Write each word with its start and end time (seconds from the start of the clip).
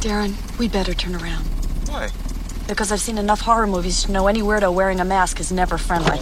Darren, 0.00 0.34
we 0.58 0.68
better 0.68 0.94
turn 0.94 1.14
around. 1.14 1.44
Why? 1.88 2.10
Because 2.68 2.92
I've 2.92 3.00
seen 3.00 3.18
enough 3.18 3.40
horror 3.40 3.66
movies 3.66 4.04
to 4.04 4.12
know 4.12 4.26
any 4.26 4.42
weirdo 4.42 4.72
wearing 4.72 5.00
a 5.00 5.04
mask 5.04 5.40
is 5.40 5.50
never 5.50 5.78
friendly. 5.78 6.20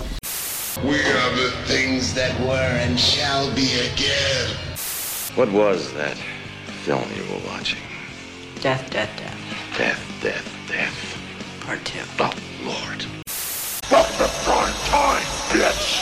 We 0.82 1.00
are 1.00 1.36
the 1.36 1.52
things 1.66 2.14
that 2.14 2.38
were 2.40 2.78
and 2.80 2.98
shall 2.98 3.52
be 3.54 3.72
again. 3.80 4.50
What 5.34 5.50
was 5.50 5.92
that 5.94 6.16
film 6.84 7.04
you 7.16 7.22
were 7.32 7.40
watching? 7.46 7.80
Death, 8.60 8.90
death, 8.90 9.10
death. 9.16 9.78
Death, 9.78 10.00
death, 10.22 10.56
death. 10.68 11.18
Part 11.60 11.84
two. 11.84 12.00
Oh, 12.18 12.32
Lord. 12.62 13.06
Stop 13.26 14.06
the 14.18 14.30
prime 14.44 14.74
time, 14.90 15.22
bitch! 15.50 15.93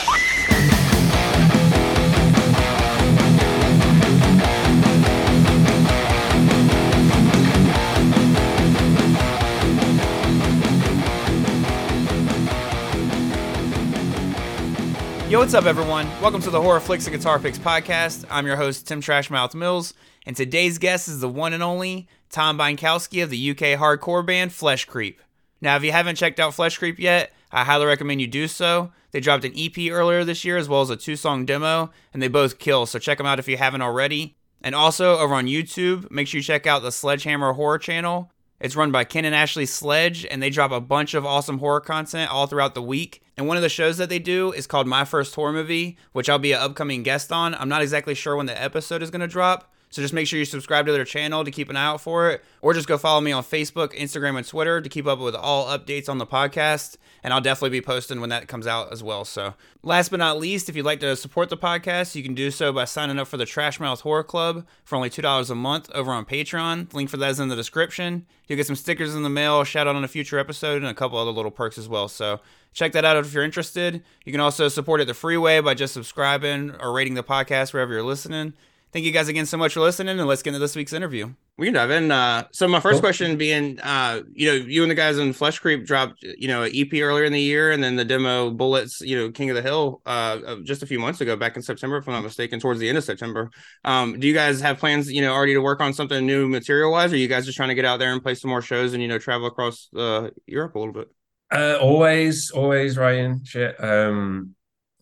Yo, 15.33 15.39
what's 15.39 15.55
up, 15.55 15.65
everyone? 15.65 16.07
Welcome 16.21 16.43
to 16.43 16.51
the 16.51 16.61
Horror 16.61 16.79
Flicks 16.79 17.07
and 17.07 17.15
Guitar 17.15 17.39
Picks 17.39 17.57
podcast. 17.57 18.23
I'm 18.29 18.45
your 18.45 18.55
host, 18.55 18.87
Tim 18.87 19.01
Trashmouth 19.01 19.55
Mills, 19.55 19.95
and 20.27 20.35
today's 20.35 20.77
guest 20.77 21.07
is 21.07 21.21
the 21.21 21.27
one 21.27 21.53
and 21.53 21.63
only 21.63 22.07
Tom 22.29 22.55
Bienkowski 22.55 23.23
of 23.23 23.31
the 23.31 23.49
UK 23.49 23.79
hardcore 23.79 24.23
band 24.23 24.53
Flesh 24.53 24.85
Creep. 24.85 25.19
Now, 25.59 25.75
if 25.75 25.83
you 25.83 25.91
haven't 25.91 26.17
checked 26.17 26.39
out 26.39 26.53
Flesh 26.53 26.77
Creep 26.77 26.99
yet, 26.99 27.33
I 27.51 27.63
highly 27.63 27.87
recommend 27.87 28.21
you 28.21 28.27
do 28.27 28.47
so. 28.47 28.91
They 29.09 29.19
dropped 29.19 29.43
an 29.43 29.57
EP 29.57 29.89
earlier 29.89 30.23
this 30.23 30.45
year 30.45 30.55
as 30.55 30.69
well 30.69 30.81
as 30.81 30.91
a 30.91 30.95
two 30.95 31.15
song 31.15 31.47
demo, 31.47 31.89
and 32.13 32.21
they 32.21 32.27
both 32.27 32.59
kill, 32.59 32.85
so 32.85 32.99
check 32.99 33.17
them 33.17 33.25
out 33.25 33.39
if 33.39 33.47
you 33.47 33.57
haven't 33.57 33.81
already. 33.81 34.37
And 34.61 34.75
also, 34.75 35.17
over 35.17 35.33
on 35.33 35.47
YouTube, 35.47 36.11
make 36.11 36.27
sure 36.27 36.37
you 36.37 36.43
check 36.43 36.67
out 36.67 36.83
the 36.83 36.91
Sledgehammer 36.91 37.53
Horror 37.53 37.79
channel. 37.79 38.31
It's 38.63 38.77
run 38.77 38.93
by 38.93 39.03
Ken 39.03 39.25
and 39.25 39.35
Ashley 39.35 39.65
Sledge, 39.65 40.25
and 40.25 40.41
they 40.41 40.49
drop 40.49 40.71
a 40.71 40.79
bunch 40.79 41.15
of 41.15 41.25
awesome 41.25 41.59
horror 41.59 41.81
content 41.81 42.31
all 42.31 42.47
throughout 42.47 42.75
the 42.75 42.81
week. 42.81 43.21
And 43.35 43.45
one 43.45 43.57
of 43.57 43.61
the 43.61 43.67
shows 43.67 43.97
that 43.97 44.07
they 44.07 44.19
do 44.19 44.53
is 44.53 44.67
called 44.67 44.87
My 44.87 45.03
First 45.03 45.35
Horror 45.35 45.51
Movie, 45.51 45.97
which 46.13 46.29
I'll 46.29 46.39
be 46.39 46.53
an 46.53 46.61
upcoming 46.61 47.03
guest 47.03 47.29
on. 47.33 47.55
I'm 47.55 47.67
not 47.67 47.81
exactly 47.81 48.15
sure 48.15 48.37
when 48.37 48.45
the 48.45 48.61
episode 48.61 49.03
is 49.03 49.11
going 49.11 49.19
to 49.19 49.27
drop, 49.27 49.69
so 49.93 50.01
just 50.01 50.11
make 50.11 50.25
sure 50.25 50.39
you 50.39 50.45
subscribe 50.45 50.87
to 50.87 50.91
their 50.91 51.05
channel 51.05 51.43
to 51.43 51.51
keep 51.51 51.69
an 51.69 51.77
eye 51.77 51.85
out 51.85 52.01
for 52.01 52.31
it, 52.31 52.43
or 52.63 52.73
just 52.73 52.87
go 52.87 52.97
follow 52.97 53.21
me 53.21 53.31
on 53.31 53.43
Facebook, 53.43 53.95
Instagram, 53.95 54.35
and 54.35 54.47
Twitter 54.47 54.81
to 54.81 54.89
keep 54.89 55.05
up 55.05 55.19
with 55.19 55.35
all 55.35 55.67
updates 55.67 56.09
on 56.09 56.17
the 56.17 56.25
podcast. 56.25 56.97
And 57.21 57.31
I'll 57.31 57.41
definitely 57.41 57.77
be 57.77 57.85
posting 57.85 58.19
when 58.19 58.31
that 58.31 58.47
comes 58.47 58.65
out 58.65 58.91
as 58.91 59.03
well. 59.03 59.23
So, 59.23 59.53
last 59.83 60.09
but 60.09 60.17
not 60.17 60.39
least, 60.39 60.67
if 60.67 60.75
you'd 60.75 60.83
like 60.83 60.99
to 61.01 61.15
support 61.15 61.49
the 61.49 61.57
podcast, 61.57 62.15
you 62.15 62.23
can 62.23 62.33
do 62.33 62.49
so 62.49 62.73
by 62.73 62.85
signing 62.85 63.19
up 63.19 63.27
for 63.27 63.37
the 63.37 63.45
Trashmouth 63.45 64.01
Horror 64.01 64.23
Club 64.23 64.65
for 64.83 64.95
only 64.95 65.11
$2 65.11 65.49
a 65.49 65.55
month 65.55 65.91
over 65.91 66.11
on 66.11 66.25
Patreon. 66.25 66.89
The 66.89 66.95
link 66.97 67.11
for 67.11 67.17
that 67.17 67.29
is 67.29 67.39
in 67.39 67.49
the 67.49 67.55
description. 67.55 68.25
You'll 68.47 68.57
get 68.57 68.65
some 68.65 68.75
stickers 68.75 69.13
in 69.13 69.21
the 69.21 69.29
mail, 69.29 69.63
shout 69.63 69.87
out 69.87 69.95
on 69.95 70.03
a 70.03 70.07
future 70.07 70.39
episode, 70.39 70.77
and 70.77 70.87
a 70.87 70.95
couple 70.95 71.19
other 71.19 71.29
little 71.29 71.51
perks 71.51 71.77
as 71.77 71.87
well. 71.87 72.07
So, 72.07 72.39
check 72.73 72.93
that 72.93 73.05
out 73.05 73.15
if 73.15 73.31
you're 73.31 73.43
interested. 73.43 74.03
You 74.25 74.31
can 74.31 74.41
also 74.41 74.69
support 74.69 75.01
it 75.01 75.05
the 75.05 75.13
free 75.13 75.37
way 75.37 75.59
by 75.59 75.75
just 75.75 75.93
subscribing 75.93 76.71
or 76.79 76.91
rating 76.91 77.13
the 77.13 77.23
podcast 77.23 77.73
wherever 77.73 77.93
you're 77.93 78.01
listening. 78.01 78.53
Thank 78.93 79.05
you 79.05 79.11
guys 79.11 79.27
again 79.27 79.47
so 79.47 79.57
much 79.57 79.73
for 79.73 79.79
listening, 79.79 80.19
and 80.19 80.27
let's 80.27 80.43
get 80.43 80.51
into 80.51 80.59
this 80.59 80.75
week's 80.75 80.93
interview. 80.93 81.33
We 81.57 81.65
can 81.65 81.73
dive 81.73 81.89
in. 81.89 82.11
Uh, 82.11 82.43
so 82.51 82.67
my 82.67 82.79
first 82.79 82.99
question 82.99 83.37
being, 83.37 83.79
uh, 83.79 84.21
you 84.33 84.47
know, 84.47 84.53
you 84.53 84.83
and 84.83 84.91
the 84.91 84.95
guys 84.95 85.17
in 85.17 85.33
Flesh 85.33 85.57
Creep 85.57 85.83
dropped, 85.83 86.21
you 86.21 86.47
know, 86.47 86.61
an 86.61 86.71
EP 86.75 86.93
earlier 87.01 87.23
in 87.23 87.33
the 87.33 87.41
year, 87.41 87.71
and 87.71 87.83
then 87.83 87.95
the 87.95 88.05
demo 88.05 88.51
Bullets, 88.51 89.01
you 89.01 89.17
know, 89.17 89.31
King 89.31 89.49
of 89.49 89.55
the 89.55 89.63
Hill, 89.63 89.99
uh, 90.05 90.57
just 90.63 90.83
a 90.83 90.85
few 90.85 90.99
months 90.99 91.21
ago, 91.21 91.35
back 91.35 91.55
in 91.55 91.63
September, 91.63 91.97
if 91.97 92.07
I'm 92.07 92.13
not 92.13 92.23
mistaken, 92.23 92.59
towards 92.59 92.79
the 92.79 92.87
end 92.87 92.99
of 92.99 93.03
September. 93.03 93.49
Um, 93.83 94.19
do 94.19 94.27
you 94.27 94.33
guys 94.35 94.61
have 94.61 94.77
plans, 94.77 95.11
you 95.11 95.23
know, 95.23 95.33
already 95.33 95.55
to 95.55 95.61
work 95.61 95.81
on 95.81 95.91
something 95.91 96.23
new 96.23 96.47
material 96.47 96.91
wise, 96.91 97.11
or 97.11 97.15
are 97.15 97.17
you 97.17 97.27
guys 97.27 97.47
just 97.47 97.57
trying 97.57 97.69
to 97.69 97.75
get 97.75 97.85
out 97.85 97.97
there 97.97 98.13
and 98.13 98.21
play 98.21 98.35
some 98.35 98.49
more 98.49 98.61
shows 98.61 98.93
and 98.93 99.01
you 99.01 99.07
know 99.07 99.17
travel 99.17 99.47
across 99.47 99.89
uh, 99.97 100.29
Europe 100.45 100.75
a 100.75 100.79
little 100.79 100.93
bit? 100.93 101.09
Uh, 101.51 101.79
always, 101.81 102.51
always 102.51 102.95
Ryan. 102.95 103.43
shit. 103.43 103.75
Um, 103.83 104.53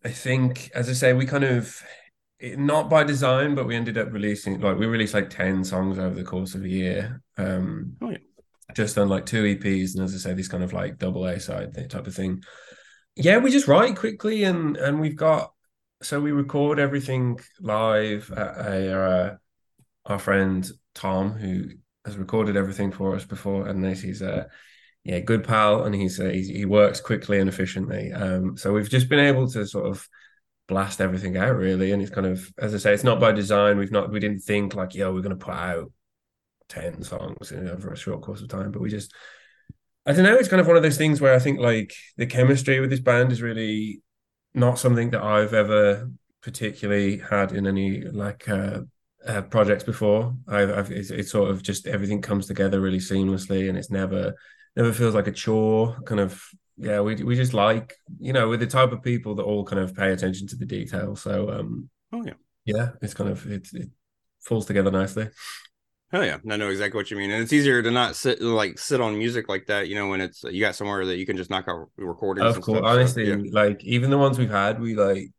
I 0.05 0.11
think, 0.11 0.71
as 0.73 0.87
I 0.87 0.93
say, 0.93 1.11
we 1.11 1.25
kind 1.25 1.43
of 1.43 1.83
it- 2.41 2.59
not 2.59 2.89
by 2.89 3.03
design, 3.03 3.55
but 3.55 3.67
we 3.67 3.75
ended 3.75 3.97
up 3.97 4.11
releasing 4.11 4.59
like 4.59 4.77
we 4.77 4.85
released 4.85 5.13
like 5.13 5.29
ten 5.29 5.63
songs 5.63 5.97
over 5.99 6.15
the 6.15 6.23
course 6.23 6.55
of 6.55 6.63
a 6.63 6.69
year. 6.69 7.21
Um, 7.37 7.95
Oh, 8.01 8.09
yeah. 8.11 8.17
just 8.75 8.97
on 8.97 9.09
like 9.09 9.25
two 9.25 9.43
EPs, 9.43 9.95
and 9.95 10.03
as 10.03 10.13
I 10.15 10.17
say, 10.17 10.33
this 10.33 10.47
kind 10.47 10.63
of 10.63 10.73
like 10.73 10.97
double 10.97 11.25
A 11.25 11.39
side 11.39 11.73
type 11.89 12.07
of 12.07 12.15
thing. 12.15 12.43
Yeah, 13.15 13.37
we 13.37 13.51
just 13.51 13.67
write 13.67 13.95
quickly, 13.95 14.43
and 14.43 14.77
and 14.77 14.99
we've 14.99 15.15
got 15.15 15.51
so 16.01 16.19
we 16.19 16.31
record 16.31 16.79
everything 16.79 17.39
live 17.59 18.31
at 18.31 18.57
a 18.57 18.99
uh, 19.01 19.35
our 20.05 20.19
friend 20.19 20.69
Tom 20.95 21.31
who 21.33 21.65
has 22.05 22.17
recorded 22.17 22.57
everything 22.57 22.91
for 22.91 23.15
us 23.15 23.25
before, 23.25 23.67
and 23.67 23.83
this 23.83 24.01
he's 24.01 24.21
a 24.23 24.47
yeah 25.03 25.19
good 25.19 25.43
pal, 25.43 25.83
and 25.83 25.93
he's, 25.93 26.19
uh, 26.19 26.25
he's 26.29 26.47
he 26.47 26.65
works 26.65 27.01
quickly 27.01 27.39
and 27.39 27.49
efficiently. 27.49 28.11
Um, 28.11 28.57
so 28.57 28.73
we've 28.73 28.89
just 28.89 29.09
been 29.09 29.19
able 29.19 29.47
to 29.51 29.65
sort 29.67 29.85
of 29.87 30.07
blast 30.71 31.01
everything 31.01 31.35
out 31.35 31.57
really, 31.57 31.91
and 31.91 32.01
it's 32.01 32.11
kind 32.11 32.25
of 32.25 32.49
as 32.57 32.73
I 32.73 32.77
say, 32.77 32.93
it's 32.93 33.03
not 33.03 33.19
by 33.19 33.33
design. 33.33 33.77
We've 33.77 33.91
not 33.91 34.09
we 34.09 34.21
didn't 34.21 34.39
think 34.39 34.73
like 34.73 34.95
yo 34.95 35.13
we're 35.13 35.21
gonna 35.21 35.35
put 35.35 35.53
out 35.53 35.91
ten 36.69 37.03
songs 37.03 37.51
in 37.51 37.67
over 37.67 37.91
a 37.91 37.97
short 37.97 38.21
course 38.21 38.41
of 38.41 38.47
time, 38.47 38.71
but 38.71 38.81
we 38.81 38.89
just 38.89 39.13
I 40.05 40.13
don't 40.13 40.23
know. 40.23 40.35
It's 40.35 40.47
kind 40.47 40.61
of 40.61 40.67
one 40.67 40.77
of 40.77 40.83
those 40.83 40.97
things 40.97 41.19
where 41.19 41.35
I 41.35 41.39
think 41.39 41.59
like 41.59 41.93
the 42.15 42.25
chemistry 42.25 42.79
with 42.79 42.89
this 42.89 43.01
band 43.01 43.33
is 43.33 43.41
really 43.41 44.01
not 44.53 44.79
something 44.79 45.11
that 45.11 45.21
I've 45.21 45.53
ever 45.53 46.09
particularly 46.41 47.17
had 47.17 47.51
in 47.51 47.67
any 47.67 48.01
like 48.05 48.47
uh, 48.47 48.79
uh 49.27 49.41
projects 49.41 49.83
before. 49.83 50.35
I've, 50.47 50.71
I've 50.71 50.91
it's, 50.91 51.11
it's 51.11 51.31
sort 51.31 51.51
of 51.51 51.61
just 51.61 51.85
everything 51.85 52.21
comes 52.21 52.47
together 52.47 52.79
really 52.79 52.99
seamlessly, 52.99 53.67
and 53.67 53.77
it's 53.77 53.91
never 53.91 54.35
never 54.77 54.93
feels 54.93 55.15
like 55.15 55.27
a 55.27 55.33
chore. 55.33 55.99
Kind 56.05 56.21
of 56.21 56.41
yeah, 56.77 57.01
we 57.01 57.15
we 57.15 57.35
just 57.35 57.53
like 57.53 57.95
you 58.19 58.33
know 58.33 58.49
we're 58.49 58.57
the 58.57 58.67
type 58.67 58.91
of 58.91 59.03
people 59.03 59.35
that 59.35 59.43
all 59.43 59.63
kind 59.63 59.81
of 59.81 59.95
pay 59.95 60.11
attention 60.11 60.47
to 60.47 60.55
the 60.55 60.65
detail. 60.65 61.15
So 61.15 61.51
um 61.51 61.89
Oh 62.13 62.23
yeah. 62.25 62.33
yeah, 62.65 62.89
it's 63.01 63.13
kind 63.13 63.29
of 63.29 63.45
it 63.49 63.67
it 63.73 63.89
falls 64.41 64.65
together 64.65 64.91
nicely. 64.91 65.29
Oh 66.13 66.21
yeah, 66.21 66.37
I 66.49 66.57
know 66.57 66.69
exactly 66.69 66.97
what 66.97 67.09
you 67.09 67.15
mean, 67.15 67.31
and 67.31 67.41
it's 67.41 67.53
easier 67.53 67.81
to 67.81 67.89
not 67.89 68.15
sit 68.15 68.41
like 68.41 68.77
sit 68.77 68.99
on 68.99 69.17
music 69.17 69.47
like 69.47 69.67
that, 69.67 69.87
you 69.87 69.95
know, 69.95 70.09
when 70.09 70.19
it's 70.19 70.43
you 70.43 70.59
got 70.59 70.75
somewhere 70.75 71.05
that 71.05 71.17
you 71.17 71.25
can 71.25 71.37
just 71.37 71.49
knock 71.49 71.65
out 71.69 71.89
recordings. 71.97 72.57
Of 72.57 72.63
course, 72.63 72.79
stuff, 72.79 72.89
so, 72.89 72.99
honestly, 72.99 73.29
yeah. 73.29 73.37
like 73.51 73.83
even 73.85 74.09
the 74.09 74.17
ones 74.17 74.37
we've 74.37 74.49
had, 74.49 74.81
we 74.81 74.95
like 74.95 75.29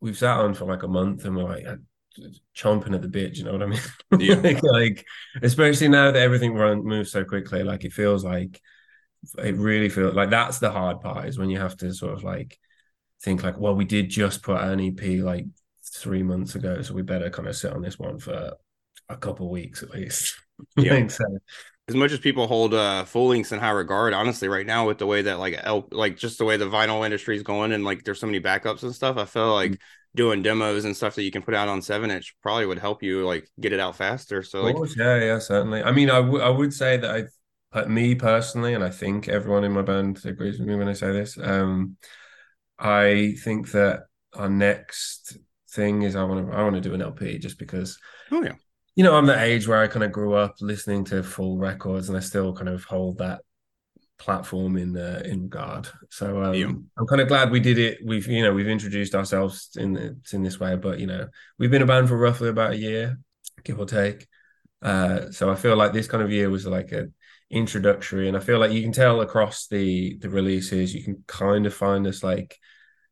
we've 0.00 0.16
sat 0.16 0.38
on 0.38 0.54
for 0.54 0.64
like 0.64 0.84
a 0.84 0.88
month 0.88 1.26
and 1.26 1.36
we're 1.36 1.44
like 1.44 1.66
uh, 1.66 1.76
chomping 2.56 2.94
at 2.94 3.02
the 3.02 3.08
bit. 3.08 3.36
You 3.36 3.44
know 3.44 3.52
what 3.52 3.62
I 3.62 3.66
mean? 3.66 3.80
Yeah. 4.18 4.36
like, 4.36 4.62
like, 4.62 5.06
especially 5.42 5.88
now 5.88 6.10
that 6.10 6.22
everything 6.22 6.54
run 6.54 6.82
moves 6.82 7.12
so 7.12 7.24
quickly, 7.24 7.62
like 7.62 7.84
it 7.84 7.92
feels 7.92 8.24
like 8.24 8.60
it 9.38 9.56
really 9.56 9.88
feels 9.88 10.14
like 10.14 10.30
that's 10.30 10.58
the 10.58 10.70
hard 10.70 11.00
part 11.00 11.26
is 11.26 11.38
when 11.38 11.50
you 11.50 11.58
have 11.58 11.76
to 11.78 11.92
sort 11.92 12.14
of 12.14 12.24
like 12.24 12.58
think 13.22 13.42
like, 13.42 13.58
well, 13.58 13.74
we 13.74 13.84
did 13.84 14.10
just 14.10 14.42
put 14.42 14.60
an 14.60 14.80
EP 14.80 15.22
like 15.22 15.46
three 15.94 16.22
months 16.22 16.54
ago, 16.54 16.82
so 16.82 16.94
we 16.94 17.02
better 17.02 17.30
kind 17.30 17.48
of 17.48 17.56
sit 17.56 17.72
on 17.72 17.82
this 17.82 17.98
one 17.98 18.18
for 18.18 18.52
a 19.08 19.16
couple 19.16 19.50
weeks 19.50 19.82
at 19.82 19.90
least. 19.90 20.34
Yeah. 20.78 21.06
So, 21.08 21.22
as 21.86 21.94
much 21.94 22.12
as 22.12 22.18
people 22.18 22.46
hold 22.46 22.72
uh 22.72 23.04
full 23.04 23.26
links 23.26 23.52
in 23.52 23.58
high 23.58 23.72
regard, 23.72 24.14
honestly, 24.14 24.48
right 24.48 24.64
now 24.64 24.86
with 24.86 24.96
the 24.96 25.04
way 25.04 25.20
that 25.20 25.38
like 25.38 25.60
L, 25.62 25.86
like 25.92 26.16
just 26.16 26.38
the 26.38 26.46
way 26.46 26.56
the 26.56 26.64
vinyl 26.64 27.04
industry 27.04 27.36
is 27.36 27.42
going 27.42 27.72
and 27.72 27.84
like 27.84 28.04
there's 28.04 28.20
so 28.20 28.26
many 28.26 28.40
backups 28.40 28.82
and 28.82 28.94
stuff, 28.94 29.18
I 29.18 29.26
feel 29.26 29.52
like 29.52 29.78
doing 30.14 30.40
demos 30.42 30.86
and 30.86 30.96
stuff 30.96 31.14
that 31.14 31.24
you 31.24 31.30
can 31.30 31.42
put 31.42 31.52
out 31.52 31.68
on 31.68 31.82
seven 31.82 32.10
inch 32.10 32.34
probably 32.42 32.64
would 32.64 32.78
help 32.78 33.02
you 33.02 33.26
like 33.26 33.50
get 33.60 33.74
it 33.74 33.80
out 33.80 33.96
faster. 33.96 34.42
So 34.42 34.62
like 34.62 34.76
course, 34.76 34.96
yeah, 34.96 35.18
yeah, 35.22 35.38
certainly. 35.38 35.82
I 35.82 35.92
mean, 35.92 36.08
I 36.08 36.20
would 36.20 36.40
I 36.40 36.48
would 36.48 36.72
say 36.72 36.96
that 36.96 37.28
but 37.28 37.28
me 37.84 38.14
personally, 38.14 38.74
and 38.74 38.82
I 38.82 38.90
think 38.90 39.28
everyone 39.28 39.64
in 39.64 39.72
my 39.72 39.82
band 39.82 40.24
agrees 40.24 40.58
with 40.58 40.68
me 40.68 40.76
when 40.76 40.88
I 40.88 40.94
say 40.94 41.12
this. 41.12 41.38
Um, 41.40 41.96
I 42.78 43.34
think 43.44 43.70
that 43.72 44.04
our 44.34 44.48
next 44.48 45.38
thing 45.70 46.02
is 46.02 46.16
I 46.16 46.24
want 46.24 46.48
to 46.48 46.56
I 46.56 46.62
want 46.62 46.74
to 46.74 46.80
do 46.80 46.94
an 46.94 47.02
LP 47.02 47.38
just 47.38 47.58
because 47.58 47.98
oh 48.32 48.42
yeah. 48.42 48.52
you 48.94 49.04
know 49.04 49.16
I'm 49.16 49.26
the 49.26 49.40
age 49.40 49.68
where 49.68 49.82
I 49.82 49.88
kind 49.88 50.04
of 50.04 50.12
grew 50.12 50.34
up 50.34 50.56
listening 50.60 51.04
to 51.06 51.22
full 51.22 51.58
records, 51.58 52.08
and 52.08 52.16
I 52.16 52.20
still 52.20 52.54
kind 52.54 52.68
of 52.68 52.84
hold 52.84 53.18
that 53.18 53.42
platform 54.18 54.76
in 54.76 54.96
uh, 54.96 55.22
in 55.24 55.44
regard. 55.44 55.88
So 56.10 56.42
um, 56.42 56.54
Yeah. 56.54 56.72
I'm 56.98 57.06
kind 57.06 57.20
of 57.20 57.28
glad 57.28 57.50
we 57.50 57.60
did 57.60 57.78
it. 57.78 57.98
We've 58.04 58.26
you 58.26 58.42
know 58.42 58.52
we've 58.52 58.68
introduced 58.68 59.14
ourselves 59.14 59.70
in 59.76 59.92
the, 59.92 60.16
in 60.32 60.42
this 60.42 60.58
way, 60.58 60.76
but 60.76 60.98
you 60.98 61.06
know 61.06 61.28
we've 61.58 61.70
been 61.70 61.82
a 61.82 61.86
band 61.86 62.08
for 62.08 62.16
roughly 62.16 62.48
about 62.48 62.72
a 62.72 62.78
year, 62.78 63.18
give 63.64 63.78
or 63.78 63.86
take. 63.86 64.26
Uh, 64.82 65.30
so 65.30 65.50
I 65.50 65.54
feel 65.54 65.76
like 65.76 65.92
this 65.92 66.06
kind 66.06 66.22
of 66.22 66.30
year 66.30 66.50
was 66.50 66.66
like 66.66 66.92
a 66.92 67.08
introductory, 67.50 68.28
and 68.28 68.36
I 68.36 68.40
feel 68.40 68.58
like 68.58 68.72
you 68.72 68.82
can 68.82 68.92
tell 68.92 69.20
across 69.20 69.66
the 69.66 70.16
the 70.18 70.30
releases, 70.30 70.94
you 70.94 71.02
can 71.02 71.24
kind 71.26 71.66
of 71.66 71.74
find 71.74 72.06
us 72.06 72.22
like 72.22 72.58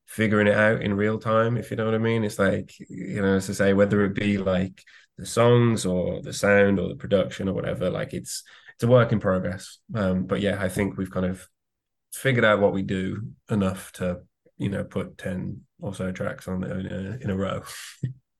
figuring 0.06 0.46
it 0.46 0.54
out 0.56 0.82
in 0.82 0.94
real 0.94 1.18
time, 1.18 1.56
if 1.56 1.70
you 1.70 1.76
know 1.76 1.86
what 1.86 1.94
I 1.94 1.98
mean. 1.98 2.24
It's 2.24 2.38
like 2.38 2.74
you 2.78 3.22
know, 3.22 3.36
as 3.36 3.50
I 3.50 3.52
say, 3.52 3.72
whether 3.72 4.04
it 4.04 4.14
be 4.14 4.38
like 4.38 4.82
the 5.18 5.26
songs 5.26 5.86
or 5.86 6.22
the 6.22 6.32
sound 6.32 6.78
or 6.78 6.88
the 6.88 6.96
production 6.96 7.48
or 7.48 7.54
whatever, 7.54 7.90
like 7.90 8.12
it's 8.12 8.42
it's 8.74 8.84
a 8.84 8.88
work 8.88 9.12
in 9.12 9.20
progress. 9.20 9.78
Um, 9.94 10.26
but 10.26 10.40
yeah, 10.40 10.62
I 10.62 10.68
think 10.68 10.96
we've 10.96 11.10
kind 11.10 11.26
of 11.26 11.46
figured 12.12 12.44
out 12.44 12.60
what 12.60 12.72
we 12.72 12.82
do 12.82 13.22
enough 13.50 13.92
to 13.92 14.20
you 14.56 14.68
know 14.68 14.84
put 14.84 15.18
ten 15.18 15.62
or 15.80 15.94
so 15.94 16.12
tracks 16.12 16.48
on 16.48 16.64
in 16.64 16.86
a, 16.86 17.18
in 17.20 17.30
a 17.30 17.36
row. 17.36 17.62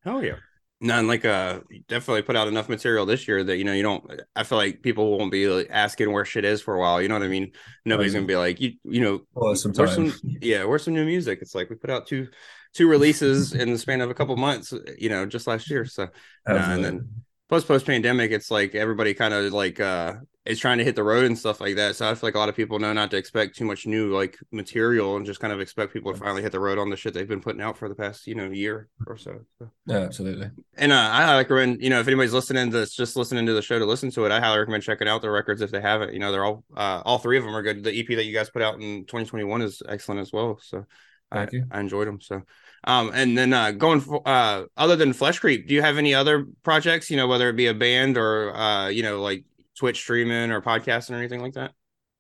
Oh 0.07 0.21
yeah. 0.21 0.37
None 0.85 1.07
like 1.07 1.25
uh 1.25 1.61
definitely 1.89 2.21
put 2.21 2.37
out 2.37 2.47
enough 2.47 2.69
material 2.69 3.07
this 3.07 3.27
year 3.27 3.43
that 3.43 3.57
you 3.57 3.65
know 3.65 3.73
you 3.73 3.83
don't 3.83 4.21
I 4.37 4.43
feel 4.43 4.59
like 4.59 4.83
people 4.83 5.17
won't 5.17 5.33
be 5.33 5.49
like, 5.49 5.69
asking 5.71 6.13
where 6.13 6.27
shit 6.27 6.45
is 6.45 6.61
for 6.61 6.75
a 6.75 6.79
while. 6.79 7.01
You 7.01 7.09
know 7.09 7.15
what 7.15 7.23
I 7.23 7.29
mean? 7.29 7.53
Nobody's 7.87 8.13
gonna 8.13 8.27
be 8.27 8.37
like 8.37 8.61
you 8.61 8.75
you 8.85 9.01
know 9.01 9.23
Well, 9.33 9.57
some 9.57 9.73
where's 9.73 9.95
some 9.95 10.13
yeah, 10.43 10.65
where's 10.65 10.85
some 10.85 10.93
new 10.93 11.07
music? 11.07 11.39
It's 11.41 11.55
like 11.55 11.71
we 11.71 11.77
put 11.77 11.89
out 11.89 12.07
two 12.07 12.29
two 12.75 12.87
releases 12.87 13.55
in 13.55 13.73
the 13.73 13.79
span 13.79 14.03
of 14.03 14.11
a 14.11 14.15
couple 14.15 14.37
months, 14.37 14.75
you 14.99 15.09
know, 15.09 15.25
just 15.25 15.47
last 15.47 15.71
year. 15.71 15.87
So 15.87 16.09
nah, 16.47 16.75
and 16.75 16.85
then 16.85 17.09
post 17.49 17.67
post 17.67 17.87
pandemic, 17.87 18.31
it's 18.31 18.51
like 18.51 18.75
everybody 18.75 19.15
kind 19.15 19.33
of 19.33 19.55
like 19.55 19.81
uh 19.81 20.17
is 20.47 20.59
trying 20.59 20.77
to 20.77 20.85
hit 20.85 20.95
the 20.95 21.03
road 21.03 21.25
and 21.25 21.39
stuff 21.39 21.61
like 21.61 21.77
that. 21.77 21.97
So 21.97 22.09
I 22.09 22.15
feel 22.15 22.29
like 22.29 22.35
a 22.35 22.39
lot 22.39 22.51
of 22.51 22.57
people 22.57 22.79
know 22.79 22.93
not 22.93 23.11
to 23.13 23.17
expect 23.17 23.57
too 23.57 23.65
much 23.65 23.87
new 23.87 24.15
like 24.15 24.39
material 24.53 25.17
and 25.17 25.25
just 25.25 25.41
kind 25.41 25.53
of 25.53 25.61
expect 25.61 25.93
people 25.93 26.13
to 26.13 26.19
finally 26.19 26.43
hit 26.43 26.53
the 26.53 26.61
road 26.61 26.79
on 26.79 26.91
the 26.91 26.97
shit 26.97 27.15
they've 27.15 27.27
been 27.27 27.41
putting 27.41 27.63
out 27.63 27.79
for 27.79 27.89
the 27.89 27.95
past 27.95 28.27
you 28.27 28.35
know 28.35 28.51
year 28.51 28.89
or 29.07 29.17
so. 29.17 29.41
so. 29.59 29.71
Yeah, 29.87 29.99
absolutely. 29.99 30.51
And 30.77 30.93
uh, 30.93 30.97
I 30.97 31.23
highly 31.23 31.39
recommend, 31.39 31.83
you 31.83 31.89
know, 31.89 32.01
if 32.01 32.07
anybody's 32.07 32.35
listening 32.35 32.71
to 32.71 32.79
this, 32.79 32.95
just 32.95 33.17
listening 33.17 33.47
to 33.47 33.55
the 33.55 33.63
show 33.63 33.79
to 33.79 33.87
listen 33.87 34.11
to 34.11 34.27
it, 34.27 34.33
I 34.33 34.41
highly 34.41 34.59
recommend 34.59 34.83
checking 34.83 35.09
out 35.09 35.23
the 35.23 35.31
records 35.31 35.63
if 35.63 35.71
they 35.71 35.81
haven't. 35.81 36.13
You 36.13 36.19
know, 36.19 36.31
they're 36.31 36.45
all, 36.45 36.65
uh, 36.77 37.01
all 37.05 37.19
three 37.19 37.39
of 37.39 37.45
them 37.45 37.57
are 37.57 37.63
good. 37.63 37.83
The 37.83 37.99
EP 37.99 38.09
that 38.09 38.25
you 38.25 38.35
guys 38.35 38.51
put 38.51 38.63
out 38.63 38.75
in 38.75 39.07
2021 39.07 39.63
is 39.63 39.83
excellent 39.89 40.21
as 40.21 40.33
well. 40.33 40.59
So 40.63 40.85
I. 41.33 41.49
I 41.71 41.81
enjoyed 41.81 42.07
them. 42.07 42.21
So, 42.21 42.43
um, 42.85 43.11
and 43.15 43.37
then 43.37 43.53
uh, 43.53 43.73
going 43.73 44.01
for, 44.01 44.23
uh, 44.27 44.65
other 44.77 44.95
than 44.95 45.13
Flesh 45.13 45.39
Creep, 45.39 45.67
do 45.67 45.75
you 45.75 45.83
have 45.83 45.99
any 45.99 46.15
other 46.15 46.47
projects, 46.63 47.11
you 47.11 47.17
know, 47.17 47.27
whether 47.27 47.49
it 47.49 47.57
be 47.57 47.67
a 47.67 47.75
band 47.75 48.17
or, 48.17 48.55
uh, 48.55 48.89
you 48.89 49.03
know, 49.03 49.21
like 49.23 49.45
Twitch 49.79 49.99
streaming 49.99 50.51
or 50.51 50.61
podcasting 50.61 51.13
or 51.13 51.17
anything 51.17 51.41
like 51.43 51.55
that? 51.55 51.73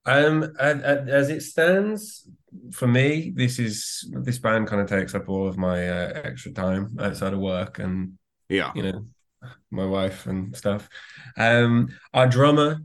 Um, 0.06 0.55
as 0.59 1.31
it 1.31 1.43
stands 1.43 2.29
for 2.73 2.87
me, 2.87 3.33
this 3.35 3.59
is 3.59 4.06
this 4.23 4.39
band 4.39 4.67
kind 4.69 4.83
of 4.83 4.89
takes 4.89 5.15
up 5.15 5.29
all 5.29 5.49
of 5.49 5.56
my 5.56 5.89
uh, 5.89 6.21
extra 6.25 6.53
time 6.53 6.97
outside 7.01 7.33
of 7.33 7.39
work 7.39 7.79
and 7.79 8.19
Yeah. 8.49 8.71
you 8.75 8.83
know 8.83 9.06
my 9.71 9.85
wife 9.87 10.27
and 10.27 10.55
stuff. 10.56 10.89
Um, 11.37 11.89
our 12.12 12.27
drummer 12.29 12.81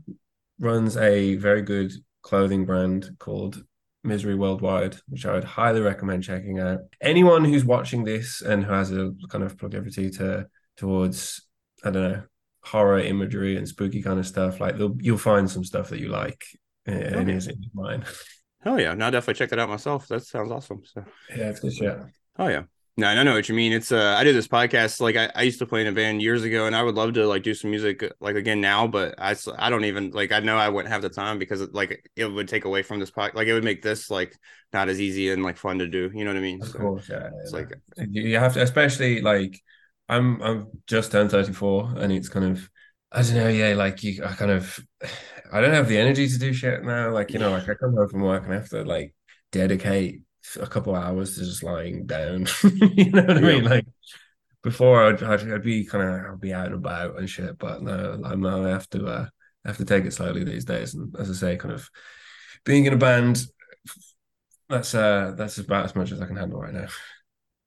runs 0.58 0.96
a 0.96 1.36
very 1.36 1.62
good 1.62 1.92
clothing 2.22 2.64
brand 2.66 3.10
called 3.18 3.62
Misery 4.02 4.34
Worldwide, 4.34 4.96
which 5.08 5.26
I 5.26 5.32
would 5.34 5.44
highly 5.44 5.80
recommend 5.80 6.22
checking 6.24 6.58
out. 6.58 6.80
Anyone 7.02 7.44
who's 7.44 7.64
watching 7.64 8.04
this 8.04 8.40
and 8.40 8.64
who 8.64 8.72
has 8.72 8.92
a 8.92 9.12
kind 9.28 9.44
of 9.44 9.58
proclivity 9.58 10.10
to 10.12 10.46
towards 10.78 11.46
I 11.84 11.90
don't 11.90 12.12
know 12.12 12.22
horror 12.62 12.98
imagery 13.00 13.56
and 13.56 13.66
spooky 13.68 14.02
kind 14.02 14.18
of 14.18 14.26
stuff, 14.26 14.60
like 14.60 14.76
you'll 15.00 15.18
find 15.18 15.50
some 15.50 15.64
stuff 15.64 15.90
that 15.90 16.00
you 16.00 16.08
like 16.08 16.44
uh, 16.88 16.92
in 16.92 17.28
Okay. 17.28 17.46
in 17.50 17.70
mine. 17.74 18.04
Hell 18.62 18.78
yeah. 18.78 18.94
Now 18.94 19.10
definitely 19.10 19.38
check 19.38 19.50
that 19.50 19.58
out 19.58 19.68
myself. 19.68 20.06
That 20.08 20.22
sounds 20.24 20.50
awesome. 20.50 20.82
So. 20.84 21.04
Yeah, 21.30 21.48
it's 21.50 21.60
good 21.60 21.72
shit. 21.72 21.98
Oh 22.38 22.48
yeah. 22.48 22.64
No, 22.96 23.06
I 23.06 23.22
know 23.22 23.32
what 23.32 23.48
you 23.48 23.54
mean. 23.54 23.72
It's 23.72 23.92
uh 23.92 24.14
I 24.18 24.24
did 24.24 24.34
this 24.36 24.48
podcast 24.48 25.00
like 25.00 25.16
I, 25.16 25.30
I 25.34 25.42
used 25.42 25.58
to 25.60 25.66
play 25.66 25.80
in 25.80 25.86
a 25.86 25.92
band 25.92 26.20
years 26.20 26.42
ago 26.44 26.66
and 26.66 26.76
I 26.76 26.82
would 26.82 26.94
love 26.96 27.14
to 27.14 27.26
like 27.26 27.42
do 27.42 27.54
some 27.54 27.70
music 27.70 28.04
like 28.20 28.36
again 28.36 28.60
now, 28.60 28.86
but 28.86 29.14
I 29.18 29.34
I 29.56 29.70
don't 29.70 29.84
even 29.86 30.10
like 30.10 30.32
I 30.32 30.40
know 30.40 30.56
I 30.56 30.68
wouldn't 30.68 30.92
have 30.92 31.00
the 31.00 31.08
time 31.08 31.38
because 31.38 31.62
it, 31.62 31.72
like 31.72 32.10
it 32.16 32.26
would 32.26 32.48
take 32.48 32.66
away 32.66 32.82
from 32.82 32.98
this 33.00 33.10
podcast. 33.10 33.34
like 33.34 33.46
it 33.48 33.54
would 33.54 33.64
make 33.64 33.80
this 33.80 34.10
like 34.10 34.36
not 34.72 34.88
as 34.90 35.00
easy 35.00 35.30
and 35.30 35.42
like 35.42 35.56
fun 35.56 35.78
to 35.78 35.88
do. 35.88 36.10
You 36.14 36.24
know 36.24 36.30
what 36.30 36.38
I 36.38 36.42
mean? 36.42 36.60
Of 36.60 36.68
So 36.68 36.78
course, 36.78 37.08
yeah. 37.08 37.30
it's 37.40 37.52
yeah. 37.54 37.60
like 37.60 37.72
you 37.96 38.38
have 38.38 38.54
to, 38.54 38.62
especially 38.62 39.20
like 39.22 39.60
I'm 40.10 40.42
I'm 40.42 40.66
just 40.86 41.12
turned 41.12 41.30
34 41.30 41.94
and 41.98 42.12
it's 42.12 42.28
kind 42.28 42.44
of 42.44 42.68
I 43.12 43.22
don't 43.22 43.34
know, 43.34 43.48
yeah, 43.48 43.74
like 43.74 44.02
you 44.02 44.24
I 44.24 44.32
kind 44.32 44.50
of 44.50 44.78
I 45.52 45.60
don't 45.60 45.72
have 45.72 45.88
the 45.88 45.98
energy 45.98 46.28
to 46.28 46.38
do 46.38 46.52
shit 46.52 46.84
now. 46.84 47.10
Like, 47.12 47.32
you 47.32 47.38
know, 47.38 47.50
like 47.50 47.68
I 47.68 47.74
come 47.74 47.94
home 47.94 48.08
from 48.08 48.22
work 48.22 48.44
and 48.44 48.52
I 48.52 48.56
have 48.56 48.68
to 48.70 48.82
like 48.82 49.14
dedicate 49.52 50.22
a 50.60 50.66
couple 50.66 50.96
hours 50.96 51.34
to 51.36 51.44
just 51.44 51.62
lying 51.62 52.06
down. 52.06 52.46
you 52.64 53.10
know 53.12 53.22
what 53.22 53.38
I 53.38 53.40
mean? 53.40 53.64
Like 53.64 53.86
before 54.64 55.06
I'd, 55.06 55.22
I'd, 55.22 55.52
I'd 55.52 55.62
be 55.62 55.84
kind 55.84 56.04
of 56.04 56.32
I'd 56.32 56.40
be 56.40 56.52
out 56.52 56.66
and 56.66 56.74
about 56.74 57.18
and 57.18 57.30
shit, 57.30 57.56
but 57.58 57.82
no, 57.82 58.20
I'm 58.24 58.40
now 58.40 58.64
I 58.64 58.70
have 58.70 58.88
to 58.90 59.06
uh 59.06 59.26
I 59.64 59.68
have 59.68 59.78
to 59.78 59.84
take 59.84 60.06
it 60.06 60.12
slowly 60.12 60.42
these 60.42 60.64
days. 60.64 60.94
And 60.94 61.14
as 61.20 61.30
I 61.30 61.34
say, 61.34 61.56
kind 61.56 61.74
of 61.74 61.88
being 62.64 62.86
in 62.86 62.92
a 62.94 62.96
band 62.96 63.44
that's 64.68 64.94
uh 64.94 65.34
that's 65.36 65.58
about 65.58 65.84
as 65.84 65.94
much 65.94 66.10
as 66.10 66.20
I 66.20 66.26
can 66.26 66.36
handle 66.36 66.60
right 66.60 66.74
now. 66.74 66.88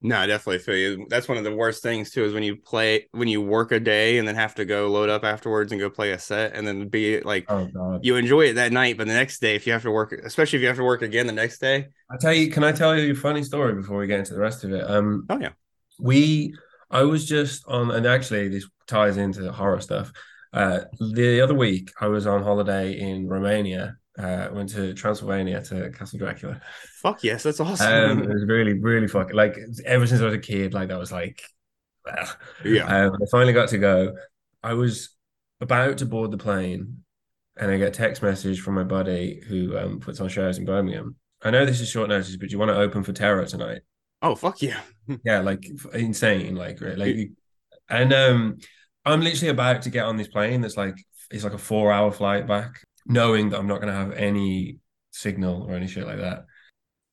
No, 0.03 0.17
I 0.17 0.27
definitely 0.27 0.59
feel 0.59 0.75
you. 0.77 1.07
That's 1.09 1.27
one 1.27 1.37
of 1.37 1.43
the 1.43 1.55
worst 1.55 1.81
things 1.81 2.11
too 2.11 2.23
is 2.25 2.33
when 2.33 2.43
you 2.43 2.55
play 2.57 3.07
when 3.11 3.27
you 3.27 3.41
work 3.41 3.71
a 3.71 3.79
day 3.79 4.17
and 4.17 4.27
then 4.27 4.35
have 4.35 4.55
to 4.55 4.65
go 4.65 4.87
load 4.91 5.09
up 5.09 5.23
afterwards 5.23 5.71
and 5.71 5.79
go 5.81 5.89
play 5.89 6.11
a 6.11 6.19
set 6.19 6.53
and 6.55 6.67
then 6.67 6.89
be 6.89 7.21
like 7.21 7.45
Oh 7.49 7.65
god. 7.73 8.03
you 8.05 8.15
enjoy 8.17 8.41
it 8.41 8.53
that 8.53 8.71
night, 8.71 8.97
but 8.97 9.07
the 9.07 9.13
next 9.13 9.39
day 9.39 9.55
if 9.55 9.65
you 9.65 9.73
have 9.73 9.83
to 9.83 9.91
work 9.91 10.11
especially 10.11 10.57
if 10.57 10.61
you 10.61 10.67
have 10.67 10.77
to 10.77 10.83
work 10.83 11.01
again 11.01 11.25
the 11.27 11.33
next 11.33 11.59
day. 11.59 11.87
I 12.11 12.17
tell 12.17 12.33
you, 12.33 12.51
can 12.51 12.63
I 12.63 12.71
tell 12.71 12.97
you 12.97 13.13
a 13.13 13.15
funny 13.15 13.43
story 13.43 13.73
before 13.73 13.97
we 13.97 14.07
get 14.07 14.19
into 14.19 14.33
the 14.33 14.39
rest 14.41 14.63
of 14.63 14.71
it? 14.73 14.87
Um, 14.89 15.25
Oh 15.29 15.39
yeah. 15.39 15.53
we, 15.99 16.53
I 16.91 17.03
was 17.03 17.25
just 17.25 17.65
on, 17.67 17.89
and 17.91 18.05
actually 18.05 18.49
this 18.49 18.67
ties 18.87 19.17
into 19.17 19.41
the 19.41 19.51
horror 19.51 19.79
stuff. 19.81 20.11
Uh, 20.51 20.81
the 20.99 21.41
other 21.41 21.55
week 21.55 21.91
I 21.99 22.07
was 22.07 22.27
on 22.27 22.43
holiday 22.43 22.99
in 22.99 23.27
Romania. 23.27 23.97
Uh, 24.17 24.47
went 24.51 24.69
to 24.69 24.93
Transylvania 24.93 25.61
to 25.63 25.89
Castle 25.89 26.19
Dracula. 26.19 26.61
Fuck 27.01 27.23
yes, 27.23 27.43
that's 27.43 27.59
awesome. 27.59 27.87
Um, 27.91 28.23
it 28.23 28.29
was 28.29 28.45
really, 28.45 28.73
really 28.73 29.07
fucking 29.07 29.35
like 29.35 29.57
ever 29.85 30.05
since 30.05 30.21
I 30.21 30.25
was 30.25 30.35
a 30.35 30.39
kid, 30.39 30.73
like 30.73 30.89
that 30.89 30.99
was 30.99 31.11
like, 31.11 31.41
ah. 32.07 32.37
yeah. 32.63 32.85
Um, 32.85 33.15
I 33.15 33.25
finally 33.31 33.53
got 33.53 33.69
to 33.69 33.79
go. 33.79 34.15
I 34.61 34.73
was 34.73 35.09
about 35.61 35.97
to 35.97 36.05
board 36.05 36.29
the 36.29 36.37
plane, 36.37 37.03
and 37.57 37.71
I 37.71 37.77
get 37.77 37.87
a 37.87 37.91
text 37.91 38.21
message 38.21 38.61
from 38.61 38.75
my 38.75 38.83
buddy 38.83 39.41
who 39.47 39.77
um, 39.77 39.99
puts 39.99 40.19
on 40.19 40.29
shows 40.29 40.59
in 40.59 40.65
Birmingham. 40.65 41.15
I 41.41 41.49
know 41.49 41.65
this 41.65 41.81
is 41.81 41.89
short 41.89 42.09
notice, 42.09 42.35
but 42.37 42.51
you 42.51 42.59
want 42.59 42.69
to 42.69 42.77
open 42.77 43.03
for 43.03 43.13
Terror 43.13 43.45
tonight? 43.45 43.81
Oh 44.21 44.35
fuck 44.35 44.61
yeah. 44.61 44.79
Yeah, 45.25 45.41
like 45.41 45.65
insane, 45.93 46.55
like 46.55 46.79
right, 46.79 46.97
like, 46.97 47.31
and 47.89 48.13
um, 48.13 48.57
I'm 49.03 49.19
literally 49.19 49.49
about 49.49 49.81
to 49.81 49.89
get 49.89 50.05
on 50.05 50.15
this 50.15 50.29
plane. 50.29 50.61
That's 50.61 50.77
like 50.77 50.95
it's 51.29 51.43
like 51.43 51.53
a 51.53 51.57
four 51.57 51.91
hour 51.91 52.09
flight 52.09 52.47
back, 52.47 52.85
knowing 53.05 53.49
that 53.49 53.59
I'm 53.59 53.67
not 53.67 53.79
gonna 53.79 53.93
have 53.93 54.13
any 54.13 54.79
signal 55.11 55.63
or 55.63 55.75
any 55.75 55.87
shit 55.87 56.05
like 56.05 56.19
that. 56.19 56.45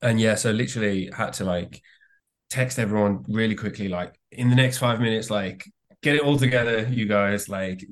And 0.03 0.21
yeah, 0.21 0.35
so 0.35 0.51
literally 0.51 1.11
had 1.15 1.35
to 1.35 1.45
like 1.45 1.83
text 2.49 2.79
everyone 2.79 3.25
really 3.29 3.55
quickly, 3.55 3.89
like 3.89 4.19
in 4.33 4.51
the 4.51 4.57
next 4.57 4.79
five 4.79 5.01
minutes, 5.01 5.31
like 5.31 5.65
get 6.03 6.17
it 6.17 6.23
all 6.23 6.39
together, 6.39 6.89
you 6.91 7.07
guys, 7.07 7.49
like 7.49 7.85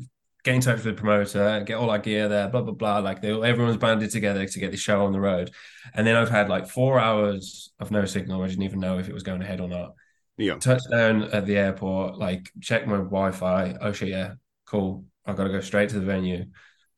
get 0.45 0.55
in 0.55 0.61
touch 0.61 0.77
with 0.77 0.85
the 0.85 0.93
promoter, 0.95 1.63
get 1.67 1.77
all 1.77 1.91
our 1.91 1.99
gear 1.99 2.29
there, 2.29 2.49
blah 2.49 2.63
blah 2.63 2.75
blah. 2.75 2.99
Like 2.99 3.21
they, 3.21 3.31
everyone's 3.31 3.77
banded 3.77 4.11
together 4.11 4.47
to 4.47 4.59
get 4.59 4.71
the 4.71 4.77
show 4.77 5.05
on 5.05 5.13
the 5.13 5.21
road. 5.21 5.51
And 5.95 6.07
then 6.07 6.17
I've 6.17 6.31
had 6.31 6.49
like 6.49 6.69
four 6.69 6.99
hours 6.99 7.73
of 7.79 7.91
no 7.91 8.05
signal. 8.05 8.43
I 8.43 8.49
didn't 8.49 8.65
even 8.65 8.81
know 8.81 8.99
if 8.99 9.09
it 9.09 9.15
was 9.15 9.23
going 9.23 9.43
ahead 9.43 9.61
or 9.61 9.69
not. 9.69 9.95
Yeah. 10.37 10.57
Touchdown 10.57 11.25
at 11.25 11.47
the 11.47 11.57
airport, 11.57 12.17
like 12.17 12.51
check 12.61 12.87
my 12.87 12.97
Wi-Fi. 12.97 13.77
Oh 13.81 13.93
shit, 13.93 14.09
yeah, 14.09 14.35
cool. 14.67 15.05
I 15.27 15.35
got 15.35 15.45
to 15.45 15.51
go 15.51 15.61
straight 15.61 15.91
to 15.91 16.01
the 16.01 16.07
venue, 16.07 16.47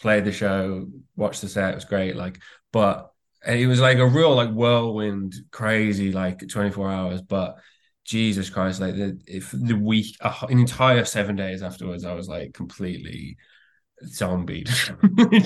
play 0.00 0.20
the 0.20 0.32
show, 0.32 0.86
watch 1.16 1.40
the 1.40 1.48
set. 1.48 1.72
It 1.72 1.76
was 1.76 1.84
great. 1.84 2.16
Like, 2.16 2.40
but 2.72 3.12
it 3.46 3.66
was 3.66 3.80
like 3.80 3.98
a 3.98 4.06
real 4.06 4.34
like 4.34 4.50
whirlwind, 4.50 5.34
crazy 5.50 6.12
like 6.12 6.46
24 6.48 6.90
hours. 6.90 7.22
But 7.22 7.58
Jesus 8.04 8.50
Christ, 8.50 8.80
like 8.80 8.94
the 8.96 9.20
if 9.26 9.50
the 9.52 9.76
week, 9.76 10.16
uh, 10.20 10.46
an 10.48 10.58
entire 10.58 11.04
seven 11.04 11.36
days 11.36 11.62
afterwards, 11.62 12.04
I 12.04 12.14
was 12.14 12.28
like 12.28 12.54
completely 12.54 13.36
zombied. 14.06 14.68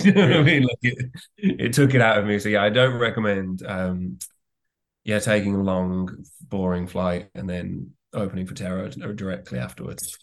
you 0.04 0.12
know 0.12 0.28
what 0.28 0.36
I 0.36 0.42
mean? 0.42 0.62
Like 0.62 0.78
it, 0.82 1.10
it 1.36 1.72
took 1.72 1.94
it 1.94 2.00
out 2.00 2.18
of 2.18 2.26
me. 2.26 2.38
So 2.38 2.48
yeah, 2.48 2.62
I 2.62 2.70
don't 2.70 2.98
recommend 2.98 3.62
um 3.66 4.18
yeah, 5.04 5.18
taking 5.18 5.54
a 5.54 5.62
long, 5.62 6.24
boring 6.48 6.86
flight 6.86 7.28
and 7.34 7.48
then 7.48 7.90
opening 8.14 8.46
for 8.46 8.54
terror 8.54 8.88
directly 8.88 9.58
afterwards. 9.58 10.18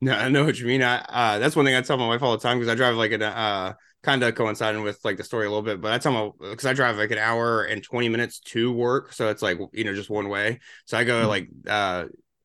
No, 0.00 0.12
I 0.12 0.28
know 0.28 0.44
what 0.44 0.58
you 0.58 0.66
mean. 0.66 0.82
I 0.82 0.98
uh, 1.00 1.38
that's 1.40 1.56
one 1.56 1.64
thing 1.64 1.74
I 1.74 1.80
tell 1.80 1.96
my 1.96 2.06
wife 2.06 2.22
all 2.22 2.30
the 2.36 2.42
time 2.42 2.58
because 2.58 2.70
I 2.70 2.76
drive 2.76 2.94
like 2.96 3.10
an 3.12 3.22
uh 3.22 3.74
kind 4.04 4.22
of 4.22 4.34
coinciding 4.36 4.82
with 4.82 5.00
like 5.04 5.16
the 5.16 5.24
story 5.24 5.46
a 5.46 5.48
little 5.48 5.62
bit, 5.62 5.80
but 5.80 5.92
I 5.92 5.98
tell 5.98 6.12
my 6.12 6.30
because 6.50 6.66
I 6.66 6.72
drive 6.72 6.96
like 6.98 7.10
an 7.10 7.18
hour 7.18 7.64
and 7.64 7.82
twenty 7.82 8.08
minutes 8.08 8.38
to 8.40 8.72
work, 8.72 9.12
so 9.12 9.28
it's 9.28 9.42
like 9.42 9.58
you 9.72 9.82
know 9.84 9.94
just 9.94 10.08
one 10.10 10.28
way. 10.28 10.60
So 10.86 10.96
I 10.96 11.02
go 11.04 11.24
Mhm. 11.24 11.28
like 11.28 11.48
uh 11.68 12.04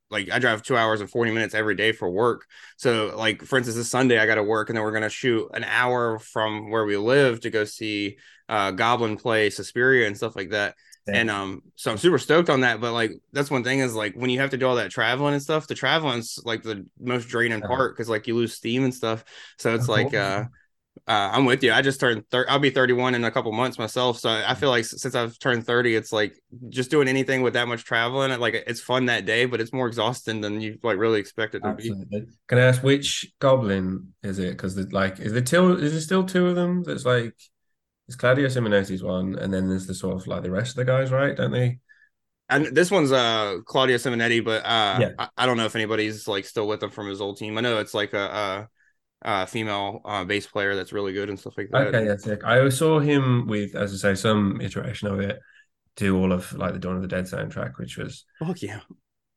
like 0.10 0.32
I 0.32 0.40
drive 0.40 0.64
two 0.64 0.76
hours 0.78 1.02
and 1.02 1.10
forty 1.10 1.32
minutes 1.32 1.54
every 1.54 1.76
day 1.76 1.92
for 1.92 2.10
work. 2.10 2.46
So 2.78 3.14
like 3.16 3.44
for 3.44 3.58
instance, 3.58 3.78
this 3.78 3.90
Sunday 3.90 4.18
I 4.20 4.26
got 4.26 4.36
to 4.36 4.44
work 4.44 4.70
and 4.70 4.76
then 4.78 4.84
we're 4.84 4.92
gonna 4.92 5.10
shoot 5.10 5.48
an 5.54 5.64
hour 5.64 6.18
from 6.20 6.72
where 6.72 6.86
we 6.86 6.98
live 6.98 7.42
to 7.42 7.52
go 7.52 7.66
see 7.66 8.18
uh 8.50 8.72
Goblin 8.72 9.16
play 9.16 9.52
Suspiria 9.52 10.08
and 10.08 10.18
stuff 10.18 10.36
like 10.36 10.50
that. 10.52 10.76
And 11.08 11.30
um, 11.30 11.62
so 11.76 11.92
I'm 11.92 11.98
super 11.98 12.18
stoked 12.18 12.50
on 12.50 12.62
that. 12.62 12.80
But 12.80 12.94
like, 12.94 13.12
that's 13.32 13.52
one 13.52 13.64
thing 13.64 13.80
is 13.80 13.94
like 13.94 14.16
when 14.16 14.30
you 14.30 14.40
have 14.40 14.52
to 14.52 14.58
do 14.58 14.68
all 14.68 14.76
that 14.76 14.92
traveling 14.92 15.34
and 15.34 15.44
stuff, 15.44 15.68
the 15.68 15.76
traveling's 15.76 16.40
like 16.46 16.64
the 16.64 16.86
most 17.00 17.28
draining 17.28 17.60
Yeah. 17.60 17.68
part 17.68 17.96
because 17.96 18.10
like 18.10 18.28
you 18.28 18.36
lose 18.36 18.54
steam 18.54 18.84
and 18.84 18.94
stuff. 18.94 19.24
So 19.58 19.76
it's 19.76 19.90
like, 19.90 20.14
uh, 20.14 20.46
uh, 21.08 21.32
I'm 21.34 21.46
with 21.46 21.64
you. 21.64 21.74
I 21.74 21.82
just 21.82 22.00
turned 22.00 22.24
thir- 22.30 22.46
I'll 22.48 22.60
be 22.60 22.70
31 22.70 23.16
in 23.16 23.24
a 23.26 23.32
couple 23.32 23.52
months 23.52 23.78
myself. 23.78 24.20
So 24.20 24.30
I 24.30 24.54
feel 24.54 24.70
like 24.70 24.86
since 24.86 25.16
I've 25.16 25.38
turned 25.40 25.66
30, 25.66 25.96
it's 25.96 26.14
like 26.14 26.36
just 26.70 26.92
doing 26.92 27.08
anything 27.08 27.42
with 27.42 27.54
that 27.54 27.68
much 27.68 27.84
traveling. 27.84 28.38
Like 28.40 28.54
it's 28.68 28.80
fun 28.80 29.08
that 29.08 29.26
day, 29.26 29.46
but 29.46 29.60
it's 29.60 29.74
more 29.74 29.88
exhausting 29.88 30.40
than 30.42 30.62
you 30.62 30.78
like 30.84 30.98
really 30.98 31.20
expect 31.20 31.56
it 31.56 31.64
to 31.64 31.74
be. 31.74 31.94
Can 32.48 32.58
I 32.58 32.62
ask 32.62 32.84
which 32.84 33.34
goblin 33.40 34.14
is 34.22 34.40
it? 34.40 34.52
Because 34.52 34.78
like, 34.94 35.20
is 35.20 35.34
there 35.34 35.46
still 35.46 35.76
is 35.78 35.92
there 35.92 36.02
still 36.02 36.24
two 36.24 36.48
of 36.48 36.56
them? 36.56 36.84
That's 36.84 37.06
like, 37.06 37.36
it's 38.08 38.16
Claudio 38.16 38.48
Simonetti 38.48 39.02
one, 39.02 39.38
and 39.40 39.54
then 39.54 39.70
there's 39.70 39.88
the 39.88 39.94
sort 39.94 40.16
of 40.16 40.28
like 40.28 40.44
the 40.44 40.52
rest 40.52 40.72
of 40.72 40.76
the 40.78 40.86
guys, 40.86 41.12
right? 41.12 41.36
Don't 41.36 41.52
they? 41.52 41.80
And 42.50 42.66
this 42.68 42.92
one's 42.92 43.12
uh 43.12 43.60
Claudio 43.66 43.98
Simonetti, 43.98 44.44
but 44.44 44.66
uh 44.66 44.98
Yeah. 45.00 45.10
I, 45.18 45.30
I 45.38 45.46
don't 45.46 45.58
know 45.58 45.66
if 45.66 45.76
anybody's 45.76 46.28
like 46.28 46.46
still 46.46 46.68
with 46.68 46.84
him 46.84 46.92
from 46.92 47.08
his 47.08 47.22
old 47.22 47.38
team. 47.38 47.58
I 47.58 47.62
know 47.62 47.80
it's 47.80 47.94
like 47.94 48.14
a, 48.14 48.68
a, 49.24 49.44
a 49.44 49.48
female 49.48 50.02
uh, 50.04 50.26
bass 50.26 50.46
player 50.46 50.76
that's 50.76 50.92
really 50.92 51.14
good 51.14 51.30
and 51.30 51.40
stuff 51.40 51.54
like 51.58 51.70
that. 51.72 51.88
Okay, 51.88 52.06
that's 52.06 52.26
sick. 52.26 52.44
I 52.44 52.68
saw 52.70 53.00
him 53.00 53.48
with, 53.48 53.76
as 53.76 53.94
I 53.94 53.98
say, 53.98 54.16
some 54.16 54.60
iteration 54.62 55.08
of 55.08 55.22
it, 55.22 55.40
do 55.96 56.18
all 56.18 56.32
of 56.32 56.52
like 56.54 56.74
the 56.74 56.80
Dawn 56.80 56.98
of 56.98 57.02
the 57.02 57.08
Dead 57.08 57.26
soundtrack, 57.26 57.78
which 57.78 57.98
was 57.98 58.26
Fuck 58.40 58.62
yeah. 58.62 58.82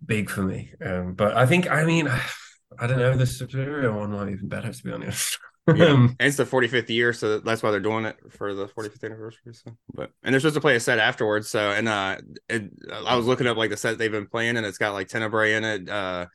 big 0.05 0.29
for 0.29 0.43
me. 0.43 0.73
Um, 0.85 1.15
but 1.15 1.37
I 1.37 1.47
think, 1.47 1.71
I 1.71 1.85
mean, 1.85 2.09
I 2.79 2.87
don't 2.89 2.99
know, 2.99 3.17
the 3.17 3.27
Suspiria 3.27 3.93
one 3.93 4.11
might 4.11 4.31
even 4.31 4.49
better, 4.49 4.73
to 4.73 4.83
be 4.83 4.93
honest. 4.93 5.39
Yeah. 5.75 5.87
Um, 5.87 6.17
And 6.21 6.29
it's 6.29 6.37
the 6.37 6.45
45th 6.45 6.89
year, 6.91 7.13
so 7.13 7.39
that's 7.39 7.63
why 7.63 7.71
they're 7.71 7.81
doing 7.81 8.05
it 8.05 8.17
for 8.31 8.55
the 8.55 8.69
45th 8.69 9.05
anniversary. 9.05 9.55
So, 9.55 9.77
but 9.93 10.11
and 10.23 10.33
they're 10.33 10.41
supposed 10.41 10.55
to 10.55 10.61
play 10.61 10.77
a 10.77 10.81
set 10.81 10.99
afterwards. 10.99 11.49
So, 11.49 11.73
and 11.73 11.89
uh, 11.89 12.19
it, 12.49 12.71
I 13.05 13.17
was 13.17 13.27
looking 13.27 13.47
up 13.47 13.57
like 13.57 13.71
the 13.71 13.77
set 13.77 13.99
they've 13.99 14.11
been 14.11 14.29
playing, 14.29 14.57
and 14.57 14.65
it's 14.65 14.79
got 14.79 14.93
like 14.93 15.09
Tenebrae 15.09 15.55
in 15.55 15.65
it, 15.65 15.89
uh, 15.89 16.27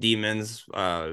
Demons, 0.00 0.64
uh, 0.74 1.12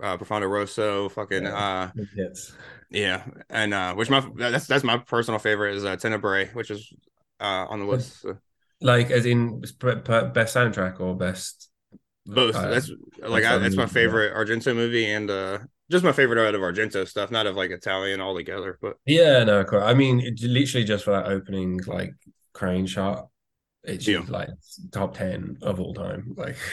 uh, 0.00 0.16
Profondo 0.16 0.46
Rosso, 0.46 1.08
fucking 1.08 1.46
uh, 1.46 1.90
yes. 2.16 2.52
yeah, 2.90 3.24
and 3.50 3.74
uh, 3.74 3.94
which 3.94 4.08
my 4.08 4.24
that's 4.36 4.66
that's 4.66 4.84
my 4.84 4.98
personal 4.98 5.38
favorite 5.38 5.74
is 5.74 5.84
uh, 5.84 5.96
Tenebrae, 5.96 6.50
which 6.52 6.70
is 6.70 6.92
uh 7.40 7.66
on 7.68 7.80
the 7.80 7.86
list. 7.86 8.20
So. 8.22 8.38
Like, 8.80 9.10
as 9.10 9.24
in 9.24 9.60
best 9.60 9.78
soundtrack 9.80 11.00
or 11.00 11.16
best. 11.16 11.70
Both. 12.26 12.56
Uh, 12.56 12.68
that's 12.68 12.90
like 13.20 13.42
that's 13.42 13.54
I, 13.54 13.58
that's 13.58 13.76
my 13.76 13.84
yeah. 13.84 13.88
favorite 13.88 14.34
Argento 14.34 14.74
movie, 14.74 15.06
and 15.06 15.30
uh, 15.30 15.58
just 15.90 16.04
my 16.04 16.12
favorite 16.12 16.46
out 16.46 16.54
of 16.54 16.60
Argento 16.60 17.06
stuff, 17.06 17.30
not 17.30 17.46
of 17.46 17.56
like 17.56 17.70
Italian 17.70 18.20
altogether, 18.20 18.78
but 18.80 18.96
Yeah, 19.06 19.44
no, 19.44 19.64
cool. 19.64 19.80
I 19.80 19.94
mean, 19.94 20.20
it, 20.20 20.40
literally 20.42 20.84
just 20.84 21.04
for 21.04 21.12
that 21.12 21.26
opening, 21.26 21.80
like, 21.86 22.14
crane 22.52 22.86
shot, 22.86 23.28
it's 23.84 24.08
Yeah. 24.08 24.22
like 24.28 24.50
top 24.92 25.14
10 25.16 25.58
of 25.62 25.80
all 25.80 25.94
time. 25.94 26.34
Like, 26.36 26.56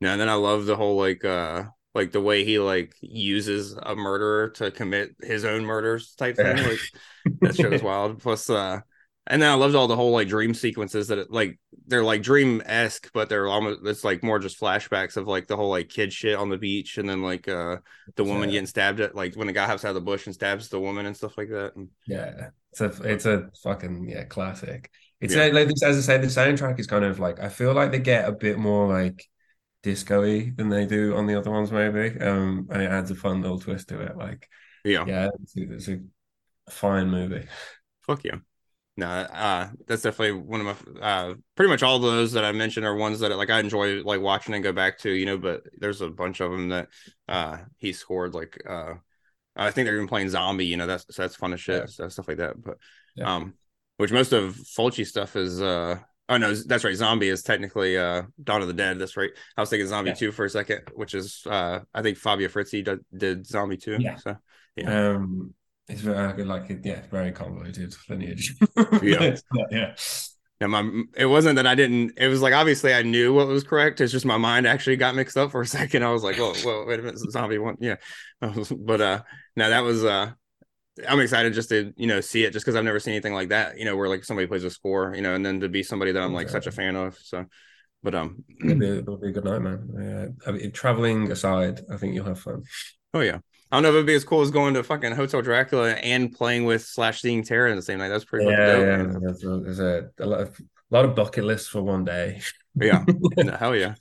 Yeah, 0.00 0.12
and 0.12 0.20
then 0.20 0.28
I 0.28 0.34
love 0.34 0.66
the 0.66 0.76
whole 0.76 0.96
like 0.96 1.24
uh 1.24 1.64
like 1.94 2.12
the 2.12 2.20
way 2.20 2.44
he 2.44 2.58
like 2.60 2.94
uses 3.00 3.72
a 3.74 3.96
murderer 3.96 4.50
to 4.50 4.70
commit 4.70 5.16
his 5.22 5.44
own 5.44 5.64
murders 5.64 6.14
type 6.14 6.38
thing. 6.38 6.60
Like 6.60 6.84
that 7.42 7.56
shit 7.56 7.72
is 7.72 7.82
wild. 7.82 8.20
Plus 8.22 8.48
uh 8.50 8.80
and 9.28 9.40
then 9.42 9.50
I 9.50 9.54
loved 9.54 9.74
all 9.74 9.86
the 9.88 9.96
whole 9.96 10.10
like 10.12 10.28
dream 10.28 10.54
sequences 10.54 11.08
that 11.08 11.18
it, 11.18 11.30
like 11.30 11.58
they're 11.86 12.04
like 12.04 12.22
dream 12.22 12.62
esque, 12.66 13.10
but 13.12 13.28
they're 13.28 13.46
almost 13.48 13.80
it's 13.84 14.04
like 14.04 14.22
more 14.22 14.38
just 14.38 14.58
flashbacks 14.60 15.16
of 15.16 15.28
like 15.28 15.46
the 15.46 15.56
whole 15.56 15.70
like 15.70 15.88
kid 15.88 16.12
shit 16.12 16.36
on 16.36 16.48
the 16.48 16.58
beach 16.58 16.98
and 16.98 17.08
then 17.08 17.22
like 17.22 17.48
uh 17.48 17.76
the 18.16 18.24
woman 18.24 18.48
Yeah. 18.48 18.52
getting 18.54 18.66
stabbed 18.66 19.00
at 19.00 19.14
like 19.14 19.34
when 19.36 19.46
the 19.46 19.52
guy 19.52 19.66
hops 19.66 19.84
out 19.84 19.90
of 19.90 19.94
the 19.96 20.00
bush 20.00 20.26
and 20.26 20.34
stabs 20.34 20.68
the 20.68 20.80
woman 20.80 21.06
and 21.06 21.16
stuff 21.16 21.38
like 21.38 21.50
that. 21.50 21.76
And 21.76 21.88
Yeah, 22.06 22.50
it's 22.70 22.80
a 22.80 22.86
it's 23.02 23.26
a 23.26 23.50
fucking 23.62 24.08
yeah 24.08 24.24
classic. 24.24 24.90
It's 25.20 25.34
Yeah. 25.34 25.46
like 25.48 25.68
this, 25.68 25.82
as 25.82 25.98
I 25.98 26.00
say, 26.00 26.18
the 26.18 26.26
soundtrack 26.28 26.78
is 26.80 26.86
kind 26.86 27.04
of 27.04 27.18
like 27.18 27.40
I 27.40 27.48
feel 27.48 27.74
like 27.74 27.90
they 27.92 27.98
get 27.98 28.28
a 28.28 28.32
bit 28.32 28.58
more 28.58 28.88
like 28.88 29.26
disco-y 29.82 30.52
than 30.56 30.68
they 30.70 30.86
do 30.86 31.16
on 31.16 31.26
the 31.26 31.36
other 31.36 31.50
ones, 31.50 31.72
maybe. 31.72 32.18
Um, 32.20 32.68
and 32.70 32.82
it 32.82 32.90
adds 32.90 33.10
a 33.10 33.14
fun 33.16 33.42
little 33.42 33.60
twist 33.60 33.88
to 33.90 34.00
it. 34.02 34.16
Like, 34.16 34.48
yeah, 34.84 35.06
yeah, 35.06 35.30
it's, 35.42 35.54
it's 35.56 35.88
a 35.88 36.00
fine 36.70 37.10
movie. 37.10 37.48
fuck 38.02 38.24
yeah. 38.24 38.38
No, 38.98 39.06
uh, 39.06 39.68
that's 39.86 40.02
definitely 40.02 40.40
one 40.40 40.60
of 40.66 40.66
my 40.96 41.00
uh, 41.00 41.34
pretty 41.54 41.70
much 41.70 41.84
all 41.84 42.00
those 42.00 42.32
that 42.32 42.44
I 42.44 42.50
mentioned 42.50 42.84
are 42.84 42.96
ones 42.96 43.20
that 43.20 43.30
like 43.36 43.48
I 43.48 43.60
enjoy 43.60 44.02
like 44.02 44.20
watching 44.20 44.54
and 44.54 44.64
go 44.64 44.72
back 44.72 44.98
to, 44.98 45.10
you 45.12 45.24
know. 45.24 45.38
But 45.38 45.62
there's 45.78 46.00
a 46.00 46.10
bunch 46.10 46.40
of 46.40 46.50
them 46.50 46.70
that 46.70 46.88
uh 47.28 47.58
he 47.76 47.92
scored. 47.92 48.34
Like 48.34 48.60
uh, 48.68 48.94
I 49.54 49.70
think 49.70 49.86
they're 49.86 49.94
even 49.94 50.08
playing 50.08 50.30
Zombie, 50.30 50.66
you 50.66 50.76
know. 50.76 50.88
That's 50.88 51.06
so 51.14 51.22
that's 51.22 51.36
fun 51.36 51.52
as 51.52 51.60
shit, 51.60 51.82
Yeah. 51.82 51.86
so, 51.86 52.08
stuff 52.08 52.26
like 52.26 52.38
that. 52.38 52.60
But 52.60 52.78
Yeah. 53.14 53.36
um, 53.36 53.54
which 53.98 54.10
most 54.10 54.32
of 54.32 54.56
Fulci 54.56 55.06
stuff 55.06 55.36
is 55.36 55.62
uh. 55.62 56.00
Oh 56.28 56.36
no, 56.36 56.52
that's 56.52 56.82
right. 56.82 56.96
Zombie 56.96 57.28
is 57.28 57.44
technically 57.44 57.96
uh 57.96 58.22
Dawn 58.42 58.62
of 58.62 58.66
the 58.66 58.74
Dead. 58.74 58.98
That's 58.98 59.16
right. 59.16 59.30
I 59.56 59.60
was 59.60 59.70
thinking 59.70 59.86
Zombie 59.86 60.10
Yeah. 60.10 60.14
two 60.14 60.32
for 60.32 60.44
a 60.44 60.50
second, 60.50 60.82
which 60.96 61.14
is 61.14 61.46
uh 61.46 61.80
I 61.94 62.02
think 62.02 62.18
Fabio 62.18 62.48
Frizzi 62.48 62.82
did, 62.82 62.98
did 63.16 63.46
Zombie 63.46 63.76
two. 63.76 63.96
Yeah. 64.00 64.16
So 64.16 64.36
Yeah. 64.74 65.10
Um, 65.14 65.54
it's 65.88 66.00
very 66.00 66.44
like 66.44 66.64
yeah, 66.84 67.02
very 67.10 67.32
convoluted 67.32 67.94
lineage. 68.08 68.54
Yeah. 69.02 69.36
Yeah. 69.70 69.94
Yeah, 70.60 70.66
my 70.66 71.04
it 71.16 71.26
wasn't 71.26 71.54
that 71.56 71.68
I 71.68 71.76
didn't. 71.76 72.14
It 72.18 72.26
was 72.26 72.42
like 72.42 72.52
obviously 72.52 72.92
I 72.92 73.02
knew 73.02 73.32
what 73.32 73.46
was 73.46 73.62
correct. 73.62 74.00
It's 74.00 74.10
just 74.10 74.26
my 74.26 74.38
mind 74.38 74.66
actually 74.66 74.96
got 74.96 75.14
mixed 75.14 75.36
up 75.36 75.52
for 75.52 75.60
a 75.60 75.66
second. 75.78 76.02
I 76.04 76.10
was 76.10 76.24
like, 76.24 76.36
"Whoa, 76.36 76.52
whoa, 76.54 76.84
wait 76.84 76.98
a 76.98 77.02
minute, 77.02 77.20
zombie 77.30 77.58
one." 77.58 77.76
Yeah, 77.78 77.96
was- 78.42 78.72
but 78.72 79.00
uh, 79.00 79.22
now 79.54 79.68
that 79.68 79.84
was 79.84 80.04
uh, 80.04 80.32
I'm 81.08 81.20
excited 81.20 81.54
just 81.54 81.68
to 81.68 81.92
you 81.96 82.08
know 82.08 82.20
see 82.20 82.44
it 82.44 82.52
just 82.52 82.64
because 82.64 82.74
I've 82.76 82.84
never 82.84 83.00
seen 83.00 83.14
anything 83.14 83.34
like 83.34 83.50
that. 83.50 83.78
You 83.78 83.84
know, 83.84 83.96
where 83.96 84.08
like 84.08 84.24
somebody 84.24 84.48
plays 84.48 84.64
a 84.64 84.70
score, 84.70 85.14
you 85.14 85.22
know, 85.22 85.34
and 85.34 85.46
then 85.46 85.60
to 85.60 85.68
be 85.68 85.82
somebody 85.84 86.12
that 86.12 86.22
I'm 86.22 86.34
like 86.34 86.48
such 86.48 86.66
a 86.66 86.72
fan 86.72 86.96
of. 86.96 87.16
So, 87.22 87.46
but 88.02 88.14
um, 88.16 88.44
It'll 88.64 88.78
be, 88.78 88.88
it'll 88.98 89.16
be 89.18 89.28
a 89.28 89.32
good 89.32 89.44
night, 89.44 89.60
man. 89.60 89.88
Yeah. 90.00 90.48
I 90.48 90.52
mean, 90.56 90.72
traveling 90.72 91.30
aside, 91.30 91.82
I 91.92 91.96
think 91.98 92.14
you'll 92.14 92.26
have 92.26 92.40
fun. 92.40 92.64
oh 93.14 93.20
yeah, 93.20 93.38
I 93.70 93.76
don't 93.76 93.82
know 93.82 93.90
if 93.90 93.94
it'd 93.96 94.06
be 94.06 94.14
as 94.14 94.24
cool 94.24 94.40
as 94.40 94.50
going 94.50 94.74
to 94.74 94.82
fucking 94.82 95.12
Hotel 95.12 95.42
Dracula 95.42 95.92
and 95.92 96.32
playing 96.32 96.64
with 96.64 96.84
slash 96.84 97.20
seeing 97.20 97.42
Terror 97.42 97.68
in 97.68 97.76
the 97.76 97.82
same 97.82 97.98
night. 97.98 98.08
That's 98.08 98.24
pretty 98.24 98.44
fucking 98.44 98.64
Yeah, 98.64 98.64
dope. 98.64 98.90
yeah. 98.98 99.12
There's 99.20 99.80
a, 99.80 100.10
a, 100.20 100.26
lot 100.26 100.40
of 100.40 100.60
a 100.60 100.94
lot 100.94 101.04
of 101.04 101.14
bucket 101.16 101.44
lists 101.44 101.68
for 101.68 101.82
one 101.82 102.04
day. 102.04 102.40
Yeah. 102.80 103.06
No, 103.40 103.56
hell 103.56 103.74
yeah. 103.74 103.94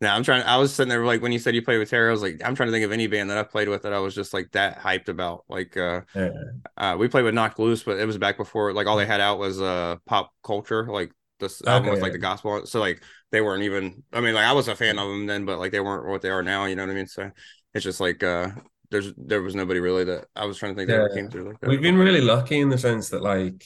Now 0.00 0.16
I'm 0.16 0.24
trying. 0.24 0.42
I 0.44 0.58
was 0.58 0.74
sitting 0.74 0.90
there 0.90 1.04
like 1.04 1.22
when 1.22 1.32
you 1.32 1.38
said 1.38 1.54
you 1.54 1.62
played 1.62 1.78
with 1.78 1.90
Terror, 1.90 2.08
I 2.08 2.12
was 2.12 2.22
like, 2.22 2.42
I'm 2.44 2.54
trying 2.54 2.68
to 2.68 2.72
think 2.72 2.84
of 2.84 2.92
any 2.92 3.06
band 3.06 3.30
that 3.30 3.38
I've 3.38 3.50
played 3.50 3.68
with 3.68 3.82
that 3.82 3.92
I 3.94 4.00
was 4.00 4.14
just 4.14 4.34
like 4.34 4.50
that 4.52 4.78
hyped 4.78 5.08
about. 5.08 5.44
Like, 5.48 5.76
uh, 5.76 6.02
Yeah. 6.14 6.30
uh 6.76 6.96
we 6.98 7.08
played 7.08 7.24
with 7.24 7.34
Knocked 7.34 7.58
Loose, 7.58 7.82
but 7.84 7.98
it 7.98 8.06
was 8.06 8.18
back 8.18 8.36
before 8.38 8.72
like 8.74 8.86
all 8.86 8.96
they 8.98 9.06
had 9.06 9.20
out 9.20 9.38
was 9.38 9.60
uh 9.60 9.96
pop 10.06 10.32
culture, 10.44 10.86
like 10.86 11.12
this 11.40 11.62
album 11.66 11.88
Okay, 11.88 11.90
was 11.90 12.02
like 12.02 12.12
the 12.12 12.18
gospel. 12.18 12.66
So 12.66 12.80
like 12.80 13.02
they 13.32 13.40
weren't 13.42 13.64
even. 13.64 14.04
I 14.12 14.20
mean, 14.22 14.34
like 14.34 14.46
I 14.46 14.52
was 14.52 14.68
a 14.68 14.76
fan 14.76 14.98
of 14.98 15.08
them 15.08 15.26
then, 15.26 15.44
but 15.46 15.58
like 15.58 15.72
they 15.72 15.80
weren't 15.80 16.08
what 16.08 16.22
they 16.22 16.30
are 16.30 16.42
now. 16.42 16.66
You 16.66 16.76
know 16.76 16.84
what 16.84 16.92
I 16.92 16.96
mean? 16.96 17.08
So 17.08 17.30
it's 17.74 17.84
just 17.84 18.00
like 18.00 18.22
uh 18.24 18.50
there's 18.90 19.12
there 19.16 19.42
was 19.42 19.54
nobody 19.54 19.80
really 19.80 20.04
that 20.04 20.26
I 20.34 20.46
was 20.46 20.58
trying 20.58 20.72
to 20.72 20.76
think 20.76 20.88
that 20.88 20.96
ever 20.96 21.14
came 21.14 21.30
through 21.30 21.48
like 21.48 21.60
that. 21.60 21.68
We've 21.68 21.82
been 21.82 21.98
really 21.98 22.20
lucky 22.20 22.60
in 22.60 22.68
the 22.68 22.78
sense 22.78 23.10
that 23.10 23.22
like 23.22 23.64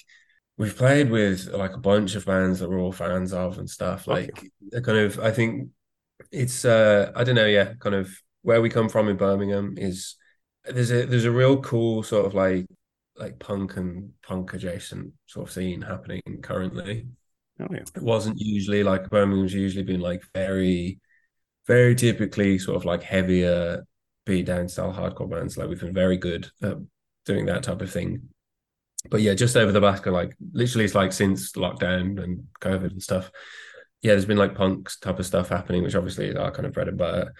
we've 0.56 0.76
played 0.76 1.10
with 1.10 1.48
like 1.48 1.74
a 1.74 1.78
bunch 1.78 2.14
of 2.14 2.26
bands 2.26 2.60
that 2.60 2.68
we're 2.68 2.80
all 2.80 2.92
fans 2.92 3.32
of 3.32 3.58
and 3.58 3.68
stuff. 3.68 4.06
Like 4.06 4.42
they're 4.60 4.80
kind 4.80 4.98
of 4.98 5.18
I 5.20 5.30
think 5.30 5.68
it's 6.30 6.64
uh 6.64 7.12
I 7.14 7.24
don't 7.24 7.34
know, 7.34 7.46
yeah, 7.46 7.74
kind 7.74 7.94
of 7.94 8.10
where 8.42 8.60
we 8.60 8.68
come 8.68 8.88
from 8.88 9.08
in 9.08 9.16
Birmingham 9.16 9.74
is 9.76 10.16
there's 10.64 10.90
a 10.90 11.06
there's 11.06 11.24
a 11.24 11.30
real 11.30 11.60
cool 11.60 12.02
sort 12.02 12.26
of 12.26 12.34
like 12.34 12.66
like 13.16 13.38
punk 13.38 13.76
and 13.76 14.10
punk 14.22 14.52
adjacent 14.54 15.12
sort 15.26 15.48
of 15.48 15.52
scene 15.52 15.82
happening 15.82 16.22
currently. 16.42 17.06
Oh 17.60 17.66
yeah. 17.70 17.80
it 17.94 18.02
wasn't 18.02 18.38
usually 18.38 18.82
like 18.82 19.10
Birmingham's 19.10 19.54
usually 19.54 19.84
been 19.84 20.00
like 20.00 20.22
very, 20.34 20.98
very 21.66 21.94
typically 21.94 22.58
sort 22.58 22.76
of 22.76 22.84
like 22.84 23.02
heavier 23.02 23.84
beat 24.24 24.46
down 24.46 24.68
style 24.68 24.92
hardcore 24.92 25.30
bands. 25.30 25.56
Like 25.56 25.68
we've 25.68 25.80
been 25.80 25.94
very 25.94 26.16
good 26.16 26.50
at 26.62 26.76
doing 27.26 27.46
that 27.46 27.62
type 27.62 27.80
of 27.80 27.90
thing. 27.90 28.28
But 29.10 29.20
yeah, 29.20 29.34
just 29.34 29.56
over 29.56 29.72
the 29.72 29.80
back 29.80 30.06
of 30.06 30.14
like 30.14 30.36
literally 30.52 30.84
it's 30.84 30.94
like 30.94 31.12
since 31.12 31.52
lockdown 31.52 32.22
and 32.22 32.44
COVID 32.60 32.92
and 32.92 33.02
stuff. 33.02 33.30
Yeah, 34.02 34.12
there's 34.12 34.26
been 34.26 34.38
like 34.38 34.54
punks 34.54 34.98
type 34.98 35.18
of 35.18 35.26
stuff 35.26 35.48
happening, 35.48 35.82
which 35.82 35.94
obviously 35.94 36.26
is 36.28 36.36
our 36.36 36.50
kind 36.50 36.66
of 36.66 36.72
bread 36.72 36.88
and 36.88 36.98
butter. 36.98 37.34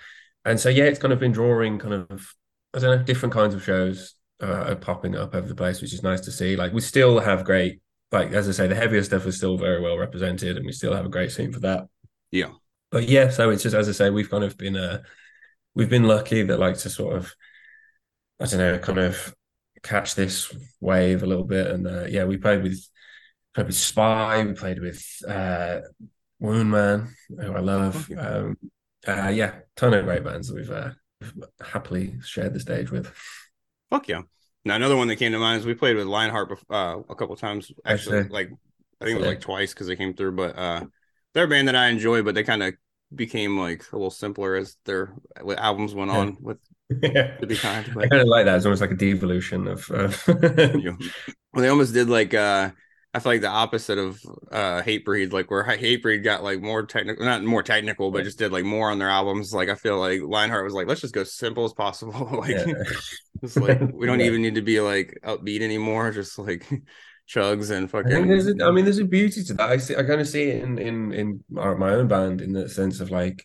And 0.45 0.59
so 0.59 0.69
yeah, 0.69 0.85
it's 0.85 0.99
kind 0.99 1.13
of 1.13 1.21
been 1.21 1.33
drawing 1.33 1.79
kind 1.79 1.95
of 1.95 2.35
I 2.75 2.79
don't 2.79 2.99
know, 2.99 3.05
different 3.05 3.35
kinds 3.35 3.55
of 3.55 3.63
shows 3.63 4.15
uh, 4.43 4.65
are 4.69 4.77
popping 4.77 5.17
up 5.17 5.35
over 5.35 5.47
the 5.47 5.55
place, 5.55 5.81
which 5.81 5.93
is 5.93 6.03
nice 6.03 6.23
to 6.23 6.33
see. 6.33 6.57
Like 6.57 6.73
we 6.73 6.81
still 6.81 7.21
have 7.21 7.45
great 7.45 7.81
like 8.13 8.33
as 8.33 8.49
I 8.49 8.53
say, 8.53 8.67
the 8.67 8.75
heavier 8.75 9.03
stuff 9.03 9.27
is 9.27 9.39
still 9.39 9.57
very 9.57 9.81
well 9.81 9.99
represented, 9.99 10.57
and 10.57 10.67
we 10.67 10.73
still 10.73 10.95
have 10.95 11.07
a 11.07 11.11
great 11.11 11.33
scene 11.33 11.53
for 11.53 11.61
that. 11.61 11.87
Yeah. 12.31 12.51
But 12.91 13.09
yeah, 13.09 13.31
so 13.31 13.51
it's 13.51 13.63
just 13.63 13.75
as 13.75 13.89
I 13.89 13.93
say, 13.93 14.11
we've 14.11 14.31
kind 14.31 14.45
of 14.45 14.57
been 14.59 14.77
uh 14.77 15.03
we've 15.75 15.91
been 15.91 16.05
lucky 16.05 16.43
that 16.43 16.59
like 16.59 16.79
to 16.79 16.91
sort 16.91 17.17
of 17.17 17.35
I 18.41 18.47
don't 18.47 18.59
know, 18.59 18.79
kind 18.79 18.99
of 18.99 19.35
catch 19.83 20.15
this 20.15 20.55
wave 20.81 21.23
a 21.23 21.27
little 21.27 21.45
bit, 21.45 21.69
and 21.69 21.87
uh, 21.87 22.05
yeah, 22.05 22.25
we 22.25 22.37
played 22.37 22.63
with 22.63 22.85
played 23.55 23.67
with 23.67 23.77
Spy, 23.77 24.45
we 24.45 24.53
played 24.55 24.81
with 24.81 25.05
uh 25.29 25.81
Wound 26.41 26.71
Man, 26.71 27.15
who 27.29 27.53
I 27.53 27.61
love. 27.61 28.11
Um, 28.19 28.57
uh, 29.07 29.29
yeah, 29.29 29.55
ton 29.77 29.95
of 29.95 30.05
great 30.05 30.25
bands 30.25 30.49
that 30.49 30.55
we've, 30.55 30.71
uh, 30.71 30.91
we've 31.21 31.35
happily 31.61 32.15
shared 32.25 32.55
the 32.55 32.61
stage 32.61 32.91
with. 32.91 33.13
Fuck 33.91 34.09
yeah. 34.09 34.23
Now 34.65 34.77
another 34.77 34.97
one 34.97 35.09
that 35.09 35.17
came 35.17 35.33
to 35.33 35.39
mind 35.39 35.61
is 35.61 35.67
we 35.67 35.75
played 35.75 35.97
with 35.97 36.07
Lionheart 36.07 36.59
uh, 36.71 36.99
a 37.09 37.15
couple 37.15 37.37
times. 37.37 37.71
Actually, 37.85 38.25
see. 38.25 38.29
like 38.29 38.51
I 39.01 39.05
think 39.05 39.17
it 39.17 39.21
was 39.21 39.29
like 39.29 39.41
twice 39.41 39.73
because 39.73 39.87
they 39.87 39.97
came 39.97 40.15
through. 40.15 40.33
But 40.33 40.57
uh, 40.59 40.85
they're 41.33 41.45
a 41.45 41.49
band 41.49 41.69
that 41.69 41.77
I 41.77 41.89
enjoy, 41.89 42.23
but 42.23 42.35
they 42.35 42.45
kind 42.45 42.63
of 42.63 42.75
became 43.15 43.59
like 43.59 43.85
a 43.93 43.97
little 43.97 44.11
simpler 44.11 44.57
as 44.57 44.77
their 44.85 45.15
albums 45.59 45.95
went 45.95 46.11
Yeah. 46.11 46.19
on. 46.19 46.37
With 46.41 46.59
yeah. 47.03 47.37
to 47.39 47.47
be 47.47 47.57
kind, 47.57 47.87
I 47.99 48.07
kind 48.09 48.23
of 48.23 48.29
like 48.29 48.45
that. 48.47 48.57
It's 48.57 48.67
almost 48.67 48.81
like 48.83 48.91
a 48.91 48.97
devolution 48.97 49.67
of. 49.69 49.91
Uh, 49.91 50.13
well, 50.29 50.97
they 51.63 51.69
almost 51.69 51.95
did 51.95 52.09
like 52.09 52.35
uh, 52.35 52.71
I 53.15 53.19
feel 53.19 53.33
like 53.33 53.41
the 53.43 53.49
opposite 53.49 53.99
of 53.99 54.21
uh, 54.51 54.83
Hatebreed, 54.83 55.33
like 55.33 55.51
where 55.51 55.65
Hatebreed 55.65 56.25
got 56.25 56.43
like 56.43 56.61
more 56.61 56.85
technical, 56.85 57.25
not 57.25 57.43
more 57.45 57.63
technical, 57.63 58.11
but 58.11 58.25
just 58.25 58.39
did 58.39 58.53
like 58.53 58.65
more 58.65 58.91
on 58.91 58.99
their 58.99 59.11
albums. 59.11 59.53
Like 59.55 59.69
I 59.69 59.75
feel 59.75 59.99
like 59.99 60.21
Lionheart 60.23 60.65
was 60.65 60.75
like, 60.75 60.87
let's 60.87 61.01
just 61.03 61.15
go 61.15 61.25
simple 61.25 61.65
as 61.65 61.73
possible. 61.73 62.13
like 62.41 62.51
yeah. 62.51 62.65
it's 63.43 63.57
like 63.57 63.81
we 63.93 64.07
don't 64.07 64.21
Yeah. 64.21 64.27
even 64.27 64.43
need 64.43 64.55
to 64.57 64.63
be 64.63 64.81
like 64.81 65.19
upbeat 65.25 65.61
anymore. 65.63 66.11
Just 66.11 66.39
like 66.39 66.67
chugs 67.29 67.71
and 67.71 67.85
I 67.85 67.89
fucking. 67.89 68.29
there's 68.29 68.47
a, 68.47 68.55
I 68.65 68.71
mean, 68.71 68.85
there's 68.85 68.99
a 68.99 69.05
beauty 69.05 69.43
to 69.45 69.55
that. 69.55 69.71
I 69.71 69.77
see, 69.79 69.97
I 69.97 70.03
kind 70.03 70.21
of 70.21 70.29
see 70.29 70.45
it 70.45 70.63
in 70.63 70.79
in 70.79 71.13
in 71.13 71.45
our, 71.57 71.77
my 71.77 71.91
own 71.91 72.09
band 72.09 72.41
in 72.41 72.53
the 72.53 72.69
sense 72.69 73.01
of 73.01 73.11
like, 73.11 73.45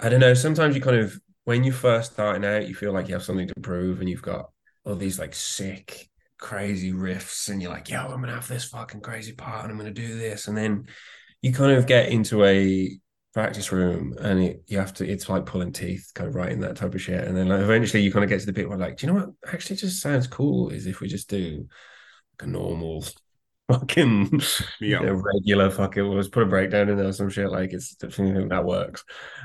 I 0.00 0.08
don't 0.08 0.20
know. 0.20 0.34
Sometimes 0.34 0.74
you 0.74 0.80
kind 0.80 0.96
of 0.96 1.18
when 1.44 1.64
you're 1.64 1.74
first 1.74 2.12
starting 2.12 2.44
out, 2.44 2.68
you 2.68 2.74
feel 2.74 2.92
like 2.92 3.08
you 3.08 3.14
have 3.14 3.24
something 3.24 3.48
to 3.48 3.54
prove, 3.60 4.00
and 4.00 4.08
you've 4.08 4.22
got 4.22 4.50
all 4.84 4.94
these 4.94 5.18
like 5.18 5.34
sick, 5.34 6.08
crazy 6.38 6.92
riffs, 6.92 7.48
and 7.48 7.62
you're 7.62 7.72
like, 7.72 7.88
yo, 7.88 8.00
I'm 8.00 8.20
gonna 8.20 8.34
have 8.34 8.48
this 8.48 8.66
fucking 8.66 9.00
crazy 9.00 9.32
part, 9.32 9.64
and 9.64 9.72
I'm 9.72 9.78
gonna 9.78 9.90
do 9.90 10.18
this, 10.18 10.48
and 10.48 10.56
then 10.56 10.86
you 11.42 11.52
kind 11.52 11.72
of 11.72 11.86
get 11.86 12.08
into 12.08 12.44
a 12.44 12.98
practice 13.34 13.70
room 13.70 14.16
and 14.20 14.42
it, 14.42 14.62
you 14.66 14.78
have 14.78 14.92
to 14.92 15.06
it's 15.06 15.28
like 15.28 15.46
pulling 15.46 15.70
teeth 15.70 16.10
kind 16.14 16.28
of 16.28 16.34
writing 16.34 16.58
that 16.58 16.74
type 16.74 16.94
of 16.94 17.00
shit 17.00 17.22
and 17.24 17.36
then 17.36 17.46
like 17.46 17.60
eventually 17.60 18.02
you 18.02 18.10
kind 18.10 18.24
of 18.24 18.28
get 18.28 18.40
to 18.40 18.46
the 18.46 18.52
bit 18.52 18.68
where 18.68 18.78
like 18.78 18.96
do 18.96 19.06
you 19.06 19.12
know 19.12 19.18
what 19.20 19.52
actually 19.52 19.76
just 19.76 20.00
sounds 20.00 20.26
cool 20.26 20.70
is 20.70 20.86
if 20.86 21.00
we 21.00 21.06
just 21.06 21.28
do 21.28 21.64
a 22.40 22.46
normal 22.46 23.04
fucking 23.70 24.40
Yeah. 24.80 25.00
you 25.00 25.06
know, 25.06 25.12
regular 25.14 25.70
fucking 25.70 26.04
let's 26.04 26.28
put 26.28 26.42
a 26.44 26.46
breakdown 26.46 26.88
in 26.88 26.96
there 26.96 27.08
or 27.08 27.12
some 27.12 27.28
shit 27.28 27.50
like 27.50 27.72
it's 27.72 27.94
think 27.96 28.48
that 28.48 28.64
works 28.64 29.04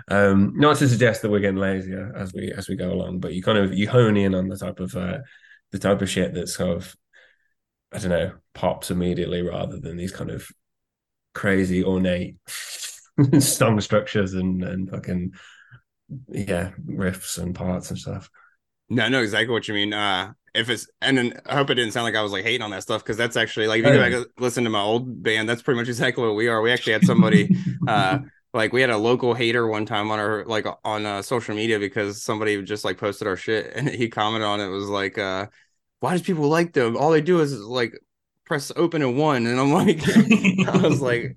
um 0.09 0.53
not 0.55 0.77
to 0.77 0.87
suggest 0.87 1.21
that 1.21 1.29
we're 1.29 1.39
getting 1.39 1.57
lazier 1.57 2.13
as 2.15 2.33
we 2.33 2.51
as 2.51 2.69
we 2.69 2.75
go 2.75 2.91
along 2.91 3.19
but 3.19 3.33
you 3.33 3.43
kind 3.43 3.57
of 3.57 3.73
you 3.73 3.89
hone 3.89 4.15
in 4.15 4.33
on 4.33 4.47
the 4.47 4.57
type 4.57 4.79
of 4.79 4.95
uh 4.95 5.17
the 5.71 5.79
type 5.79 6.01
of 6.01 6.09
shit 6.09 6.33
that 6.33 6.47
sort 6.47 6.77
of 6.77 6.95
I 7.91 7.99
don't 7.99 8.09
know 8.09 8.33
pops 8.53 8.91
immediately 8.91 9.41
rather 9.41 9.79
than 9.79 9.97
these 9.97 10.11
kind 10.11 10.31
of 10.31 10.47
crazy 11.33 11.83
ornate 11.83 12.37
song 13.39 13.81
structures 13.81 14.33
and 14.33 14.63
and 14.63 14.89
fucking 14.89 15.33
yeah 16.29 16.71
riffs 16.85 17.37
and 17.37 17.55
parts 17.55 17.89
and 17.89 17.99
stuff 17.99 18.29
No, 18.89 19.09
no 19.09 19.21
exactly 19.21 19.51
what 19.53 19.67
you 19.67 19.73
mean. 19.73 19.93
Uh, 19.93 20.33
if 20.53 20.69
it's 20.69 20.87
and 21.01 21.17
then 21.17 21.39
I 21.45 21.55
hope 21.55 21.69
it 21.69 21.75
didn't 21.75 21.93
sound 21.93 22.03
like 22.03 22.15
I 22.15 22.21
was 22.21 22.31
like 22.31 22.43
hating 22.43 22.61
on 22.61 22.71
that 22.71 22.83
stuff 22.83 23.03
because 23.03 23.17
that's 23.17 23.35
actually 23.35 23.67
like 23.67 23.79
if 23.79 23.87
you 23.87 23.93
go 23.93 24.19
back 24.19 24.27
listen 24.37 24.63
to 24.63 24.69
my 24.69 24.81
old 24.81 25.23
band, 25.23 25.49
that's 25.49 25.61
pretty 25.61 25.79
much 25.79 25.87
exactly 25.87 26.23
what 26.23 26.35
we 26.35 26.47
are. 26.47 26.61
We 26.61 26.71
actually 26.71 26.93
had 26.93 27.05
somebody, 27.05 27.49
uh, 27.87 28.19
like 28.53 28.71
we 28.71 28.81
had 28.81 28.91
a 28.91 28.97
local 28.97 29.33
hater 29.33 29.67
one 29.67 29.85
time 29.85 30.11
on 30.11 30.19
our 30.19 30.45
like 30.45 30.67
on 30.83 31.05
uh, 31.05 31.21
social 31.21 31.55
media 31.55 31.79
because 31.79 32.21
somebody 32.21 32.61
just 32.61 32.85
like 32.85 32.97
posted 32.97 33.27
our 33.27 33.35
shit 33.35 33.73
and 33.75 33.89
he 33.89 34.09
commented 34.09 34.47
on 34.47 34.59
it 34.59 34.67
was 34.67 34.87
like, 34.87 35.17
uh, 35.17 35.47
why 36.01 36.11
does 36.11 36.21
people 36.21 36.47
like 36.47 36.73
them? 36.73 36.97
All 36.97 37.09
they 37.11 37.21
do 37.21 37.39
is 37.39 37.59
like 37.59 37.97
press 38.45 38.71
open 38.75 39.01
and 39.01 39.17
one, 39.17 39.47
and 39.47 39.59
I'm 39.59 39.71
like, 39.71 40.01
I 40.67 40.77
was 40.77 41.01
like, 41.01 41.35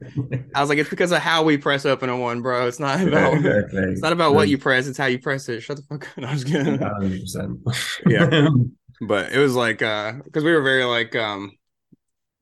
I 0.54 0.60
was 0.60 0.68
like, 0.68 0.78
it's 0.78 0.90
because 0.90 1.12
of 1.12 1.18
how 1.20 1.42
we 1.42 1.56
press 1.56 1.86
open 1.86 2.10
and 2.10 2.20
one, 2.20 2.42
bro. 2.42 2.66
It's 2.66 2.80
not 2.80 3.00
about. 3.06 3.34
exactly. 3.34 3.82
It's 3.92 4.02
not 4.02 4.12
about 4.12 4.34
what 4.34 4.48
you 4.48 4.58
press; 4.58 4.86
it's 4.86 4.98
how 4.98 5.06
you 5.06 5.18
press 5.18 5.48
it. 5.48 5.62
Shut 5.62 5.78
the 5.78 5.82
fuck 5.84 6.06
up. 6.18 6.24
I 6.24 6.32
was 6.32 6.44
kidding. 6.44 6.78
100%. 6.78 8.00
Yeah. 8.06 8.48
But 9.00 9.32
it 9.32 9.38
was 9.38 9.54
like 9.54 9.82
uh 9.82 10.12
because 10.24 10.44
we 10.44 10.52
were 10.52 10.62
very 10.62 10.84
like 10.84 11.14
um 11.16 11.52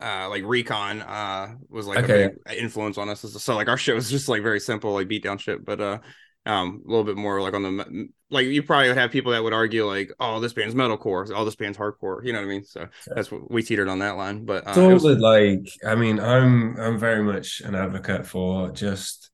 uh 0.02 0.28
like 0.28 0.42
recon 0.44 1.00
uh 1.02 1.54
was 1.68 1.86
like 1.86 2.02
Okay. 2.02 2.04
a 2.04 2.08
big 2.10 2.58
influence 2.58 2.98
on 2.98 3.08
us. 3.08 3.20
So 3.22 3.54
like 3.56 3.68
our 3.68 3.78
shit 3.78 3.94
was 3.94 4.10
just 4.10 4.28
like 4.28 4.42
very 4.42 4.60
simple 4.60 4.92
like 4.94 5.08
beat 5.08 5.22
down 5.22 5.38
shit 5.38 5.64
but 5.64 5.80
uh 5.80 5.98
um 6.46 6.82
a 6.86 6.88
little 6.90 7.04
bit 7.04 7.16
more 7.16 7.40
like 7.42 7.54
on 7.54 7.62
the 7.62 8.08
like 8.30 8.46
you 8.46 8.62
probably 8.62 8.88
would 8.88 8.98
have 8.98 9.10
people 9.12 9.32
that 9.32 9.42
would 9.42 9.52
argue 9.54 9.86
like 9.86 10.12
oh 10.20 10.40
this 10.40 10.52
band's 10.52 10.74
metalcore. 10.74 11.30
Oh 11.34 11.44
this 11.44 11.56
band's 11.56 11.78
hardcore. 11.78 12.24
You 12.24 12.32
know 12.32 12.40
what 12.40 12.46
i 12.46 12.48
mean? 12.48 12.64
So 12.64 12.88
that's 13.14 13.30
what 13.30 13.50
we 13.50 13.62
teetered 13.62 13.88
on 13.88 14.00
that 14.00 14.16
line 14.16 14.44
but 14.44 14.66
uh, 14.66 14.84
all 14.88 14.92
was- 14.92 15.04
like, 15.20 15.68
I 15.86 15.94
mean, 15.94 16.18
I'm 16.20 16.78
I'm 16.80 16.98
very 16.98 17.22
much 17.22 17.60
an 17.60 17.74
advocate 17.74 18.26
for 18.26 18.70
just 18.70 19.30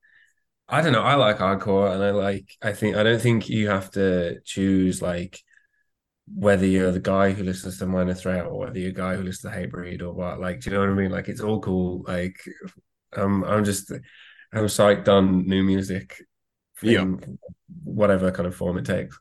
I 0.69 0.81
don't 0.81 0.93
know, 0.93 1.03
I 1.03 1.15
like 1.15 1.37
hardcore 1.39 1.93
and 1.93 2.03
I 2.03 2.11
like 2.11 2.57
I 2.61 2.73
think 2.73 2.95
I 2.97 3.03
don't 3.03 3.21
think 3.21 3.49
you 3.49 3.69
have 3.69 3.91
to 3.93 4.41
choose 4.45 5.01
like 5.01 5.41
whether 6.35 6.65
you're 6.65 6.91
the 6.91 6.99
guy 6.99 7.31
who 7.31 7.43
listens 7.43 7.77
to 7.79 7.85
Minor 7.85 8.13
Threat 8.13 8.45
or 8.45 8.57
whether 8.59 8.79
you're 8.79 8.91
a 8.91 8.93
guy 8.93 9.15
who 9.15 9.23
listens 9.23 9.51
to 9.53 9.57
Hatebreed 9.59 10.01
or 10.01 10.13
what, 10.13 10.39
like, 10.39 10.61
do 10.61 10.69
you 10.69 10.75
know 10.75 10.81
what 10.81 10.89
I 10.89 10.93
mean? 10.93 11.11
Like 11.11 11.27
it's 11.29 11.41
all 11.41 11.59
cool. 11.61 12.03
Like 12.07 12.37
I'm 13.13 13.43
I'm 13.43 13.63
just 13.63 13.91
I'm 13.91 14.65
psyched 14.65 15.07
on 15.07 15.47
new 15.47 15.63
music 15.63 16.21
Yeah. 16.81 17.05
whatever 17.83 18.31
kind 18.31 18.47
of 18.47 18.55
form 18.55 18.77
it 18.77 18.85
takes. 18.85 19.17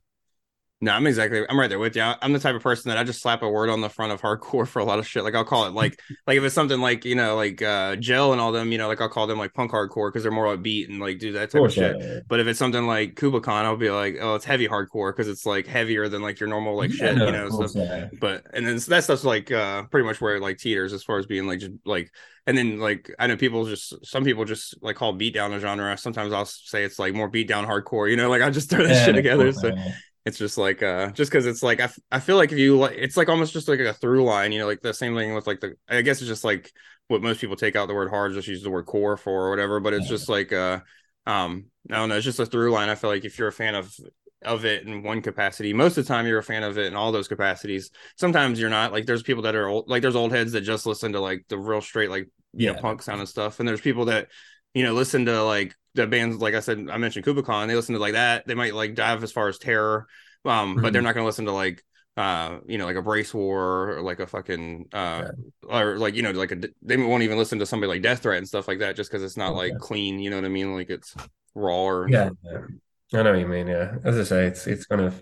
No, 0.82 0.92
I'm 0.92 1.06
exactly. 1.06 1.44
I'm 1.46 1.60
right 1.60 1.68
there 1.68 1.78
with 1.78 1.94
you. 1.94 2.02
I'm 2.02 2.32
the 2.32 2.38
type 2.38 2.54
of 2.54 2.62
person 2.62 2.88
that 2.88 2.96
I 2.96 3.04
just 3.04 3.20
slap 3.20 3.42
a 3.42 3.48
word 3.48 3.68
on 3.68 3.82
the 3.82 3.90
front 3.90 4.12
of 4.12 4.22
hardcore 4.22 4.66
for 4.66 4.78
a 4.78 4.84
lot 4.84 4.98
of 4.98 5.06
shit. 5.06 5.22
Like 5.24 5.34
I'll 5.34 5.44
call 5.44 5.66
it 5.66 5.74
like 5.74 6.00
like 6.26 6.38
if 6.38 6.42
it's 6.44 6.54
something 6.54 6.80
like 6.80 7.04
you 7.04 7.14
know 7.14 7.36
like 7.36 7.60
uh 7.60 7.96
Gel 7.96 8.32
and 8.32 8.40
all 8.40 8.50
them, 8.50 8.72
you 8.72 8.78
know, 8.78 8.88
like 8.88 8.98
I'll 9.02 9.10
call 9.10 9.26
them 9.26 9.38
like 9.38 9.52
punk 9.52 9.72
hardcore 9.72 10.08
because 10.10 10.22
they're 10.22 10.32
more 10.32 10.56
upbeat 10.56 10.88
and 10.88 10.98
like 10.98 11.18
do 11.18 11.32
that 11.32 11.50
type 11.50 11.66
of 11.66 11.70
shit. 11.70 11.96
yeah. 12.00 12.20
But 12.28 12.40
if 12.40 12.46
it's 12.46 12.58
something 12.58 12.86
like 12.86 13.14
Kublai 13.16 13.40
Khan, 13.40 13.66
I'll 13.66 13.76
be 13.76 13.90
like, 13.90 14.16
oh, 14.22 14.36
it's 14.36 14.46
heavy 14.46 14.68
hardcore 14.68 15.12
because 15.14 15.28
it's 15.28 15.44
like 15.44 15.66
heavier 15.66 16.08
than 16.08 16.22
like 16.22 16.40
your 16.40 16.48
normal 16.48 16.74
like 16.76 16.92
shit, 16.92 17.14
no, 17.18 17.26
you 17.26 17.32
know. 17.32 17.50
stuff. 17.50 17.72
yeah. 17.74 18.08
But 18.18 18.46
and 18.54 18.66
then 18.66 18.78
that 18.88 19.04
stuff's 19.04 19.24
like 19.24 19.52
uh 19.52 19.82
pretty 19.84 20.06
much 20.06 20.20
where 20.22 20.36
it 20.36 20.42
like 20.42 20.56
teeters 20.56 20.94
as 20.94 21.02
far 21.02 21.18
as 21.18 21.26
being 21.26 21.46
like 21.46 21.58
just 21.60 21.72
like 21.84 22.10
and 22.46 22.56
then 22.56 22.78
like 22.78 23.10
I 23.18 23.26
know 23.26 23.36
people 23.36 23.66
just 23.66 24.06
some 24.06 24.24
people 24.24 24.46
just 24.46 24.82
like 24.82 24.96
call 24.96 25.12
beatdown 25.12 25.52
a 25.54 25.60
genre. 25.60 25.96
Sometimes 25.98 26.32
I'll 26.32 26.46
say 26.46 26.84
it's 26.84 26.98
like 26.98 27.12
more 27.12 27.30
beatdown 27.30 27.66
hardcore, 27.66 28.10
you 28.10 28.16
know, 28.16 28.30
like 28.30 28.40
I 28.42 28.48
just 28.50 28.70
throw 28.70 28.86
that 28.86 28.94
Yeah, 28.94 29.04
shit 29.04 29.14
together. 29.14 29.52
course, 29.52 29.60
So 29.60 29.68
yeah. 29.68 29.92
It's 30.26 30.38
just 30.38 30.58
like 30.58 30.82
uh 30.82 31.10
just 31.12 31.30
because 31.30 31.46
it's 31.46 31.62
like 31.62 31.80
I, 31.80 31.84
f- 31.84 31.98
I 32.10 32.20
feel 32.20 32.36
like 32.36 32.52
if 32.52 32.58
you 32.58 32.78
like 32.78 32.96
it's 32.96 33.16
like 33.16 33.28
almost 33.28 33.52
just 33.52 33.68
like 33.68 33.80
a 33.80 33.92
through 33.94 34.24
line 34.24 34.52
you 34.52 34.58
know 34.58 34.66
like 34.66 34.80
the 34.82 34.94
same 34.94 35.14
thing 35.14 35.34
with 35.34 35.46
like 35.46 35.60
the 35.60 35.74
i 35.88 36.02
guess 36.02 36.20
it's 36.20 36.28
just 36.28 36.44
like 36.44 36.70
what 37.08 37.22
most 37.22 37.40
people 37.40 37.56
take 37.56 37.76
out 37.76 37.88
the 37.88 37.94
word 37.94 38.10
hard 38.10 38.32
just 38.34 38.48
use 38.48 38.62
the 38.62 38.70
word 38.70 38.86
core 38.86 39.16
for 39.16 39.46
or 39.46 39.50
whatever 39.50 39.80
but 39.80 39.92
it's 39.94 40.04
Yeah. 40.04 40.10
just 40.10 40.28
like 40.28 40.52
uh 40.52 40.80
um 41.26 41.66
i 41.90 41.96
don't 41.96 42.08
know 42.08 42.16
it's 42.16 42.24
just 42.24 42.38
a 42.38 42.46
through 42.46 42.70
line 42.72 42.88
i 42.88 42.94
feel 42.94 43.10
like 43.10 43.24
if 43.24 43.38
you're 43.38 43.48
a 43.48 43.52
fan 43.52 43.74
of 43.74 43.94
of 44.42 44.64
it 44.64 44.86
in 44.86 45.02
one 45.02 45.20
capacity 45.20 45.72
most 45.74 45.98
of 45.98 46.04
the 46.06 46.08
time 46.08 46.26
you're 46.26 46.38
a 46.38 46.42
fan 46.42 46.62
of 46.62 46.78
it 46.78 46.86
in 46.86 46.96
all 46.96 47.12
those 47.12 47.28
capacities 47.28 47.90
sometimes 48.16 48.58
you're 48.58 48.70
not 48.70 48.90
like 48.90 49.04
there's 49.04 49.22
people 49.22 49.42
that 49.42 49.54
are 49.54 49.66
old 49.68 49.88
like 49.88 50.00
there's 50.00 50.16
old 50.16 50.32
heads 50.32 50.52
that 50.52 50.62
just 50.62 50.86
listen 50.86 51.12
to 51.12 51.20
like 51.20 51.44
the 51.48 51.58
real 51.58 51.82
straight 51.82 52.08
like 52.08 52.28
you 52.56 52.66
know 52.66 52.74
punk 52.74 53.02
sound 53.02 53.20
and 53.20 53.28
stuff 53.28 53.58
and 53.60 53.68
there's 53.68 53.82
people 53.82 54.06
that 54.06 54.28
you 54.72 54.82
know 54.82 54.94
listen 54.94 55.26
to 55.26 55.42
like 55.42 55.74
the 55.94 56.06
bands 56.06 56.36
like 56.38 56.54
i 56.54 56.60
said 56.60 56.88
i 56.90 56.96
mentioned 56.98 57.24
Kublai 57.24 57.42
Khan 57.42 57.68
they 57.68 57.74
listen 57.74 57.94
to 57.94 58.00
like 58.00 58.12
that 58.14 58.46
they 58.46 58.54
might 58.54 58.74
like 58.74 58.94
dive 58.94 59.22
as 59.24 59.32
far 59.32 59.48
as 59.48 59.58
terror 59.58 60.06
um 60.44 60.80
but 60.80 60.92
they're 60.92 61.02
Mhm. 61.02 61.04
not 61.04 61.14
going 61.14 61.24
to 61.24 61.26
listen 61.26 61.46
to 61.46 61.52
like 61.52 61.82
uh 62.16 62.58
you 62.66 62.78
know 62.78 62.86
like 62.86 62.96
a 62.96 63.02
Bracewar 63.02 63.96
or 63.98 64.00
like 64.02 64.20
a 64.20 64.26
fucking 64.26 64.86
uh 64.92 65.28
or 65.68 65.96
like 65.98 66.14
you 66.14 66.22
know 66.22 66.30
like 66.32 66.52
a 66.52 66.60
they 66.82 66.96
won't 66.96 67.22
even 67.22 67.38
listen 67.38 67.58
to 67.60 67.66
somebody 67.66 67.88
like 67.88 68.02
death 68.02 68.20
threat 68.22 68.38
and 68.38 68.48
stuff 68.48 68.68
like 68.68 68.80
that 68.80 68.96
just 68.96 69.10
because 69.10 69.22
it's 69.22 69.36
not 69.36 69.54
like 69.54 69.70
Okay. 69.72 69.78
clean 69.78 70.18
you 70.18 70.30
know 70.30 70.36
what 70.36 70.44
i 70.44 70.48
mean 70.48 70.74
like 70.74 70.90
it's 70.90 71.14
raw 71.54 71.84
or 71.84 72.08
Yeah, 72.08 72.30
yeah. 72.44 72.60
I 73.12 73.22
know 73.22 73.32
what 73.32 73.40
you 73.40 73.48
mean. 73.48 73.66
Yeah, 73.66 73.96
as 74.04 74.16
I 74.18 74.22
say, 74.24 74.46
it's 74.46 74.66
it's 74.68 74.86
kind 74.86 75.00
of 75.02 75.20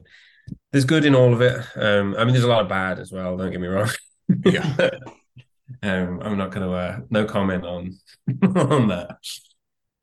there's 0.73 0.85
good 0.85 1.05
in 1.07 1.15
all 1.15 1.33
of 1.33 1.41
it. 1.41 1.57
Um, 1.77 2.15
I 2.19 2.25
mean, 2.25 2.33
there's 2.35 2.45
a 2.45 2.49
lot 2.49 2.61
of 2.63 2.69
bad 2.69 2.99
as 2.99 3.11
well. 3.13 3.37
Don't 3.37 3.51
get 3.51 3.61
me 3.61 3.67
wrong. 3.69 3.89
Yeah. 4.45 4.75
um, 5.83 6.21
I'm 6.23 6.37
not 6.39 6.51
gonna 6.51 6.71
uh, 6.71 7.01
no 7.11 7.25
comment 7.25 7.65
on 7.65 7.99
on 8.57 8.89
that. 8.89 9.17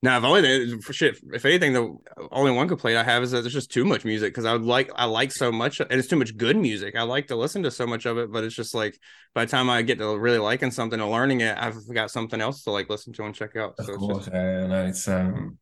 Now, 0.06 0.20
if 0.20 0.24
only 0.24 0.42
they, 0.42 0.78
for 0.82 0.94
shit, 0.94 1.18
if 1.34 1.44
anything, 1.46 1.74
the 1.74 1.98
only 2.32 2.52
one 2.52 2.68
complaint 2.68 3.00
I 3.00 3.04
have 3.04 3.24
is 3.24 3.32
that 3.32 3.42
there's 3.42 3.54
just 3.54 3.72
too 3.72 3.84
much 3.84 4.06
music 4.06 4.32
because 4.34 4.46
I 4.46 4.54
would 4.54 4.62
like, 4.62 4.92
I 4.94 5.06
like 5.06 5.32
so 5.32 5.52
much, 5.52 5.80
and 5.80 5.92
it's 5.92 6.08
too 6.08 6.16
much 6.16 6.38
good 6.38 6.56
music. 6.56 6.96
I 6.96 7.02
like 7.02 7.26
to 7.28 7.36
listen 7.36 7.64
to 7.64 7.72
so 7.72 7.88
much 7.88 8.06
of 8.06 8.20
it, 8.20 8.32
but 8.32 8.44
it's 8.44 8.54
just 8.56 8.76
like 8.76 9.00
by 9.34 9.46
the 9.46 9.50
time 9.50 9.68
I 9.68 9.82
get 9.82 9.98
to 9.98 10.16
really 10.16 10.38
liking 10.38 10.70
something 10.70 11.00
and 11.00 11.10
learning 11.10 11.42
it, 11.42 11.58
I've 11.58 11.76
got 11.92 12.12
something 12.12 12.40
else 12.40 12.64
to 12.66 12.72
like 12.72 12.88
listen 12.88 13.14
to 13.14 13.24
and 13.24 13.34
check 13.34 13.56
out. 13.56 13.74
Of 13.80 13.86
So 13.88 13.94
it's 13.94 14.00
course, 14.00 14.26
just, 14.26 14.32
yeah, 14.36 14.68
no, 14.68 14.86
it's 14.86 15.08
um, 15.08 15.58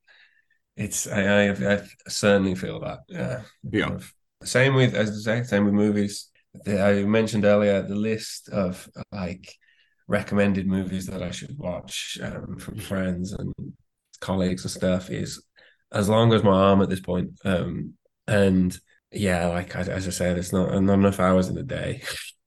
it's 0.75 1.07
I, 1.07 1.51
I 1.51 1.75
I 1.75 1.81
certainly 2.09 2.55
feel 2.55 2.81
that. 2.81 2.99
Yeah, 3.07 3.43
Yeah. 3.71 3.97
Same 4.43 4.75
with 4.75 4.93
as 4.93 5.25
I 5.25 5.39
say, 5.39 5.43
same 5.45 5.63
with 5.63 5.73
movies. 5.73 6.29
The- 6.65 6.83
I 6.83 7.03
mentioned 7.05 7.45
earlier 7.45 7.81
the 7.81 7.95
list 7.95 8.49
of 8.49 8.89
like 9.09 9.55
recommended 10.07 10.67
movies 10.67 11.05
that 11.05 11.23
I 11.23 11.31
should 11.31 11.57
watch 11.57 12.17
um, 12.21 12.57
from 12.59 12.77
friends 12.79 13.31
and 13.31 13.53
colleagues 14.23 14.63
and 14.63 14.71
stuff 14.71 15.09
is 15.09 15.43
as 15.91 16.09
long 16.09 16.33
as 16.33 16.43
my 16.43 16.51
arm 16.51 16.81
at 16.81 16.89
this 16.89 16.99
point. 16.99 17.31
Um, 17.45 17.93
and 18.27 18.77
yeah, 19.11 19.47
like 19.47 19.75
as, 19.75 19.89
I 19.89 20.11
said, 20.11 20.37
it's 20.37 20.53
not 20.53 20.71
not 20.81 20.93
enough 20.93 21.19
hours 21.19 21.49
in 21.49 21.55
the 21.55 21.63
day. 21.63 22.01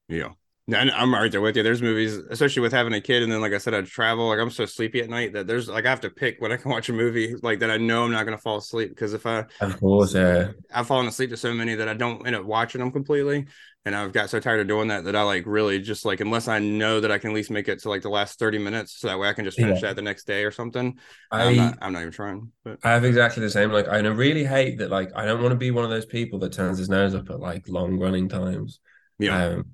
yeah. 0.08 0.30
And 0.68 0.90
I'm 0.90 1.14
right 1.14 1.30
there 1.30 1.40
with 1.40 1.56
you. 1.56 1.62
There's 1.62 1.80
movies, 1.80 2.16
especially 2.16 2.60
with 2.62 2.72
having 2.72 2.92
a 2.92 3.00
kid, 3.00 3.22
and 3.22 3.30
then 3.30 3.40
like 3.40 3.52
I 3.52 3.58
said, 3.58 3.72
I 3.72 3.82
travel. 3.82 4.28
Like 4.28 4.40
I'm 4.40 4.50
so 4.50 4.66
sleepy 4.66 5.00
at 5.00 5.08
night 5.08 5.32
that 5.34 5.46
there's 5.46 5.68
like 5.68 5.86
I 5.86 5.90
have 5.90 6.00
to 6.00 6.10
pick 6.10 6.40
when 6.40 6.50
I 6.50 6.56
can 6.56 6.72
watch 6.72 6.88
a 6.88 6.92
movie 6.92 7.36
like 7.40 7.60
that. 7.60 7.70
I 7.70 7.76
know 7.76 8.02
I'm 8.04 8.10
not 8.10 8.24
gonna 8.24 8.36
fall 8.36 8.56
asleep 8.56 8.88
because 8.88 9.12
if 9.14 9.26
I 9.26 9.44
Of 9.60 9.78
course, 9.78 10.14
yeah. 10.14 10.52
I've 10.74 10.88
fallen 10.88 11.06
asleep 11.06 11.30
to 11.30 11.36
so 11.36 11.54
many 11.54 11.76
that 11.76 11.88
I 11.88 11.94
don't 11.94 12.26
end 12.26 12.34
up 12.34 12.44
watching 12.44 12.80
them 12.80 12.90
completely. 12.90 13.46
And 13.84 13.94
I've 13.94 14.12
got 14.12 14.28
so 14.30 14.40
tired 14.40 14.58
of 14.58 14.66
doing 14.66 14.88
that 14.88 15.04
that 15.04 15.14
I 15.14 15.22
like 15.22 15.44
really 15.46 15.78
just 15.80 16.04
like 16.04 16.18
unless 16.18 16.48
I 16.48 16.58
know 16.58 16.98
that 16.98 17.12
I 17.12 17.18
can 17.18 17.30
at 17.30 17.36
least 17.36 17.52
make 17.52 17.68
it 17.68 17.78
to 17.82 17.88
like 17.88 18.02
the 18.02 18.08
last 18.10 18.40
30 18.40 18.58
minutes 18.58 18.98
so 18.98 19.06
that 19.06 19.20
way 19.20 19.28
I 19.28 19.32
can 19.32 19.44
just 19.44 19.60
finish 19.60 19.82
Yeah. 19.82 19.88
that 19.90 19.94
the 19.94 20.02
next 20.02 20.26
day 20.26 20.42
or 20.44 20.50
something. 20.50 20.98
I 21.30 21.44
I'm 21.44 21.56
not 21.56 21.78
I'm 21.80 21.92
not 21.92 22.00
even 22.00 22.12
trying. 22.12 22.50
But 22.64 22.80
I 22.82 22.90
have 22.92 23.04
exactly 23.04 23.42
the 23.42 23.50
same. 23.50 23.72
Like, 23.72 23.88
I 23.88 23.98
really 23.98 24.44
hate 24.44 24.78
that. 24.78 24.90
Like, 24.90 25.10
I 25.14 25.24
don't 25.24 25.40
want 25.42 25.52
to 25.52 25.56
be 25.56 25.70
one 25.70 25.84
of 25.84 25.90
those 25.90 26.06
people 26.06 26.38
that 26.40 26.52
turns 26.52 26.78
his 26.78 26.88
nose 26.88 27.14
up 27.14 27.30
at 27.30 27.40
like 27.40 27.68
long 27.68 27.98
running 27.98 28.28
times. 28.28 28.80
yeah. 29.18 29.46
Um, 29.46 29.64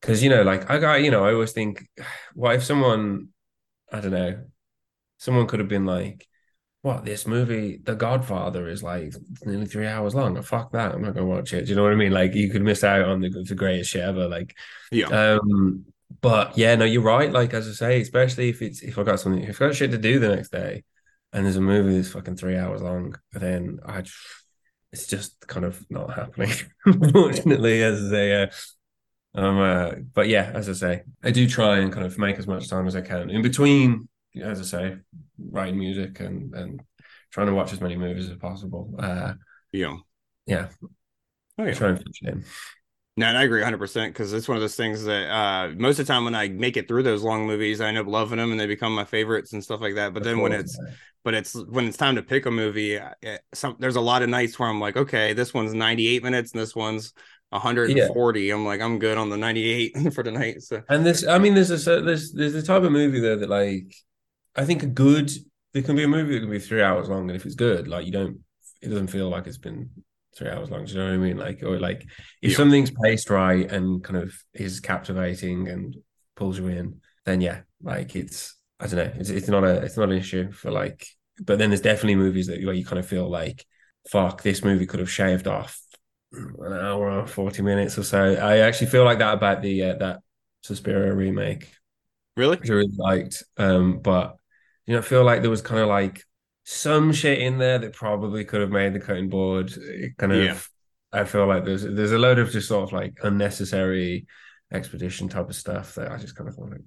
because 0.00 0.22
you 0.22 0.30
know, 0.30 0.42
like 0.42 0.70
I 0.70 0.78
got, 0.78 1.02
you 1.02 1.10
know, 1.10 1.24
I 1.24 1.32
always 1.32 1.52
think, 1.52 1.86
what 2.34 2.56
if 2.56 2.64
someone, 2.64 3.28
I 3.92 4.00
don't 4.00 4.12
know, 4.12 4.44
someone 5.18 5.46
could 5.46 5.60
have 5.60 5.68
been 5.68 5.86
like, 5.86 6.26
what 6.82 7.04
this 7.04 7.26
movie, 7.26 7.78
The 7.82 7.94
Godfather, 7.94 8.66
is 8.66 8.82
like 8.82 9.12
nearly 9.44 9.66
three 9.66 9.86
hours 9.86 10.14
long. 10.14 10.38
Oh, 10.38 10.42
fuck 10.42 10.72
that! 10.72 10.94
I'm 10.94 11.02
not 11.02 11.14
gonna 11.14 11.26
watch 11.26 11.52
it. 11.52 11.66
Do 11.66 11.70
you 11.70 11.76
know 11.76 11.82
what 11.82 11.92
I 11.92 11.96
mean? 11.96 12.12
Like, 12.12 12.34
you 12.34 12.50
could 12.50 12.62
miss 12.62 12.82
out 12.82 13.02
on 13.02 13.20
the 13.20 13.28
the 13.28 13.54
greatest 13.54 13.90
shit 13.90 14.02
ever. 14.02 14.28
Like, 14.28 14.56
yeah. 14.90 15.06
um, 15.08 15.84
but 16.22 16.56
yeah, 16.56 16.74
no, 16.76 16.84
you're 16.86 17.02
right. 17.02 17.30
Like 17.30 17.52
as 17.52 17.68
I 17.68 17.72
say, 17.72 18.00
especially 18.00 18.48
if 18.48 18.62
it's 18.62 18.80
if 18.80 18.98
I 18.98 19.02
got 19.02 19.20
something, 19.20 19.42
if 19.42 19.60
I 19.60 19.66
got 19.66 19.76
shit 19.76 19.90
to 19.90 19.98
do 19.98 20.18
the 20.18 20.34
next 20.34 20.52
day, 20.52 20.84
and 21.32 21.44
there's 21.44 21.56
a 21.56 21.60
movie 21.60 21.96
that's 21.96 22.12
fucking 22.12 22.36
three 22.36 22.56
hours 22.56 22.82
long, 22.82 23.14
then 23.32 23.78
I, 23.86 24.02
it's 24.92 25.06
just 25.06 25.46
kind 25.46 25.64
of 25.64 25.84
not 25.90 26.14
happening. 26.14 26.52
Unfortunately, 26.86 27.82
as 27.82 28.06
I 28.06 28.10
say, 28.10 28.42
uh, 28.42 28.46
um, 29.34 29.58
uh, 29.58 29.92
but 30.14 30.28
yeah, 30.28 30.50
as 30.54 30.68
I 30.68 30.72
say, 30.72 31.02
I 31.22 31.30
do 31.30 31.48
try 31.48 31.78
and 31.78 31.92
kind 31.92 32.06
of 32.06 32.18
make 32.18 32.38
as 32.38 32.46
much 32.46 32.68
time 32.68 32.86
as 32.86 32.96
I 32.96 33.00
can 33.02 33.30
in 33.30 33.42
between. 33.42 34.08
As 34.40 34.60
I 34.60 34.64
say, 34.64 34.96
writing 35.38 35.78
music 35.78 36.20
and 36.20 36.54
and 36.54 36.82
trying 37.32 37.46
to 37.48 37.54
watch 37.54 37.72
as 37.72 37.80
many 37.80 37.96
movies 37.96 38.28
as 38.30 38.36
possible. 38.38 38.94
Uh, 38.98 39.34
Yeah. 39.72 39.96
yeah, 40.46 40.68
Oh 41.58 41.64
yeah. 41.64 41.74
try 41.74 41.90
and 41.90 41.98
fit 41.98 42.08
it 42.22 42.28
in. 42.28 42.44
No, 43.16 43.26
and 43.26 43.36
I 43.36 43.42
agree 43.42 43.60
100% 43.60 44.14
because 44.14 44.32
it's 44.32 44.48
one 44.48 44.56
of 44.56 44.62
those 44.62 44.76
things 44.76 45.04
that 45.04 45.28
uh, 45.30 45.68
most 45.76 45.98
of 45.98 46.06
the 46.06 46.12
time 46.12 46.24
when 46.24 46.34
I 46.34 46.48
make 46.48 46.76
it 46.76 46.88
through 46.88 47.02
those 47.02 47.22
long 47.22 47.46
movies, 47.46 47.80
I 47.80 47.88
end 47.88 47.98
up 47.98 48.06
loving 48.06 48.38
them 48.38 48.50
and 48.50 48.58
they 48.58 48.66
become 48.66 48.94
my 48.94 49.04
favorites 49.04 49.52
and 49.52 49.62
stuff 49.62 49.80
like 49.80 49.96
that. 49.96 50.14
But 50.14 50.22
Of 50.22 50.24
then 50.24 50.40
when 50.40 50.52
it's 50.52 50.78
yeah. 50.78 50.94
but 51.22 51.34
it's 51.34 51.54
when 51.54 51.86
it's 51.86 51.98
time 51.98 52.14
to 52.16 52.22
pick 52.22 52.46
a 52.46 52.50
movie, 52.50 52.94
it, 52.94 53.42
some 53.52 53.76
there's 53.78 53.96
a 53.96 54.00
lot 54.00 54.22
of 54.22 54.30
nights 54.30 54.58
where 54.58 54.68
I'm 54.70 54.80
like, 54.80 54.96
okay, 54.96 55.32
this 55.34 55.52
one's 55.52 55.74
98 55.74 56.22
minutes 56.22 56.52
and 56.52 56.60
this 56.62 56.74
one's 56.74 57.12
140. 57.50 58.50
I'm 58.50 58.64
like, 58.64 58.80
I'm 58.80 58.98
good 58.98 59.18
on 59.18 59.30
the 59.30 59.36
98 59.36 60.12
for 60.14 60.22
tonight. 60.22 60.62
So 60.62 60.82
And 60.88 61.06
this, 61.06 61.26
I 61.26 61.38
mean, 61.38 61.54
there's 61.54 61.70
a 61.86 62.00
there's 62.02 62.32
there's 62.32 62.54
a 62.54 62.62
type 62.62 62.82
of 62.82 62.92
movie 62.92 63.20
there 63.20 63.36
that 63.36 63.48
like 63.48 63.94
I 64.56 64.64
think 64.64 64.82
a 64.82 64.86
good 64.86 65.30
there 65.72 65.82
can 65.82 65.96
be 65.96 66.04
a 66.04 66.08
movie 66.08 66.34
that 66.34 66.40
can 66.40 66.50
be 66.50 66.58
three 66.58 66.82
hours 66.82 67.08
long, 67.08 67.28
and 67.30 67.36
if 67.36 67.46
it's 67.46 67.54
good, 67.54 67.88
like 67.88 68.06
you 68.06 68.12
don't, 68.12 68.40
it 68.82 68.88
doesn't 68.88 69.08
feel 69.08 69.28
like 69.28 69.46
it's 69.46 69.58
been 69.58 69.90
three 70.36 70.48
hours 70.50 70.70
long. 70.70 70.84
Do 70.84 70.92
you 70.92 70.98
know 70.98 71.06
what 71.06 71.14
I 71.14 71.16
mean? 71.18 71.36
Like, 71.38 71.62
or 71.62 71.78
like 71.78 72.06
if 72.42 72.52
Yeah. 72.52 72.56
something's 72.56 72.90
paced 72.90 73.30
right 73.30 73.70
and 73.70 74.02
kind 74.02 74.16
of 74.18 74.32
is 74.54 74.80
captivating 74.80 75.68
and 75.68 75.96
pulls 76.36 76.58
you 76.58 76.66
in, 76.68 77.00
then 77.24 77.40
yeah, 77.40 77.62
like 77.82 78.16
it's 78.16 78.56
I 78.80 78.86
don't 78.88 78.96
know, 78.96 79.12
it's 79.20 79.30
it's 79.30 79.48
not 79.48 79.64
a 79.64 79.82
it's 79.82 79.96
not 79.96 80.10
an 80.10 80.18
issue 80.18 80.50
for 80.52 80.70
like. 80.72 81.06
But 81.42 81.58
then 81.58 81.70
there's 81.70 81.80
definitely 81.80 82.16
movies 82.16 82.48
that 82.48 82.62
where 82.64 82.74
you 82.74 82.84
kind 82.84 82.98
of 82.98 83.06
feel 83.06 83.28
like, 83.30 83.64
fuck, 84.10 84.42
this 84.42 84.62
movie 84.64 84.86
could 84.86 85.00
have 85.00 85.10
shaved 85.10 85.46
off 85.46 85.80
an 86.32 86.72
hour 86.72 87.10
or 87.10 87.26
40 87.26 87.62
minutes 87.62 87.98
or 87.98 88.02
so. 88.02 88.34
I 88.34 88.58
actually 88.58 88.88
feel 88.88 89.04
like 89.04 89.18
that 89.18 89.34
about 89.34 89.62
the 89.62 89.82
uh, 89.84 89.94
that 89.96 90.20
Suspiria 90.62 91.14
remake, 91.14 91.72
really, 92.36 92.56
which 92.56 92.70
I 92.70 92.74
really 92.74 92.96
liked. 92.96 93.42
Um, 93.56 93.98
but 94.00 94.36
you 94.86 94.94
know, 94.94 95.00
I 95.00 95.02
feel 95.02 95.24
like 95.24 95.42
there 95.42 95.50
was 95.50 95.62
kind 95.62 95.80
of 95.80 95.88
like 95.88 96.24
some 96.64 97.12
shit 97.12 97.40
in 97.40 97.58
there 97.58 97.78
that 97.78 97.94
probably 97.94 98.44
could 98.44 98.60
have 98.60 98.70
made 98.70 98.94
the 98.94 99.00
cutting 99.00 99.28
board. 99.28 99.72
It 99.76 100.16
kind 100.18 100.32
of 100.32 100.44
Yeah. 100.44 100.58
I 101.12 101.24
feel 101.24 101.46
like 101.46 101.64
there's 101.64 101.82
there's 101.82 102.12
a 102.12 102.18
load 102.18 102.38
of 102.38 102.50
just 102.50 102.68
sort 102.68 102.84
of 102.84 102.92
like 102.92 103.18
unnecessary 103.22 104.26
expedition 104.72 105.28
type 105.28 105.48
of 105.48 105.56
stuff 105.56 105.96
that 105.96 106.12
I 106.12 106.16
just 106.16 106.36
kind 106.36 106.48
of 106.48 106.54
thought 106.54 106.70
like 106.70 106.82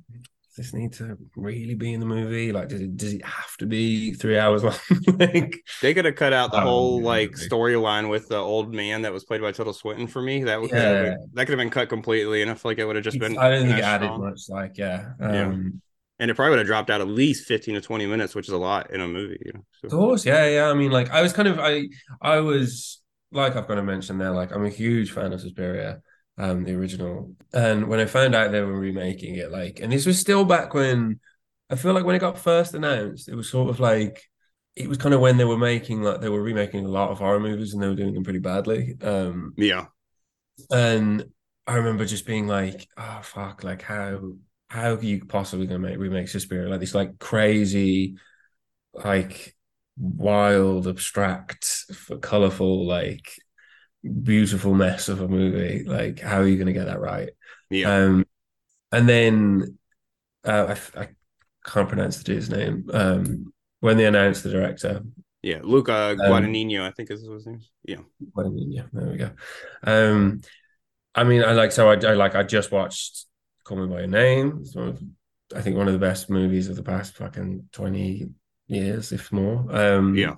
this 0.56 0.74
need 0.74 0.94
to 0.94 1.18
really 1.36 1.76
be 1.76 1.94
in 1.94 2.00
the 2.00 2.06
movie? 2.06 2.52
Like 2.52 2.70
does 2.70 2.82
it 2.82 2.96
does 2.98 3.13
it 3.13 3.26
have 3.26 3.56
to 3.58 3.66
be 3.66 4.13
three 4.13 4.38
hours 4.38 4.63
long? 4.63 4.76
like 5.20 5.56
they 5.82 5.94
could 5.94 6.06
have 6.06 6.16
cut 6.16 6.34
out 6.34 6.52
the 6.52 6.58
Oh, 6.58 6.62
whole 6.62 7.02
like 7.02 7.32
storyline 7.32 8.10
with 8.10 8.28
the 8.30 8.38
old 8.38 8.74
man 8.74 9.02
that 9.04 9.13
was 9.13 9.24
played 9.24 9.42
by 9.42 9.52
Tilda 9.52 9.74
Swinton 9.74 10.08
for 10.08 10.22
me. 10.22 10.44
That 10.44 10.62
would 10.62 10.72
Yeah. 10.72 11.16
that 11.34 11.46
could 11.46 11.50
have 11.50 11.58
been 11.58 11.70
cut 11.70 11.89
completely, 11.89 12.42
and 12.42 12.52
I 12.52 12.56
feel 12.56 12.72
like 12.72 12.80
it 12.80 12.86
would 12.86 12.96
have 12.96 13.06
just 13.06 13.20
been. 13.20 13.38
I 13.38 13.50
don't 13.50 13.68
think 13.68 13.80
as 13.80 13.80
it 13.80 13.84
added 13.84 14.06
strong. 14.06 14.22
much 14.22 14.50
like 14.50 14.78
yeah. 14.78 15.13
Yeah. 15.30 15.48
Um 15.48 15.82
and 16.20 16.30
it 16.32 16.36
probably 16.36 16.52
would 16.52 16.60
have 16.60 16.68
dropped 16.68 16.89
out 16.89 17.02
at 17.02 17.08
least 17.08 17.48
15 17.48 17.76
to 17.76 17.82
20 17.82 18.06
minutes, 18.06 18.36
which 18.36 18.48
is 18.48 18.54
a 18.54 18.58
lot 18.58 18.92
in 18.92 19.02
a 19.02 19.08
movie. 19.08 19.42
You 19.46 19.54
know? 19.54 19.66
Of 19.84 19.92
course, 19.92 20.26
yeah, 20.26 20.48
yeah. 20.48 20.70
I 20.70 20.74
mean, 20.74 20.92
like, 20.92 21.10
I 21.10 21.22
was 21.22 21.34
kind 21.34 21.48
of, 21.48 21.60
I, 21.60 21.89
I 22.22 22.39
was 22.39 23.02
like, 23.32 23.56
I've 23.56 23.68
got 23.68 23.76
to 23.76 23.84
mention 23.84 24.18
there, 24.18 24.32
like, 24.32 24.52
I'm 24.52 24.66
a 24.66 24.70
huge 24.70 25.12
fan 25.12 25.34
of 25.34 25.42
Suspiria, 25.42 26.02
um, 26.38 26.63
the 26.63 26.74
original, 26.74 27.36
and 27.54 27.88
when 27.88 28.00
I 28.00 28.06
found 28.06 28.36
out 28.36 28.52
they 28.52 28.62
were 28.62 28.80
remaking 28.80 29.36
it, 29.36 29.52
like, 29.52 29.80
and 29.82 29.91
this 29.91 30.06
was 30.06 30.19
still 30.19 30.46
back 30.46 30.74
when 30.74 31.19
I 31.69 31.76
feel 31.76 31.93
like 31.93 32.06
when 32.06 32.15
it 32.15 32.19
got 32.19 32.38
first 32.38 32.74
announced, 32.74 33.30
it 33.30 33.36
was 33.36 33.50
sort 33.50 33.69
of 33.69 33.80
like, 33.80 34.24
it 34.76 34.88
was 34.89 34.98
kind 34.98 35.13
of 35.13 35.22
when 35.22 35.38
they 35.38 35.46
were 35.46 35.58
making 35.58 36.02
like 36.02 36.22
they 36.22 36.30
were 36.30 36.41
remaking 36.41 36.86
a 36.86 36.89
lot 36.89 37.12
of 37.12 37.19
horror 37.19 37.39
movies 37.39 37.74
and 37.74 37.82
they 37.82 37.88
were 37.88 37.96
doing 37.96 38.13
them 38.13 38.24
pretty 38.24 38.39
badly. 38.39 38.96
Um, 39.02 39.54
yeah, 39.58 39.86
and 40.72 41.26
I 41.67 41.76
remember 41.76 42.06
just 42.06 42.26
being 42.26 42.48
like, 42.48 42.88
oh 42.98 43.19
fuck, 43.24 43.63
like 43.63 43.82
how 43.82 44.34
how 44.69 44.96
are 44.96 45.02
you 45.02 45.26
possibly 45.26 45.67
gonna 45.67 45.80
make 45.80 45.98
remake 45.98 46.28
Suspiria? 46.28 46.69
Like 46.69 46.80
this 46.80 46.96
like 46.96 47.19
crazy, 47.19 48.15
like 48.93 49.56
wild, 49.98 50.88
abstract, 50.88 51.86
colorful, 52.22 52.86
like 52.88 53.32
beautiful 54.24 54.74
mess 54.74 55.10
of 55.10 55.22
a 55.22 55.28
movie. 55.28 55.84
Like, 55.86 56.20
how 56.20 56.39
are 56.39 56.48
you 56.48 56.58
gonna 56.58 56.74
get 56.74 56.86
that 56.86 57.00
right? 57.00 57.30
yeah. 57.70 57.89
Um, 57.89 58.26
and 58.92 59.10
then 59.10 59.78
uh, 60.46 60.76
I, 60.96 61.02
I 61.02 61.10
can't 61.66 61.89
pronounce 61.89 62.18
the 62.18 62.24
dude's 62.26 62.50
name. 62.50 62.89
Um, 62.94 63.54
when 63.80 63.98
they 63.98 64.06
announced 64.06 64.44
the 64.44 64.52
director, 64.52 65.02
Yeah, 65.42 65.60
Luca 65.63 66.16
Um, 66.24 66.32
Guadagnino, 66.32 66.82
I 66.82 66.92
think 66.92 67.12
is 67.12 67.22
his 67.22 67.46
name. 67.46 67.60
Yeah, 67.84 68.00
yeah, 68.70 68.84
there 68.94 69.12
we 69.12 69.18
go. 69.18 69.32
Um, 69.84 70.42
I 71.16 71.24
mean, 71.24 71.44
I 71.44 71.52
like 71.54 71.72
so 71.72 71.89
I, 71.89 71.96
I 71.96 72.13
like 72.13 72.36
I 72.36 72.44
just 72.44 72.72
watched 72.72 73.26
Call 73.63 73.78
Me 73.78 73.88
by 73.88 74.00
Your 74.00 74.08
Name. 74.08 74.60
It's 74.62 74.76
one 74.76 74.89
of, 74.89 75.04
I 75.56 75.62
think 75.62 75.78
one 75.78 75.88
of 75.88 75.94
the 75.94 76.00
best 76.00 76.30
movies 76.30 76.70
of 76.70 76.76
the 76.76 76.84
past 76.84 77.16
fucking 77.16 77.70
twenty 77.72 78.30
years, 78.68 79.12
if 79.12 79.32
more. 79.32 79.66
Um, 79.76 80.16
Yeah. 80.18 80.36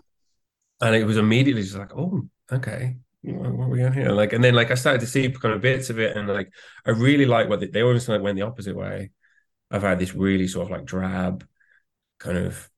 and 0.81 0.95
it 0.95 1.05
was 1.05 1.17
immediately 1.17 1.63
just 1.63 1.75
like, 1.75 1.95
oh, 1.95 2.27
okay, 2.51 2.97
what, 3.33 3.69
we 3.69 3.83
on 3.83 3.93
here? 3.93 4.09
Like, 4.09 4.33
and 4.33 4.43
then 4.43 4.53
like 4.53 4.71
I 4.71 4.75
started 4.75 5.01
to 5.01 5.07
see 5.07 5.29
kind 5.29 5.53
of 5.53 5.61
bits 5.61 5.89
of 5.89 5.99
it, 5.99 6.15
and 6.15 6.27
like 6.27 6.51
I 6.85 6.91
really 6.91 7.25
like 7.25 7.49
what 7.49 7.59
they, 7.59 7.67
they 7.67 7.81
always 7.81 8.07
like 8.07 8.21
went 8.21 8.35
the 8.35 8.43
opposite 8.43 8.75
way. 8.75 9.11
I've 9.71 9.81
had 9.81 9.99
this 9.99 10.13
really 10.13 10.47
sort 10.47 10.65
of 10.65 10.71
like 10.71 10.85
drab, 10.85 11.45
kind 12.19 12.37
of 12.37 12.69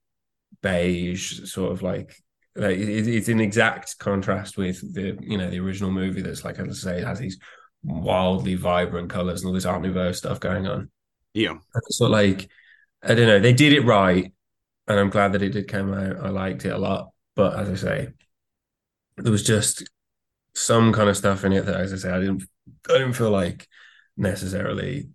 beige, 0.62 1.50
sort 1.52 1.72
of 1.72 1.82
like 1.82 2.16
like 2.56 2.78
it, 2.78 3.08
it's 3.08 3.30
in 3.30 3.40
exact 3.40 3.98
contrast 4.00 4.58
with 4.58 4.94
the 4.94 5.18
you 5.22 5.38
know 5.38 5.50
the 5.50 5.60
original 5.60 5.92
movie 5.92 6.22
that's 6.22 6.44
like 6.44 6.60
as 6.60 6.86
I 6.86 6.92
say 6.92 7.04
has 7.04 7.20
these 7.20 7.38
wildly 7.84 8.56
vibrant 8.56 9.10
colors 9.10 9.42
and 9.42 9.48
all 9.48 9.54
this 9.54 9.66
art 9.66 9.82
nouveau 9.82 10.12
stuff 10.12 10.40
going 10.40 10.68
on. 10.68 10.90
yeah, 11.34 11.58
sort 11.90 12.12
like 12.12 12.50
I 13.04 13.14
don't 13.14 13.28
know, 13.28 13.40
they 13.40 13.54
did 13.54 13.74
it 13.74 13.86
right, 13.86 14.32
and 14.88 15.00
I'm 15.00 15.10
glad 15.10 15.34
that 15.34 15.44
it 15.44 15.50
did 15.50 15.68
come 15.68 15.94
out. 15.94 16.18
I 16.18 16.30
liked 16.30 16.66
it 16.66 16.74
a 16.74 16.78
lot, 16.78 17.12
but 17.36 17.58
as 17.60 17.70
I 17.70 17.76
say, 17.76 18.08
there 19.18 19.32
was 19.32 19.44
just 19.44 19.88
some 20.58 20.92
kind 20.92 21.08
of 21.08 21.16
stuff 21.16 21.44
in 21.44 21.54
it 21.54 21.66
that, 21.66 21.80
as 21.80 21.94
I 21.94 21.98
say, 21.98 22.12
I 22.12 22.20
didn't, 22.20 22.44
I 22.90 22.94
didn't 22.94 23.14
feel 23.14 23.30
like 23.30 23.68
necessarily 24.18 25.10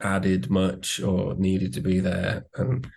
added 0.00 0.50
much 0.50 1.00
or 1.00 1.34
needed 1.34 1.74
to 1.74 1.82
be 1.82 2.00
there. 2.00 2.46
And 2.54 2.90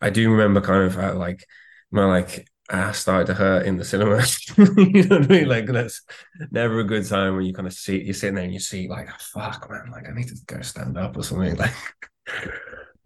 I 0.00 0.10
do 0.10 0.32
remember 0.32 0.60
kind 0.60 0.82
of 0.82 0.96
how, 0.96 1.14
like 1.14 1.46
my 1.92 2.04
like 2.06 2.48
ass 2.68 2.98
started 2.98 3.28
to 3.28 3.34
hurt 3.34 3.66
in 3.66 3.76
the 3.76 3.84
cinema. 3.84 4.16
you 4.58 5.04
know 5.04 5.18
what 5.18 5.30
I 5.30 5.34
mean? 5.34 5.48
Like 5.48 5.66
that's 5.66 6.02
never 6.50 6.80
a 6.80 6.84
good 6.84 7.06
time 7.06 7.36
when 7.36 7.44
you 7.44 7.54
kind 7.54 7.68
of 7.68 7.72
see 7.72 8.02
you're 8.02 8.14
sitting 8.14 8.34
there 8.34 8.44
and 8.44 8.52
you 8.52 8.60
see 8.60 8.88
like, 8.88 9.08
oh, 9.08 9.16
fuck, 9.18 9.70
man, 9.70 9.92
like 9.92 10.08
I 10.08 10.12
need 10.12 10.28
to 10.28 10.36
go 10.46 10.60
stand 10.62 10.98
up 10.98 11.16
or 11.16 11.22
something. 11.22 11.56
Like, 11.56 11.74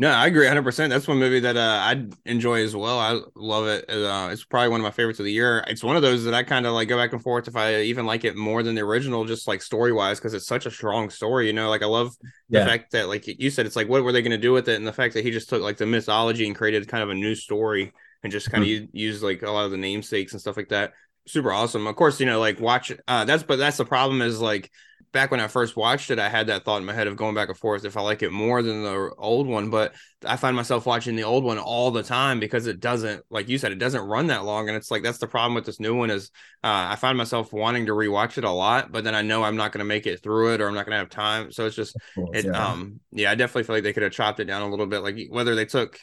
no, 0.02 0.10
I 0.10 0.26
agree 0.26 0.46
100. 0.46 0.64
percent 0.64 0.90
That's 0.90 1.06
one 1.06 1.18
movie 1.18 1.40
that 1.40 1.56
uh, 1.56 1.60
I 1.60 2.06
enjoy 2.24 2.62
as 2.64 2.74
well. 2.74 2.98
I 2.98 3.20
love 3.36 3.66
it. 3.66 3.88
Uh, 3.88 4.28
it's 4.32 4.44
probably 4.44 4.68
one 4.68 4.80
of 4.80 4.84
my 4.84 4.90
favorites 4.90 5.20
of 5.20 5.24
the 5.26 5.32
year. 5.32 5.62
It's 5.68 5.84
one 5.84 5.94
of 5.96 6.02
those 6.02 6.24
that 6.24 6.34
I 6.34 6.42
kind 6.42 6.66
of 6.66 6.72
like 6.72 6.88
go 6.88 6.96
back 6.96 7.12
and 7.12 7.22
forth 7.22 7.46
if 7.46 7.54
I 7.56 7.82
even 7.82 8.04
like 8.04 8.24
it 8.24 8.36
more 8.36 8.62
than 8.62 8.74
the 8.74 8.80
original, 8.82 9.24
just 9.24 9.46
like 9.46 9.62
story 9.62 9.92
wise, 9.92 10.18
because 10.18 10.34
it's 10.34 10.46
such 10.46 10.66
a 10.66 10.70
strong 10.70 11.08
story. 11.08 11.46
You 11.46 11.52
know, 11.52 11.70
like 11.70 11.82
I 11.82 11.86
love 11.86 12.16
the 12.52 12.60
Yeah. 12.60 12.64
fact 12.64 12.90
that 12.92 13.08
like 13.08 13.26
you 13.26 13.50
said, 13.50 13.64
it's 13.66 13.76
like 13.76 13.88
what 13.88 14.02
were 14.02 14.12
they 14.12 14.22
going 14.22 14.32
to 14.32 14.38
do 14.38 14.52
with 14.52 14.68
it, 14.68 14.76
and 14.76 14.86
the 14.86 14.92
fact 14.92 15.14
that 15.14 15.24
he 15.24 15.30
just 15.30 15.48
took 15.48 15.62
like 15.62 15.76
the 15.76 15.86
mythology 15.86 16.46
and 16.46 16.56
created 16.56 16.88
kind 16.88 17.02
of 17.04 17.10
a 17.10 17.14
new 17.14 17.34
story 17.36 17.92
and 18.24 18.32
just 18.32 18.50
kind 18.50 18.64
of 18.64 18.68
Hmm. 18.68 18.84
used 18.92 19.22
like 19.22 19.42
a 19.42 19.50
lot 19.50 19.64
of 19.64 19.70
the 19.70 19.76
namesakes 19.76 20.32
and 20.32 20.40
stuff 20.40 20.56
like 20.56 20.68
that. 20.70 20.92
Super 21.28 21.52
awesome. 21.52 21.86
Of 21.86 21.94
course, 21.94 22.18
you 22.18 22.26
know, 22.26 22.40
like 22.40 22.58
watch. 22.60 22.90
Uh, 23.06 23.24
that's 23.24 23.44
but 23.44 23.56
that's 23.56 23.76
the 23.76 23.84
problem 23.84 24.20
is 24.22 24.40
like 24.40 24.70
back 25.12 25.30
when 25.30 25.40
I 25.40 25.46
first 25.46 25.76
watched 25.76 26.10
it, 26.10 26.18
I 26.18 26.28
had 26.28 26.46
that 26.46 26.64
thought 26.64 26.78
in 26.78 26.86
my 26.86 26.92
head 26.92 27.06
of 27.06 27.16
going 27.16 27.34
back 27.34 27.48
and 27.48 27.56
forth 27.56 27.84
if 27.84 27.96
I 27.96 28.00
like 28.00 28.22
it 28.22 28.32
more 28.32 28.62
than 28.62 28.82
the 28.82 29.12
old 29.18 29.46
one. 29.46 29.70
But 29.70 29.94
I 30.24 30.36
find 30.36 30.56
myself 30.56 30.86
watching 30.86 31.16
the 31.16 31.24
old 31.24 31.44
one 31.44 31.58
all 31.58 31.90
the 31.90 32.02
time 32.02 32.40
because 32.40 32.66
it 32.66 32.80
doesn't, 32.80 33.24
like 33.30 33.48
you 33.48 33.58
said, 33.58 33.72
it 33.72 33.78
doesn't 33.78 34.00
run 34.00 34.28
that 34.28 34.44
long. 34.44 34.68
And 34.68 34.76
it's 34.76 34.90
like 34.90 35.02
that's 35.02 35.18
the 35.18 35.26
problem 35.26 35.54
with 35.54 35.66
this 35.66 35.80
new 35.80 35.94
one 35.94 36.10
is 36.10 36.30
uh, 36.64 36.88
I 36.90 36.96
find 36.96 37.16
myself 37.18 37.52
wanting 37.52 37.86
to 37.86 37.92
rewatch 37.92 38.38
it 38.38 38.44
a 38.44 38.50
lot, 38.50 38.90
but 38.90 39.04
then 39.04 39.14
I 39.14 39.22
know 39.22 39.44
I'm 39.44 39.56
not 39.56 39.72
going 39.72 39.80
to 39.80 39.84
make 39.84 40.06
it 40.06 40.22
through 40.22 40.54
it 40.54 40.60
or 40.60 40.68
I'm 40.68 40.74
not 40.74 40.86
going 40.86 40.94
to 40.94 40.98
have 40.98 41.10
time. 41.10 41.52
So 41.52 41.66
it's 41.66 41.76
just 41.76 41.96
it. 42.16 42.46
yeah. 42.46 42.52
Um, 42.52 43.00
yeah, 43.12 43.30
I 43.30 43.34
definitely 43.34 43.64
feel 43.64 43.76
like 43.76 43.84
they 43.84 43.92
could 43.92 44.04
have 44.04 44.12
chopped 44.12 44.40
it 44.40 44.46
down 44.46 44.62
a 44.62 44.68
little 44.68 44.86
bit. 44.86 45.00
Like 45.00 45.18
whether 45.28 45.54
they 45.54 45.66
took. 45.66 45.98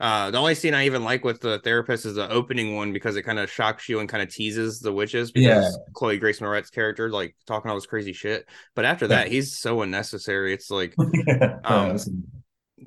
Uh, 0.00 0.30
the 0.30 0.38
only 0.38 0.54
scene 0.54 0.74
I 0.74 0.86
even 0.86 1.04
like 1.04 1.24
with 1.24 1.40
the 1.40 1.60
therapist 1.60 2.04
is 2.04 2.14
the 2.16 2.28
opening 2.28 2.74
one 2.74 2.92
because 2.92 3.16
it 3.16 3.22
kind 3.22 3.38
of 3.38 3.50
shocks 3.50 3.88
you 3.88 4.00
and 4.00 4.08
kind 4.08 4.22
of 4.22 4.28
teases 4.34 4.80
the 4.80 4.92
witches 4.92 5.30
because 5.30 5.78
Yeah. 5.78 5.92
Chloe 5.94 6.18
Grace 6.18 6.40
Moretz 6.40 6.70
character 6.72 7.10
like 7.10 7.36
talking 7.46 7.70
all 7.70 7.76
this 7.76 7.86
crazy 7.86 8.12
shit. 8.12 8.48
But 8.74 8.84
after 8.84 9.08
that, 9.08 9.28
he's 9.28 9.56
so 9.56 9.82
unnecessary. 9.82 10.52
It's 10.52 10.70
like, 10.70 10.98
yeah. 11.26 11.58
Um, 11.64 11.96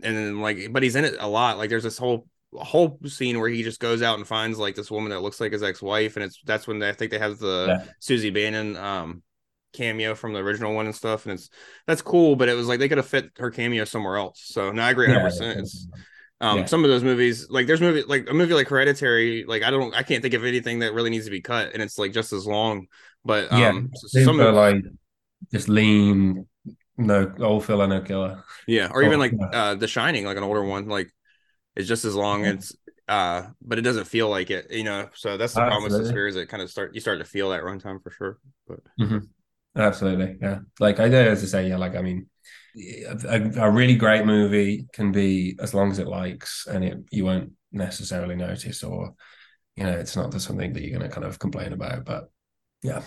and 0.04 0.16
then 0.18 0.42
like, 0.42 0.72
but 0.72 0.84
he's 0.84 0.96
in 0.96 1.06
it 1.06 1.16
a 1.20 1.28
lot. 1.28 1.58
Like, 1.58 1.70
there's 1.70 1.84
this 1.84 1.98
whole 1.98 2.28
whole 2.54 2.98
scene 3.06 3.40
where 3.40 3.50
he 3.50 3.62
just 3.64 3.80
goes 3.80 4.02
out 4.02 4.18
and 4.18 4.28
finds 4.28 4.58
like 4.58 4.76
this 4.76 4.90
woman 4.90 5.12
that 5.12 5.22
looks 5.22 5.40
like 5.42 5.52
his 5.52 5.64
ex 5.64 5.82
wife, 5.82 6.16
and 6.16 6.26
it's 6.26 6.40
that's 6.46 6.68
when 6.68 6.80
they, 6.80 6.90
I 6.90 6.94
think 6.94 7.12
they 7.12 7.20
have 7.20 7.40
the 7.40 7.68
Yeah. 7.68 7.86
Susie 8.00 8.30
Bannion 8.30 8.76
um 8.78 9.24
cameo 9.74 10.16
from 10.16 10.34
the 10.34 10.40
original 10.40 10.74
one 10.74 10.86
and 10.86 10.96
stuff, 10.96 11.26
and 11.26 11.34
it's 11.34 11.50
that's 11.86 12.02
cool. 12.02 12.36
But 12.36 12.50
it 12.50 12.54
was 12.56 12.68
like 12.68 12.80
they 12.80 12.90
could 12.90 12.98
have 12.98 13.08
fit 13.08 13.32
her 13.38 13.52
cameo 13.52 13.86
somewhere 13.86 14.18
else. 14.18 14.42
So 14.46 14.72
no, 14.72 14.82
I 14.82 14.92
agree, 14.92 15.08
hundred 15.08 15.20
Yeah, 15.20 15.26
percent. 15.26 15.70
Um 16.40 16.60
Yeah. 16.60 16.68
some 16.68 16.84
of 16.84 16.90
those 16.90 17.04
movies, 17.04 17.50
like 17.50 17.68
there's 17.68 17.82
movie 17.82 18.04
like 18.04 18.30
a 18.30 18.34
movie 18.34 18.54
like 18.54 18.68
Hereditary, 18.68 19.46
like 19.46 19.64
I 19.64 19.72
don't 19.72 19.96
I 19.96 20.04
can't 20.04 20.22
think 20.22 20.34
of 20.36 20.46
anything 20.46 20.80
that 20.80 20.94
really 20.94 21.10
needs 21.10 21.26
to 21.26 21.32
be 21.32 21.42
cut, 21.42 21.74
and 21.74 21.82
it's 21.82 21.98
like 21.98 22.14
just 22.14 22.34
as 22.34 22.46
long. 22.46 22.88
But 23.26 23.52
Yeah, 23.52 23.72
um, 23.72 23.90
s- 23.94 24.14
Super, 24.14 24.22
some 24.22 24.40
of 24.42 24.54
like 24.54 24.84
just 25.52 25.70
lean, 25.70 26.48
no 26.98 27.34
old 27.42 27.66
filler, 27.66 27.88
no 27.88 28.02
killer. 28.02 28.44
Yeah, 28.66 28.90
or 28.92 29.04
even 29.04 29.20
Oh, 29.20 29.20
like 29.20 29.38
yeah. 29.40 29.52
uh 29.52 29.76
The 29.76 29.88
Shining, 29.88 30.26
like 30.26 30.38
an 30.38 30.44
older 30.44 30.64
one, 30.64 30.88
like 30.88 31.12
it's 31.76 31.88
just 31.88 32.06
as 32.06 32.16
long. 32.16 32.46
It's 32.46 32.74
uh, 33.08 33.50
but 33.62 33.80
it 33.80 33.84
doesn't 33.84 34.06
feel 34.06 34.30
like 34.30 34.52
it, 34.52 34.72
you 34.72 34.84
know. 34.84 35.10
So 35.16 35.38
that's 35.38 35.56
the 35.56 35.64
problem 35.64 35.86
with 35.86 35.94
Absolutely. 35.94 35.94
Suspiria 35.94 36.30
is 36.32 36.36
it 36.38 36.50
kind 36.50 36.64
of 36.64 36.72
start 36.72 36.96
you 36.96 37.02
start 37.02 37.20
to 37.20 37.26
feel 37.26 37.52
that 37.52 37.64
runtime 37.64 38.02
for 38.04 38.12
sure. 38.12 38.40
But 38.68 38.80
Absolutely, 39.76 40.38
yeah. 40.42 40.60
Like 40.80 41.00
I 41.00 41.08
as 41.10 41.44
I 41.44 41.48
say, 41.48 41.70
yeah. 41.70 41.78
Like 41.78 41.96
I 41.96 42.02
mean, 42.02 42.30
a, 43.28 43.52
a 43.58 43.72
really 43.72 43.96
great 43.96 44.26
movie 44.26 44.88
can 44.94 45.12
be 45.12 45.58
as 45.60 45.74
long 45.74 45.92
as 45.92 46.00
it 46.00 46.08
likes, 46.08 46.68
and 46.68 46.84
it 46.84 46.98
you 47.12 47.26
won't 47.26 47.54
necessarily 47.72 48.36
notice, 48.36 48.84
or 48.84 49.14
you 49.76 49.84
know, 49.84 49.92
it's 49.92 50.16
not 50.16 50.34
something 50.42 50.74
that 50.74 50.82
you're 50.82 50.98
going 50.98 51.10
to 51.10 51.14
kind 51.14 51.26
of 51.26 51.40
complain 51.40 51.74
about. 51.74 52.06
But 52.06 52.30
yeah, 52.82 53.02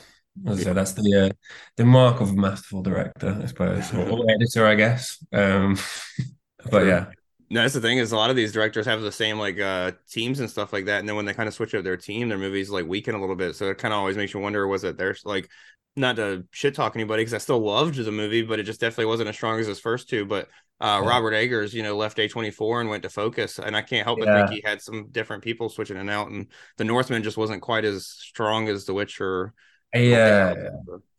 as 0.47 0.61
I 0.61 0.63
say, 0.63 0.73
that's 0.73 0.93
the 0.93 1.27
uh, 1.27 1.31
the 1.77 1.85
mark 1.85 2.21
of 2.21 2.31
a 2.31 2.35
masterful 2.35 2.83
director, 2.83 3.39
I 3.43 3.47
suppose, 3.47 3.93
or, 3.93 4.09
or 4.09 4.31
editor, 4.31 4.67
I 4.67 4.75
guess. 4.75 5.25
Um, 5.33 5.77
but 6.71 6.87
yeah, 6.87 7.07
no, 7.51 7.63
that's 7.63 7.75
the 7.75 7.81
thing 7.81 7.99
is 7.99 8.13
a 8.13 8.17
lot 8.17 8.31
of 8.31 8.37
these 8.37 8.53
directors 8.53 8.87
have 8.87 9.03
the 9.03 9.13
same 9.13 9.39
like 9.39 9.59
uh 9.59 9.93
teams 10.09 10.41
and 10.41 10.49
stuff 10.49 10.73
like 10.73 10.87
that, 10.87 11.01
and 11.01 11.09
then 11.09 11.17
when 11.17 11.25
they 11.25 11.35
kind 11.35 11.49
of 11.49 11.55
switch 11.55 11.75
up 11.75 11.85
their 11.85 11.97
team, 11.97 12.29
their 12.29 12.39
movies 12.39 12.71
like 12.71 12.87
weaken 12.87 13.15
a 13.15 13.21
little 13.21 13.37
bit. 13.37 13.57
So 13.57 13.71
it 13.71 13.79
kind 13.79 13.93
of 13.93 13.99
always 13.99 14.17
makes 14.17 14.33
you 14.33 14.41
wonder 14.41 14.67
was 14.67 14.85
it 14.85 14.97
their 14.97 15.17
like 15.25 15.49
not 15.97 16.17
to 16.17 16.45
shit 16.51 16.75
talk 16.75 16.95
anybody 16.97 17.23
because 17.23 17.35
I 17.35 17.39
still 17.39 17.59
loved 17.59 17.97
the 17.97 18.13
movie, 18.13 18.43
but 18.43 18.59
it 18.61 18.65
just 18.65 18.81
definitely 18.81 19.07
wasn't 19.07 19.29
as 19.29 19.35
strong 19.37 19.59
as 19.61 19.67
his 19.67 19.81
first 19.81 20.09
two. 20.09 20.25
But 20.25 20.49
uh, 20.81 21.01
Yeah. 21.03 21.09
Robert 21.09 21.35
Eggers, 21.35 21.75
you 21.75 21.83
know, 21.83 21.97
left 21.97 22.19
A24 22.19 22.81
and 22.81 22.89
went 22.91 23.03
to 23.03 23.11
Focus, 23.11 23.59
and 23.59 23.77
I 23.77 23.83
can't 23.83 24.05
help 24.07 24.19
but 24.19 24.29
Yeah. 24.29 24.47
think 24.47 24.63
he 24.63 24.69
had 24.69 24.81
some 24.81 25.09
different 25.11 25.43
people 25.43 25.69
switching 25.69 25.97
in 25.97 26.03
and 26.03 26.11
out, 26.11 26.29
and 26.31 26.47
The 26.79 26.85
Northman 26.85 27.23
just 27.23 27.37
wasn't 27.37 27.61
quite 27.63 27.85
as 27.85 28.07
strong 28.07 28.69
as 28.69 28.85
The 28.87 28.95
Witcher. 28.95 29.53
yeah. 29.95 30.55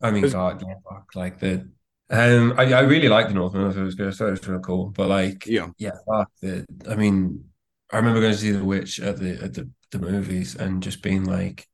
I 0.01 0.11
mean, 0.11 0.21
There's- 0.21 0.33
God, 0.33 0.63
fuck, 0.89 1.09
like 1.15 1.39
the. 1.39 1.69
Um, 2.09 2.55
I, 2.57 2.73
I 2.73 2.81
really 2.81 3.07
like 3.07 3.27
the 3.29 3.33
Northman. 3.33 3.65
I 3.67 3.69
thought 3.71 3.81
it 3.81 3.83
was 3.85 3.95
good. 3.95 4.07
I 4.09 4.11
thought 4.11 4.27
it 4.27 4.31
was 4.31 4.47
real 4.47 4.59
cool. 4.59 4.89
But 4.89 5.07
like, 5.07 5.45
Yeah, 5.45 5.67
yeah, 5.77 5.91
fuck 6.05 6.29
the. 6.41 6.65
I 6.89 6.95
mean, 6.95 7.45
I 7.91 7.97
remember 7.97 8.19
going 8.19 8.33
to 8.33 8.37
see 8.37 8.51
The 8.51 8.65
Witch 8.65 8.99
at 8.99 9.17
the 9.17 9.41
at 9.41 9.53
the, 9.53 9.69
the 9.91 9.99
movies 9.99 10.55
and 10.55 10.81
just 10.83 11.01
being 11.03 11.23
like, 11.25 11.67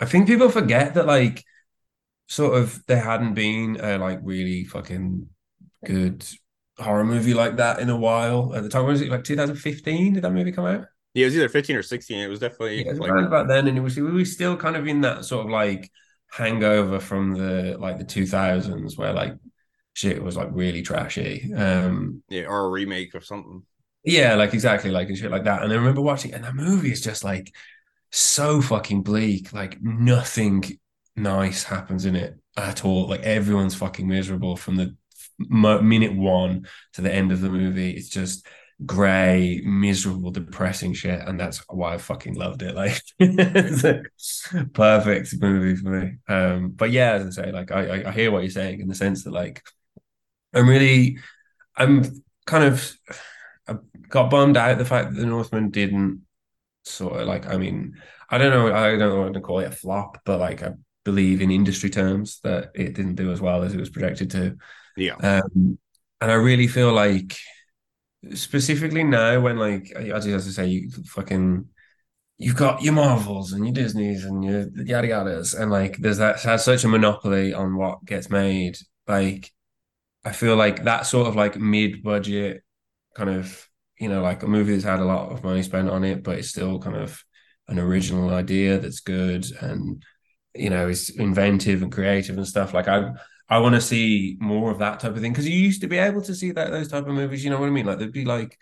I 0.00 0.06
think 0.06 0.26
people 0.26 0.48
forget 0.48 0.94
that 0.94 1.06
like, 1.06 1.44
sort 2.30 2.56
of 2.56 2.86
there 2.86 3.02
hadn't 3.02 3.34
been 3.34 3.76
a 3.80 3.98
like 3.98 4.20
really 4.22 4.64
fucking 4.64 5.28
good 5.84 6.24
horror 6.78 7.04
movie 7.04 7.34
like 7.34 7.56
that 7.56 7.80
in 7.80 7.90
a 7.90 7.96
while 7.96 8.54
at 8.54 8.62
the 8.62 8.68
time. 8.68 8.86
Was 8.86 9.00
it 9.02 9.10
like 9.10 9.24
2015? 9.24 10.14
Did 10.14 10.22
that 10.22 10.32
movie 10.32 10.52
come 10.52 10.64
out? 10.64 10.86
yeah, 11.12 11.22
it 11.22 11.26
was 11.26 11.36
either 11.36 11.48
15 11.48 11.76
or 11.76 11.82
16. 11.82 12.18
It 12.18 12.28
was 12.28 12.38
definitely 12.38 12.84
Yeah, 12.84 12.92
it 12.92 12.98
was 12.98 13.00
like 13.00 13.10
about 13.10 13.48
then, 13.48 13.66
and 13.66 13.76
it 13.76 13.80
was 13.80 13.96
we 13.96 14.02
were 14.02 14.24
still 14.24 14.56
kind 14.56 14.76
of 14.76 14.86
in 14.86 15.00
that 15.00 15.24
sort 15.24 15.44
of 15.44 15.50
like 15.50 15.90
hangover 16.30 17.00
from 17.00 17.34
the 17.34 17.76
like 17.80 17.98
the 17.98 18.04
2000s 18.04 18.96
where 18.96 19.12
like 19.12 19.34
shit 19.92 20.22
was 20.22 20.36
like 20.36 20.50
really 20.52 20.82
trashy. 20.82 21.52
Um, 21.52 22.22
yeah, 22.28 22.44
or 22.44 22.66
a 22.66 22.70
remake 22.70 23.14
of 23.14 23.24
something. 23.24 23.64
yeah, 24.04 24.36
like 24.36 24.54
exactly 24.54 24.92
like 24.92 25.08
and 25.08 25.18
shit 25.18 25.32
like 25.32 25.44
that. 25.44 25.62
And 25.64 25.72
I 25.72 25.76
remember 25.76 26.00
watching, 26.00 26.32
and 26.32 26.44
that 26.44 26.54
movie 26.54 26.92
is 26.92 27.00
just 27.00 27.24
like 27.24 27.52
so 28.12 28.62
fucking 28.62 29.02
bleak. 29.02 29.52
Like 29.52 29.82
nothing 29.82 30.78
nice 31.22 31.64
happens 31.64 32.04
in 32.04 32.16
it 32.16 32.38
at 32.56 32.84
all. 32.84 33.08
Like 33.08 33.22
everyone's 33.22 33.74
fucking 33.74 34.06
miserable 34.06 34.56
from 34.56 34.76
the 34.76 34.96
minute 35.38 36.14
one 36.14 36.66
to 36.94 37.00
the 37.00 37.12
end 37.12 37.32
of 37.32 37.40
the 37.40 37.50
movie. 37.50 37.92
It's 37.92 38.08
just 38.08 38.46
gray, 38.84 39.60
miserable, 39.64 40.30
depressing 40.30 40.94
shit, 40.94 41.20
and 41.20 41.38
that's 41.38 41.58
why 41.68 41.94
I 41.94 41.98
fucking 41.98 42.34
loved 42.34 42.62
it. 42.62 42.74
Like 42.74 43.02
a 44.54 44.64
perfect 44.72 45.34
movie 45.40 45.76
for 45.76 45.88
me. 45.88 46.16
Um, 46.28 46.70
but 46.70 46.90
yeah, 46.90 47.12
as 47.12 47.38
I 47.38 47.42
say, 47.44 47.52
like 47.52 47.70
I, 47.70 48.04
I 48.08 48.12
hear 48.12 48.30
what 48.30 48.42
you're 48.42 48.50
saying 48.50 48.80
in 48.80 48.88
the 48.88 48.94
sense 48.94 49.24
that 49.24 49.32
like 49.32 49.62
I'm 50.54 50.68
really 50.68 51.18
I'm 51.76 52.04
kind 52.46 52.64
of 52.64 52.92
I 53.68 53.76
got 54.08 54.30
bummed 54.30 54.56
out 54.56 54.78
the 54.78 54.84
fact 54.84 55.12
that 55.12 55.20
the 55.20 55.26
Northman 55.26 55.70
didn't 55.70 56.22
sort 56.84 57.20
of 57.20 57.28
like 57.28 57.46
I 57.46 57.56
mean 57.56 57.94
I 58.28 58.38
don't 58.38 58.50
know 58.50 58.74
I 58.74 58.96
don't 58.96 59.20
what 59.20 59.34
to 59.34 59.40
call 59.40 59.60
it 59.60 59.68
a 59.68 59.70
flop, 59.70 60.18
but 60.24 60.40
like 60.40 60.62
I 60.62 60.72
believe 61.04 61.40
in 61.40 61.50
industry 61.50 61.90
terms 61.90 62.40
that 62.42 62.70
it 62.74 62.94
didn't 62.94 63.16
do 63.16 63.32
as 63.32 63.40
well 63.40 63.62
as 63.62 63.74
it 63.74 63.80
was 63.80 63.90
projected 63.90 64.30
to. 64.32 64.56
Yeah, 64.96 65.16
Um, 65.22 65.78
and 66.20 66.30
I 66.30 66.34
really 66.34 66.66
feel 66.68 66.92
like, 66.92 67.36
specifically 68.34 69.04
now, 69.04 69.40
when 69.40 69.56
like 69.58 69.90
as 69.92 70.26
you 70.26 70.34
as 70.34 70.46
I 70.46 70.50
say, 70.50 70.66
you 70.68 70.90
fucking, 71.06 71.66
you've 72.38 72.56
got 72.56 72.82
your 72.82 72.94
Marvels 72.94 73.52
and 73.52 73.66
your 73.66 73.74
Disney's 73.74 74.24
and 74.24 74.44
your 74.44 74.68
yada 74.84 75.08
yadas, 75.08 75.58
and 75.58 75.70
like 75.70 75.98
there's 75.98 76.18
that 76.18 76.40
has 76.42 76.64
such 76.64 76.84
a 76.84 76.88
monopoly 76.88 77.54
on 77.54 77.76
what 77.76 78.04
gets 78.04 78.30
made. 78.30 78.78
Like, 79.08 79.50
I 80.24 80.32
feel 80.32 80.56
like 80.56 80.84
that 80.84 81.06
sort 81.06 81.28
of 81.28 81.36
like 81.36 81.56
mid-budget 81.58 82.62
kind 83.16 83.30
of, 83.30 83.68
you 83.98 84.08
know, 84.08 84.22
like 84.22 84.42
a 84.42 84.46
movie 84.46 84.72
that's 84.72 84.84
had 84.84 85.00
a 85.00 85.04
lot 85.04 85.32
of 85.32 85.44
money 85.44 85.62
spent 85.62 85.88
on 85.90 86.04
it, 86.04 86.22
but 86.22 86.38
it's 86.38 86.48
still 86.50 86.78
kind 86.78 86.96
of 86.96 87.24
an 87.68 87.78
original 87.78 88.30
idea 88.30 88.78
that's 88.78 89.00
good 89.00 89.46
and 89.62 90.04
you 90.54 90.70
know 90.70 90.88
is 90.88 91.10
inventive 91.10 91.82
and 91.82 91.92
creative 91.92 92.36
and 92.36 92.46
stuff. 92.46 92.74
Like 92.74 92.88
I 92.88 93.12
I 93.48 93.58
want 93.58 93.74
to 93.74 93.80
see 93.80 94.36
more 94.40 94.70
of 94.70 94.78
that 94.78 95.00
type 95.00 95.14
of 95.14 95.20
thing 95.20 95.32
because 95.32 95.48
you 95.48 95.58
used 95.58 95.80
to 95.82 95.88
be 95.88 95.98
able 95.98 96.22
to 96.22 96.34
see 96.34 96.52
that 96.52 96.70
those 96.70 96.88
type 96.88 97.06
of 97.06 97.14
movies. 97.14 97.44
You 97.44 97.50
know 97.50 97.58
what 97.60 97.68
I 97.68 97.72
mean? 97.72 97.86
Like 97.86 97.98
there'd 97.98 98.12
be 98.12 98.24
like 98.24 98.56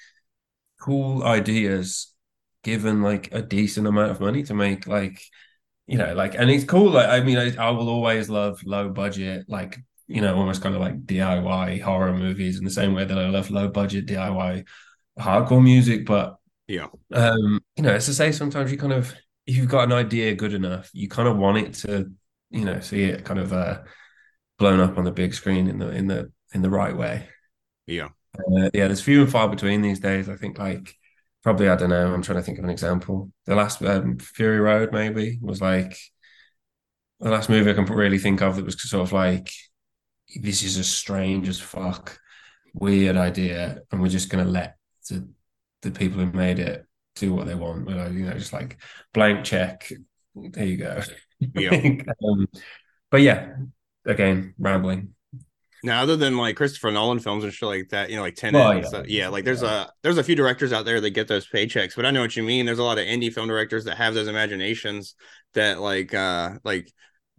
cool 0.80 1.22
ideas 1.24 2.14
given 2.62 3.02
like 3.02 3.32
a 3.32 3.42
decent 3.42 3.86
amount 3.86 4.10
of 4.10 4.20
money 4.20 4.42
to 4.44 4.54
make 4.54 4.86
like 4.86 5.22
you 5.86 5.98
know 5.98 6.14
like 6.14 6.34
and 6.34 6.50
it's 6.50 6.64
cool. 6.64 6.90
Like 6.90 7.08
I 7.08 7.20
mean, 7.20 7.38
I, 7.38 7.54
I 7.56 7.70
will 7.70 7.88
always 7.88 8.28
love 8.28 8.60
low 8.64 8.88
budget 8.88 9.46
like 9.48 9.78
you 10.06 10.20
know 10.20 10.36
almost 10.36 10.62
kind 10.62 10.74
of 10.74 10.80
like 10.80 11.04
DIY 11.04 11.80
horror 11.80 12.14
movies 12.16 12.58
in 12.58 12.64
the 12.64 12.70
same 12.70 12.94
way 12.94 13.04
that 13.04 13.18
I 13.18 13.28
love 13.28 13.50
low 13.50 13.68
budget 13.68 14.06
DIY 14.06 14.64
hardcore 15.18 15.62
music. 15.62 16.06
But 16.06 16.36
yeah, 16.66 16.88
um, 17.12 17.60
you 17.76 17.82
know, 17.82 17.94
it's 17.94 18.06
to 18.06 18.14
say 18.14 18.32
sometimes 18.32 18.70
you 18.72 18.78
kind 18.78 18.92
of 18.92 19.14
if 19.48 19.56
you've 19.56 19.68
got 19.68 19.84
an 19.84 19.92
idea 19.92 20.34
good 20.34 20.52
enough, 20.52 20.90
you 20.92 21.08
kind 21.08 21.26
of 21.26 21.38
want 21.38 21.56
it 21.56 21.74
to 21.74 22.12
you 22.50 22.64
know 22.64 22.80
see 22.80 23.04
it 23.04 23.24
kind 23.24 23.40
of 23.40 23.52
uh 23.52 23.80
blown 24.58 24.80
up 24.80 24.98
on 24.98 25.04
the 25.04 25.10
big 25.10 25.34
screen 25.34 25.68
in 25.68 25.78
the 25.78 25.88
in 25.88 26.06
the 26.06 26.30
in 26.54 26.62
the 26.62 26.70
right 26.70 26.96
way. 26.96 27.26
yeah. 27.86 28.08
Uh, 28.38 28.70
yeah, 28.74 28.86
there's 28.86 29.00
few 29.00 29.22
and 29.22 29.32
far 29.32 29.48
between 29.48 29.80
these 29.80 30.00
days. 30.00 30.28
I 30.28 30.36
think 30.36 30.58
like 30.58 30.94
probably 31.42 31.68
I 31.68 31.76
don't 31.76 31.88
know. 31.90 32.12
I'm 32.12 32.22
trying 32.22 32.38
to 32.38 32.42
think 32.42 32.58
of 32.58 32.64
an 32.64 32.70
example. 32.70 33.32
The 33.46 33.54
last 33.56 33.82
um, 33.82 34.18
Fury 34.18 34.60
Road 34.60 34.92
maybe 34.92 35.38
was 35.40 35.62
like 35.62 35.96
the 37.20 37.30
last 37.30 37.48
movie 37.48 37.70
I 37.70 37.74
can 37.74 37.86
really 37.86 38.18
think 38.18 38.42
of 38.42 38.56
that 38.56 38.64
was 38.66 38.80
sort 38.80 39.02
of 39.02 39.12
like 39.12 39.50
this 40.42 40.62
is 40.62 40.76
a 40.76 40.84
strange 40.84 41.48
as 41.48 41.58
fuck 41.58 42.18
weird 42.74 43.16
idea, 43.16 43.80
and 43.90 44.00
we're 44.02 44.08
just 44.08 44.28
gonna 44.28 44.44
let 44.44 44.76
the 45.08 45.26
the 45.82 45.90
people 45.90 46.20
who 46.20 46.30
made 46.32 46.58
it 46.58 46.84
do 47.18 47.34
what 47.34 47.46
they 47.46 47.54
want. 47.54 47.86
Like, 47.86 48.12
you 48.12 48.26
know, 48.26 48.32
just 48.32 48.52
like 48.52 48.78
blank 49.12 49.44
check. 49.44 49.90
There 50.34 50.64
you 50.66 50.76
go. 50.76 51.00
Yeah. 51.54 51.70
um, 52.24 52.46
but 53.10 53.22
yeah, 53.22 53.54
again, 54.04 54.54
rambling. 54.58 55.14
Now, 55.84 56.02
other 56.02 56.16
than 56.16 56.36
like 56.36 56.56
Christopher 56.56 56.90
Nolan 56.90 57.20
films 57.20 57.44
and 57.44 57.52
shit 57.52 57.68
like 57.68 57.88
that, 57.90 58.10
you 58.10 58.16
know, 58.16 58.22
like 58.22 58.34
Tenet, 58.34 58.54
Well, 58.54 58.70
and 58.72 58.82
yeah. 58.82 58.88
stuff, 58.88 59.06
yeah, 59.08 59.28
like 59.28 59.44
there's 59.44 59.62
a 59.62 59.90
there's 60.02 60.18
a 60.18 60.24
few 60.24 60.34
directors 60.34 60.72
out 60.72 60.84
there 60.84 61.00
that 61.00 61.10
get 61.10 61.28
those 61.28 61.48
paychecks, 61.48 61.94
but 61.94 62.04
I 62.04 62.10
know 62.10 62.20
what 62.20 62.36
you 62.36 62.42
mean. 62.42 62.66
There's 62.66 62.80
a 62.80 62.84
lot 62.84 62.98
of 62.98 63.04
indie 63.04 63.32
film 63.32 63.46
directors 63.48 63.84
that 63.84 63.96
have 63.96 64.14
those 64.14 64.26
imaginations 64.26 65.14
that 65.54 65.80
like 65.80 66.12
uh 66.14 66.58
like 66.64 66.92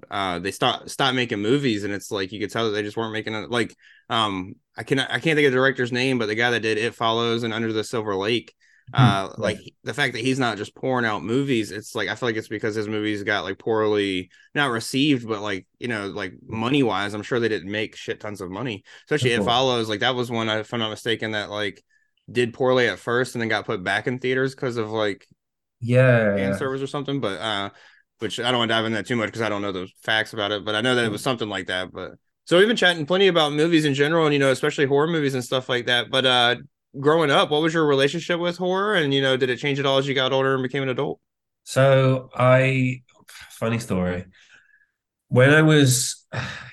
uh 0.10 0.40
they 0.40 0.52
stop 0.52 0.88
stop 0.88 1.14
making 1.14 1.40
movies, 1.40 1.84
and 1.84 1.94
it's 1.94 2.12
like 2.12 2.32
you 2.32 2.40
could 2.40 2.52
tell 2.52 2.66
that 2.66 2.72
they 2.72 2.84
just 2.84 2.96
weren't 2.96 3.12
making 3.12 3.34
it. 3.34 3.52
Like 3.52 3.76
um 4.10 4.56
I 4.78 4.84
can 4.84 5.00
I 5.00 5.20
can't 5.20 5.36
think 5.36 5.40
of 5.46 5.52
the 5.52 5.58
director's 5.58 5.92
name, 5.92 6.18
but 6.18 6.28
the 6.28 6.36
guy 6.36 6.52
that 6.52 6.62
did 6.62 6.78
It 6.78 6.96
Follows 6.96 7.44
and 7.44 7.54
Under 7.54 7.74
the 7.74 7.84
Silver 7.84 8.16
Lake. 8.16 8.54
Uh, 8.92 9.30
Hmm, 9.38 9.38
like 9.38 9.60
the 9.84 9.94
fact 9.94 10.14
that 10.14 10.22
he's 10.24 10.40
not 10.40 10.58
just 10.58 10.74
pouring 10.74 11.06
out 11.06 11.24
movies, 11.24 11.72
it's 11.72 11.94
like 11.94 12.10
I 12.10 12.16
feel 12.16 12.28
like 12.30 12.36
it's 12.38 12.48
because 12.48 12.74
his 12.74 12.88
movies 12.88 13.22
got 13.24 13.44
like 13.44 13.60
poorly 13.60 14.32
not 14.56 14.72
received, 14.72 15.28
but 15.28 15.42
like 15.42 15.68
you 15.80 15.88
know, 15.88 16.08
like 16.08 16.34
money 16.48 16.82
wise, 16.82 17.14
I'm 17.14 17.22
sure 17.22 17.40
they 17.40 17.50
didn't 17.50 17.72
make 17.72 17.96
shit 17.96 18.20
tons 18.20 18.42
of 18.42 18.50
money. 18.50 18.84
Especially 19.06 19.34
Of 19.34 19.34
it 19.34 19.44
follows 19.44 19.90
like 19.90 20.00
that 20.00 20.16
was 20.16 20.32
one 20.32 20.50
if 20.50 20.74
I'm 20.74 20.80
not 20.80 20.90
mistaken 20.90 21.32
that 21.32 21.52
like 21.52 21.84
did 22.32 22.54
poorly 22.54 22.88
at 22.88 23.00
first 23.00 23.36
and 23.36 23.42
then 23.42 23.50
got 23.50 23.66
put 23.66 23.84
back 23.84 24.08
in 24.08 24.20
theaters 24.20 24.56
because 24.56 24.78
of 24.78 24.90
like 24.92 25.28
Yeah, 25.82 26.36
fan 26.36 26.54
service 26.54 26.82
or 26.82 26.88
something. 26.88 27.20
But 27.20 27.40
uh, 27.40 27.70
which 28.20 28.40
I 28.40 28.52
don't 28.52 28.60
want 28.60 28.70
to 28.70 28.76
dive 28.76 28.86
into 28.86 28.98
that 28.98 29.08
too 29.08 29.16
much 29.16 29.28
because 29.28 29.42
I 29.42 29.50
don't 29.50 29.62
know 29.62 29.72
the 29.72 29.88
facts 30.04 30.34
about 30.34 30.52
it. 30.52 30.66
But 30.66 30.76
I 30.76 30.82
know 30.82 30.96
that 30.96 31.06
it 31.06 31.12
was 31.12 31.24
something 31.24 31.50
like 31.50 31.68
that. 31.68 31.92
But 31.92 32.12
so 32.46 32.58
we've 32.58 32.68
been 32.68 32.78
chatting 32.78 33.06
plenty 33.06 33.28
about 33.28 33.54
movies 33.54 33.86
in 33.86 33.94
general, 33.94 34.26
and 34.26 34.34
you 34.34 34.40
know, 34.40 34.52
especially 34.52 34.86
horror 34.86 35.08
movies 35.08 35.34
and 35.34 35.44
stuff 35.44 35.70
like 35.70 35.86
that. 35.88 36.10
But 36.10 36.26
uh, 36.26 36.56
growing 36.98 37.32
up, 37.32 37.50
what 37.52 37.62
was 37.62 37.74
your 37.74 37.86
relationship 37.86 38.40
with 38.40 38.58
horror? 38.58 38.96
And 38.96 39.14
you 39.14 39.22
know, 39.22 39.38
did 39.38 39.50
it 39.50 39.58
change 39.58 39.80
at 39.80 39.86
all 39.86 39.98
as 39.98 40.08
you 40.08 40.14
got 40.14 40.32
older 40.32 40.54
and 40.54 40.64
became 40.64 40.84
an 40.84 40.90
adult? 40.90 41.20
So 41.64 42.30
I, 42.34 43.02
funny 43.52 43.80
story. 43.80 44.26
When 45.28 45.52
I 45.52 45.62
was 45.62 46.26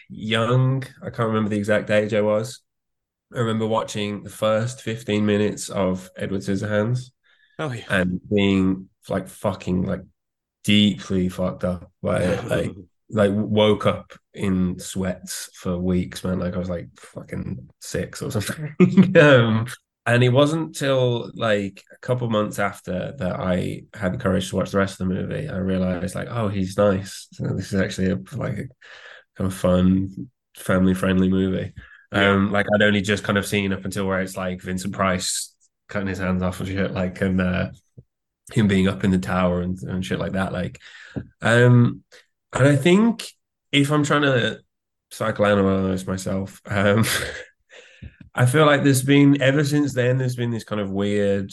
young. 0.09 0.85
I 1.03 1.11
can't 1.11 1.29
remember 1.29 1.51
the 1.51 1.59
exact 1.59 1.91
age 1.91 2.15
I 2.15 2.21
was. 2.21 2.61
I 3.35 3.39
remember 3.39 3.67
watching 3.67 4.23
the 4.23 4.31
first 4.31 4.83
15 4.83 5.27
minutes 5.27 5.69
of 5.69 6.11
Edward 6.17 6.43
Scissorhands 6.43 7.11
Oh 7.59 7.73
yeah. 7.73 7.85
and 7.89 8.21
being 8.29 8.89
like 9.09 9.29
fucking 9.29 9.83
like 9.85 10.03
deeply 10.65 11.29
fucked 11.29 11.65
up 11.65 11.91
by 12.03 12.21
it. 12.21 12.45
Like 12.45 12.73
like 13.11 13.31
woke 13.35 13.87
up 13.87 14.13
in 14.35 14.79
sweats 14.79 15.49
for 15.55 15.79
weeks, 15.79 16.25
man. 16.25 16.39
Like 16.39 16.55
I 16.55 16.59
was 16.59 16.71
like 16.71 16.89
fucking 16.99 17.69
six 17.81 18.23
or 18.23 18.31
something. 18.31 19.17
um, 19.17 19.67
and 20.07 20.23
it 20.23 20.29
wasn't 20.29 20.77
till 20.77 21.31
like 21.35 21.83
a 21.93 21.99
couple 21.99 22.31
months 22.31 22.61
after 22.61 23.13
that 23.19 23.41
I 23.41 23.83
had 23.93 24.15
the 24.15 24.19
courage 24.19 24.49
to 24.51 24.57
watch 24.57 24.71
the 24.71 24.79
rest 24.79 25.01
of 25.01 25.09
the 25.09 25.15
movie. 25.15 25.49
I 25.49 25.57
realized 25.57 26.15
like, 26.15 26.29
oh, 26.31 26.49
he's 26.49 26.79
nice. 26.79 27.27
So 27.33 27.49
this 27.49 27.73
is 27.73 27.81
actually 27.81 28.11
a 28.13 28.19
like 28.37 28.55
a 28.55 28.69
kind 29.37 29.49
of 29.49 29.55
fun, 29.55 30.31
family 30.57 30.95
friendly 30.95 31.29
movie. 31.29 31.73
Um, 32.13 32.53
like 32.53 32.67
I'd 32.73 32.83
only 32.83 33.01
just 33.01 33.25
kind 33.25 33.37
of 33.37 33.47
seen 33.47 33.73
up 33.73 33.85
until 33.85 34.07
where 34.07 34.21
it's 34.21 34.37
like 34.37 34.63
Vincent 34.63 34.95
Price 34.95 35.53
cutting 35.89 36.09
his 36.09 36.19
hands 36.19 36.43
off 36.43 36.61
and 36.61 36.69
shit, 36.69 36.93
like 36.93 37.21
and 37.21 37.41
uh, 37.41 37.71
him 38.53 38.69
being 38.69 38.87
up 38.87 39.03
in 39.03 39.11
the 39.11 39.19
tower 39.19 39.61
and, 39.61 39.77
and 39.83 40.05
shit 40.05 40.21
like 40.21 40.33
that. 40.33 40.53
Like, 40.53 40.81
um, 41.43 42.05
and 42.53 42.69
I 42.69 42.77
think 42.77 43.27
if 43.73 43.91
I'm 43.91 44.05
trying 44.05 44.23
to 44.23 44.61
psychoanalyze 45.13 46.07
myself, 46.07 46.61
um, 46.67 47.05
I 48.37 48.45
feel 48.47 48.67
like 48.67 48.85
there's 48.85 49.03
been 49.03 49.41
ever 49.41 49.65
since 49.65 49.95
then. 49.95 50.19
There's 50.19 50.37
been 50.37 50.51
this 50.51 50.65
kind 50.65 50.81
of 50.81 50.91
weird. 50.91 51.51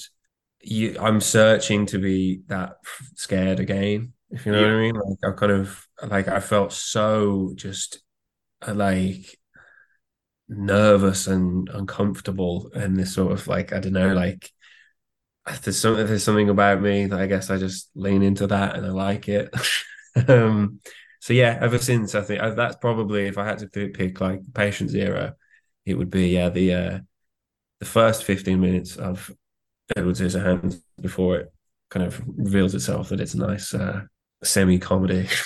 You, 0.61 0.97
I'm 0.99 1.21
searching 1.21 1.85
to 1.87 1.97
be 1.97 2.41
that 2.47 2.75
scared 3.15 3.59
again. 3.59 4.13
If 4.29 4.45
you 4.45 4.51
know 4.51 4.61
what 4.61 4.71
I 4.71 4.77
mean, 4.77 4.95
like 4.95 5.17
I 5.23 5.31
kind 5.31 5.51
of 5.51 5.87
like 6.07 6.27
I 6.27 6.39
felt 6.39 6.73
so 6.73 7.53
just 7.55 8.01
uh, 8.67 8.73
like 8.73 9.37
nervous 10.49 11.27
and 11.27 11.69
uncomfortable 11.69 12.69
and 12.73 12.97
this 12.97 13.13
sort 13.13 13.31
of 13.31 13.47
like 13.47 13.71
I 13.71 13.79
don't 13.79 13.93
know 13.93 14.13
like 14.13 14.51
there's 15.63 15.79
something 15.79 16.05
there's 16.05 16.23
something 16.23 16.49
about 16.49 16.81
me 16.81 17.05
that 17.05 17.19
I 17.19 17.27
guess 17.27 17.49
I 17.49 17.57
just 17.57 17.89
lean 17.95 18.23
into 18.23 18.47
that 18.47 18.75
and 18.75 18.85
I 18.85 18.89
like 18.89 19.29
it. 19.29 19.53
um, 20.27 20.79
so 21.19 21.33
yeah, 21.33 21.57
ever 21.61 21.77
since 21.77 22.15
I 22.15 22.21
think 22.21 22.41
I, 22.41 22.49
that's 22.51 22.75
probably 22.77 23.27
if 23.27 23.37
I 23.37 23.45
had 23.45 23.59
to 23.59 23.67
pick 23.67 24.19
like 24.19 24.41
patient 24.53 24.89
zero, 24.89 25.33
it 25.85 25.95
would 25.95 26.09
be 26.09 26.27
yeah 26.29 26.49
the 26.49 26.73
uh, 26.73 26.99
the 27.79 27.85
first 27.85 28.23
15 28.23 28.59
minutes 28.59 28.95
of 28.95 29.31
Edward 29.95 30.15
Scissorhands 30.15 30.81
before 31.01 31.37
it 31.37 31.53
kind 31.89 32.05
of 32.05 32.21
reveals 32.27 32.73
itself 32.75 33.09
that 33.09 33.19
it's 33.19 33.33
a 33.33 33.39
nice 33.39 33.73
uh, 33.73 34.03
semi 34.43 34.79
comedy. 34.79 35.27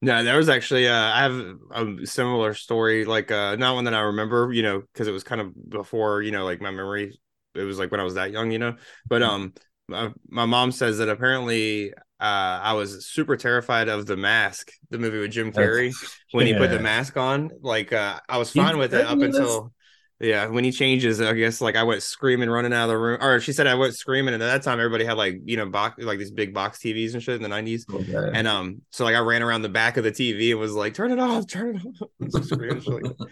No, 0.00 0.22
there 0.22 0.36
was 0.36 0.48
actually 0.48 0.86
uh, 0.86 0.94
I 0.94 1.22
have 1.22 1.56
a 1.72 2.06
similar 2.06 2.54
story, 2.54 3.04
like 3.04 3.32
uh, 3.32 3.56
not 3.56 3.74
one 3.74 3.82
that 3.84 3.94
I 3.94 4.00
remember, 4.02 4.52
you 4.52 4.62
know, 4.62 4.80
because 4.80 5.08
it 5.08 5.12
was 5.12 5.24
kind 5.24 5.40
of 5.40 5.70
before, 5.70 6.22
you 6.22 6.30
know, 6.30 6.44
like 6.44 6.60
my 6.60 6.70
memory. 6.70 7.18
It 7.56 7.62
was 7.62 7.80
like 7.80 7.90
when 7.90 7.98
I 7.98 8.04
was 8.04 8.14
that 8.14 8.30
young, 8.30 8.52
you 8.52 8.60
know. 8.60 8.76
But 9.08 9.22
um, 9.24 9.54
my, 9.88 10.12
my 10.28 10.46
mom 10.46 10.70
says 10.70 10.98
that 10.98 11.08
apparently 11.08 11.94
uh, 12.20 12.60
I 12.62 12.72
was 12.74 13.06
super 13.06 13.36
terrified 13.36 13.88
of 13.88 14.06
the 14.06 14.16
mask, 14.16 14.70
the 14.90 14.98
movie 14.98 15.18
with 15.18 15.30
Jim 15.30 15.52
Carrey, 15.52 15.92
when 16.32 16.46
he 16.46 16.54
put 16.54 16.70
the 16.70 16.80
mask 16.80 17.16
on. 17.16 17.50
Like 17.60 17.92
uh, 17.92 18.20
I 18.28 18.38
was 18.38 18.54
You- 18.54 18.62
fine 18.62 18.78
with 18.78 18.94
it 18.94 19.06
up 19.06 19.20
until 19.20 19.72
yeah, 20.20 20.48
when 20.48 20.64
he 20.64 20.72
changes, 20.72 21.20
I 21.20 21.32
guess 21.34 21.60
like 21.60 21.76
I 21.76 21.84
went 21.84 22.02
screaming, 22.02 22.50
running 22.50 22.72
out 22.72 22.84
of 22.84 22.88
the 22.88 22.98
room. 22.98 23.18
Or 23.22 23.38
she 23.38 23.52
said 23.52 23.68
I 23.68 23.76
went 23.76 23.94
screaming, 23.94 24.34
and 24.34 24.42
at 24.42 24.46
that 24.46 24.62
time 24.64 24.80
everybody 24.80 25.04
had 25.04 25.16
like 25.16 25.36
you 25.44 25.56
know 25.56 25.66
box 25.66 26.02
like 26.02 26.18
these 26.18 26.32
big 26.32 26.52
box 26.52 26.78
TVs 26.80 27.14
and 27.14 27.22
shit 27.22 27.36
in 27.36 27.42
the 27.42 27.48
nineties. 27.48 27.86
Okay. 27.88 28.30
And 28.34 28.48
um, 28.48 28.82
so 28.90 29.04
like 29.04 29.14
I 29.14 29.20
ran 29.20 29.44
around 29.44 29.62
the 29.62 29.68
back 29.68 29.96
of 29.96 30.02
the 30.02 30.10
TV 30.10 30.50
and 30.50 30.58
was 30.58 30.72
like, 30.72 30.94
"Turn 30.94 31.12
it 31.12 31.20
off, 31.20 31.46
turn 31.46 31.76
it 31.76 31.86
off." 31.86 32.08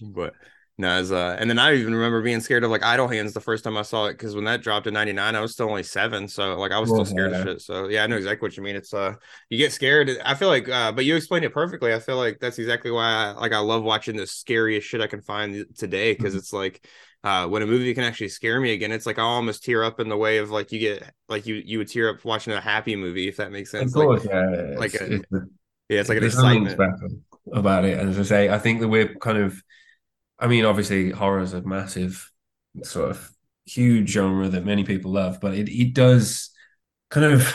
But 0.00 0.34
no, 0.78 0.88
as 0.90 1.10
uh, 1.10 1.36
and 1.38 1.50
then 1.50 1.58
I 1.58 1.74
even 1.74 1.92
remember 1.94 2.22
being 2.22 2.40
scared 2.40 2.62
of 2.62 2.70
like 2.70 2.84
Idle 2.84 3.08
Hands 3.08 3.32
the 3.32 3.40
first 3.40 3.64
time 3.64 3.76
I 3.76 3.82
saw 3.82 4.06
it 4.06 4.12
because 4.12 4.36
when 4.36 4.44
that 4.44 4.62
dropped 4.62 4.86
in 4.86 4.94
'99, 4.94 5.34
I 5.34 5.40
was 5.40 5.52
still 5.52 5.68
only 5.68 5.82
seven, 5.82 6.28
so 6.28 6.56
like 6.56 6.70
I 6.72 6.78
was 6.78 6.90
still 6.90 7.04
Oh, 7.04 7.04
scared 7.04 7.32
yeah. 7.32 7.38
of 7.38 7.38
shit. 7.38 7.60
So 7.60 7.88
yeah, 7.88 8.04
I 8.04 8.06
know 8.06 8.16
exactly 8.16 8.46
what 8.46 8.56
you 8.56 8.62
mean. 8.62 8.76
It's 8.76 8.94
uh, 8.94 9.14
you 9.50 9.58
get 9.58 9.72
scared. 9.72 10.10
I 10.24 10.34
feel 10.34 10.48
like, 10.48 10.68
uh, 10.68 10.92
but 10.92 11.04
you 11.04 11.16
explained 11.16 11.44
it 11.44 11.52
perfectly. 11.52 11.92
I 11.92 11.98
feel 11.98 12.16
like 12.16 12.38
that's 12.40 12.58
exactly 12.60 12.92
why 12.92 13.06
I 13.06 13.30
like 13.32 13.52
I 13.52 13.58
love 13.58 13.82
watching 13.82 14.16
the 14.16 14.26
scariest 14.26 14.86
shit 14.86 15.00
I 15.00 15.08
can 15.08 15.20
find 15.20 15.66
today 15.76 16.12
because 16.14 16.34
Mm-hmm. 16.34 16.36
it's 16.36 16.52
like. 16.52 16.86
Uh, 17.24 17.48
when 17.48 17.62
a 17.62 17.66
movie 17.66 17.92
can 17.94 18.04
actually 18.04 18.28
scare 18.28 18.60
me 18.60 18.72
again, 18.72 18.92
it's 18.92 19.04
like 19.04 19.18
I 19.18 19.22
almost 19.22 19.64
tear 19.64 19.82
up 19.82 19.98
in 19.98 20.08
the 20.08 20.16
way 20.16 20.38
of 20.38 20.50
like 20.52 20.70
you 20.70 20.78
get 20.78 21.02
like 21.28 21.46
you 21.46 21.56
you 21.56 21.78
would 21.78 21.88
tear 21.88 22.10
up 22.10 22.24
watching 22.24 22.52
a 22.52 22.60
happy 22.60 22.94
movie 22.94 23.26
if 23.26 23.38
that 23.38 23.50
makes 23.50 23.72
sense. 23.72 23.90
Of 23.90 23.96
Like, 23.96 24.06
course, 24.06 24.24
yeah. 24.24 24.50
like 24.76 24.94
It's- 24.94 25.00
a- 25.00 25.08
it's 25.12 25.26
yeah, 25.88 26.00
it's 26.00 26.08
like 26.08 26.18
an 26.18 26.24
something 26.30 26.66
excitement. 26.66 26.68
special 26.68 27.08
about 27.52 27.84
it. 27.84 27.98
And 27.98 28.10
as 28.10 28.18
I 28.18 28.22
say, 28.22 28.48
I 28.50 28.58
think 28.58 28.80
that 28.80 28.88
we're 28.88 29.14
kind 29.16 29.38
of, 29.38 29.62
I 30.38 30.46
mean, 30.46 30.64
obviously, 30.64 31.10
horror 31.10 31.40
is 31.40 31.52
a 31.52 31.62
massive, 31.62 32.30
sort 32.82 33.10
of 33.10 33.30
huge 33.66 34.10
genre 34.10 34.48
that 34.48 34.64
many 34.64 34.84
people 34.84 35.12
love, 35.12 35.40
but 35.40 35.54
it, 35.54 35.68
it 35.68 35.94
does 35.94 36.50
kind 37.10 37.26
of 37.26 37.52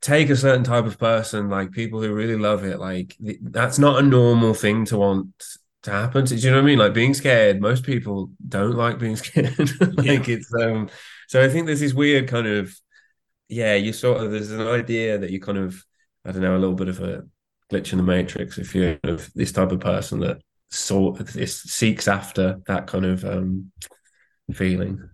take 0.00 0.30
a 0.30 0.36
certain 0.36 0.64
type 0.64 0.84
of 0.84 0.98
person, 0.98 1.48
like 1.48 1.72
people 1.72 2.00
who 2.02 2.14
really 2.14 2.36
love 2.36 2.64
it. 2.64 2.78
Like, 2.78 3.16
that's 3.40 3.78
not 3.78 4.02
a 4.02 4.06
normal 4.06 4.54
thing 4.54 4.84
to 4.86 4.98
want 4.98 5.44
to 5.82 5.90
happen. 5.90 6.24
Do 6.24 6.34
you 6.34 6.50
know 6.50 6.56
what 6.56 6.62
I 6.62 6.66
mean? 6.66 6.78
Like, 6.78 6.94
being 6.94 7.14
scared, 7.14 7.60
most 7.60 7.84
people 7.84 8.30
don't 8.46 8.76
like 8.76 8.98
being 8.98 9.16
scared. 9.16 9.70
like, 9.96 10.28
it's, 10.28 10.52
um, 10.54 10.90
so 11.28 11.42
I 11.42 11.48
think 11.48 11.66
there's 11.66 11.80
this 11.80 11.94
weird 11.94 12.28
kind 12.28 12.46
of, 12.46 12.74
yeah, 13.48 13.74
you 13.74 13.92
sort 13.92 14.22
of, 14.22 14.30
there's 14.30 14.50
an 14.50 14.66
idea 14.66 15.18
that 15.18 15.30
you 15.30 15.40
kind 15.40 15.58
of, 15.58 15.82
I 16.24 16.32
don't 16.32 16.42
know, 16.42 16.56
a 16.56 16.58
little 16.58 16.74
bit 16.74 16.88
of 16.88 17.00
a 17.00 17.24
glitch 17.72 17.92
in 17.92 17.98
the 17.98 18.04
matrix 18.04 18.58
if 18.58 18.74
you're 18.74 18.98
of 19.04 19.32
this 19.34 19.52
type 19.52 19.72
of 19.72 19.80
person 19.80 20.20
that 20.20 20.38
sort 20.70 21.18
this 21.28 21.62
seeks 21.62 22.08
after 22.08 22.60
that 22.66 22.86
kind 22.86 23.04
of 23.04 23.24
um 23.24 23.70
feeling. 24.52 25.10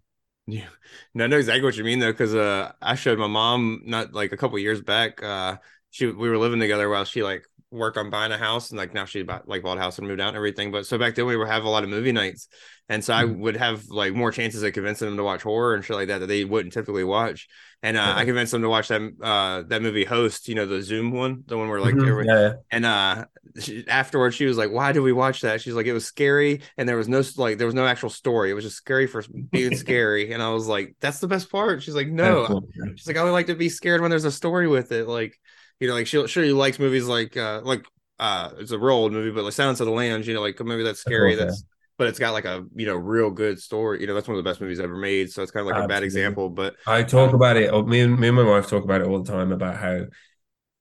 Yeah, 0.46 0.68
no, 1.14 1.24
I 1.24 1.26
know 1.28 1.38
exactly 1.38 1.62
what 1.62 1.76
you 1.76 1.84
mean 1.84 2.00
though, 2.00 2.12
because 2.12 2.34
uh, 2.34 2.72
I 2.82 2.96
showed 2.96 3.18
my 3.18 3.28
mom 3.28 3.82
not 3.84 4.12
like 4.12 4.32
a 4.32 4.36
couple 4.36 4.58
years 4.58 4.82
back. 4.82 5.22
Uh, 5.22 5.58
she 5.90 6.06
we 6.06 6.28
were 6.28 6.38
living 6.38 6.60
together 6.60 6.88
while 6.88 7.04
she 7.04 7.22
like 7.22 7.46
worked 7.72 7.96
on 7.96 8.10
buying 8.10 8.32
a 8.32 8.38
house, 8.38 8.70
and 8.70 8.78
like 8.78 8.94
now 8.94 9.04
she 9.04 9.22
bought 9.22 9.48
like 9.48 9.62
bought 9.62 9.78
a 9.78 9.80
house 9.80 9.98
and 9.98 10.06
moved 10.06 10.20
out 10.20 10.28
and 10.28 10.36
everything. 10.36 10.70
But 10.70 10.86
so 10.86 10.98
back 10.98 11.14
then 11.14 11.26
we 11.26 11.36
were 11.36 11.46
have 11.46 11.64
a 11.64 11.68
lot 11.68 11.84
of 11.84 11.90
movie 11.90 12.12
nights, 12.12 12.48
and 12.88 13.02
so 13.02 13.14
I 13.14 13.24
Mhm. 13.24 13.38
would 13.38 13.56
have 13.56 13.86
like 13.88 14.14
more 14.14 14.30
chances 14.30 14.62
of 14.62 14.72
convincing 14.72 15.08
them 15.08 15.16
to 15.16 15.24
watch 15.24 15.42
horror 15.42 15.74
and 15.74 15.84
shit 15.84 15.96
like 15.96 16.08
that 16.08 16.18
that 16.18 16.26
they 16.26 16.44
wouldn't 16.44 16.72
typically 16.74 17.04
watch. 17.04 17.48
And 17.82 17.96
uh, 17.96 18.12
I 18.16 18.24
convinced 18.24 18.52
them 18.52 18.62
to 18.62 18.68
watch 18.68 18.88
that 18.88 19.02
uh 19.20 19.62
that 19.68 19.82
movie 19.82 20.04
Host, 20.04 20.46
you 20.48 20.54
know, 20.54 20.66
the 20.66 20.82
Zoom 20.82 21.10
one, 21.10 21.42
the 21.46 21.58
one 21.58 21.68
where 21.68 21.80
like 21.80 21.94
Mhm. 21.96 22.08
every- 22.08 22.26
yeah, 22.26 22.52
and 22.70 22.84
uh 22.86 23.24
she, 23.60 23.84
afterwards 23.88 24.34
she 24.36 24.46
was 24.46 24.56
like 24.56 24.70
why 24.70 24.92
did 24.92 25.00
we 25.00 25.12
watch 25.12 25.40
that 25.42 25.60
she's 25.60 25.74
like 25.74 25.86
it 25.86 25.92
was 25.92 26.06
scary 26.06 26.60
and 26.78 26.88
there 26.88 26.96
was 26.96 27.08
no 27.08 27.22
like 27.36 27.58
there 27.58 27.66
was 27.66 27.74
no 27.74 27.86
actual 27.86 28.08
story 28.08 28.50
it 28.50 28.54
was 28.54 28.64
just 28.64 28.76
scary 28.76 29.06
for 29.06 29.22
being 29.50 29.74
scary 29.76 30.32
and 30.32 30.42
i 30.42 30.48
was 30.48 30.68
like 30.68 30.94
that's 31.00 31.18
the 31.18 31.26
best 31.28 31.50
part 31.50 31.82
she's 31.82 31.94
like 31.94 32.08
no 32.08 32.62
yeah. 32.74 32.84
she's 32.96 33.06
like 33.06 33.16
i 33.16 33.24
would 33.24 33.32
like 33.32 33.46
to 33.46 33.54
be 33.54 33.68
scared 33.68 34.00
when 34.00 34.10
there's 34.10 34.24
a 34.24 34.30
story 34.32 34.68
with 34.68 34.92
it 34.92 35.06
like 35.08 35.38
you 35.82 35.88
know 35.88 35.94
like 35.94 36.06
she 36.06 36.16
sure 36.16 36.44
she 36.44 36.52
likes 36.52 36.78
movies 36.78 37.06
like 37.06 37.36
uh 37.36 37.60
like 37.64 37.84
uh 38.20 38.50
it's 38.58 38.70
a 38.70 38.78
real 38.78 38.94
old 38.94 39.12
movie 39.12 39.32
but 39.32 39.42
like 39.42 39.52
silence 39.52 39.80
of 39.80 39.86
the 39.86 39.92
lambs 39.92 40.28
you 40.28 40.32
know 40.32 40.40
like 40.40 40.58
a 40.60 40.64
movie 40.64 40.84
that's 40.84 41.00
scary 41.00 41.34
that's 41.34 41.64
but 41.98 42.06
it's 42.06 42.20
got 42.20 42.32
like 42.32 42.44
a 42.44 42.64
you 42.76 42.86
know 42.86 42.94
real 42.94 43.30
good 43.30 43.60
story 43.60 44.00
you 44.00 44.06
know 44.06 44.14
that's 44.14 44.28
one 44.28 44.38
of 44.38 44.44
the 44.44 44.48
best 44.48 44.60
movies 44.60 44.78
ever 44.78 44.96
made 44.96 45.28
so 45.28 45.42
it's 45.42 45.50
kind 45.50 45.68
of 45.68 45.74
like 45.74 45.84
a 45.84 45.88
bad 45.88 46.04
example 46.04 46.48
but 46.48 46.76
I 46.86 47.02
talk 47.02 47.32
about 47.32 47.56
it. 47.56 47.72
or 47.72 47.82
Me 47.84 48.00
and 48.00 48.16
me 48.16 48.28
and 48.28 48.36
my 48.36 48.44
wife 48.44 48.68
talk 48.68 48.84
about 48.84 49.00
it 49.00 49.08
all 49.08 49.22
the 49.22 49.30
time 49.30 49.50
about 49.50 49.76
how 49.76 50.02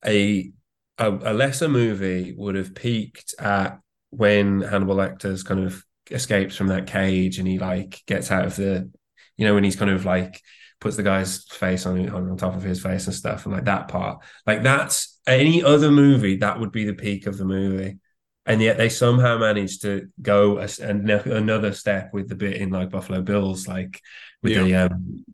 a 0.06 0.52
a, 0.98 1.10
a 1.10 1.32
lesser 1.32 1.68
movie 1.68 2.32
would 2.36 2.54
have 2.54 2.74
peaked 2.74 3.34
at 3.40 3.80
when 4.10 4.60
Hannibal 4.60 4.94
Lecter's 4.94 5.42
kind 5.42 5.64
of 5.64 5.84
escapes 6.10 6.54
from 6.54 6.68
that 6.68 6.86
cage 6.86 7.38
and 7.38 7.48
he 7.48 7.58
like 7.58 8.02
gets 8.06 8.30
out 8.30 8.44
of 8.44 8.56
the, 8.56 8.90
you 9.36 9.46
know, 9.46 9.54
when 9.54 9.64
he's 9.64 9.76
kind 9.76 9.90
of 9.90 10.04
like 10.04 10.40
puts 10.82 10.96
the 10.96 11.02
guy's 11.02 11.44
face 11.44 11.86
on 11.86 12.10
on 12.10 12.36
top 12.36 12.56
of 12.56 12.62
his 12.62 12.82
face 12.82 13.06
and 13.06 13.14
stuff 13.14 13.46
and 13.46 13.54
like 13.54 13.64
that 13.66 13.86
part. 13.86 14.22
Like 14.46 14.64
that's 14.64 15.20
any 15.26 15.62
other 15.62 15.90
movie 15.92 16.38
that 16.38 16.58
would 16.58 16.72
be 16.72 16.84
the 16.84 16.92
peak 16.92 17.26
of 17.26 17.38
the 17.38 17.44
movie. 17.44 17.98
And 18.44 18.60
yet 18.60 18.76
they 18.76 18.88
somehow 18.88 19.38
managed 19.38 19.82
to 19.82 20.08
go 20.20 20.58
a, 20.58 20.66
an- 20.82 21.08
another 21.08 21.72
step 21.72 22.12
with 22.12 22.28
the 22.28 22.34
bit 22.34 22.56
in 22.56 22.70
like 22.70 22.90
Buffalo 22.90 23.22
Bills, 23.22 23.68
like 23.68 24.00
with 24.42 24.54
the 24.54 24.74
um 24.74 25.24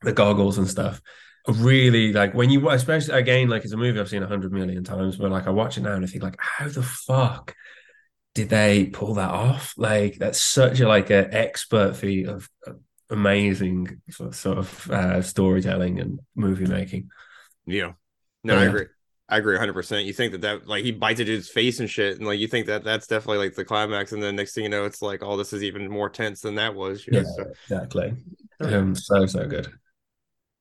the 0.00 0.14
goggles 0.14 0.56
and 0.56 0.68
stuff. 0.68 1.02
Really 1.46 2.14
like 2.14 2.32
when 2.32 2.48
you 2.48 2.68
especially 2.70 3.18
again 3.18 3.48
like 3.48 3.64
it's 3.64 3.74
a 3.74 3.76
movie 3.76 4.00
I've 4.00 4.08
seen 4.08 4.22
a 4.22 4.26
hundred 4.26 4.52
million 4.52 4.82
times, 4.82 5.16
but 5.16 5.30
like 5.30 5.46
I 5.46 5.50
watch 5.50 5.76
it 5.76 5.82
now 5.82 5.92
and 5.92 6.04
I 6.04 6.08
think 6.08 6.24
like 6.24 6.40
how 6.40 6.68
the 6.68 6.82
fuck 6.82 7.54
did 8.34 8.48
they 8.48 8.86
pull 8.86 9.14
that 9.14 9.30
off? 9.30 9.74
Like 9.76 10.16
that's 10.16 10.40
such 10.40 10.80
a 10.80 10.88
like 10.88 11.10
an 11.10 11.28
expert 11.32 11.96
feat 11.96 12.26
of, 12.26 12.48
of 12.66 12.78
amazing 13.10 14.00
sort 14.10 14.28
of, 14.30 14.36
sort 14.36 14.58
of 14.58 14.90
uh, 14.90 15.22
storytelling 15.22 16.00
and 16.00 16.20
movie 16.34 16.66
making. 16.66 17.08
Yeah. 17.66 17.92
No, 18.44 18.54
Oh, 18.54 18.58
I 18.58 18.64
agree. 18.64 18.86
I 19.28 19.38
agree 19.38 19.54
100%. 19.54 20.06
You 20.06 20.12
think 20.12 20.32
that 20.32 20.42
that 20.42 20.68
like 20.68 20.84
he 20.84 20.92
bites 20.92 21.18
a 21.20 21.24
dude's 21.24 21.48
face 21.48 21.80
and 21.80 21.90
shit 21.90 22.16
and 22.18 22.26
like 22.26 22.38
you 22.38 22.46
think 22.46 22.66
that 22.66 22.84
that's 22.84 23.08
definitely 23.08 23.38
like 23.38 23.56
the 23.56 23.64
climax 23.64 24.12
and 24.12 24.22
then 24.22 24.36
next 24.36 24.54
thing 24.54 24.62
you 24.64 24.70
know 24.70 24.84
it's 24.84 25.02
like 25.02 25.20
oh 25.24 25.36
this 25.36 25.52
is 25.52 25.64
even 25.64 25.88
more 25.90 26.08
tense 26.08 26.40
than 26.42 26.54
that 26.56 26.74
was. 26.74 27.06
You 27.06 27.14
know? 27.14 27.18
Yeah, 27.20 27.24
So, 27.24 27.42
exactly. 27.64 28.14
Um, 28.60 28.94
so 28.94 29.26
so 29.26 29.46
good. 29.46 29.68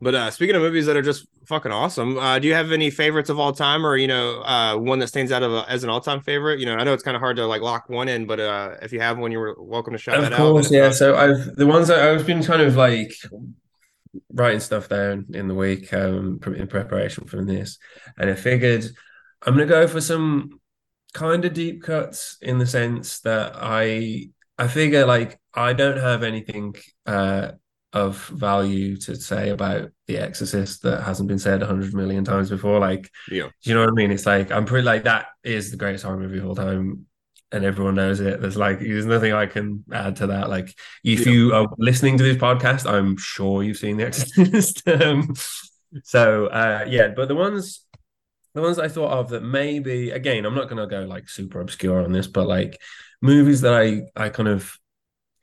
But 0.02 0.14
uh, 0.14 0.30
speaking 0.32 0.56
of 0.56 0.62
movies 0.62 0.88
that 0.88 0.98
are 0.98 1.02
just 1.02 1.26
fucking 1.48 1.72
awesome, 1.72 2.18
uh, 2.18 2.38
do 2.40 2.48
you 2.48 2.54
have 2.54 2.72
any 2.74 2.90
favorites 2.90 3.30
of 3.30 3.40
all 3.40 3.54
time, 3.54 3.86
or 3.86 3.96
you 3.96 4.08
know, 4.08 4.42
uh, 4.42 4.76
one 4.76 5.00
that 5.00 5.08
stands 5.08 5.32
out 5.32 5.42
of 5.42 5.54
a, 5.54 5.66
as 5.70 5.84
an 5.84 5.90
all 5.90 6.02
time 6.02 6.22
favorite? 6.22 6.60
You 6.60 6.66
know, 6.66 6.76
I 6.76 6.84
know 6.84 6.94
it's 6.94 7.04
kind 7.04 7.16
of 7.16 7.22
hard 7.22 7.38
to 7.38 7.46
like 7.48 7.62
lock 7.62 7.88
one 7.90 8.10
in, 8.10 8.26
but 8.28 8.40
uh, 8.40 8.76
if 8.82 8.92
you 8.92 9.00
have 9.00 9.18
one, 9.18 9.32
you're 9.32 9.56
welcome 9.58 9.94
to 9.94 9.98
shout 10.00 10.18
Of 10.18 10.24
that 10.24 10.34
out. 10.34 10.38
course, 10.52 10.68
But, 10.68 10.76
yeah. 10.76 10.92
So 10.92 11.16
I've 11.16 11.56
the 11.56 11.66
ones 11.66 11.88
that 11.88 12.00
I've 12.00 12.26
been 12.26 12.44
kind 12.44 12.62
of 12.62 12.76
like 12.76 13.14
writing 14.34 14.60
stuff 14.60 14.90
down 14.90 15.26
in 15.34 15.48
the 15.48 15.54
week 15.54 15.92
um 15.94 16.40
in 16.56 16.68
preparation 16.68 17.26
for 17.26 17.44
this, 17.44 17.78
and 18.18 18.30
I 18.30 18.36
figured 18.36 18.86
I'm 19.46 19.54
gonna 19.54 19.66
go 19.66 19.88
for 19.88 20.02
some 20.02 20.60
kind 21.14 21.46
of 21.46 21.54
deep 21.54 21.84
cuts 21.84 22.38
in 22.42 22.58
the 22.58 22.66
sense 22.66 23.20
that 23.22 23.54
I 23.56 24.30
I 24.58 24.68
figure 24.68 25.06
like 25.06 25.40
I 25.54 25.74
don't 25.74 25.98
have 25.98 26.24
anything 26.24 26.76
uh 27.06 27.52
of 27.96 28.18
value 28.28 28.98
to 28.98 29.16
say 29.16 29.50
about 29.50 29.90
The 30.08 30.18
Exorcist 30.18 30.84
that 30.84 31.02
hasn't 31.04 31.30
been 31.30 31.40
said 31.40 31.64
a 31.64 31.66
hundred 31.66 31.94
million 31.94 32.24
times 32.24 32.50
before. 32.50 32.80
Like, 32.80 33.10
Yeah. 33.32 33.50
you 33.64 33.74
know 33.74 33.80
what 33.80 33.90
I 33.90 33.94
mean? 33.94 34.12
It's 34.12 34.26
like 34.26 34.52
I'm 34.52 34.66
pretty 34.66 34.86
like 34.86 35.06
that 35.06 35.28
is 35.44 35.72
the 35.72 35.78
greatest 35.78 36.04
horror 36.04 36.18
movie 36.20 36.38
of 36.40 36.46
all 36.46 36.56
time, 36.56 37.08
and 37.52 37.64
everyone 37.66 37.96
knows 37.96 38.20
it. 38.20 38.42
There's 38.42 38.58
like 38.58 38.80
there's 38.80 39.06
nothing 39.06 39.34
I 39.34 39.46
can 39.48 39.84
add 39.92 40.18
to 40.18 40.28
that. 40.28 40.50
Like, 40.50 40.68
if 41.04 41.26
Yeah. 41.26 41.32
you 41.34 41.54
are 41.56 41.68
listening 41.78 42.18
to 42.18 42.24
this 42.24 42.38
podcast, 42.38 42.86
I'm 42.86 43.18
sure 43.18 43.64
you've 43.64 43.78
seen 43.78 43.98
The 43.98 44.06
Exorcist. 44.08 44.88
um, 44.88 45.34
so 46.04 46.48
uh, 46.48 46.86
yeah, 46.88 47.08
but 47.16 47.28
the 47.30 47.36
ones 47.36 47.82
the 48.54 48.62
ones 48.62 48.80
I 48.80 48.88
thought 48.90 49.12
of 49.12 49.30
that 49.30 49.44
maybe 49.44 50.12
again, 50.12 50.46
I'm 50.46 50.56
not 50.56 50.70
gonna 50.70 50.88
go 50.88 51.04
like 51.06 51.30
super 51.30 51.62
obscure 51.62 52.02
on 52.04 52.12
this, 52.12 52.28
but 52.28 52.48
like 52.48 52.80
movies 53.22 53.62
that 53.62 53.74
I 53.74 54.04
I 54.16 54.30
kind 54.30 54.50
of 54.50 54.78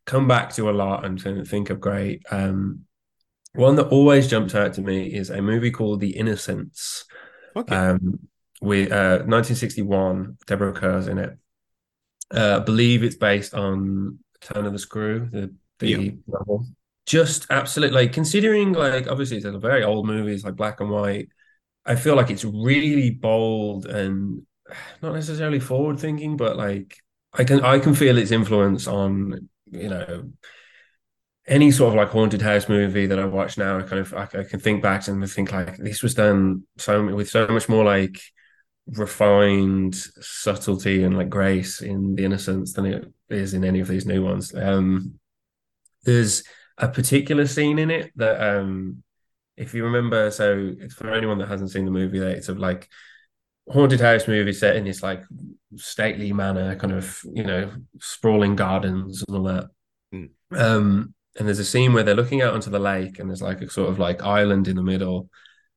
come 0.06 0.26
back 0.28 0.52
to 0.54 0.68
a 0.68 0.72
lot 0.72 1.04
and 1.04 1.20
think- 1.46 1.70
of 1.70 1.80
great. 1.80 2.22
Um, 2.30 2.80
one 3.54 3.76
that 3.76 3.88
always 3.88 4.28
jumps 4.28 4.54
out 4.54 4.74
to 4.74 4.80
me 4.82 5.12
is 5.12 5.28
a 5.30 5.42
movie 5.42 5.70
called 5.70 6.00
The 6.00 6.16
Innocents. 6.16 7.04
Okay. 7.54 7.74
Um, 7.76 8.20
with 8.62 8.90
uh, 8.92 9.24
1961, 9.26 10.38
Deborah 10.46 10.72
Kerr's 10.72 11.06
in 11.08 11.18
it. 11.18 11.36
Uh, 12.34 12.58
I 12.60 12.64
believe 12.64 13.02
it's 13.04 13.16
based 13.16 13.52
on 13.54 14.20
Turn 14.40 14.64
of 14.64 14.72
the 14.72 14.78
Screw, 14.78 15.28
the 15.30 15.54
the 15.80 15.88
Yeah. 15.88 16.10
novel. 16.26 16.66
Just 17.04 17.46
absolutely 17.50 17.96
like 18.02 18.12
considering 18.12 18.72
like 18.72 19.08
obviously 19.08 19.36
it's 19.36 19.44
a 19.46 19.58
very 19.58 19.82
old 19.84 20.06
movie, 20.06 20.32
it's 20.32 20.44
like 20.44 20.56
black 20.56 20.80
and 20.80 20.88
white. 20.88 21.28
I 21.84 21.96
feel 21.96 22.14
like 22.14 22.30
it's 22.30 22.44
really 22.44 23.10
bold 23.10 23.86
and 23.86 24.46
not 25.02 25.12
necessarily 25.14 25.60
forward 25.60 25.98
thinking, 25.98 26.36
but 26.36 26.56
like 26.56 26.96
I 27.34 27.44
can 27.44 27.60
I 27.62 27.80
can 27.80 27.94
feel 27.94 28.16
its 28.16 28.30
influence 28.30 28.86
on 28.86 29.48
you 29.72 29.88
know 29.88 30.30
any 31.46 31.70
sort 31.70 31.88
of 31.88 31.94
like 31.96 32.08
haunted 32.08 32.40
house 32.40 32.68
movie 32.68 33.06
that 33.06 33.18
I 33.18 33.24
watch 33.24 33.58
now. 33.58 33.78
I 33.78 33.82
kind 33.82 34.00
of 34.00 34.14
I, 34.14 34.22
I 34.22 34.44
can 34.44 34.60
think 34.60 34.82
back 34.82 35.08
and 35.08 35.28
think 35.28 35.52
like 35.52 35.76
this 35.76 36.02
was 36.02 36.14
done 36.14 36.64
so 36.78 37.14
with 37.14 37.28
so 37.28 37.46
much 37.48 37.68
more 37.68 37.84
like 37.84 38.20
refined 38.86 39.94
subtlety 39.94 41.02
and 41.02 41.16
like 41.16 41.28
grace 41.28 41.80
in 41.82 42.14
the 42.14 42.24
Innocents 42.24 42.72
than 42.72 42.86
it 42.86 43.12
is 43.28 43.54
in 43.54 43.64
any 43.64 43.80
of 43.80 43.88
these 43.88 44.06
new 44.06 44.24
ones. 44.24 44.54
Um, 44.54 45.18
there's 46.04 46.44
a 46.78 46.88
particular 46.88 47.46
scene 47.46 47.78
in 47.78 47.90
it 47.90 48.12
that 48.16 48.40
um 48.40 49.02
if 49.56 49.74
you 49.74 49.84
remember 49.84 50.30
so 50.30 50.72
it's 50.78 50.94
for 50.94 51.12
anyone 51.12 51.38
that 51.38 51.48
hasn't 51.48 51.70
seen 51.70 51.84
the 51.84 51.90
movie 51.90 52.18
that 52.18 52.36
it's 52.36 52.48
of 52.48 52.58
like 52.58 52.88
haunted 53.70 54.00
house 54.00 54.26
movie 54.26 54.52
set 54.52 54.76
in 54.76 54.84
this 54.84 55.02
like 55.02 55.22
stately 55.76 56.32
manor 56.32 56.76
kind 56.76 56.92
of 56.92 57.20
you 57.32 57.44
know 57.44 57.70
sprawling 58.00 58.56
gardens 58.56 59.24
and 59.26 59.36
all 59.36 59.44
that. 59.44 59.68
Mm. 60.14 60.30
um 60.52 61.14
and 61.38 61.48
there's 61.48 61.58
a 61.58 61.64
scene 61.64 61.94
where 61.94 62.02
they're 62.02 62.14
looking 62.14 62.42
out 62.42 62.52
onto 62.52 62.70
the 62.70 62.78
lake 62.78 63.18
and 63.18 63.30
there's 63.30 63.40
like 63.40 63.62
a 63.62 63.70
sort 63.70 63.88
of 63.88 63.98
like 63.98 64.22
island 64.22 64.68
in 64.68 64.76
the 64.76 64.82
middle 64.82 65.30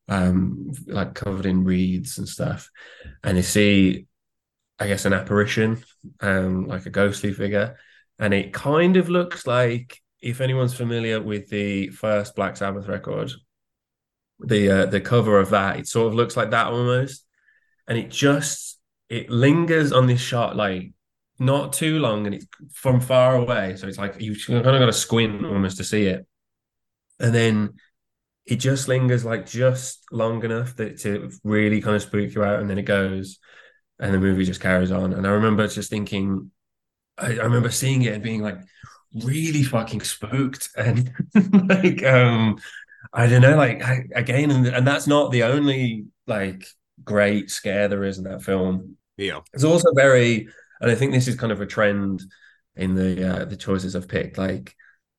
um 0.10 0.72
like 0.88 1.14
covered 1.14 1.46
in 1.46 1.64
reeds 1.64 2.18
and 2.18 2.28
stuff. 2.28 2.70
And 3.24 3.38
you 3.38 3.44
see 3.44 4.08
i 4.78 4.88
guess 4.88 5.06
an 5.06 5.14
apparition 5.14 5.82
um 6.20 6.68
like 6.68 6.86
a 6.86 6.90
ghostly 6.90 7.34
figure. 7.34 7.78
And 8.18 8.34
it 8.34 8.54
kind 8.54 8.98
of 8.98 9.10
looks 9.10 9.46
like 9.46 10.02
if 10.22 10.42
anyone's 10.42 10.74
familiar 10.74 11.22
with 11.22 11.50
the 11.50 11.90
first 11.90 12.36
black 12.36 12.58
sabbath 12.58 12.88
record 12.88 13.32
the 14.40 14.70
uh, 14.70 14.86
the 14.88 15.00
cover 15.00 15.40
of 15.40 15.52
that 15.52 15.80
it 15.80 15.88
sort 15.88 16.08
of 16.08 16.14
looks 16.14 16.36
like 16.36 16.52
that 16.52 16.68
almost 16.68 17.25
and 17.88 17.98
it 17.98 18.10
just 18.10 18.80
it 19.10 19.30
lingers 19.30 19.92
on 19.92 20.08
this 20.08 20.20
shot 20.20 20.56
like 20.56 20.92
not 21.40 21.74
too 21.74 22.00
long 22.00 22.26
and 22.26 22.36
it's 22.36 22.46
from 22.72 23.02
far 23.02 23.36
away. 23.36 23.76
So 23.76 23.88
it's 23.88 23.98
like 23.98 24.20
you 24.22 24.36
kind 24.48 24.66
of 24.66 24.80
got 24.80 24.86
to 24.86 24.94
squint 24.94 25.46
almost 25.46 25.78
to 25.78 25.84
see 25.84 26.06
it. 26.06 26.26
And 27.20 27.34
then 27.34 27.74
it 28.46 28.58
just 28.58 28.88
lingers 28.88 29.26
like 29.26 29.46
just 29.46 30.04
long 30.12 30.44
enough 30.44 30.76
that 30.78 31.00
to 31.00 31.32
really 31.44 31.82
kind 31.82 31.96
of 31.96 32.02
spook 32.02 32.34
you 32.34 32.44
out 32.44 32.60
and 32.60 32.70
then 32.70 32.78
it 32.78 32.84
goes 32.84 33.40
and 34.00 34.14
the 34.14 34.20
movie 34.20 34.46
just 34.46 34.62
carries 34.62 34.92
on. 34.92 35.14
And 35.14 35.26
i 35.26 35.32
remember 35.32 35.68
just 35.68 35.90
thinking 35.90 36.52
i, 37.18 37.28
I 37.28 37.44
remember 37.44 37.72
seeing 37.72 38.04
it 38.04 38.14
and 38.14 38.24
being 38.24 38.42
like 38.42 38.60
really 39.14 39.64
fucking 39.64 40.02
spooked. 40.02 40.70
And 40.78 41.12
like 41.70 42.04
um 42.04 42.60
i 43.14 43.28
don't 43.28 43.42
know 43.42 43.56
like 43.56 43.84
I, 43.84 44.06
again 44.16 44.52
and, 44.52 44.68
and 44.68 44.88
that's 44.88 45.08
not 45.08 45.32
the 45.32 45.44
only 45.44 46.06
like 46.28 46.66
great 47.04 47.50
scare 47.52 47.88
there 47.88 48.04
is 48.04 48.18
in 48.18 48.24
that 48.24 48.44
film 48.44 48.98
Yeah. 49.18 49.42
it's 49.54 49.64
also 49.64 49.92
very, 49.94 50.48
and 50.82 50.92
I 50.92 50.96
think 50.96 51.12
this 51.12 51.28
is 51.28 51.36
kind 51.36 51.52
of 51.52 51.62
a 51.62 51.66
trend 51.66 52.24
in 52.76 52.96
the 52.96 53.42
uh, 53.42 53.46
the 53.46 53.56
choices 53.56 53.96
I've 53.96 54.08
picked. 54.08 54.38
Like 54.38 54.76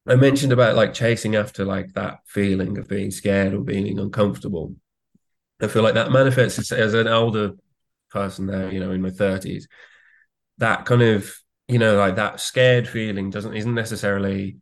I 0.07 0.15
mentioned 0.17 0.53
about 0.53 0.77
like 0.77 0.95
chasing 0.95 1.37
after 1.37 1.65
like 1.65 1.93
that 1.95 2.19
feeling 2.27 2.79
of 2.79 2.89
being 2.89 3.11
scared 3.11 3.55
or 3.55 3.61
being 3.61 3.99
uncomfortable. 3.99 4.75
I 5.61 5.69
feel 5.69 5.83
like 5.83 5.95
that 5.95 6.13
manifests 6.13 6.71
as, 6.71 6.95
an 6.95 7.09
older 7.09 7.53
person 8.11 8.47
now, 8.47 8.69
you 8.69 8.79
know, 8.79 8.91
in 8.91 9.01
my 9.01 9.11
thirties. 9.11 9.69
That 10.59 10.85
kind 10.85 11.03
of, 11.03 11.35
you 11.67 11.79
know, 11.79 11.97
like 11.97 12.17
that 12.17 12.41
scared 12.41 12.87
feeling 12.87 13.31
doesn't 13.31 13.55
isn't 13.55 13.75
necessarily 13.75 14.59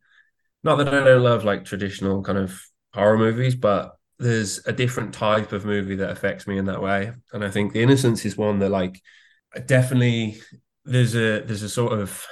not 0.62 0.76
that 0.76 0.88
I 0.88 1.04
don't 1.04 1.22
love 1.22 1.44
like 1.44 1.64
traditional 1.64 2.22
kind 2.22 2.38
of 2.38 2.60
horror 2.94 3.18
movies, 3.18 3.54
but 3.54 3.96
there's 4.18 4.64
a 4.66 4.72
different 4.72 5.12
type 5.12 5.52
of 5.52 5.64
movie 5.64 5.96
that 5.96 6.10
affects 6.10 6.46
me 6.46 6.58
in 6.58 6.66
that 6.66 6.82
way. 6.82 7.12
And 7.32 7.44
I 7.44 7.50
think 7.50 7.72
The 7.72 7.82
Innocents 7.82 8.24
is 8.24 8.36
one 8.36 8.60
that 8.60 8.70
like 8.70 9.00
definitely 9.66 10.40
there's 10.84 11.14
a 11.14 11.40
there's 11.40 11.62
a 11.62 11.68
sort 11.68 11.92
of 11.98 12.24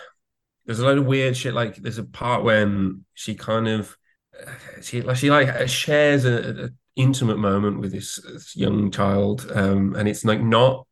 there's 0.66 0.80
a 0.80 0.84
lot 0.84 0.98
of 0.98 1.06
weird 1.06 1.36
shit 1.36 1.54
like 1.54 1.76
there's 1.76 1.98
a 1.98 2.04
part 2.04 2.44
when 2.44 3.04
she 3.14 3.34
kind 3.34 3.68
of 3.68 3.96
she 4.82 5.02
like 5.02 5.16
she 5.16 5.30
like 5.30 5.68
shares 5.68 6.24
a, 6.24 6.70
intimate 6.94 7.38
moment 7.38 7.80
with 7.80 7.90
this, 7.90 8.20
this 8.30 8.54
young 8.54 8.90
child 8.90 9.50
um 9.54 9.96
and 9.96 10.06
it's 10.06 10.26
like 10.26 10.42
not 10.42 10.86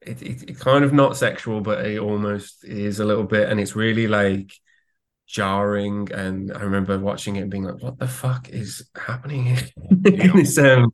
it, 0.00 0.20
it, 0.20 0.50
it 0.50 0.58
kind 0.58 0.84
of 0.84 0.92
not 0.92 1.16
sexual 1.16 1.60
but 1.60 1.86
it 1.86 2.00
almost 2.00 2.64
is 2.64 2.98
a 2.98 3.04
little 3.04 3.22
bit 3.22 3.48
and 3.48 3.60
it's 3.60 3.76
really 3.76 4.08
like 4.08 4.52
jarring 5.26 6.10
and 6.12 6.52
I 6.52 6.60
remember 6.60 6.98
watching 6.98 7.36
it 7.36 7.42
and 7.42 7.50
being 7.50 7.64
like 7.64 7.82
what 7.82 7.98
the 7.98 8.08
fuck 8.08 8.50
is 8.50 8.88
happening 8.94 9.56
in 10.04 10.32
this 10.36 10.58
um 10.58 10.90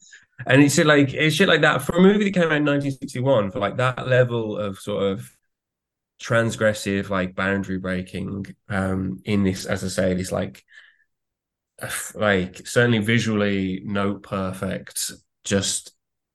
and 0.46 0.62
it's 0.62 0.78
like 0.78 1.12
it's 1.12 1.34
shit 1.34 1.48
like 1.48 1.62
that. 1.62 1.82
For 1.82 1.96
a 1.96 2.00
movie 2.00 2.24
that 2.24 2.34
came 2.34 2.44
out 2.44 2.56
in 2.56 2.64
1961 2.64 3.50
for 3.50 3.58
like 3.58 3.76
that 3.78 4.06
level 4.06 4.56
of 4.56 4.78
sort 4.78 5.04
of 5.04 5.30
transgressive 6.20 7.10
like 7.10 7.34
boundary 7.36 7.78
breaking 7.78 8.44
um 8.68 9.20
in 9.24 9.44
this 9.44 9.66
as 9.66 9.84
I 9.84 9.88
say 9.88 10.14
this 10.14 10.32
like 10.32 10.64
like 12.14 12.66
certainly 12.66 12.98
visually 12.98 13.82
no 13.84 14.16
perfect 14.16 15.12
just 15.44 15.92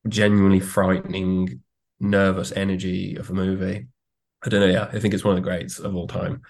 genuinely 0.08 0.60
frightening 0.60 1.62
nervous 2.00 2.52
energy 2.52 3.16
of 3.16 3.30
a 3.30 3.34
movie. 3.34 3.88
I 4.46 4.50
don't 4.50 4.60
know 4.60 4.68
yeah 4.68 4.90
I 4.92 5.00
think 5.00 5.14
it's 5.14 5.24
one 5.24 5.38
of 5.38 5.44
the 5.44 5.50
greats 5.50 5.80
of 5.80 5.96
all 5.96 6.08
time. 6.08 6.42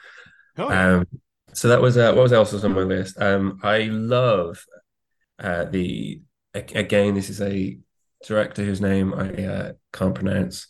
Hell 0.56 0.70
yeah. 0.70 0.96
um, 0.96 1.08
so 1.54 1.68
that 1.70 1.82
was 1.82 1.98
uh, 1.98 2.14
what 2.14 2.24
was 2.24 2.34
else 2.34 2.52
was 2.52 2.66
on 2.66 2.74
my 2.74 2.82
list. 2.82 3.20
Um, 3.22 3.60
I 3.64 3.84
love 3.84 4.66
uh, 5.40 5.66
the 5.66 6.22
again. 6.54 7.16
This 7.16 7.30
is 7.30 7.42
a 7.42 7.78
director 8.26 8.64
whose 8.64 8.82
name 8.82 9.14
I 9.14 9.30
uh, 9.46 9.72
can't 9.92 10.16
pronounce, 10.16 10.68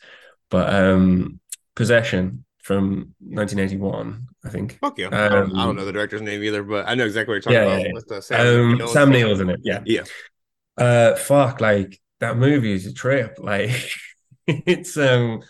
but 0.50 0.74
um, 0.74 1.40
Possession 1.76 2.46
from 2.62 3.14
1981, 3.20 4.28
I 4.46 4.50
think. 4.50 4.78
Fuck 4.80 4.98
yeah. 5.00 5.08
I, 5.08 5.28
don't, 5.30 5.56
I 5.56 5.62
Um, 5.62 5.68
don't 5.68 5.76
know 5.76 5.86
the 5.86 5.92
director's 5.92 6.22
name 6.22 6.44
either, 6.44 6.64
but 6.64 6.88
I 6.88 6.96
know 6.96 7.06
exactly 7.06 7.34
what 7.36 7.46
you're 7.46 7.54
talking 7.54 7.70
yeah, 7.70 7.76
about 7.76 7.88
yeah. 7.88 7.94
with 7.94 8.08
the 8.08 8.22
Sam, 8.22 8.80
Um, 8.82 8.88
Sam. 8.88 9.10
Neill's 9.10 9.42
in 9.42 9.50
it. 9.50 9.60
Yeah, 9.64 9.82
Yeah. 9.86 10.04
uh, 10.78 11.16
fuck, 11.16 11.62
like 11.62 12.00
that 12.20 12.38
movie 12.38 12.72
is 12.74 12.86
a 12.86 12.94
trip. 12.94 13.38
Like 13.44 13.72
it's 14.48 14.98
um 14.98 15.42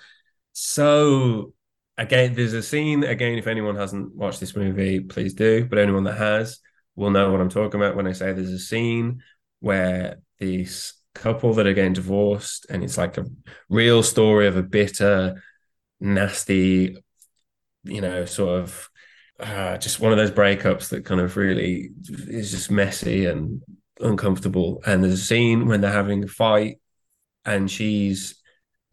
so 0.53 1.53
again, 1.97 2.33
there's 2.33 2.53
a 2.53 2.63
scene 2.63 3.03
again. 3.03 3.37
If 3.37 3.47
anyone 3.47 3.75
hasn't 3.75 4.15
watched 4.15 4.39
this 4.39 4.55
movie, 4.55 4.99
please 4.99 5.33
do. 5.33 5.65
But 5.65 5.79
anyone 5.79 6.03
that 6.05 6.17
has 6.17 6.59
will 6.95 7.11
know 7.11 7.31
what 7.31 7.41
I'm 7.41 7.49
talking 7.49 7.79
about 7.79 7.95
when 7.95 8.07
I 8.07 8.11
say 8.13 8.33
there's 8.33 8.49
a 8.49 8.59
scene 8.59 9.21
where 9.59 10.19
this 10.39 10.93
couple 11.13 11.53
that 11.53 11.67
are 11.67 11.73
getting 11.73 11.93
divorced, 11.93 12.65
and 12.69 12.83
it's 12.83 12.97
like 12.97 13.17
a 13.17 13.25
real 13.69 14.03
story 14.03 14.47
of 14.47 14.57
a 14.57 14.63
bitter, 14.63 15.41
nasty, 15.99 16.97
you 17.83 18.01
know, 18.01 18.25
sort 18.25 18.61
of 18.61 18.89
uh, 19.39 19.77
just 19.77 19.99
one 19.99 20.11
of 20.11 20.17
those 20.17 20.31
breakups 20.31 20.89
that 20.89 21.05
kind 21.05 21.21
of 21.21 21.37
really 21.37 21.91
is 22.27 22.51
just 22.51 22.71
messy 22.71 23.25
and 23.25 23.61
uncomfortable. 23.99 24.81
And 24.85 25.03
there's 25.03 25.13
a 25.13 25.17
scene 25.17 25.67
when 25.67 25.81
they're 25.81 25.91
having 25.91 26.23
a 26.23 26.27
fight, 26.27 26.79
and 27.45 27.69
she's 27.69 28.41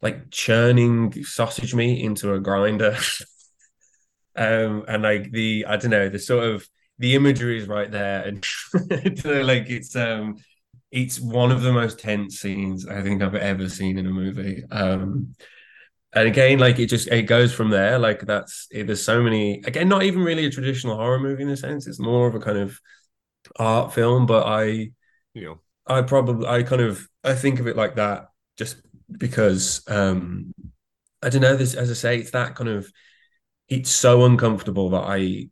like 0.01 0.31
churning 0.31 1.23
sausage 1.23 1.73
meat 1.75 2.03
into 2.03 2.33
a 2.33 2.39
grinder. 2.39 2.97
um, 4.35 4.85
and 4.87 5.03
like 5.03 5.31
the 5.31 5.65
I 5.67 5.77
don't 5.77 5.91
know, 5.91 6.09
the 6.09 6.19
sort 6.19 6.45
of 6.45 6.67
the 6.99 7.15
imagery 7.15 7.59
is 7.59 7.67
right 7.67 7.91
there, 7.91 8.23
and 8.23 8.45
like 9.25 9.69
it's 9.69 9.95
um 9.95 10.37
it's 10.91 11.19
one 11.19 11.51
of 11.51 11.61
the 11.61 11.73
most 11.73 11.99
tense 11.99 12.39
scenes 12.39 12.87
I 12.87 13.01
think 13.01 13.21
I've 13.21 13.35
ever 13.35 13.69
seen 13.69 13.97
in 13.97 14.07
a 14.07 14.11
movie. 14.11 14.63
Um, 14.71 15.35
and 16.13 16.27
again, 16.27 16.59
like 16.59 16.79
it 16.79 16.87
just 16.87 17.09
it 17.09 17.23
goes 17.23 17.53
from 17.53 17.69
there. 17.69 17.99
Like 17.99 18.21
that's 18.21 18.67
it, 18.71 18.87
there's 18.87 19.03
so 19.05 19.21
many. 19.23 19.61
Again, 19.65 19.89
not 19.89 20.03
even 20.03 20.23
really 20.23 20.45
a 20.45 20.51
traditional 20.51 20.97
horror 20.97 21.19
movie 21.19 21.43
in 21.43 21.49
a 21.49 21.57
sense. 21.57 21.87
It's 21.87 21.99
more 21.99 22.27
of 22.27 22.35
a 22.35 22.39
kind 22.39 22.57
of 22.57 22.79
art 23.57 23.93
film. 23.93 24.25
But 24.25 24.47
I, 24.47 24.91
You 25.33 25.43
know, 25.45 25.61
I 25.87 26.01
probably 26.03 26.47
I 26.47 26.63
kind 26.63 26.81
of 26.81 27.07
I 27.23 27.35
think 27.35 27.59
of 27.59 27.67
it 27.67 27.77
like 27.77 27.95
that 27.95 28.29
just 28.57 28.77
because 29.17 29.83
um 29.87 30.53
I 31.21 31.29
don't 31.29 31.41
know 31.41 31.55
this 31.55 31.75
as 31.75 31.91
I 31.91 31.93
say 31.93 32.17
it's 32.17 32.31
that 32.31 32.55
kind 32.55 32.69
of 32.69 32.91
it's 33.69 33.89
so 33.91 34.25
uncomfortable 34.25 34.89
that 34.91 35.03
I 35.03 35.49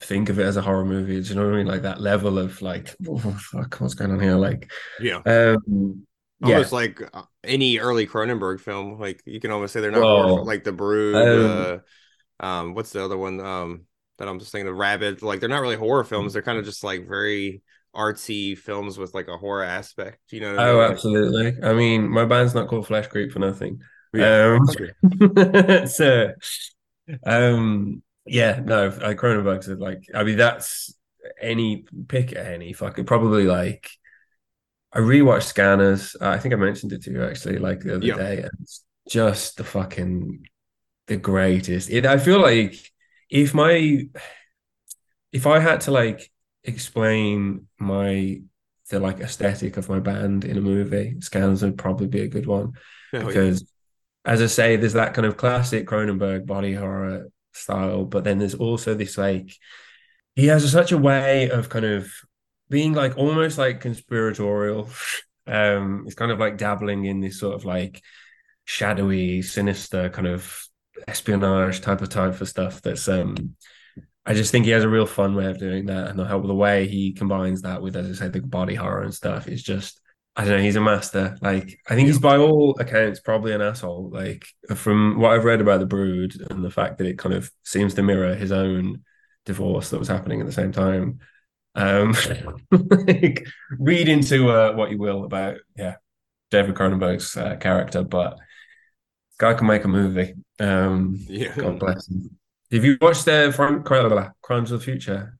think 0.00 0.28
of 0.28 0.38
it 0.38 0.44
as 0.44 0.56
a 0.56 0.62
horror 0.62 0.84
movie. 0.84 1.20
Do 1.20 1.28
you 1.28 1.34
know 1.34 1.44
what 1.46 1.54
I 1.54 1.56
mean? 1.56 1.66
Like 1.66 1.82
that 1.82 2.00
level 2.00 2.38
of 2.38 2.60
like 2.60 2.94
oh, 3.08 3.18
fuck 3.18 3.76
what's 3.76 3.94
going 3.94 4.10
on 4.10 4.20
here? 4.20 4.36
Like 4.36 4.70
yeah. 5.00 5.22
um 5.26 6.06
yeah. 6.44 6.54
Almost 6.54 6.72
like 6.72 7.00
uh, 7.14 7.22
any 7.44 7.78
early 7.78 8.04
Cronenberg 8.04 8.60
film, 8.60 8.98
like 8.98 9.22
you 9.24 9.38
can 9.38 9.52
almost 9.52 9.72
say 9.72 9.80
they're 9.80 9.92
not 9.92 10.00
Well, 10.00 10.28
horror, 10.28 10.44
like 10.44 10.64
The 10.64 10.72
Brood. 10.72 11.14
um, 11.14 11.82
uh, 12.40 12.44
um, 12.44 12.74
what's 12.74 12.90
the 12.90 13.04
other 13.04 13.16
one? 13.16 13.38
Um, 13.40 13.86
that 14.18 14.26
I'm 14.26 14.40
just 14.40 14.50
thinking 14.50 14.68
of 14.68 14.76
Rabid. 14.76 15.22
Like 15.22 15.38
they're 15.38 15.48
not 15.48 15.60
really 15.60 15.76
horror 15.76 16.02
films. 16.02 16.32
They're 16.32 16.42
kind 16.42 16.58
of 16.58 16.64
just 16.64 16.82
like 16.82 17.06
very 17.08 17.62
artsy 17.94 18.56
films 18.58 18.98
with 18.98 19.14
like 19.14 19.28
a 19.28 19.36
horror 19.38 19.64
aspect. 19.64 20.32
You 20.32 20.40
know? 20.40 20.54
What 20.54 20.62
I 20.62 20.64
Oh, 20.64 20.80
mean? 20.80 20.82
absolutely. 20.82 21.56
I 21.62 21.72
mean, 21.72 22.08
my 22.10 22.24
band's 22.26 22.54
not 22.54 22.68
called 22.68 22.86
Flesh 22.86 23.06
Creep 23.08 23.32
for 23.32 23.38
nothing. 23.38 23.80
Yeah. 24.12 24.36
Um, 24.58 24.66
so, 25.86 26.32
um, 27.24 28.02
yeah, 28.26 28.60
no, 28.64 28.88
like 28.88 29.18
Cronenberg's 29.18 29.68
are 29.68 29.76
like, 29.76 30.04
I 30.14 30.24
mean, 30.24 30.36
that's 30.38 30.94
any 31.40 31.86
pick 32.08 32.34
any 32.36 32.72
fucking 32.72 33.06
probably 33.06 33.44
like. 33.44 33.90
I 34.92 34.98
rewatched 34.98 35.44
Scanners. 35.44 36.16
I 36.20 36.38
think 36.38 36.52
I 36.54 36.56
mentioned 36.56 36.92
it 36.92 37.02
to 37.04 37.10
you 37.10 37.24
actually, 37.24 37.58
like 37.58 37.80
the 37.80 37.96
other 37.96 38.08
Yeah. 38.08 38.14
day, 38.14 38.38
and 38.42 38.50
it's 38.60 38.84
just 39.08 39.56
the 39.56 39.64
fucking 39.64 40.44
the 41.08 41.16
greatest. 41.18 41.90
It, 41.90 42.06
I 42.06 42.18
feel 42.18 42.40
like 42.40 42.76
if 43.30 43.54
my 43.54 44.06
if 45.32 45.46
I 45.46 45.58
had 45.60 45.82
to 45.82 45.90
like 45.90 46.30
explain 46.64 47.66
my 47.78 48.40
the 48.90 49.00
like 49.00 49.20
aesthetic 49.20 49.76
of 49.76 49.88
my 49.88 50.00
band 50.00 50.44
in 50.44 50.58
a 50.58 50.60
movie, 50.60 51.16
Scanners 51.20 51.62
would 51.62 51.78
probably 51.78 52.06
be 52.08 52.20
a 52.22 52.28
good 52.28 52.46
one 52.46 52.72
Oh, 53.14 53.18
yeah. 53.18 53.24
because 53.26 53.64
as 54.24 54.40
I 54.42 54.46
say, 54.46 54.76
there's 54.76 54.92
that 54.92 55.14
kind 55.14 55.26
of 55.26 55.36
classic 55.36 55.86
Cronenberg 55.86 56.46
body 56.46 56.74
horror 56.74 57.28
style, 57.52 58.04
but 58.04 58.24
then 58.24 58.38
there's 58.38 58.54
also 58.54 58.94
this 58.94 59.18
like 59.18 59.56
he 60.34 60.46
has 60.46 60.70
such 60.70 60.92
a 60.92 60.98
way 60.98 61.50
of 61.50 61.68
kind 61.68 61.84
of 61.84 62.10
being 62.70 62.92
like 62.94 63.16
almost 63.18 63.58
like 63.58 63.80
conspiratorial. 63.80 64.88
Um, 65.44 66.04
it's 66.06 66.14
kind 66.14 66.30
of 66.30 66.38
like 66.38 66.56
dabbling 66.56 67.04
in 67.04 67.18
this 67.18 67.40
sort 67.40 67.56
of 67.56 67.64
like 67.64 68.00
shadowy, 68.64 69.42
sinister 69.42 70.08
kind 70.08 70.28
of 70.28 70.62
espionage 71.08 71.80
type 71.80 72.00
of 72.00 72.10
type 72.10 72.40
of 72.40 72.48
stuff. 72.48 72.80
That's 72.80 73.08
um, 73.08 73.56
I 74.24 74.34
just 74.34 74.52
think 74.52 74.64
he 74.64 74.70
has 74.70 74.84
a 74.84 74.88
real 74.88 75.06
fun 75.06 75.34
way 75.34 75.46
of 75.46 75.58
doing 75.58 75.86
that, 75.86 76.08
and 76.08 76.18
the 76.18 76.24
help 76.24 76.46
the 76.46 76.54
way 76.54 76.86
he 76.86 77.12
combines 77.12 77.62
that 77.62 77.82
with, 77.82 77.96
as 77.96 78.08
I 78.20 78.26
say, 78.26 78.30
the 78.30 78.40
body 78.40 78.74
horror 78.74 79.02
and 79.02 79.14
stuff 79.14 79.48
is 79.48 79.62
just 79.62 80.00
I 80.34 80.44
don't 80.44 80.58
know. 80.58 80.62
He's 80.62 80.76
a 80.76 80.80
master. 80.80 81.36
Like 81.42 81.78
I 81.88 81.94
think 81.94 82.06
he's 82.06 82.18
by 82.18 82.36
all 82.38 82.78
accounts 82.78 83.20
probably 83.20 83.52
an 83.52 83.60
asshole. 83.60 84.10
Like 84.10 84.46
from 84.74 85.18
what 85.18 85.32
I've 85.32 85.44
read 85.44 85.60
about 85.60 85.80
the 85.80 85.86
Brood 85.86 86.34
and 86.50 86.64
the 86.64 86.70
fact 86.70 86.98
that 86.98 87.06
it 87.06 87.18
kind 87.18 87.34
of 87.34 87.50
seems 87.64 87.94
to 87.94 88.02
mirror 88.02 88.34
his 88.34 88.52
own 88.52 89.02
divorce 89.44 89.90
that 89.90 89.98
was 89.98 90.08
happening 90.08 90.40
at 90.40 90.46
the 90.46 90.52
same 90.52 90.72
time. 90.72 91.18
Um, 91.74 92.14
like 92.70 93.46
read 93.78 94.08
into 94.08 94.50
uh, 94.50 94.72
what 94.72 94.90
you 94.90 94.98
will 94.98 95.24
about 95.24 95.56
yeah 95.76 95.96
David 96.50 96.76
Cronenberg's 96.76 97.36
uh, 97.36 97.56
character, 97.56 98.02
but 98.02 98.38
guy 99.38 99.54
can 99.54 99.66
make 99.66 99.84
a 99.84 99.88
movie. 99.88 100.34
Um, 100.60 101.18
yeah. 101.28 101.54
God 101.56 101.78
bless 101.78 102.08
him. 102.08 102.38
Have 102.72 102.84
you 102.84 102.96
watched 103.00 103.26
the 103.26 103.52
Fran- 103.54 103.82
Crimes 103.84 104.70
of 104.72 104.80
the 104.80 104.84
Future? 104.84 105.38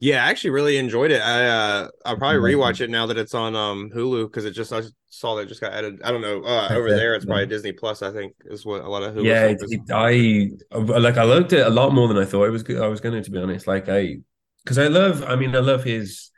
Yeah, 0.00 0.24
I 0.24 0.30
actually 0.30 0.50
really 0.50 0.78
enjoyed 0.78 1.10
it. 1.10 1.20
I 1.20 1.46
uh 1.46 1.88
I'll 2.06 2.16
probably 2.16 2.38
Amazing. 2.38 2.58
rewatch 2.58 2.80
it 2.80 2.90
now 2.90 3.06
that 3.06 3.18
it's 3.18 3.34
on 3.34 3.54
um 3.54 3.90
Hulu 3.94 4.26
because 4.26 4.46
it 4.46 4.52
just 4.52 4.72
I 4.72 4.80
saw 5.08 5.36
that 5.36 5.42
it 5.42 5.48
just 5.48 5.60
got 5.60 5.72
added. 5.74 6.00
I 6.02 6.10
don't 6.10 6.22
know. 6.22 6.42
Uh 6.42 6.68
over 6.72 6.92
there 6.92 7.14
it's 7.14 7.26
probably 7.26 7.46
Disney 7.46 7.72
Plus, 7.72 8.02
I 8.02 8.10
think, 8.12 8.34
is 8.46 8.64
what 8.64 8.82
a 8.82 8.88
lot 8.88 9.02
of 9.02 9.14
Hulu 9.14 9.24
yeah, 9.24 9.44
it, 9.46 9.60
I 9.92 10.50
like 10.78 11.16
I 11.16 11.24
looked 11.24 11.52
at 11.52 11.60
it 11.60 11.66
a 11.66 11.70
lot 11.70 11.92
more 11.92 12.08
than 12.08 12.18
I 12.18 12.24
thought 12.24 12.44
it 12.44 12.50
was. 12.50 12.64
I 12.70 12.86
was 12.86 13.00
going 13.00 13.14
to, 13.14 13.22
to 13.22 13.30
be 13.30 13.38
honest. 13.38 13.66
Like 13.66 13.88
I, 13.88 14.18
because 14.64 14.78
I 14.78 14.86
love. 14.88 15.22
I 15.24 15.36
mean, 15.36 15.54
I 15.54 15.60
love 15.60 15.84
his 15.84 16.30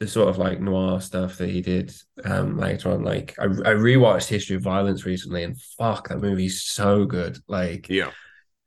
the 0.00 0.08
sort 0.08 0.28
of 0.28 0.38
like 0.38 0.60
noir 0.60 1.00
stuff 1.00 1.38
that 1.38 1.50
he 1.50 1.62
did 1.62 1.92
um 2.24 2.58
later 2.58 2.90
on. 2.92 3.02
Like 3.04 3.34
I, 3.38 3.44
I 3.44 3.74
rewatched 3.74 4.28
History 4.28 4.56
of 4.56 4.62
Violence 4.62 5.04
recently, 5.06 5.42
and 5.44 5.60
fuck, 5.78 6.08
that 6.08 6.18
movie's 6.20 6.62
so 6.62 7.04
good. 7.06 7.38
Like 7.48 7.88
Yeah. 7.88 8.10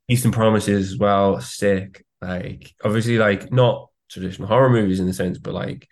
Eastern 0.09 0.31
Promises 0.31 0.93
as 0.93 0.97
well, 0.97 1.39
sick. 1.39 2.05
Like 2.21 2.73
obviously, 2.83 3.17
like 3.17 3.51
not 3.51 3.89
traditional 4.09 4.47
horror 4.47 4.69
movies 4.69 4.99
in 4.99 5.07
the 5.07 5.13
sense, 5.13 5.37
but 5.37 5.53
like 5.53 5.87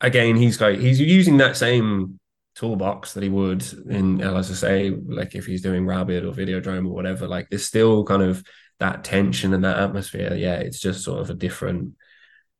again, 0.00 0.36
he's 0.36 0.60
like 0.60 0.78
he's 0.78 1.00
using 1.00 1.36
that 1.38 1.56
same 1.56 2.18
toolbox 2.54 3.14
that 3.14 3.22
he 3.22 3.28
would 3.28 3.64
in, 3.88 4.20
as 4.20 4.50
I 4.50 4.54
say, 4.54 4.90
like 4.90 5.34
if 5.34 5.46
he's 5.46 5.62
doing 5.62 5.86
Rabid 5.86 6.24
or 6.24 6.32
Videodrome 6.32 6.86
or 6.86 6.94
whatever. 6.94 7.28
Like 7.28 7.48
there's 7.50 7.64
still 7.66 8.04
kind 8.04 8.22
of 8.22 8.42
that 8.80 9.04
tension 9.04 9.54
and 9.54 9.64
that 9.64 9.78
atmosphere. 9.78 10.34
Yeah, 10.34 10.56
it's 10.56 10.80
just 10.80 11.04
sort 11.04 11.20
of 11.20 11.30
a 11.30 11.34
different 11.34 11.94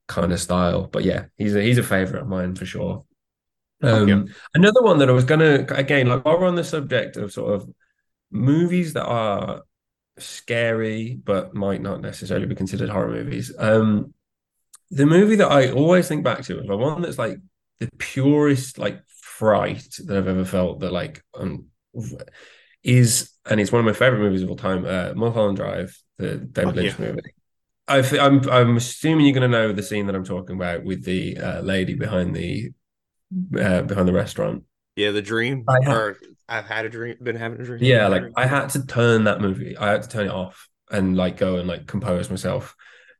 kind 0.09 0.33
of 0.33 0.41
style. 0.41 0.87
But 0.87 1.05
yeah, 1.05 1.25
he's 1.37 1.55
a 1.55 1.63
he's 1.63 1.79
a 1.79 1.83
favorite 1.83 2.23
of 2.23 2.29
mine 2.29 2.55
for 2.55 2.67
sure. 2.67 3.05
Um, 3.83 4.09
Yeah. 4.09 4.23
Another 4.55 4.83
one 4.83 4.99
that 4.99 5.09
I 5.09 5.13
was 5.13 5.25
gonna 5.25 5.67
again, 5.71 6.07
like 6.07 6.25
while 6.25 6.39
we're 6.39 6.47
on 6.47 6.55
the 6.55 6.65
subject 6.65 7.17
of 7.17 7.33
sort 7.33 7.55
of 7.55 7.69
movies 8.31 8.93
that 8.95 9.05
are 9.05 9.63
scary 10.19 11.15
but 11.23 11.55
might 11.55 11.81
not 11.83 12.01
necessarily 12.01 12.47
be 12.47 12.55
considered 12.55 12.91
horror 12.91 13.11
movies. 13.11 13.53
Um, 13.59 14.15
the 14.91 15.07
movie 15.07 15.37
that 15.37 15.51
I 15.51 15.71
always 15.71 16.09
think 16.09 16.25
back 16.25 16.43
to 16.45 16.61
is 16.61 16.67
the 16.67 16.77
one 16.77 17.03
that's 17.03 17.19
like 17.19 17.39
the 17.81 17.89
purest 17.99 18.79
like 18.79 19.03
fright 19.09 19.87
that 20.07 20.17
I've 20.17 20.29
ever 20.29 20.45
felt. 20.45 20.81
That 20.81 20.93
like 20.93 21.23
um, 21.35 21.67
is 22.83 23.31
and 23.49 23.61
it's 23.61 23.73
one 23.73 23.81
of 23.81 23.87
my 23.87 23.93
favorite 23.93 24.21
movies 24.21 24.43
of 24.43 24.51
all 24.51 24.57
time. 24.57 24.85
Uh, 24.85 25.13
Mulholland 25.15 25.57
Drive, 25.57 25.97
the 26.19 26.37
David 26.37 26.73
Oh, 26.73 26.77
Lynch 26.77 26.99
yeah. 26.99 27.07
movie. 27.07 27.35
I 27.89 28.03
th- 28.03 28.21
I'm 28.23 28.49
I'm 28.49 28.77
assuming 28.77 29.27
you're 29.27 29.35
going 29.35 29.51
to 29.51 29.59
know 29.59 29.73
the 29.73 29.83
scene 29.83 30.07
that 30.07 30.15
I'm 30.15 30.25
talking 30.25 30.57
about 30.57 30.85
with 30.85 31.05
the 31.05 31.37
uh, 31.39 31.61
lady 31.61 31.95
behind 31.95 32.35
the 32.35 32.71
uh, 33.59 33.83
behind 33.83 34.09
the 34.09 34.13
restaurant. 34.13 34.65
Yeah, 34.97 35.11
the 35.11 35.23
dream. 35.23 35.65
I 35.69 35.79
or 35.91 36.17
I've 36.49 36.67
had 36.67 36.85
a 36.85 36.89
dream, 36.89 37.17
been 37.23 37.37
having 37.37 37.61
a 37.61 37.65
dream. 37.65 37.83
Yeah, 37.83 38.09
like 38.09 38.25
I 38.37 38.47
had 38.47 38.69
to 38.71 38.87
turn 38.87 39.25
that 39.25 39.41
movie. 39.41 39.77
I 39.77 39.93
had 39.93 40.03
to 40.03 40.09
turn 40.09 40.27
it 40.27 40.33
off 40.33 40.69
and 40.91 41.17
like 41.17 41.37
go 41.37 41.57
and 41.57 41.69
like 41.69 41.87
compose 41.87 42.31
myself 42.31 42.75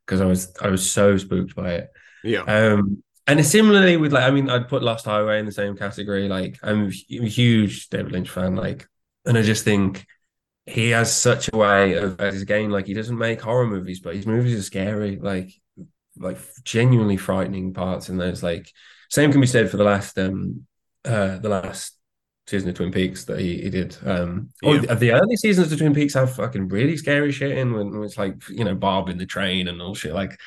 because 0.05 0.21
I 0.21 0.25
was 0.25 0.53
I 0.61 0.67
was 0.67 0.89
so 0.89 1.17
spooked 1.17 1.55
by 1.55 1.73
it. 1.73 1.89
yeah. 2.23 2.41
Um, 2.41 3.03
and 3.25 3.45
similarly 3.45 3.95
with 3.97 4.11
like, 4.11 4.23
I 4.23 4.31
mean, 4.31 4.49
I'd 4.49 4.67
put 4.67 4.83
Lost 4.83 5.05
Highway 5.05 5.39
in 5.39 5.45
the 5.45 5.51
same 5.51 5.77
category. 5.77 6.27
Like, 6.27 6.59
I'm 6.61 6.87
a 6.87 7.25
huge 7.27 7.89
David 7.89 8.11
Lynch 8.11 8.29
fan. 8.29 8.55
Like, 8.55 8.85
and 9.25 9.37
I 9.37 9.41
just 9.41 9.63
think 9.63 10.05
he 10.65 10.89
has 10.89 11.15
such 11.15 11.49
a 11.51 11.57
way 11.57 11.93
of, 11.93 12.19
as 12.19 12.41
again, 12.41 12.69
like 12.69 12.85
he 12.85 12.93
doesn't 12.93 13.17
make 13.17 13.41
horror 13.41 13.67
movies, 13.67 14.01
but 14.01 14.15
his 14.15 14.25
movies 14.25 14.59
are 14.59 14.63
scary. 14.63 15.17
Like, 15.21 15.51
like 16.17 16.37
genuinely 16.63 17.17
frightening 17.17 17.73
parts 17.73 18.09
in 18.09 18.17
those. 18.17 18.43
Like, 18.43 18.69
same 19.09 19.31
can 19.31 19.41
be 19.41 19.47
said 19.47 19.69
for 19.69 19.77
the 19.77 19.85
last, 19.85 20.17
um, 20.19 20.67
uh, 21.05 21.37
the 21.37 21.49
last 21.49 21.97
season 22.47 22.69
of 22.69 22.75
Twin 22.75 22.91
Peaks 22.91 23.23
that 23.25 23.39
he, 23.39 23.61
he 23.61 23.69
did. 23.69 23.95
Um, 24.05 24.49
Yeah. 24.61 24.77
the, 24.79 24.95
the 24.95 25.11
early 25.11 25.35
seasons 25.37 25.71
of 25.71 25.77
Twin 25.79 25.93
Peaks 25.93 26.13
have 26.15 26.35
fucking 26.35 26.67
really 26.69 26.97
scary 26.97 27.31
shit 27.31 27.57
in 27.57 27.73
when, 27.73 27.91
when 27.91 28.03
it's 28.03 28.17
like 28.17 28.35
you 28.49 28.63
know 28.63 28.75
Bob 28.75 29.09
in 29.09 29.17
the 29.17 29.25
train 29.25 29.67
and 29.67 29.81
all 29.81 29.95
shit. 29.95 30.13
Like, 30.13 30.37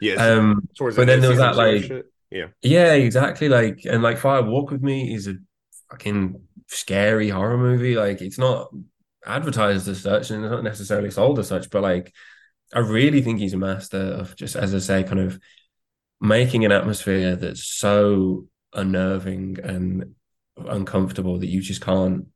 yeah. 0.00 0.14
um, 0.14 0.68
towards 0.76 0.96
but 0.96 1.02
the 1.02 1.12
then 1.12 1.20
there 1.20 1.30
was 1.30 1.38
that, 1.38 1.56
like- 1.56 1.84
shit. 1.84 2.06
yeah. 2.30 2.46
yeah, 2.62 2.92
exactly. 2.94 3.48
Like, 3.48 3.84
and 3.84 4.02
like 4.02 4.18
Fire 4.18 4.42
Walk 4.42 4.70
with 4.70 4.82
Me 4.82 5.14
is 5.14 5.28
a 5.28 5.34
fucking 5.90 6.40
scary 6.68 7.28
horror 7.28 7.58
movie. 7.58 7.94
Like, 7.94 8.20
it's 8.20 8.38
not 8.38 8.70
advertised 9.26 9.88
as 9.88 10.02
such 10.02 10.30
and 10.30 10.44
it's 10.44 10.50
not 10.50 10.64
necessarily 10.64 11.10
sold 11.10 11.38
as 11.38 11.48
such, 11.48 11.70
but 11.70 11.82
like, 11.82 12.12
I 12.74 12.80
really 12.80 13.22
think 13.22 13.38
he's 13.38 13.54
a 13.54 13.58
master 13.58 13.98
of 13.98 14.34
just, 14.36 14.56
as 14.56 14.74
I 14.74 14.78
say, 14.78 15.04
kind 15.04 15.20
of 15.20 15.38
making 16.20 16.64
an 16.64 16.72
atmosphere 16.72 17.36
that's 17.36 17.64
so 17.64 18.48
unnerving 18.72 19.58
and 19.62 20.14
uncomfortable 20.56 21.38
that 21.38 21.48
you 21.48 21.60
just 21.60 21.80
can't. 21.80 22.26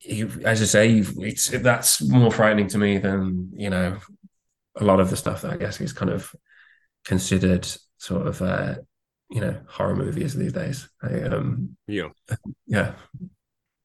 You, 0.00 0.30
as 0.44 0.60
I 0.60 0.66
say, 0.66 1.02
it's 1.18 1.48
that's 1.48 2.02
more 2.02 2.30
frightening 2.30 2.68
to 2.68 2.78
me 2.78 2.98
than 2.98 3.50
you 3.54 3.70
know 3.70 3.98
a 4.76 4.84
lot 4.84 5.00
of 5.00 5.10
the 5.10 5.16
stuff 5.16 5.42
that 5.42 5.52
I 5.52 5.56
guess 5.56 5.80
is 5.80 5.92
kind 5.92 6.10
of 6.10 6.34
considered 7.04 7.66
sort 7.98 8.26
of 8.26 8.42
uh, 8.42 8.76
you 9.30 9.40
know 9.40 9.58
horror 9.68 9.96
movies 9.96 10.34
these 10.34 10.52
days. 10.52 10.88
I, 11.02 11.22
um, 11.22 11.76
Yeah. 11.86 12.08
yeah, 12.66 12.92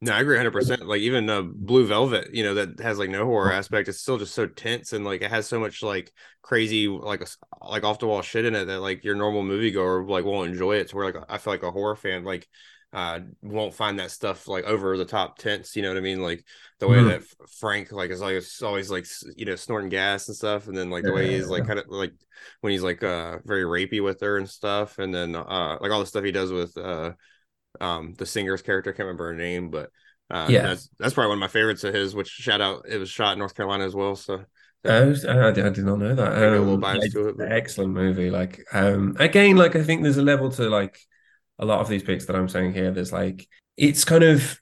No, 0.01 0.13
I 0.13 0.21
agree 0.21 0.35
100%. 0.35 0.85
Like 0.85 1.01
even 1.01 1.29
uh, 1.29 1.43
Blue 1.43 1.85
Velvet, 1.85 2.33
you 2.33 2.43
know, 2.43 2.55
that 2.55 2.79
has 2.79 2.97
like 2.97 3.09
no 3.09 3.25
horror 3.25 3.51
aspect. 3.51 3.87
It's 3.87 4.01
still 4.01 4.17
just 4.17 4.33
so 4.33 4.47
tense 4.47 4.93
and 4.93 5.05
like 5.05 5.21
it 5.21 5.31
has 5.31 5.47
so 5.47 5.59
much 5.59 5.83
like 5.83 6.11
crazy 6.41 6.87
like 6.87 7.23
like 7.61 7.83
off 7.83 7.99
the 7.99 8.07
wall 8.07 8.21
shit 8.21 8.45
in 8.45 8.55
it 8.55 8.65
that 8.65 8.79
like 8.79 9.03
your 9.03 9.15
normal 9.15 9.43
moviegoer 9.43 10.07
like 10.09 10.25
won't 10.25 10.51
enjoy 10.51 10.77
it. 10.77 10.89
To 10.89 10.95
where 10.95 11.05
like 11.11 11.23
I 11.29 11.37
feel 11.37 11.53
like 11.53 11.63
a 11.63 11.71
horror 11.71 11.95
fan 11.95 12.23
like 12.23 12.47
uh 12.93 13.19
won't 13.41 13.73
find 13.73 13.99
that 13.99 14.11
stuff 14.11 14.47
like 14.47 14.65
over 14.65 14.97
the 14.97 15.05
top 15.05 15.37
tense. 15.37 15.75
You 15.75 15.81
know 15.81 15.89
what 15.89 15.97
I 15.97 16.01
mean? 16.01 16.21
Like 16.21 16.43
the 16.79 16.87
way 16.87 16.97
Mhm. 16.97 17.05
that 17.05 17.23
Frank 17.59 17.91
like 17.91 18.11
is 18.11 18.21
always 18.21 18.61
always 18.61 18.91
like 18.91 19.05
you 19.37 19.45
know 19.45 19.55
snorting 19.55 19.89
gas 19.89 20.27
and 20.27 20.35
stuff, 20.35 20.67
and 20.67 20.75
then 20.77 20.89
like 20.89 21.05
the 21.05 21.13
way 21.13 21.27
he's 21.31 21.47
like 21.47 21.63
Yeah. 21.63 21.67
kind 21.67 21.79
of 21.79 21.85
like 21.89 22.13
when 22.61 22.71
he's 22.71 22.83
like 22.83 23.03
uh 23.03 23.39
very 23.45 23.63
rapey 23.63 24.03
with 24.03 24.19
her 24.21 24.37
and 24.37 24.49
stuff, 24.49 24.99
and 24.99 25.13
then 25.13 25.35
uh 25.35 25.77
like 25.81 25.91
all 25.91 25.99
the 26.01 26.05
stuff 26.05 26.23
he 26.23 26.31
does 26.31 26.51
with 26.51 26.77
uh 26.77 27.13
um 27.79 28.13
the 28.17 28.25
singer's 28.25 28.61
character. 28.61 28.91
I 28.91 28.93
can't 28.93 29.05
remember 29.07 29.27
her 29.27 29.35
name, 29.35 29.69
but 29.69 29.89
uh, 30.29 30.47
Yeah. 30.49 30.61
that's 30.63 30.89
that's 30.99 31.13
probably 31.13 31.29
one 31.29 31.37
of 31.37 31.41
my 31.41 31.47
favorites 31.47 31.83
of 31.83 31.93
his. 31.93 32.15
Which 32.15 32.29
shout 32.29 32.61
out, 32.61 32.85
it 32.87 32.97
was 32.97 33.09
shot 33.09 33.33
in 33.33 33.39
North 33.39 33.55
Carolina 33.55 33.85
as 33.85 33.95
well. 33.95 34.15
So 34.15 34.45
I, 34.85 34.97
I, 35.03 35.51
did- 35.51 35.65
I 35.65 35.69
did 35.69 35.85
not 35.85 35.99
know 35.99 36.15
that. 36.15 36.33
Maybe 36.39 36.55
a 36.55 36.59
little 36.59 36.73
Um, 36.73 36.79
bias 36.79 37.05
it's 37.05 37.13
to 37.13 37.29
it, 37.29 37.35
Excellent 37.39 37.93
movie. 37.93 38.31
Like 38.31 38.63
um, 38.73 39.15
again, 39.19 39.55
like 39.57 39.75
I 39.75 39.83
think 39.83 40.03
there's 40.03 40.17
a 40.17 40.23
level 40.23 40.49
to 40.51 40.69
like 40.69 40.97
a 41.61 41.65
lot 41.65 41.79
of 41.79 41.87
these 41.87 42.03
picks 42.03 42.25
that 42.25 42.35
I'm 42.35 42.49
saying 42.49 42.73
here. 42.73 42.91
There's 42.91 43.13
like 43.13 43.47
it's 43.77 44.03
kind 44.03 44.23
of 44.23 44.59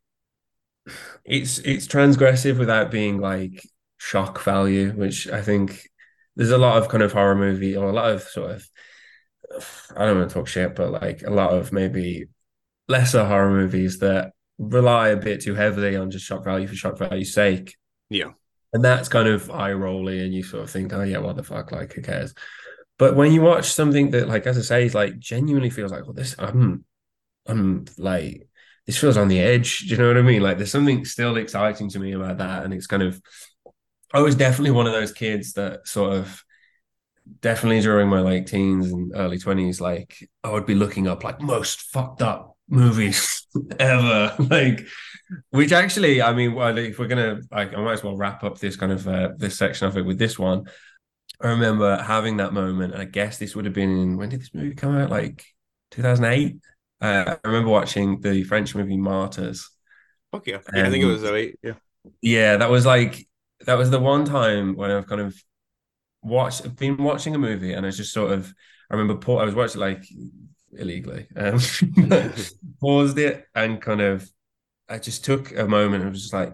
it's 1.26 1.58
it's 1.60 1.88
transgressive 1.88 2.60
without 2.60 2.91
being 2.91 3.20
like 3.20 3.66
shock 3.97 4.43
value, 4.43 4.91
which 4.91 5.28
I 5.28 5.41
think 5.41 5.88
there's 6.36 6.52
a 6.52 6.58
lot 6.58 6.78
of 6.78 6.89
kind 6.89 7.04
of 7.04 7.14
horror 7.14 7.36
movie 7.36 7.76
or 7.76 7.89
a 7.89 7.93
lot 7.93 8.12
of 8.12 8.24
sort 8.24 8.52
of 8.52 8.70
I 9.95 10.06
don't 10.06 10.18
want 10.20 10.30
to 10.30 10.34
talk 10.34 10.47
shit, 10.47 10.76
but 10.76 10.91
like 10.91 11.24
a 11.24 11.32
lot 11.32 11.54
of 11.54 11.72
maybe 11.72 12.28
lesser 12.88 13.26
horror 13.26 13.50
movies 13.50 14.00
that 14.00 14.32
rely 14.58 15.10
a 15.10 15.18
bit 15.18 15.41
too 15.41 15.56
heavily 15.56 15.95
on 15.95 16.12
just 16.12 16.26
shock 16.26 16.43
value 16.43 16.68
for 16.68 16.76
shock 16.76 16.97
value's 16.97 17.34
sake. 17.34 17.76
yeah, 18.10 18.32
And 18.74 18.84
that's 18.84 19.10
kind 19.10 19.28
of 19.28 19.50
eye 19.50 19.74
rolly, 19.74 20.20
and 20.24 20.34
you 20.34 20.43
sort 20.43 20.64
of 20.64 20.70
think, 20.70 20.93
oh 20.93 21.04
yeah, 21.04 21.20
what 21.20 21.36
the 21.36 21.43
fuck, 21.43 21.72
like 21.72 21.93
who 21.93 22.02
cares? 22.02 22.34
But 22.97 23.16
when 23.16 23.32
you 23.32 23.41
watch 23.41 23.72
something 23.72 24.12
that, 24.12 24.28
like 24.28 24.45
as 24.45 24.58
I 24.58 24.62
say, 24.62 24.86
is 24.86 24.93
like 24.93 25.18
genuinely 25.18 25.70
feels 25.70 25.91
like, 25.91 26.04
well, 26.04 26.14
this 26.14 26.36
I'm 26.38 26.84
I'm 27.50 27.86
like 27.97 28.47
this 28.86 28.97
feels 28.97 29.18
on 29.18 29.28
the 29.28 29.39
edge. 29.39 29.80
Do 29.80 29.88
you 29.88 29.97
know 29.97 30.08
what 30.08 30.18
I 30.18 30.22
mean? 30.24 30.41
Like 30.41 30.58
there's 30.58 30.72
something 30.72 31.06
still 31.06 31.38
exciting 31.38 31.89
to 31.89 32.00
me 32.00 32.14
about 32.14 32.39
that. 32.39 32.64
And 32.64 32.74
it's 32.74 32.88
kind 32.88 33.04
of 33.04 33.22
I 34.14 34.22
was 34.22 34.36
definitely 34.36 34.72
one 34.72 34.88
of 34.88 34.93
those 34.93 35.12
kids 35.12 35.54
that 35.54 35.88
sort 35.88 36.14
of 36.14 36.43
definitely 37.41 37.82
during 37.82 38.10
my 38.10 38.22
like 38.22 38.47
teens 38.47 38.91
and 38.91 39.12
early 39.16 39.38
20s, 39.38 39.80
like 39.80 40.28
I 40.43 40.52
would 40.52 40.66
be 40.66 40.76
looking 40.76 41.08
up 41.08 41.24
like 41.24 41.41
most 41.41 41.82
fucked 41.82 42.22
up 42.22 42.58
movies 42.68 43.47
ever. 43.80 44.36
Like 44.50 44.88
which 45.52 45.72
actually, 45.72 46.22
I 46.22 46.34
mean, 46.34 46.56
well, 46.56 46.76
if 46.78 46.97
we're 46.97 47.08
gonna, 47.08 47.41
like, 47.52 47.74
I 47.76 47.82
might 47.82 47.93
as 47.93 48.04
well 48.04 48.18
wrap 48.18 48.43
up 48.43 48.58
this 48.58 48.76
kind 48.76 48.91
of 48.91 49.08
uh, 49.08 49.30
this 49.38 49.58
section 49.58 49.88
of 49.88 49.97
it 49.97 50.02
with 50.06 50.18
this 50.18 50.39
one. 50.39 50.66
I 51.41 51.50
remember 51.50 51.97
having 52.02 52.38
that 52.38 52.54
moment, 52.54 52.93
and 52.93 53.02
I 53.02 53.06
guess 53.06 53.38
this 53.38 53.56
would 53.56 53.66
have 53.66 53.74
been 53.74 53.95
in 53.95 54.18
when 54.18 54.30
did 54.30 54.41
this 54.41 54.54
movie 54.54 54.76
come 54.76 54.95
out? 54.97 55.10
Like 55.12 55.45
2008. 55.91 56.58
Uh, 57.02 57.38
I 57.43 57.47
remember 57.47 57.70
watching 57.70 58.22
the 58.22 58.43
French 58.43 58.76
movie 58.76 58.97
Martyrs. 58.97 59.70
fuck 60.32 60.47
yeah. 60.47 60.60
I 60.76 60.89
think 60.89 61.04
it 61.04 61.06
Um, 61.06 61.08
was 61.08 61.24
08. 61.24 61.56
Yeah, 61.64 61.74
Yeah, 62.22 62.58
that 62.58 62.70
was 62.70 62.86
like 62.86 63.28
that 63.66 63.78
was 63.78 63.89
the 63.91 64.00
one 64.00 64.26
time 64.26 64.76
when 64.76 64.91
I've 64.91 65.08
kind 65.08 65.22
of 65.22 65.36
watched 66.24 66.76
been 66.78 66.97
watching 66.97 67.36
a 67.36 67.39
movie 67.39 67.74
and 67.74 67.86
I 67.86 67.91
just 67.91 68.14
sort 68.14 68.34
of 68.34 68.54
I 68.91 68.95
remember 68.95 69.16
pa- 69.22 69.39
I 69.41 69.45
was 69.45 69.56
watching 69.56 69.82
like 69.82 70.04
illegally 70.74 71.28
um 71.36 71.60
paused 72.82 73.18
it 73.20 73.45
and 73.56 73.82
kind 73.82 74.02
of 74.02 74.30
I 74.89 75.00
just 75.00 75.26
took 75.26 75.58
a 75.58 75.68
moment 75.68 76.04
and 76.04 76.12
was 76.12 76.22
just 76.24 76.34
like 76.34 76.54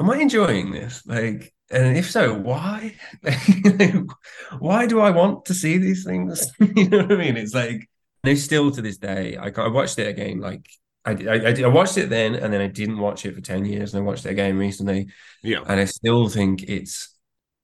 am 0.00 0.10
I 0.10 0.18
enjoying 0.18 0.72
this 0.72 1.06
like 1.06 1.54
and 1.70 1.96
if 1.96 2.10
so 2.10 2.34
why 2.34 2.96
why 4.58 4.86
do 4.86 5.00
I 5.00 5.10
want 5.10 5.46
to 5.46 5.54
see 5.54 5.78
these 5.78 6.04
things 6.04 6.52
you 6.76 6.88
know 6.88 6.98
what 6.98 7.12
I 7.12 7.16
mean 7.16 7.36
it's 7.36 7.54
like 7.54 7.88
and 8.24 8.38
still 8.38 8.70
to 8.70 8.82
this 8.82 8.98
day 8.98 9.36
I, 9.36 9.48
I 9.56 9.68
watched 9.68 9.98
it 9.98 10.08
again 10.08 10.40
like 10.40 10.68
I, 11.04 11.12
I 11.12 11.62
I 11.64 11.66
watched 11.66 11.98
it 11.98 12.10
then 12.10 12.34
and 12.36 12.52
then 12.52 12.60
I 12.60 12.68
didn't 12.68 12.98
watch 12.98 13.26
it 13.26 13.34
for 13.34 13.40
10 13.40 13.64
years 13.64 13.92
and 13.92 14.02
I 14.02 14.06
watched 14.06 14.24
it 14.26 14.30
again 14.30 14.56
recently 14.56 15.08
yeah, 15.42 15.62
and 15.66 15.80
I 15.80 15.84
still 15.86 16.28
think 16.28 16.62
it's 16.64 17.12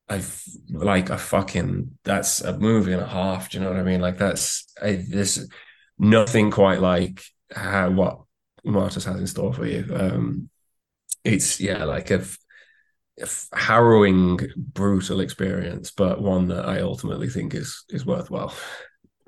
I've 0.09 0.43
like 0.71 1.11
a 1.11 1.19
fucking 1.19 1.99
that's 2.03 2.41
a 2.41 2.59
movie 2.59 2.93
and 2.93 3.03
a 3.03 3.07
half. 3.07 3.51
Do 3.51 3.59
you 3.59 3.65
know 3.65 3.71
what 3.71 3.79
I 3.79 3.83
mean? 3.83 4.01
Like 4.01 4.17
that's 4.17 4.67
I, 4.81 5.05
there's 5.07 5.47
nothing 5.99 6.51
quite 6.51 6.81
like 6.81 7.23
how 7.55 7.91
what 7.91 8.21
Martyrs 8.65 9.05
has 9.05 9.21
in 9.21 9.27
store 9.27 9.53
for 9.53 9.67
you. 9.67 9.87
Um, 9.95 10.49
it's 11.25 11.61
yeah, 11.61 11.85
like 11.85 12.11
a 12.11 12.25
harrowing, 13.53 14.39
brutal 14.57 15.21
experience, 15.21 15.91
but 15.91 16.23
one 16.23 16.49
that 16.49 16.67
I 16.67 16.81
ultimately 16.81 17.29
think 17.29 17.55
is 17.55 17.85
is 17.91 18.07
worthwhile. 18.07 18.55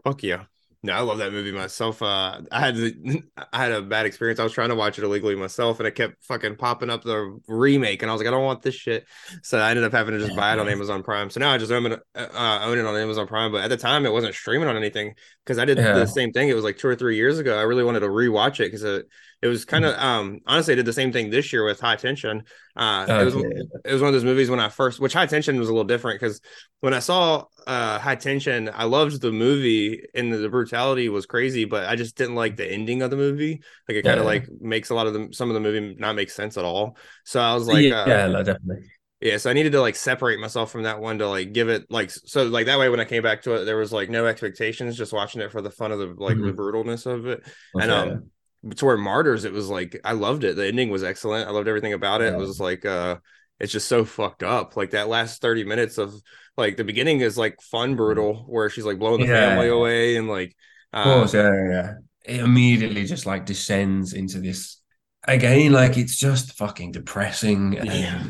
fuck 0.05 0.22
yeah. 0.22 0.45
No, 0.83 0.95
I 0.95 1.01
love 1.01 1.18
that 1.18 1.31
movie 1.31 1.53
myself. 1.53 2.01
Uh, 2.01 2.41
I 2.51 2.61
had 2.61 2.74
the, 2.74 3.22
I 3.53 3.59
had 3.64 3.72
a 3.72 3.83
bad 3.83 4.07
experience. 4.07 4.41
I 4.41 4.45
was 4.45 4.53
trying 4.55 4.70
to 4.70 4.74
watch 4.74 4.99
it 4.99 5.05
illegally 5.05 5.35
myself, 5.35 5.78
and 5.78 5.87
it 5.87 5.95
kept 5.95 6.24
fucking 6.24 6.57
popping 6.57 6.89
up 6.89 7.05
the 7.05 7.39
remake, 7.49 8.01
and 8.03 8.11
I 8.11 8.14
was 8.14 8.20
like, 8.20 8.28
I 8.28 8.31
don't 8.31 8.45
want 8.45 8.62
this 8.62 8.76
shit. 8.76 9.07
So 9.43 9.59
I 9.59 9.70
ended 9.70 9.85
up 9.85 9.93
having 9.93 10.18
to 10.18 10.24
just 10.24 10.35
buy 10.35 10.55
it 10.55 10.59
on 10.59 10.68
Amazon 10.70 11.03
Prime. 11.03 11.28
So 11.28 11.39
now 11.39 11.51
I 11.53 11.59
just 11.59 11.70
own 11.70 11.93
it, 11.93 12.01
uh, 12.14 12.61
own 12.62 12.78
it 12.78 12.87
on 12.87 12.97
Amazon 12.97 13.26
Prime. 13.26 13.53
But 13.53 13.62
at 13.62 13.68
the 13.68 13.76
time, 13.76 14.07
it 14.07 14.12
wasn't 14.12 14.35
streaming 14.35 14.68
on 14.68 14.76
anything 14.76 15.14
because 15.45 15.59
I 15.59 15.66
did 15.66 15.76
Yeah. 15.76 15.93
the 15.93 16.07
same 16.07 16.33
thing. 16.33 16.49
It 16.49 16.55
was 16.55 16.64
like 16.64 16.78
two 16.78 16.89
or 16.89 16.97
three 16.97 17.16
years 17.16 17.39
ago. 17.39 17.59
I 17.59 17.62
really 17.62 17.85
wanted 17.85 18.01
to 18.01 18.09
rewatch 18.09 18.55
it 18.61 18.68
because 18.68 18.83
it 18.83 19.07
it 19.43 19.47
was 19.49 19.64
kind 19.64 19.84
of 19.84 19.95
um 19.99 20.41
honestly 20.47 20.72
I 20.72 20.76
did 20.76 20.86
the 20.86 20.93
same 20.93 21.12
thing 21.12 21.30
this 21.30 21.53
year 21.53 21.64
with 21.64 21.80
High 21.80 21.97
Tension. 21.97 22.45
Uh, 22.76 23.11
it 23.16 23.24
was 23.24 23.34
Okay. 23.34 23.70
it 23.84 23.93
was 23.93 24.01
one 24.03 24.09
of 24.09 24.14
those 24.14 24.24
movies 24.24 24.51
when 24.51 24.61
I 24.61 24.68
first, 24.68 25.01
which 25.01 25.12
High 25.12 25.26
Tension 25.26 25.59
was 25.59 25.68
a 25.68 25.72
little 25.72 25.84
different 25.86 26.20
because 26.20 26.41
when 26.80 26.95
I 26.95 26.99
saw 26.99 27.45
uh 27.66 27.99
High 27.99 28.16
Tension, 28.16 28.70
I 28.72 28.84
loved 28.84 29.20
the 29.20 29.32
movie 29.32 30.03
and 30.14 30.32
the 30.32 30.49
brutality 30.49 31.09
was 31.09 31.26
crazy, 31.26 31.64
but 31.64 31.86
I 31.88 31.97
just 31.97 32.16
didn't 32.16 32.34
like 32.34 32.57
the 32.57 32.70
ending 32.70 33.03
of 33.03 33.11
the 33.11 33.16
movie. 33.16 33.62
Like 33.88 33.97
it 33.97 34.03
kind 34.05 34.20
of 34.20 34.24
Yeah. 34.24 34.26
like 34.26 34.49
makes 34.61 34.91
a 34.91 34.95
lot 34.95 35.07
of 35.07 35.14
the 35.14 35.28
some 35.32 35.49
of 35.51 35.55
the 35.55 35.61
movie 35.61 35.95
not 35.99 36.16
make 36.16 36.30
sense 36.30 36.57
at 36.59 36.64
all. 36.64 36.97
So 37.24 37.41
I 37.41 37.55
was 37.55 37.66
like, 37.66 37.91
yeah, 37.91 37.93
uh, 37.93 38.22
yeah, 38.22 38.26
no, 38.28 38.43
definitely. 38.43 38.91
yeah, 39.20 39.36
so 39.36 39.51
I 39.51 39.53
needed 39.53 39.72
to 39.72 39.80
like 39.82 39.97
separate 39.97 40.41
myself 40.41 40.70
from 40.72 40.84
that 40.84 40.99
one 41.01 41.18
to 41.18 41.28
like 41.28 41.53
give 41.53 41.68
it 41.68 41.84
like 41.91 42.11
so 42.11 42.45
like 42.45 42.66
that 42.66 42.78
way 42.78 42.88
when 42.88 43.01
I 43.01 43.05
came 43.05 43.22
back 43.22 43.43
to 43.43 43.55
it, 43.55 43.64
there 43.66 43.76
was 43.76 43.93
like 43.93 44.09
no 44.09 44.24
expectations, 44.26 44.97
just 44.97 45.12
watching 45.12 45.43
it 45.43 45.53
for 45.53 45.61
the 45.61 45.70
fun 45.70 45.93
of 45.93 45.99
the 45.99 46.07
like 46.16 46.43
the 46.43 46.53
Mhm. 46.53 46.55
brutalness 46.55 47.05
of 47.07 47.26
it. 47.26 47.43
And 47.76 47.91
um 47.91 48.30
to 48.76 48.84
where 48.84 48.96
martyrs 48.96 49.44
it 49.44 49.52
was 49.52 49.68
like 49.68 49.98
i 50.04 50.12
loved 50.12 50.44
it 50.44 50.56
the 50.56 50.66
ending 50.66 50.90
was 50.90 51.02
excellent 51.02 51.48
i 51.48 51.50
loved 51.50 51.68
everything 51.68 51.92
about 51.94 52.20
it 52.20 52.34
it 52.34 52.36
was 52.36 52.61
like 52.61 52.84
uh 52.84 53.16
it's 53.58 53.72
just 53.72 53.88
so 53.88 54.04
fucked 54.04 54.42
up 54.42 54.76
like 54.76 54.90
that 54.90 55.08
last 55.08 55.40
30 55.40 55.64
minutes 55.64 55.98
of 55.98 56.14
like 56.56 56.76
the 56.76 56.84
beginning 56.84 57.20
is 57.20 57.38
like 57.38 57.61
fun 57.62 57.96
brutal 57.96 58.44
where 58.48 58.68
she's 58.68 58.84
like 58.84 58.98
blowing 58.98 59.20
the 59.20 59.26
Yeah. 59.26 59.28
family 59.28 59.68
away 59.68 60.16
and 60.16 60.28
like 60.28 60.54
Of 61.02 61.02
uh, 61.02 61.28
course, 61.28 61.34
yeah, 61.34 61.50
yeah, 61.52 61.70
yeah. 61.70 61.94
It 62.24 62.40
immediately 62.40 63.04
just 63.04 63.26
like 63.26 63.46
descends 63.46 64.12
into 64.12 64.40
this 64.40 64.80
again, 65.24 65.72
like 65.72 65.96
it's 65.96 66.16
just 66.16 66.52
fucking 66.56 66.92
depressing. 66.92 67.72
Yeah 67.80 68.28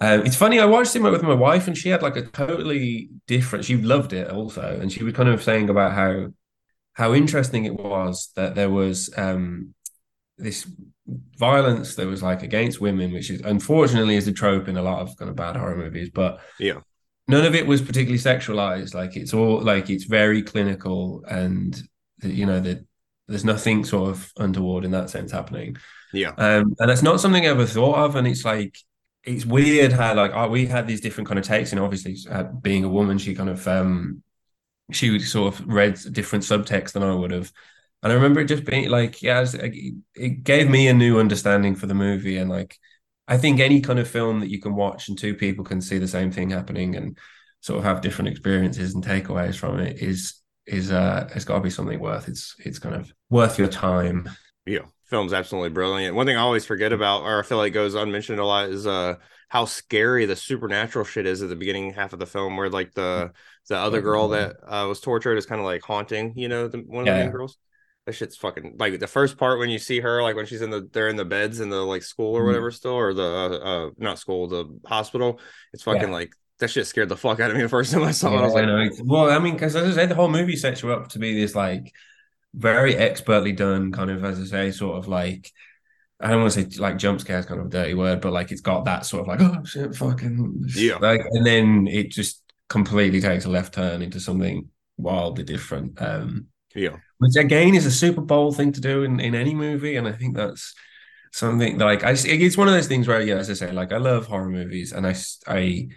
um, 0.00 0.22
it's 0.26 0.36
funny. 0.36 0.58
I 0.60 0.64
watched 0.64 0.96
it 0.96 1.00
with 1.02 1.22
my 1.22 1.34
wife, 1.34 1.68
and 1.68 1.76
she 1.78 1.90
had 1.90 2.02
like 2.02 2.16
a 2.16 2.22
totally 2.22 3.10
different. 3.26 3.64
She 3.64 3.76
loved 3.76 4.12
it 4.12 4.30
also, 4.30 4.78
and 4.80 4.90
she 4.92 5.04
was 5.04 5.14
kind 5.14 5.28
of 5.28 5.42
saying 5.42 5.70
about 5.70 5.92
how 5.92 6.28
how 6.94 7.14
interesting 7.14 7.64
it 7.64 7.74
was 7.74 8.30
that 8.36 8.54
there 8.54 8.70
was 8.70 9.10
um 9.16 9.74
this 10.38 10.66
violence 11.36 11.94
that 11.96 12.06
was 12.06 12.22
like 12.22 12.42
against 12.42 12.80
women, 12.80 13.12
which 13.12 13.30
is 13.30 13.40
unfortunately 13.40 14.16
is 14.16 14.28
a 14.28 14.32
trope 14.32 14.68
in 14.68 14.76
a 14.76 14.82
lot 14.82 15.00
of 15.00 15.16
kind 15.16 15.28
of 15.28 15.36
bad 15.36 15.56
horror 15.56 15.76
movies, 15.76 16.10
but 16.10 16.40
Yeah. 16.58 16.80
none 17.28 17.44
of 17.44 17.54
it 17.54 17.66
was 17.66 17.82
particularly 17.82 18.18
sexualized. 18.18 18.94
Like 18.94 19.16
it's 19.16 19.34
all 19.34 19.60
like 19.60 19.90
it's 19.90 20.04
very 20.04 20.42
clinical, 20.42 21.24
and 21.28 21.80
you 22.22 22.46
know 22.46 22.60
that 22.60 22.84
there's 23.28 23.44
nothing 23.44 23.84
sort 23.84 24.10
of 24.10 24.30
untoward 24.38 24.84
in 24.84 24.90
that 24.92 25.10
sense 25.10 25.32
happening. 25.32 25.76
yeah 26.12 26.30
Um, 26.36 26.74
and 26.78 26.88
that's 26.90 27.02
not 27.02 27.20
something 27.20 27.44
I 27.44 27.48
ever 27.50 27.66
thought 27.66 27.96
of. 27.96 28.16
And 28.16 28.26
it's 28.26 28.44
like, 28.44 28.76
it's 29.24 29.46
weird 29.46 29.92
how 29.92 30.14
like 30.14 30.32
oh, 30.34 30.48
we 30.48 30.66
had 30.66 30.86
these 30.86 31.00
different 31.00 31.28
kind 31.28 31.38
of 31.38 31.44
takes. 31.46 31.72
And 31.72 31.80
obviously, 31.80 32.16
uh, 32.30 32.44
being 32.44 32.84
a 32.84 32.88
woman, 32.88 33.18
she 33.18 33.34
kind 33.34 33.48
of 33.50 33.66
um, 33.66 34.22
she 34.90 35.10
would 35.10 35.22
sort 35.22 35.54
of 35.54 35.66
read 35.66 35.98
different 36.12 36.44
subtext 36.44 36.92
than 36.92 37.02
I 37.02 37.14
would 37.14 37.30
have. 37.30 37.52
And 38.02 38.12
I 38.12 38.16
remember 38.16 38.40
it 38.40 38.46
just 38.46 38.64
being 38.64 38.90
like, 38.90 39.22
yeah, 39.22 39.46
it, 39.54 40.42
gave 40.42 40.68
me 40.68 40.88
a 40.88 40.94
new 40.94 41.20
understanding 41.20 41.76
for 41.76 41.86
the 41.86 41.94
movie. 41.94 42.36
And 42.36 42.50
like, 42.50 42.76
I 43.28 43.38
think 43.38 43.60
any 43.60 43.80
kind 43.80 43.98
of 43.98 44.08
film 44.08 44.40
that 44.40 44.50
you 44.50 44.60
can 44.60 44.74
watch 44.74 45.08
and 45.08 45.16
two 45.16 45.34
people 45.34 45.64
can 45.64 45.80
see 45.80 45.98
the 45.98 46.08
same 46.08 46.32
thing 46.32 46.50
happening 46.50 46.96
and 46.96 47.16
sort 47.60 47.78
of 47.78 47.84
have 47.84 48.00
different 48.00 48.28
experiences 48.28 48.94
and 48.94 49.04
takeaways 49.04 49.54
from 49.54 49.78
it 49.78 50.02
is 50.02 50.34
is 50.66 50.92
uh 50.92 51.28
it's 51.34 51.44
got 51.44 51.56
to 51.56 51.60
be 51.60 51.70
something 51.70 51.98
worth 51.98 52.28
it's 52.28 52.54
it's 52.60 52.78
kind 52.78 52.94
of 52.94 53.12
worth 53.30 53.58
your 53.58 53.68
time. 53.68 54.28
yeah 54.66 54.80
film's 55.12 55.32
absolutely 55.32 55.70
brilliant. 55.70 56.16
One 56.16 56.26
thing 56.26 56.36
I 56.36 56.40
always 56.40 56.64
forget 56.66 56.92
about, 56.92 57.22
or 57.22 57.40
I 57.40 57.42
feel 57.42 57.58
like 57.58 57.72
goes 57.72 57.94
unmentioned 57.94 58.40
a 58.40 58.44
lot, 58.44 58.70
is 58.70 58.86
uh 58.86 59.16
how 59.48 59.66
scary 59.66 60.24
the 60.24 60.34
supernatural 60.36 61.04
shit 61.04 61.26
is 61.26 61.42
at 61.42 61.50
the 61.50 61.56
beginning 61.56 61.92
half 61.92 62.14
of 62.14 62.18
the 62.18 62.26
film, 62.26 62.56
where 62.56 62.70
like 62.70 62.94
the 62.94 63.32
the 63.68 63.76
other 63.76 64.00
girl 64.00 64.28
that 64.30 64.56
uh, 64.66 64.86
was 64.88 65.00
tortured 65.00 65.36
is 65.36 65.46
kind 65.46 65.60
of 65.60 65.66
like 65.66 65.82
haunting, 65.82 66.32
you 66.36 66.48
know, 66.48 66.68
the, 66.68 66.78
one 66.78 67.02
of 67.02 67.06
the 67.06 67.12
Yeah. 67.12 67.24
main 67.24 67.30
girls. 67.30 67.58
That 68.06 68.14
shit's 68.14 68.36
fucking 68.36 68.76
like 68.80 68.98
the 68.98 69.06
first 69.06 69.36
part 69.38 69.60
when 69.60 69.70
you 69.70 69.78
see 69.78 70.00
her, 70.00 70.22
like 70.22 70.34
when 70.34 70.46
she's 70.46 70.62
in 70.62 70.70
the 70.70 70.88
they're 70.92 71.08
in 71.08 71.16
the 71.16 71.24
beds 71.24 71.60
in 71.60 71.70
the 71.70 71.82
like 71.82 72.02
school 72.02 72.34
or 72.36 72.42
Mhm. 72.42 72.46
whatever 72.46 72.70
still, 72.72 72.92
or 72.94 73.14
the 73.14 73.22
uh, 73.22 73.58
uh 73.58 73.90
not 73.98 74.18
school, 74.18 74.48
the 74.48 74.64
hospital. 74.86 75.38
It's 75.72 75.84
fucking 75.84 76.08
Yeah. 76.08 76.14
like 76.14 76.32
that 76.58 76.68
shit 76.68 76.86
scared 76.86 77.08
the 77.08 77.16
fuck 77.16 77.38
out 77.40 77.50
of 77.50 77.56
me 77.56 77.62
the 77.62 77.68
first 77.68 77.92
time 77.92 78.02
I 78.02 78.10
saw 78.12 78.34
it. 78.34 78.38
I 78.38 78.44
was 78.44 78.54
like, 78.54 78.92
well, 79.04 79.30
I 79.30 79.38
mean, 79.38 79.54
because 79.54 79.76
as 79.76 79.96
I 79.96 80.02
say, 80.02 80.06
the 80.06 80.14
whole 80.14 80.28
movie 80.28 80.56
sets 80.56 80.82
you 80.82 80.92
up 80.92 81.08
to 81.08 81.18
be 81.18 81.38
this 81.40 81.54
like 81.54 81.92
very 82.54 82.96
expertly 82.96 83.52
done 83.52 83.92
kind 83.92 84.10
of, 84.10 84.24
as 84.24 84.40
I 84.40 84.44
say, 84.44 84.70
sort 84.72 84.98
of 84.98 85.08
like 85.08 85.50
I 86.20 86.30
don't 86.30 86.40
want 86.42 86.52
to 86.52 86.62
say 86.62 86.78
like 86.80 86.98
jump 86.98 87.20
scare 87.20 87.38
is 87.38 87.46
kind 87.46 87.60
of 87.60 87.66
a 87.66 87.70
dirty 87.70 87.94
word, 87.94 88.20
but 88.20 88.32
like 88.32 88.52
it's 88.52 88.60
got 88.60 88.84
that 88.84 89.06
sort 89.06 89.22
of 89.22 89.28
like 89.28 89.40
oh 89.40 89.64
shit, 89.64 89.94
fucking 89.94 90.64
Yeah. 90.74 90.96
like, 90.96 91.22
and 91.32 91.44
then 91.44 91.88
it 91.88 92.10
just 92.10 92.42
completely 92.68 93.20
takes 93.20 93.44
a 93.44 93.50
left 93.50 93.74
turn 93.74 94.02
into 94.02 94.20
something 94.20 94.68
wildly 94.96 95.44
different. 95.44 96.00
Um, 96.00 96.46
yeah, 96.74 96.96
which 97.18 97.36
again 97.36 97.74
is 97.74 97.86
a 97.86 97.90
super 97.90 98.20
bold 98.20 98.56
thing 98.56 98.72
to 98.72 98.80
do 98.80 99.02
in, 99.02 99.20
in 99.20 99.34
any 99.34 99.54
movie, 99.54 99.96
and 99.96 100.06
I 100.06 100.12
think 100.12 100.36
that's 100.36 100.74
something 101.32 101.78
like 101.78 102.04
I 102.04 102.12
it's 102.12 102.56
one 102.56 102.68
of 102.68 102.74
those 102.74 102.86
things 102.88 103.08
where 103.08 103.20
yeah, 103.20 103.36
as 103.36 103.50
I 103.50 103.54
say, 103.54 103.72
like 103.72 103.92
I 103.92 103.98
love 103.98 104.26
horror 104.26 104.48
movies, 104.48 104.92
and 104.92 105.06
I 105.06 105.14
I 105.46 105.88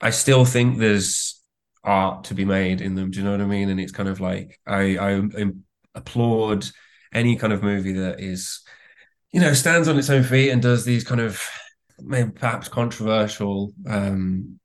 I 0.00 0.10
still 0.10 0.44
think 0.44 0.78
there's 0.78 1.40
art 1.84 2.24
to 2.24 2.34
be 2.34 2.44
made 2.44 2.80
in 2.80 2.94
them. 2.94 3.10
Do 3.10 3.18
you 3.18 3.24
know 3.24 3.32
what 3.32 3.40
I 3.40 3.46
mean? 3.46 3.68
And 3.68 3.78
it's 3.80 3.92
kind 3.92 4.08
of 4.08 4.20
like 4.20 4.58
I 4.66 4.96
I 4.96 5.12
im- 5.12 5.64
applaud 5.96 6.66
any 7.12 7.36
kind 7.36 7.52
of 7.52 7.62
movie 7.62 7.92
that 7.92 8.20
is 8.20 8.62
you 9.32 9.40
know 9.40 9.52
stands 9.54 9.88
on 9.88 9.98
its 9.98 10.10
own 10.10 10.22
feet 10.22 10.50
and 10.50 10.62
does 10.62 10.84
these 10.84 11.04
kind 11.04 11.20
of 11.20 11.42
maybe 11.98 12.30
perhaps 12.30 12.68
controversial 12.68 13.72
um 13.88 14.58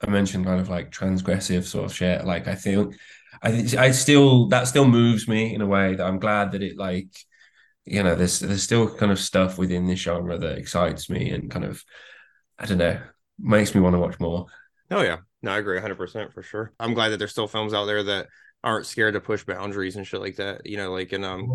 I 0.00 0.10
mentioned 0.10 0.44
kind 0.44 0.60
of 0.60 0.68
like 0.68 0.90
transgressive 0.92 1.64
sort 1.64 1.86
of 1.86 1.94
shit. 1.94 2.24
Like 2.24 2.46
I 2.46 2.54
think 2.54 2.94
I 3.42 3.50
think 3.50 3.74
I 3.74 3.90
still 3.90 4.48
that 4.48 4.68
still 4.68 4.86
moves 4.86 5.26
me 5.26 5.54
in 5.54 5.60
a 5.60 5.66
way 5.66 5.94
that 5.94 6.06
I'm 6.06 6.18
glad 6.18 6.52
that 6.52 6.62
it 6.62 6.76
like 6.76 7.08
you 7.84 8.02
know 8.02 8.14
there's 8.14 8.40
there's 8.40 8.62
still 8.62 8.94
kind 8.94 9.10
of 9.10 9.18
stuff 9.18 9.58
within 9.58 9.86
this 9.86 10.00
genre 10.00 10.38
that 10.38 10.58
excites 10.58 11.10
me 11.10 11.30
and 11.30 11.50
kind 11.50 11.64
of 11.64 11.82
I 12.58 12.66
don't 12.66 12.78
know 12.78 13.00
makes 13.40 13.74
me 13.74 13.80
want 13.80 13.94
to 13.94 14.00
watch 14.00 14.18
more. 14.20 14.46
oh 14.90 15.02
yeah, 15.02 15.18
no, 15.42 15.52
I 15.52 15.58
agree 15.58 15.76
100 15.76 15.96
percent 15.96 16.32
for 16.32 16.42
sure. 16.42 16.72
I'm 16.78 16.94
glad 16.94 17.10
that 17.10 17.18
there's 17.18 17.32
still 17.32 17.48
films 17.48 17.74
out 17.74 17.86
there 17.86 18.02
that 18.04 18.28
aren't 18.64 18.86
scared 18.86 19.14
to 19.14 19.20
push 19.20 19.44
boundaries 19.44 19.96
and 19.96 20.06
shit 20.06 20.20
like 20.20 20.36
that. 20.36 20.66
You 20.66 20.76
know, 20.76 20.92
like 20.92 21.12
and 21.12 21.24
um 21.24 21.54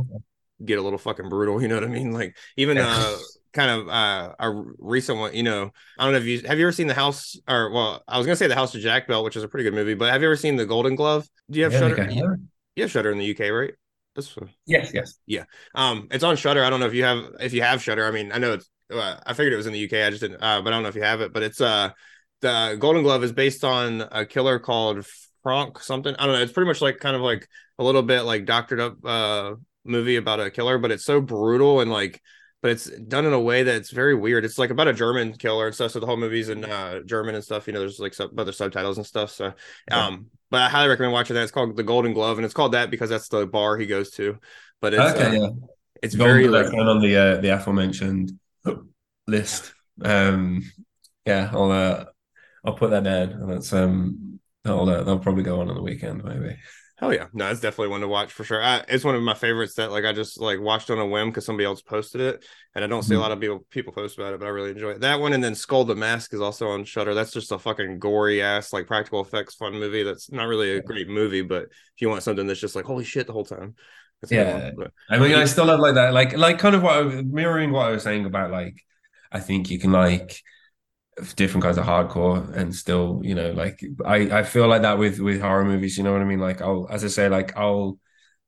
get 0.64 0.80
a 0.80 0.82
little 0.82 1.00
fucking 1.00 1.30
brutal. 1.30 1.62
You 1.62 1.68
know 1.68 1.76
what 1.76 1.84
I 1.84 1.88
mean? 1.88 2.12
Like 2.12 2.38
even 2.58 2.80
uh 2.80 3.18
kind 3.54 3.70
of 3.72 3.88
uh 3.90 4.36
a 4.40 4.52
recent 4.80 5.20
one. 5.20 5.34
You 5.34 5.44
know, 5.44 5.72
I 5.98 6.04
don't 6.04 6.14
know 6.14 6.20
if 6.20 6.26
you 6.26 6.42
have 6.48 6.60
you 6.60 6.66
ever 6.66 6.72
seen 6.72 6.88
the 6.88 6.94
House 6.94 7.38
or 7.48 7.72
well, 7.72 8.04
I 8.08 8.18
was 8.18 8.26
gonna 8.28 8.36
say 8.36 8.48
the 8.48 8.56
House 8.56 8.76
of 8.76 8.82
Jack 8.82 9.08
Bell, 9.08 9.24
which 9.24 9.36
is 9.36 9.44
a 9.44 9.48
pretty 9.48 9.64
good 9.64 9.74
movie. 9.76 9.94
But 9.94 10.12
have 10.12 10.22
you 10.22 10.28
ever 10.28 10.36
seen 10.38 10.56
the 10.56 10.66
Golden 10.66 10.96
Glove? 10.96 11.28
Do 11.50 11.60
you 11.60 11.66
have 11.66 11.74
Yeah, 11.74 11.80
Shudder? 11.80 12.04
okay. 12.04 12.14
You, 12.14 12.38
you 12.76 12.84
have 12.84 12.92
Shudder 12.92 13.12
in 13.12 13.18
the 13.18 13.26
UK, 13.26 13.50
right? 13.50 13.74
That's 14.16 14.36
Yes, 14.66 14.94
yes. 14.94 15.16
Yeah. 15.26 15.46
Um, 15.74 16.08
it's 16.12 16.24
on 16.24 16.36
Shudder. 16.38 16.64
I 16.64 16.70
don't 16.70 16.80
know 16.80 16.86
if 16.86 16.94
you 16.94 17.04
have 17.04 17.24
if 17.40 17.54
you 17.54 17.62
have 17.64 17.82
Shudder. 17.82 18.06
I 18.06 18.12
mean, 18.12 18.32
I 18.32 18.38
know 18.38 18.54
it's. 18.54 18.70
Uh, 18.92 19.18
I 19.26 19.34
figured 19.34 19.54
it 19.54 19.58
was 19.58 19.66
in 19.66 19.74
the 19.74 19.80
UK. 19.80 20.04
I 20.06 20.10
just 20.10 20.22
didn't. 20.22 20.44
Uh, 20.44 20.62
but 20.62 20.68
I 20.68 20.76
don't 20.76 20.84
know 20.84 20.90
if 20.90 20.96
you 20.96 21.02
have 21.02 21.22
it. 21.22 21.34
But 21.34 21.42
it's 21.44 21.62
uh, 21.62 21.92
the 22.42 22.78
Golden 22.80 23.02
Glove 23.02 23.24
is 23.24 23.32
based 23.32 23.64
on 23.64 24.02
a 24.12 24.26
killer 24.26 24.60
called 24.60 25.06
Frank 25.44 25.80
something. 25.80 26.16
I 26.16 26.26
don't 26.26 26.36
know. 26.36 26.42
It's 26.42 26.52
pretty 26.54 26.68
much 26.68 26.82
like 26.82 27.00
kind 27.00 27.16
of 27.16 27.22
like 27.22 27.48
a 27.78 27.84
little 27.84 28.02
bit 28.04 28.22
like 28.22 28.46
doctored 28.46 28.80
up 28.80 28.98
uh 29.06 29.56
movie 29.86 30.16
about 30.16 30.40
a 30.40 30.50
killer, 30.50 30.78
but 30.78 30.92
it's 30.92 31.06
so 31.06 31.22
brutal 31.22 31.82
and 31.82 31.92
like. 31.92 32.22
But 32.62 32.72
it's 32.72 32.86
done 32.86 33.26
in 33.26 33.34
a 33.34 33.42
way 33.42 33.64
that 33.64 33.76
it's 33.76 33.92
very 33.92 34.16
weird. 34.16 34.46
It's 34.46 34.58
like 34.58 34.70
about 34.70 34.88
a 34.88 34.94
German 34.94 35.34
killer 35.34 35.66
and 35.66 35.76
stuff. 35.76 35.92
So 35.92 36.00
the 36.00 36.06
whole 36.06 36.16
movie's 36.16 36.48
in 36.48 36.64
uh, 36.64 37.02
German 37.02 37.36
and 37.36 37.44
stuff. 37.44 37.68
You 37.68 37.74
know, 37.74 37.80
there's 37.80 38.00
like 38.00 38.14
sub- 38.14 38.40
other 38.40 38.54
subtitles 38.54 38.96
and 38.96 39.06
stuff. 39.06 39.32
So, 39.32 39.54
Yeah. 39.90 40.06
um, 40.06 40.28
but 40.50 40.62
I 40.62 40.70
highly 40.70 40.88
recommend 40.88 41.12
watching 41.12 41.34
that. 41.36 41.44
It's 41.44 41.52
called 41.52 41.76
The 41.76 41.84
Golden 41.84 42.14
Glove, 42.14 42.38
and 42.38 42.46
it's 42.46 42.54
called 42.54 42.72
that 42.72 42.90
because 42.90 43.10
that's 43.10 43.28
the 43.28 43.46
bar 43.46 43.76
he 43.76 43.86
goes 43.86 44.12
to. 44.12 44.38
But 44.80 44.94
it's 44.94 45.14
okay, 45.14 45.26
uh, 45.26 45.42
yeah. 45.42 45.50
it's 46.02 46.16
Golden 46.16 46.36
very 46.36 46.48
like 46.48 46.74
on 46.74 47.02
the 47.02 47.18
uh, 47.18 47.42
the 47.42 47.50
aforementioned 47.50 48.32
list. 49.28 49.74
Um, 50.02 50.64
yeah, 51.26 51.50
I'll 51.52 51.70
uh, 51.70 52.06
I'll 52.64 52.76
put 52.76 52.92
that 52.92 53.04
down, 53.04 53.30
and 53.30 53.52
that's 53.52 53.74
um, 53.74 54.40
that'll 54.64 54.90
uh, 54.90 54.98
that'll 55.00 55.20
probably 55.20 55.44
go 55.44 55.62
on 55.62 55.70
on 55.70 55.76
the 55.76 55.82
weekend 55.82 56.24
maybe. 56.24 56.56
hell 56.98 57.14
yeah. 57.14 57.28
No, 57.34 57.50
it's 57.50 57.60
definitely 57.60 57.90
one 57.90 58.02
to 58.02 58.08
watch 58.08 58.32
for 58.32 58.44
sure. 58.44 58.62
I, 58.64 58.84
it's 58.88 59.04
one 59.04 59.16
of 59.16 59.22
my 59.24 59.34
favorites 59.34 59.76
that 59.76 59.92
like 59.92 60.06
I 60.06 60.14
just 60.14 60.40
like 60.40 60.60
watched 60.60 60.90
on 60.90 61.00
a 61.00 61.06
whim 61.06 61.30
because 61.30 61.46
somebody 61.46 61.66
else 61.66 61.82
posted 61.82 62.22
it, 62.22 62.46
and 62.76 62.84
I 62.84 62.88
don't 62.88 63.04
see 63.04 63.16
a 63.16 63.18
Mhm. 63.18 63.22
lot 63.22 63.32
of 63.32 63.40
people 63.40 63.66
people 63.70 63.94
post 63.94 64.18
about 64.18 64.34
it, 64.34 64.40
but 64.40 64.46
I 64.46 64.50
really 64.50 64.72
enjoy 64.72 64.92
it. 64.92 65.02
That 65.02 65.20
one, 65.20 65.34
and 65.34 65.44
then 65.44 65.56
Skull 65.56 65.86
the 65.86 65.96
Mask 65.96 66.34
is 66.34 66.42
also 66.42 66.70
on 66.70 66.86
Shudder. 66.86 67.14
That's 67.14 67.32
just 67.34 67.52
a 67.52 67.60
fucking 67.60 68.00
gory 68.00 68.42
ass 68.42 68.72
like 68.74 68.88
practical 68.88 69.22
effects 69.22 69.56
fun 69.56 69.74
movie. 69.74 70.04
That's 70.04 70.32
not 70.32 70.48
really 70.48 70.72
a 70.72 70.82
great 70.82 71.10
movie, 71.10 71.42
but 71.42 71.64
if 71.64 72.02
you 72.02 72.10
want 72.10 72.24
something 72.24 72.48
that's 72.48 72.60
just 72.60 72.76
like 72.76 72.86
holy 72.86 73.04
shit 73.04 73.28
the 73.28 73.34
whole 73.34 73.46
time, 73.46 73.76
that's 74.22 74.32
a 74.32 74.36
good 74.36 74.48
Yeah. 74.48 74.72
one. 74.76 74.90
I 75.10 75.18
mean, 75.20 75.36
I 75.36 75.46
still 75.46 75.68
have 75.68 75.80
like 75.80 75.96
that, 75.96 76.14
like 76.14 76.38
like 76.38 76.60
kind 76.60 76.76
of 76.76 76.84
what 76.84 76.98
I 76.98 77.04
mirroring 77.24 77.72
what 77.72 77.88
I 77.88 77.92
was 77.92 78.04
saying 78.04 78.26
about 78.26 78.52
like 78.52 78.76
I 79.32 79.40
think 79.40 79.70
you 79.72 79.80
can 79.80 79.92
like 79.92 80.40
different 81.36 81.64
kinds 81.64 81.78
of 81.78 81.86
hardcore 81.86 82.52
and 82.56 82.74
still, 82.74 83.22
you 83.24 83.36
know, 83.36 83.52
like 83.52 83.84
I 84.06 84.40
I 84.40 84.44
feel 84.44 84.68
like 84.68 84.82
that 84.84 84.98
with 84.98 85.20
with 85.20 85.42
horror 85.42 85.66
movies, 85.66 85.98
you 85.98 86.04
know 86.04 86.14
what 86.14 86.22
I 86.22 86.26
mean? 86.26 86.40
Like 86.40 86.62
I'll 86.62 86.88
as 86.90 87.04
I 87.04 87.08
say, 87.08 87.30
like 87.30 87.56
I'll 87.58 88.00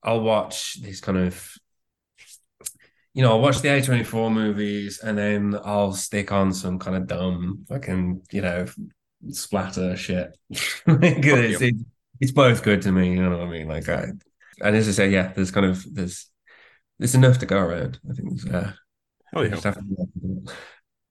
I'll 0.02 0.20
watch 0.20 0.80
these 0.82 1.00
kind 1.00 1.18
of 1.18 1.52
you 3.14 3.22
know, 3.22 3.30
I'll 3.30 3.40
watch 3.40 3.62
the 3.62 3.68
A24 3.68 4.30
movies 4.30 5.00
and 5.02 5.16
then 5.16 5.58
I'll 5.64 5.94
stick 5.94 6.32
on 6.32 6.52
some 6.52 6.78
kind 6.78 6.96
of 6.98 7.06
dumb 7.06 7.64
fucking, 7.66 8.20
you 8.30 8.42
know, 8.42 8.66
splatter 9.30 9.96
shit. 9.96 10.36
it's, 10.50 11.62
it's, 11.62 11.84
it's 12.20 12.32
both 12.32 12.62
good 12.62 12.82
to 12.82 12.92
me, 12.92 13.12
you 13.12 13.22
know 13.22 13.30
what 13.30 13.40
I 13.40 13.50
mean? 13.50 13.68
Like 13.68 13.88
I 13.88 14.08
and 14.60 14.76
as 14.76 14.88
I 14.88 14.92
say, 14.92 15.10
yeah, 15.10 15.32
there's 15.32 15.50
kind 15.50 15.66
of 15.66 15.84
there's 15.94 16.30
there's 16.98 17.14
enough 17.14 17.38
to 17.38 17.46
go 17.46 17.58
around. 17.58 17.98
I 18.08 18.14
think 18.14 18.28
there's 18.28 18.54
uh 18.54 18.72
Hell 19.32 19.46
yeah. 19.46 19.56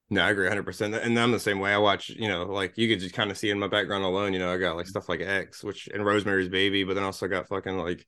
Just 0.09 0.21
have 0.21 0.31
to 0.31 0.41
be 0.41 0.45
able 0.45 0.53
to 0.53 0.59
do 0.59 0.69
it. 0.69 0.71
No, 0.89 0.93
I 0.93 0.93
agree 0.93 0.93
100%. 0.93 0.93
And 0.95 1.19
I'm 1.19 1.31
the 1.31 1.39
same 1.39 1.59
way. 1.59 1.73
I 1.73 1.77
watch, 1.79 2.09
you 2.09 2.27
know, 2.27 2.43
like 2.45 2.77
you 2.77 2.87
could 2.87 2.99
just 2.99 3.15
kind 3.15 3.31
of 3.31 3.37
see 3.37 3.49
in 3.49 3.59
my 3.59 3.67
background 3.67 4.03
alone, 4.03 4.33
you 4.33 4.39
know, 4.39 4.53
I 4.53 4.57
got 4.57 4.75
like 4.77 4.87
stuff 4.87 5.09
like 5.09 5.21
X, 5.21 5.63
which 5.63 5.87
and 5.87 6.05
Rosemary's 6.05 6.49
Baby, 6.49 6.83
but 6.83 6.93
then 6.93 7.03
also 7.03 7.27
got 7.27 7.47
fucking 7.47 7.77
like 7.77 8.05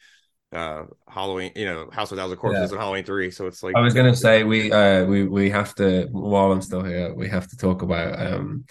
uh 0.54 0.86
Halloween, 1.08 1.54
you 1.56 1.66
know, 1.66 1.90
House 1.92 2.12
of 2.12 2.18
Thousand 2.20 2.38
Corpses 2.38 2.72
Yeah. 2.72 2.72
and 2.72 2.82
Halloween 2.82 3.06
3. 3.06 3.32
So 3.32 3.48
it's 3.48 3.64
like, 3.64 3.76
I 3.76 3.82
was 3.82 3.94
gonna 3.94 4.16
say 4.16 4.44
we 4.44 4.72
uh 4.72 5.06
we 5.06 5.28
we 5.28 5.50
have 5.50 5.76
to 5.76 6.08
while 6.12 6.52
I'm 6.52 6.62
still 6.62 6.84
here, 6.84 7.14
we 7.14 7.28
have 7.30 7.48
to 7.50 7.58
talk 7.58 7.82
about 7.82 8.20
um 8.26 8.66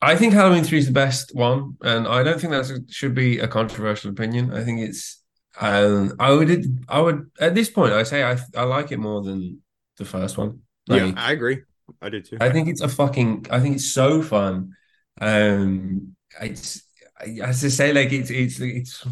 I 0.00 0.16
think 0.16 0.34
Halloween 0.34 0.64
3 0.64 0.78
is 0.78 0.86
the 0.86 0.92
best 0.92 1.34
one, 1.34 1.76
and 1.82 2.08
I 2.08 2.22
don't 2.22 2.40
think 2.40 2.52
that 2.52 2.84
should 2.90 3.14
be 3.14 3.38
a 3.38 3.48
controversial 3.48 4.10
opinion. 4.10 4.52
I 4.52 4.64
think 4.64 4.80
it's 4.80 5.22
um 5.60 6.14
I 6.18 6.32
would 6.32 6.64
I 6.88 7.00
would 7.00 7.30
at 7.40 7.54
this 7.54 7.70
point 7.70 7.92
I 7.92 8.02
say 8.04 8.22
I 8.24 8.36
I 8.56 8.64
like 8.64 8.92
it 8.92 8.98
more 8.98 9.22
than 9.22 9.62
the 9.98 10.04
first 10.04 10.38
one. 10.38 10.60
yeah, 10.86 11.12
I 11.16 11.32
agree. 11.32 11.62
I 12.00 12.08
do 12.08 12.20
too. 12.20 12.38
I 12.40 12.50
think 12.50 12.68
it's 12.68 12.80
a 12.80 12.88
fucking. 12.88 13.46
I 13.50 13.60
think 13.60 13.76
it's 13.76 13.92
so 13.92 14.22
fun. 14.22 14.72
Um, 15.20 16.16
it's 16.40 16.82
as 17.20 17.64
I 17.64 17.68
say, 17.68 17.92
like 17.92 18.12
it's 18.12 18.30
it's 18.30 18.60
it's. 18.60 19.06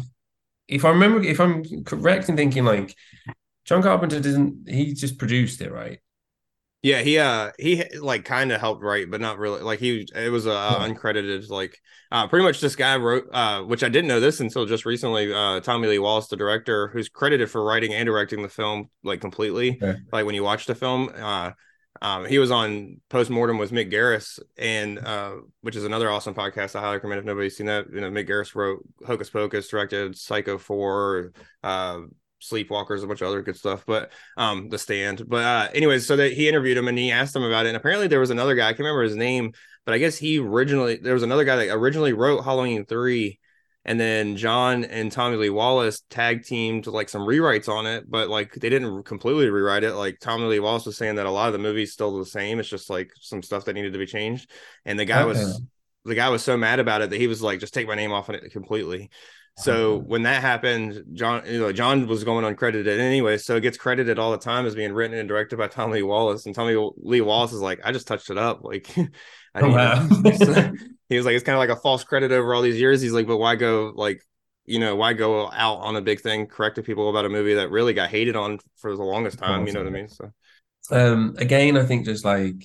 If 0.67 0.85
I 0.85 0.89
remember, 0.89 1.21
if 1.21 1.39
I'm 1.39 1.63
correct 1.83 2.29
in 2.29 2.37
thinking, 2.37 2.63
like 2.63 2.95
John 3.65 3.81
Carpenter 3.81 4.19
didn't. 4.19 4.69
He 4.69 4.93
just 4.93 5.17
produced 5.17 5.61
it, 5.61 5.71
right? 5.71 5.99
Yeah, 6.83 7.01
he 7.01 7.19
uh 7.19 7.51
he 7.59 7.83
like 7.99 8.25
kind 8.25 8.51
of 8.51 8.59
helped 8.59 8.81
write, 8.81 9.11
but 9.11 9.21
not 9.21 9.37
really. 9.37 9.61
Like 9.61 9.79
he 9.79 10.07
it 10.15 10.31
was 10.31 10.47
a 10.47 10.53
uh, 10.53 10.87
uncredited 10.87 11.47
like 11.49 11.77
uh 12.11 12.27
pretty 12.27 12.43
much 12.43 12.59
this 12.59 12.75
guy 12.75 12.97
wrote 12.97 13.25
uh 13.31 13.61
which 13.61 13.83
I 13.83 13.89
didn't 13.89 14.07
know 14.07 14.19
this 14.19 14.39
until 14.39 14.65
just 14.65 14.83
recently. 14.85 15.31
Uh 15.31 15.59
Tommy 15.59 15.87
Lee 15.87 15.99
Wallace, 15.99 16.27
the 16.27 16.37
director, 16.37 16.87
who's 16.87 17.07
credited 17.07 17.51
for 17.51 17.63
writing 17.63 17.93
and 17.93 18.07
directing 18.07 18.41
the 18.41 18.49
film 18.49 18.89
like 19.03 19.21
completely. 19.21 19.77
Okay. 19.81 19.99
Like 20.11 20.25
when 20.25 20.33
you 20.33 20.43
watch 20.43 20.65
the 20.65 20.73
film, 20.73 21.11
uh 21.15 21.51
um 22.01 22.25
he 22.25 22.39
was 22.39 22.51
on 22.51 22.99
Postmortem 23.09 23.57
with 23.57 23.71
Mick 23.71 23.91
Garris 23.91 24.39
and 24.57 24.99
uh 24.99 25.33
which 25.61 25.75
is 25.75 25.85
another 25.85 26.09
awesome 26.09 26.33
podcast. 26.33 26.75
I 26.75 26.81
highly 26.81 26.95
recommend 26.95 27.19
if 27.19 27.25
nobody's 27.25 27.57
seen 27.57 27.67
that. 27.67 27.85
You 27.93 28.01
know, 28.01 28.09
Mick 28.09 28.27
Garris 28.27 28.55
wrote 28.55 28.83
Hocus 29.05 29.29
Pocus, 29.29 29.67
directed 29.67 30.17
Psycho 30.17 30.57
4, 30.57 31.31
uh 31.63 31.99
Sleepwalkers, 32.41 33.03
a 33.03 33.07
bunch 33.07 33.21
of 33.21 33.27
other 33.27 33.41
good 33.43 33.57
stuff, 33.57 33.83
but 33.85 34.11
um 34.37 34.69
the 34.69 34.77
stand. 34.77 35.27
But 35.27 35.43
uh 35.43 35.69
anyways, 35.73 36.05
so 36.05 36.15
that 36.15 36.33
he 36.33 36.47
interviewed 36.49 36.77
him 36.77 36.87
and 36.87 36.97
he 36.97 37.11
asked 37.11 37.35
him 37.35 37.43
about 37.43 37.65
it. 37.65 37.69
And 37.69 37.77
apparently 37.77 38.07
there 38.07 38.19
was 38.19 38.31
another 38.31 38.55
guy, 38.55 38.67
I 38.67 38.71
can't 38.71 38.79
remember 38.79 39.03
his 39.03 39.15
name, 39.15 39.53
but 39.85 39.93
I 39.93 39.97
guess 39.97 40.17
he 40.17 40.39
originally 40.39 40.97
there 40.97 41.13
was 41.13 41.23
another 41.23 41.43
guy 41.43 41.57
that 41.57 41.73
originally 41.73 42.13
wrote 42.13 42.43
Halloween 42.43 42.85
3 42.85 43.39
and 43.83 43.99
then 43.99 44.37
John 44.37 44.83
and 44.83 45.11
Tommy 45.11 45.37
Lee 45.37 45.49
Wallace 45.49 46.01
tag 46.09 46.43
teamed 46.43 46.85
like 46.87 47.09
some 47.09 47.23
rewrites 47.23 47.67
on 47.67 47.87
it, 47.87 48.09
but 48.09 48.29
like 48.29 48.53
they 48.53 48.69
didn't 48.69 49.03
completely 49.03 49.49
rewrite 49.49 49.83
it. 49.83 49.93
Like 49.93 50.19
Tommy 50.19 50.45
Lee 50.45 50.59
Wallace 50.59 50.85
was 50.85 50.97
saying 50.97 51.15
that 51.15 51.25
a 51.25 51.31
lot 51.31 51.47
of 51.47 51.53
the 51.53 51.59
movie's 51.59 51.91
still 51.91 52.17
the 52.17 52.25
same. 52.25 52.59
It's 52.59 52.69
just 52.69 52.89
like 52.89 53.11
some 53.19 53.41
stuff 53.41 53.65
that 53.65 53.73
needed 53.73 53.93
to 53.93 53.99
be 53.99 54.05
changed. 54.05 54.49
And 54.85 54.99
the 54.99 55.05
guy 55.05 55.21
Okay. 55.21 55.29
was 55.29 55.61
the 56.05 56.15
guy 56.15 56.29
was 56.29 56.43
so 56.43 56.57
mad 56.57 56.79
about 56.79 57.01
it 57.01 57.09
that 57.11 57.19
he 57.19 57.27
was 57.27 57.41
like, 57.41 57.59
just 57.59 57.73
take 57.73 57.87
my 57.87 57.95
name 57.95 58.11
off 58.11 58.29
of 58.29 58.35
it 58.35 58.51
completely. 58.51 59.09
So 59.57 59.97
uh-huh. 59.97 60.03
when 60.07 60.23
that 60.23 60.41
happened, 60.41 61.03
John, 61.13 61.43
you 61.45 61.59
know, 61.59 61.71
John 61.71 62.07
was 62.07 62.23
going 62.23 62.45
uncredited 62.45 62.87
anyway, 62.99 63.37
so 63.37 63.57
it 63.57 63.61
gets 63.61 63.77
credited 63.77 64.17
all 64.17 64.31
the 64.31 64.37
time 64.37 64.65
as 64.65 64.75
being 64.75 64.93
written 64.93 65.17
and 65.17 65.27
directed 65.27 65.57
by 65.57 65.67
Tommy 65.67 65.95
Lee 65.95 66.03
Wallace. 66.03 66.45
And 66.45 66.55
Tommy 66.55 66.75
Lee 66.97 67.21
Wallace 67.21 67.51
is 67.53 67.61
like, 67.61 67.79
I 67.83 67.91
just 67.91 68.07
touched 68.07 68.29
it 68.29 68.37
up, 68.37 68.63
like. 68.63 68.89
I 69.53 69.59
Oh, 69.59 69.69
wow. 69.69 70.07
he 71.11 71.17
was 71.17 71.25
like, 71.25 71.35
it's 71.35 71.43
kind 71.43 71.55
of 71.55 71.59
like 71.59 71.69
a 71.77 71.81
false 71.81 72.03
credit 72.03 72.31
over 72.31 72.53
all 72.53 72.61
these 72.61 72.79
years. 72.79 73.01
He's 73.01 73.11
like, 73.13 73.27
but 73.27 73.37
why 73.37 73.55
go 73.55 73.91
like, 73.95 74.21
you 74.65 74.79
know, 74.79 74.95
why 74.95 75.13
go 75.13 75.51
out 75.51 75.79
on 75.79 75.95
a 75.95 76.01
big 76.01 76.21
thing 76.21 76.47
correcting 76.47 76.83
people 76.83 77.09
about 77.09 77.25
a 77.25 77.29
movie 77.29 77.55
that 77.55 77.69
really 77.71 77.93
got 77.93 78.09
hated 78.09 78.35
on 78.35 78.59
for 78.77 78.95
the 78.95 79.03
longest 79.03 79.37
time? 79.39 79.67
You 79.67 79.73
know 79.73 79.79
what 79.79 79.87
I 79.87 79.91
mean? 79.91 80.07
So 80.07 80.31
Um, 80.89 81.35
again, 81.37 81.77
I 81.77 81.85
think 81.85 82.05
just 82.05 82.25
like 82.25 82.55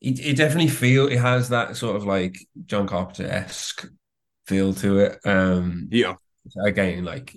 it, 0.00 0.20
it 0.20 0.36
definitely 0.36 0.68
feel 0.68 1.06
it 1.08 1.18
has 1.18 1.48
that 1.50 1.76
sort 1.76 1.96
of 1.96 2.04
like 2.04 2.38
John 2.66 2.86
Carpenter 2.86 3.26
esque 3.26 3.86
feel 4.46 4.74
to 4.74 4.98
it. 5.00 5.18
Um, 5.24 5.88
yeah, 5.90 6.14
again, 6.64 7.04
like 7.04 7.34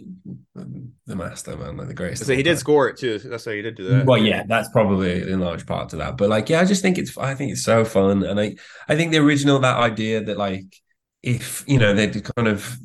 um, 0.56 0.94
the 1.06 1.16
master 1.16 1.56
man, 1.56 1.78
like 1.78 1.88
the 1.88 1.94
greatest. 1.94 2.26
so 2.26 2.36
he 2.36 2.44
did 2.44 2.58
score 2.58 2.90
it 2.90 2.98
too. 2.98 3.20
That's 3.20 3.46
how 3.46 3.52
he 3.52 3.62
did 3.62 3.76
do 3.76 3.88
that. 3.90 4.06
Well, 4.06 4.18
yeah, 4.18 4.44
that's 4.48 4.70
probably 4.70 5.30
in 5.30 5.40
large 5.40 5.66
part 5.66 5.90
to 5.90 5.98
that. 5.98 6.18
But 6.18 6.30
like, 6.30 6.50
yeah, 6.50 6.62
I 6.62 6.66
just 6.66 6.82
think 6.82 6.98
it's 6.98 7.18
I 7.18 7.36
think 7.36 7.52
it's 7.52 7.64
so 7.64 7.86
fun, 7.86 8.24
and 8.24 8.40
I 8.40 8.56
I 8.88 8.96
think 8.96 9.12
the 9.12 9.20
original 9.20 9.60
that 9.60 9.78
idea 9.78 10.24
that 10.24 10.38
like 10.38 10.76
if 11.24 11.64
you 11.68 11.80
know 11.80 11.94
they'd 11.94 12.24
kind 12.36 12.48
of 12.48 12.78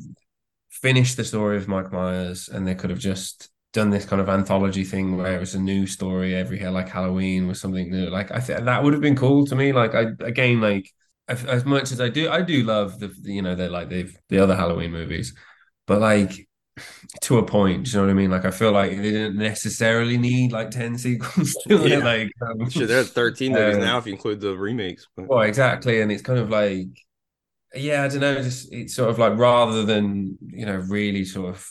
finished 0.70 1.16
the 1.16 1.24
story 1.24 1.56
of 1.56 1.68
Mike 1.68 1.92
Myers 1.92 2.48
and 2.48 2.66
they 2.66 2.74
could 2.74 2.90
have 2.90 2.98
just 2.98 3.50
done 3.72 3.90
this 3.90 4.06
kind 4.06 4.22
of 4.22 4.28
anthology 4.28 4.84
thing 4.84 5.16
where 5.16 5.36
it 5.36 5.40
was 5.40 5.54
a 5.54 5.60
new 5.60 5.86
story 5.86 6.34
every 6.34 6.60
year, 6.60 6.70
like 6.70 6.88
Halloween 6.88 7.46
was 7.46 7.60
something 7.60 7.90
new. 7.90 8.08
Like 8.08 8.30
I 8.30 8.40
think 8.40 8.64
that 8.64 8.82
would 8.82 8.92
have 8.92 9.02
been 9.02 9.16
cool 9.16 9.46
to 9.46 9.56
me. 9.56 9.72
Like 9.72 9.94
I 9.94 10.06
again 10.20 10.60
like 10.60 10.90
as, 11.28 11.64
much 11.64 11.92
as 11.92 12.00
I 12.00 12.08
do, 12.08 12.30
I 12.30 12.42
do 12.42 12.62
love 12.62 13.00
the 13.00 13.12
you 13.22 13.42
know 13.42 13.54
the 13.54 13.68
like 13.68 13.88
the 13.88 14.08
the 14.28 14.38
other 14.38 14.54
Halloween 14.54 14.92
movies, 14.92 15.34
but 15.86 16.00
like 16.00 16.46
to 17.22 17.38
a 17.38 17.46
point. 17.46 17.92
You 17.92 17.98
know 17.98 18.04
what 18.04 18.10
I 18.10 18.14
mean? 18.14 18.30
Like 18.30 18.44
I 18.44 18.50
feel 18.50 18.72
like 18.72 18.90
they 18.90 19.10
didn't 19.10 19.36
necessarily 19.36 20.18
need 20.18 20.52
like 20.52 20.70
ten 20.70 20.98
sequels 20.98 21.54
to 21.68 21.86
it. 21.86 22.04
Like 22.04 22.30
um, 22.42 22.68
there's 22.74 23.10
13 23.10 23.52
movies 23.52 23.76
uh, 23.76 23.80
now 23.80 23.98
if 23.98 24.06
you 24.06 24.12
include 24.12 24.40
the 24.40 24.56
remakes. 24.56 25.06
But 25.16 25.28
well, 25.28 25.42
exactly, 25.42 26.00
and 26.00 26.12
it's 26.12 26.22
kind 26.22 26.38
of 26.38 26.50
like, 26.50 26.88
yeah, 27.74 28.04
I 28.04 28.08
don't 28.08 28.20
know. 28.20 28.42
Just 28.42 28.72
it's 28.72 28.94
sort 28.94 29.10
of 29.10 29.18
like 29.18 29.38
rather 29.38 29.84
than 29.84 30.38
you 30.40 30.66
know 30.66 30.76
really 30.76 31.24
sort 31.24 31.50
of 31.54 31.68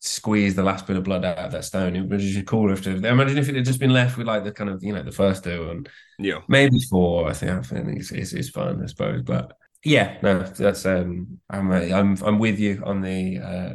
squeeze 0.00 0.54
the 0.54 0.62
last 0.62 0.86
bit 0.86 0.96
of 0.96 1.04
blood 1.04 1.24
out 1.24 1.38
of 1.38 1.52
that 1.52 1.64
stone, 1.64 1.96
it 1.96 2.18
just 2.18 2.46
cooler 2.46 2.74
if 2.74 2.82
to 2.82 2.90
imagine 2.90 3.38
if 3.38 3.48
it 3.48 3.56
had 3.56 3.64
just 3.64 3.80
been 3.80 3.92
left 3.92 4.18
with 4.18 4.26
like 4.26 4.44
the 4.44 4.52
kind 4.52 4.68
of 4.68 4.82
you 4.82 4.92
know 4.92 5.02
the 5.02 5.12
first 5.12 5.44
two 5.44 5.70
and 5.70 5.88
yeah, 6.18 6.40
maybe 6.48 6.78
four. 6.90 7.28
I 7.28 7.32
think 7.32 7.52
I 7.52 7.62
think 7.62 8.00
it's 8.00 8.12
it's, 8.12 8.32
it's 8.32 8.50
fun, 8.50 8.82
I 8.82 8.86
suppose. 8.86 9.22
But 9.22 9.56
yeah, 9.84 10.18
no, 10.22 10.42
that's 10.42 10.86
um, 10.86 11.40
I'm 11.50 11.70
I'm 11.70 12.16
I'm 12.22 12.38
with 12.38 12.58
you 12.58 12.82
on 12.84 13.00
the 13.02 13.38
uh 13.38 13.74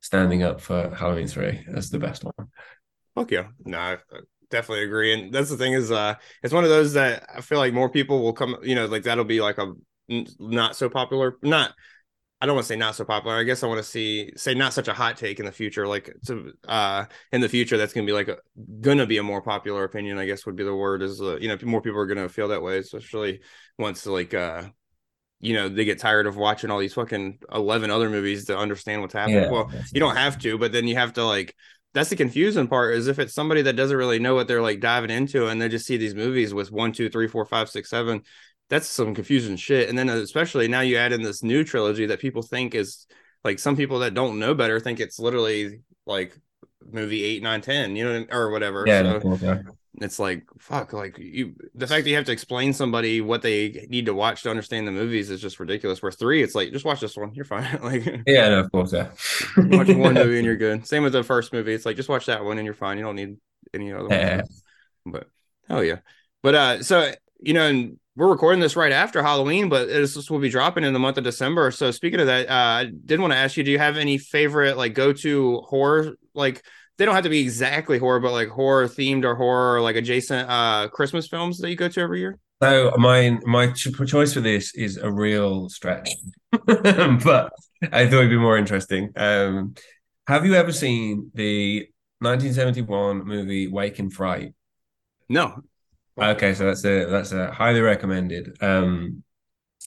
standing 0.00 0.42
up 0.42 0.60
for 0.60 0.94
Halloween 0.94 1.28
three 1.28 1.64
That's 1.68 1.90
the 1.90 1.98
best 1.98 2.24
one. 2.24 2.48
fuck 3.14 3.30
yeah, 3.30 3.48
no, 3.64 3.78
I 3.78 3.92
I 3.94 4.20
definitely 4.50 4.84
agree. 4.84 5.12
And 5.12 5.32
that's 5.32 5.50
the 5.50 5.56
thing 5.56 5.72
is, 5.72 5.90
uh, 5.90 6.14
it's 6.42 6.54
one 6.54 6.64
of 6.64 6.70
those 6.70 6.92
that 6.94 7.24
I 7.34 7.40
feel 7.40 7.58
like 7.58 7.72
more 7.72 7.90
people 7.90 8.22
will 8.22 8.32
come. 8.32 8.56
You 8.62 8.74
know, 8.74 8.86
like 8.86 9.02
that'll 9.04 9.24
be 9.24 9.40
like 9.40 9.58
a 9.58 9.72
not 10.38 10.76
so 10.76 10.88
popular, 10.88 11.36
not. 11.42 11.74
I 12.40 12.46
don't 12.46 12.54
want 12.54 12.66
to 12.66 12.72
say 12.72 12.76
not 12.76 12.94
so 12.94 13.04
popular. 13.04 13.36
I 13.36 13.44
guess 13.44 13.64
I 13.64 13.66
want 13.66 13.78
to 13.78 13.84
see 13.90 14.32
say 14.36 14.54
not 14.54 14.72
such 14.72 14.88
a 14.88 14.94
hot 14.94 15.16
take 15.16 15.40
in 15.40 15.46
the 15.46 15.52
future. 15.52 15.88
Like 15.88 16.14
to 16.26 16.52
uh 16.68 17.06
in 17.32 17.40
the 17.40 17.48
future, 17.48 17.76
that's 17.76 17.92
gonna 17.92 18.06
be 18.06 18.12
like 18.12 18.28
a 18.28 18.38
gonna 18.80 19.06
be 19.06 19.18
a 19.18 19.22
more 19.24 19.42
popular 19.42 19.84
opinion. 19.84 20.18
I 20.18 20.26
guess 20.26 20.46
would 20.46 20.56
be 20.56 20.64
the 20.64 20.74
word. 20.74 21.02
Is 21.02 21.20
uh, 21.20 21.36
you 21.38 21.48
know 21.48 21.58
more 21.64 21.82
people 21.82 21.98
are 22.00 22.06
gonna 22.06 22.28
feel 22.28 22.48
that 22.48 22.62
way, 22.62 22.78
especially 22.78 23.40
once 23.78 24.06
like 24.06 24.34
uh 24.34 24.64
you 25.40 25.54
know 25.54 25.68
they 25.68 25.84
get 25.84 25.98
tired 25.98 26.26
of 26.26 26.36
watching 26.36 26.70
all 26.70 26.78
these 26.78 26.94
fucking 26.94 27.38
11 27.54 27.90
other 27.90 28.10
movies 28.10 28.46
to 28.46 28.56
understand 28.58 29.00
what's 29.02 29.14
happening 29.14 29.42
Yeah. 29.44 29.50
well 29.50 29.70
you 29.92 30.00
don't 30.00 30.16
have 30.16 30.38
to 30.40 30.58
but 30.58 30.72
then 30.72 30.86
you 30.88 30.96
have 30.96 31.12
to 31.14 31.24
like 31.24 31.54
that's 31.94 32.10
the 32.10 32.16
confusing 32.16 32.66
part 32.68 32.94
is 32.94 33.06
if 33.08 33.18
it's 33.18 33.34
somebody 33.34 33.62
that 33.62 33.74
doesn't 33.76 33.96
really 33.96 34.18
know 34.18 34.34
what 34.34 34.46
they're 34.48 34.62
like 34.62 34.80
diving 34.80 35.10
into 35.10 35.46
and 35.46 35.60
they 35.60 35.68
just 35.68 35.86
see 35.86 35.96
these 35.96 36.14
movies 36.14 36.52
with 36.52 36.70
one 36.72 36.92
two 36.92 37.08
three 37.08 37.28
four 37.28 37.44
five 37.46 37.68
six 37.70 37.88
seven 37.90 38.22
that's 38.68 38.86
some 38.86 39.14
confusing 39.14 39.56
shit 39.56 39.88
and 39.88 39.96
then 39.96 40.10
uh, 40.10 40.16
especially 40.16 40.68
now 40.68 40.80
you 40.80 40.96
add 40.96 41.12
in 41.12 41.22
this 41.22 41.42
new 41.42 41.64
trilogy 41.64 42.06
that 42.06 42.20
people 42.20 42.42
think 42.42 42.74
is 42.74 43.06
like 43.44 43.58
some 43.58 43.76
people 43.76 44.00
that 44.00 44.14
don't 44.14 44.38
know 44.38 44.54
better 44.54 44.80
think 44.80 45.00
it's 45.00 45.18
literally 45.18 45.80
like 46.06 46.36
movie 46.90 47.22
eight 47.24 47.42
nine 47.42 47.60
ten 47.60 47.96
you 47.96 48.04
know 48.04 48.26
or 48.30 48.50
whatever 48.50 48.84
Yeah, 48.86 49.02
so. 49.20 49.20
It's 50.00 50.18
like 50.18 50.44
fuck 50.58 50.92
like 50.92 51.18
you 51.18 51.54
the 51.74 51.86
fact 51.86 52.04
that 52.04 52.10
you 52.10 52.16
have 52.16 52.24
to 52.26 52.32
explain 52.32 52.72
somebody 52.72 53.20
what 53.20 53.42
they 53.42 53.86
need 53.90 54.06
to 54.06 54.14
watch 54.14 54.42
to 54.42 54.50
understand 54.50 54.86
the 54.86 54.92
movies 54.92 55.30
is 55.30 55.40
just 55.40 55.58
ridiculous. 55.60 56.02
Where 56.02 56.12
three 56.12 56.42
it's 56.42 56.54
like 56.54 56.72
just 56.72 56.84
watch 56.84 57.00
this 57.00 57.16
one 57.16 57.34
you're 57.34 57.44
fine. 57.44 57.78
Like 57.82 58.04
Yeah, 58.26 58.48
no, 58.50 58.60
of 58.60 58.70
course, 58.72 58.92
yeah. 58.92 59.08
watch 59.56 59.88
one 59.88 60.14
movie 60.14 60.36
and 60.38 60.44
you're 60.46 60.56
good. 60.56 60.86
Same 60.86 61.02
with 61.02 61.12
the 61.12 61.22
first 61.22 61.52
movie 61.52 61.74
it's 61.74 61.86
like 61.86 61.96
just 61.96 62.08
watch 62.08 62.26
that 62.26 62.44
one 62.44 62.58
and 62.58 62.64
you're 62.64 62.74
fine. 62.74 62.98
You 62.98 63.04
don't 63.04 63.16
need 63.16 63.36
any 63.74 63.92
other 63.92 64.08
Yeah. 64.10 64.36
ones 64.36 64.62
but 65.06 65.28
hell 65.68 65.82
yeah. 65.82 65.98
But 66.42 66.54
uh 66.54 66.82
so 66.82 67.12
you 67.40 67.54
know 67.54 67.66
and 67.66 67.98
we're 68.16 68.28
recording 68.30 68.58
this 68.60 68.74
right 68.74 68.90
after 68.92 69.22
halloween 69.22 69.68
but 69.68 69.86
this 69.86 70.14
this 70.14 70.28
will 70.28 70.40
be 70.40 70.48
dropping 70.48 70.82
in 70.84 70.92
the 70.92 70.98
month 70.98 71.18
of 71.18 71.24
december. 71.24 71.70
So 71.70 71.90
speaking 71.90 72.20
of 72.20 72.26
that 72.26 72.48
uh 72.48 72.52
i 72.54 72.84
did 73.04 73.20
want 73.20 73.32
to 73.32 73.36
ask 73.36 73.56
you 73.56 73.64
do 73.64 73.70
you 73.70 73.78
have 73.78 73.96
any 73.96 74.18
favorite 74.18 74.76
like 74.76 74.94
go-to 74.94 75.60
horror 75.68 76.16
like 76.34 76.64
they 76.98 77.04
don't 77.04 77.14
have 77.14 77.24
to 77.24 77.30
be 77.30 77.40
exactly 77.40 77.98
horror 77.98 78.20
but 78.20 78.32
like 78.32 78.48
horror 78.48 78.86
themed 78.88 79.24
or 79.24 79.34
horror 79.34 79.76
or 79.76 79.80
like 79.80 79.96
adjacent 79.96 80.48
uh 80.50 80.88
christmas 80.88 81.26
films 81.28 81.58
that 81.58 81.70
you 81.70 81.76
go 81.76 81.88
to 81.88 82.00
every 82.00 82.20
year 82.20 82.38
So 82.62 82.92
my 82.98 83.38
my 83.44 83.72
ch- 83.72 83.88
choice 84.06 84.34
for 84.34 84.40
this 84.40 84.74
is 84.74 84.96
a 84.96 85.10
real 85.10 85.68
stretch, 85.68 86.10
but 86.66 87.52
I 87.92 88.06
thought 88.06 88.18
it'd 88.18 88.30
be 88.30 88.36
more 88.36 88.58
interesting. 88.58 89.12
Um, 89.16 89.74
have 90.26 90.44
you 90.44 90.54
ever 90.54 90.72
seen 90.72 91.30
the 91.34 91.86
1971 92.20 93.24
movie 93.24 93.68
Wake 93.68 93.98
in 94.00 94.10
Fright? 94.10 94.54
no 95.28 95.62
Okay, 96.20 96.52
so 96.54 96.64
that's 96.66 96.84
a 96.84 97.04
that's 97.04 97.32
a 97.32 97.52
highly 97.52 97.80
recommended. 97.80 98.60
Um, 98.60 99.22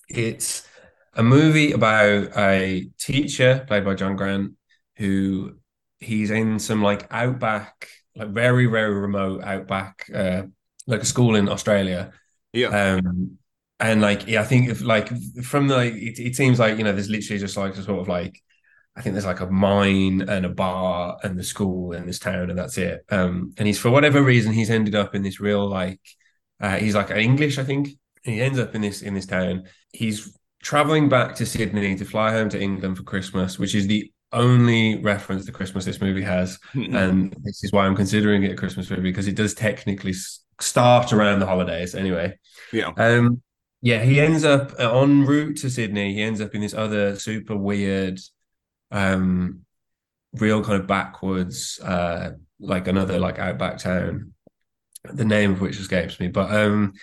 it's 0.10 0.68
a 1.16 1.24
movie 1.24 1.74
about 1.74 2.38
a 2.38 2.90
teacher 3.00 3.66
played 3.68 3.86
by 3.86 3.96
John 3.96 4.16
Grant 4.16 4.54
who 4.98 5.58
he's 6.02 6.32
in 6.32 6.60
some 6.60 6.82
like 6.82 7.08
outback, 7.12 7.88
like 8.16 8.30
very 8.30 8.66
very 8.66 8.94
remote 8.94 9.44
outback, 9.44 10.10
uh, 10.14 10.44
like 10.88 11.02
a 11.02 11.06
school 11.06 11.36
in 11.36 11.48
Australia. 11.48 12.12
yeah 12.54 12.96
Um, 12.96 13.38
and 13.80 14.02
like, 14.02 14.28
yeah, 14.28 14.42
I 14.42 14.44
think 14.44 14.70
if 14.70 14.82
like 14.82 15.10
from 15.44 15.68
the, 15.68 15.80
it, 15.80 16.20
it 16.20 16.36
seems 16.36 16.60
like, 16.60 16.78
you 16.78 16.84
know, 16.84 16.94
there's 16.94 17.10
literally 17.10 17.40
just 17.40 17.58
like 17.58 17.76
a 17.76 17.82
sort 17.82 18.00
of 18.00 18.08
like, 18.08 18.40
I 18.96 19.02
think 19.02 19.14
there's 19.14 19.26
like 19.26 19.40
a 19.40 19.48
mine 19.50 20.22
and 20.28 20.46
a 20.46 20.50
bar 20.50 21.18
and 21.24 21.38
the 21.38 21.44
school 21.44 21.94
and 21.94 22.08
this 22.08 22.20
town 22.20 22.50
and 22.50 22.60
that's 22.60 22.78
it. 22.78 23.04
Um, 23.10 23.54
and 23.58 23.66
he's, 23.66 23.80
for 23.80 23.90
whatever 23.90 24.22
reason, 24.22 24.54
he's 24.54 24.70
ended 24.70 24.94
up 24.94 25.16
in 25.16 25.24
this 25.24 25.40
real, 25.40 25.68
like, 25.68 26.00
uh, 26.60 26.78
he's 26.78 26.94
like 26.94 27.10
English, 27.10 27.58
I 27.58 27.64
think. 27.64 27.88
And 28.24 28.36
he 28.36 28.42
ends 28.42 28.60
up 28.60 28.76
in 28.76 28.82
this, 28.82 29.02
in 29.02 29.16
this 29.16 29.26
town. 29.26 29.64
He's 29.94 30.38
traveling 30.62 31.10
back 31.10 31.34
to 31.36 31.46
Sydney 31.46 31.96
to 31.96 32.06
fly 32.06 32.34
home 32.34 32.50
to 32.50 32.62
England 32.62 32.98
for 32.98 33.04
Christmas, 33.04 33.58
which 33.58 33.74
is 33.74 33.88
the 33.88 34.12
only 34.34 34.98
reference 35.02 35.46
to 35.46 35.52
Christmas 35.52 35.86
this 35.86 36.02
movie 36.02 36.22
has 36.22 36.58
and 36.74 37.36
this 37.44 37.64
is 37.64 37.72
why 37.72 37.86
I'm 37.86 37.96
considering 37.96 38.44
it 38.44 38.52
a 38.52 38.56
Christmas 38.56 38.90
movie 38.90 39.04
because 39.04 39.28
it 39.28 39.36
does 39.36 39.54
technically 39.54 40.14
start 40.60 41.12
around 41.14 41.40
the 41.40 41.46
holidays 41.46 41.96
anyway. 41.96 42.38
yeah 42.72 42.92
Um, 42.98 43.42
yeah, 43.82 44.04
he 44.04 44.22
ends 44.22 44.44
up 44.44 44.74
uh, 44.80 45.02
en 45.02 45.26
route 45.26 45.58
to 45.58 45.70
Sydney. 45.70 46.14
He 46.14 46.22
ends 46.22 46.40
up 46.40 46.54
in 46.54 46.62
this 46.62 46.74
other 46.76 47.16
super 47.18 47.56
weird, 47.58 48.20
um, 48.92 49.62
real 50.34 50.64
kind 50.64 50.80
of 50.80 50.88
backwards, 50.88 51.80
uh, 51.80 52.32
like 52.60 52.88
another 52.88 53.20
like 53.20 53.40
outback 53.40 53.80
town. 53.80 54.34
The 55.04 55.26
name 55.26 55.54
of 55.54 55.62
which 55.62 55.80
escapes 55.80 56.20
me, 56.20 56.28
but 56.28 56.54
um, 56.54 56.94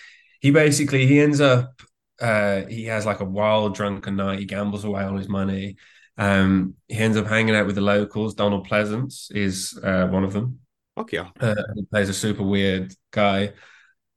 he 0.40 0.52
basically 0.52 1.06
he 1.06 1.18
ends 1.20 1.40
up 1.40 1.82
uh 2.20 2.62
he 2.66 2.84
has 2.84 3.04
like 3.06 3.20
a 3.20 3.24
wild 3.24 3.74
drunken 3.74 4.14
night. 4.16 4.38
He 4.38 4.44
gambles 4.44 4.84
away 4.84 5.02
all 5.02 5.16
his 5.16 5.28
money. 5.28 5.76
Um, 6.18 6.74
he 6.88 6.96
ends 6.98 7.16
up 7.16 7.26
hanging 7.26 7.54
out 7.54 7.66
with 7.66 7.76
the 7.76 7.80
locals. 7.80 8.34
Donald 8.34 8.68
Pleasence 8.68 9.34
is 9.34 9.78
uh, 9.82 10.08
one 10.08 10.24
of 10.24 10.32
them. 10.32 10.60
fuck 10.96 11.12
yeah 11.12 11.30
Uh, 11.40 11.54
he 11.76 11.84
plays 11.86 12.08
a 12.08 12.14
super 12.14 12.42
weird 12.42 12.92
guy. 13.12 13.52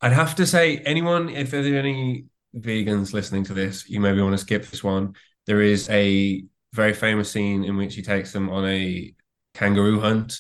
I'd 0.02 0.14
have 0.14 0.36
to 0.36 0.48
say, 0.48 0.78
anyone, 0.80 1.30
if 1.30 1.52
there's 1.52 1.68
any 1.68 2.26
vegans 2.56 3.14
listening 3.14 3.44
to 3.46 3.54
this, 3.54 3.88
you 3.88 4.00
maybe 4.00 4.22
want 4.22 4.34
to 4.34 4.38
skip 4.40 4.66
this 4.66 4.84
one. 4.84 5.14
There 5.46 5.62
is 5.62 5.90
a 5.90 6.44
very 6.74 6.94
famous 6.94 7.32
scene 7.32 7.64
in 7.64 7.78
which 7.78 7.96
he 7.96 8.02
takes 8.02 8.32
them 8.34 8.50
on 8.50 8.66
a 8.68 9.14
kangaroo 9.54 10.00
hunt, 10.00 10.40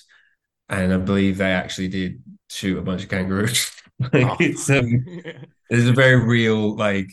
and 0.70 0.94
I 0.94 0.98
believe 0.98 1.38
they 1.38 1.52
actually 1.52 1.90
did 1.90 2.24
shoot 2.50 2.78
a 2.78 2.82
bunch 2.82 3.04
of 3.04 3.10
kangaroos. 3.10 3.72
like 4.00 4.12
Oh. 4.14 4.36
it's 4.40 4.70
um, 4.70 5.06
there's 5.72 5.90
a 5.90 5.94
very 5.94 6.18
real 6.18 6.78
like 6.78 7.12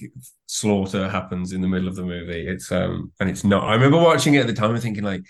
slaughter 0.49 1.09
happens 1.11 1.55
in 1.55 1.63
the 1.63 1.69
middle 1.69 1.89
of 1.89 1.97
the 1.97 2.05
movie. 2.05 2.49
It's 2.49 2.73
um 2.73 3.13
and 3.21 3.31
it's 3.31 3.45
not. 3.45 3.65
I 3.65 3.75
remember 3.75 3.99
watching 3.99 4.35
it 4.35 4.43
at 4.43 4.49
the 4.49 4.55
time 4.55 4.73
and 4.73 4.83
thinking 4.83 5.05
like, 5.05 5.23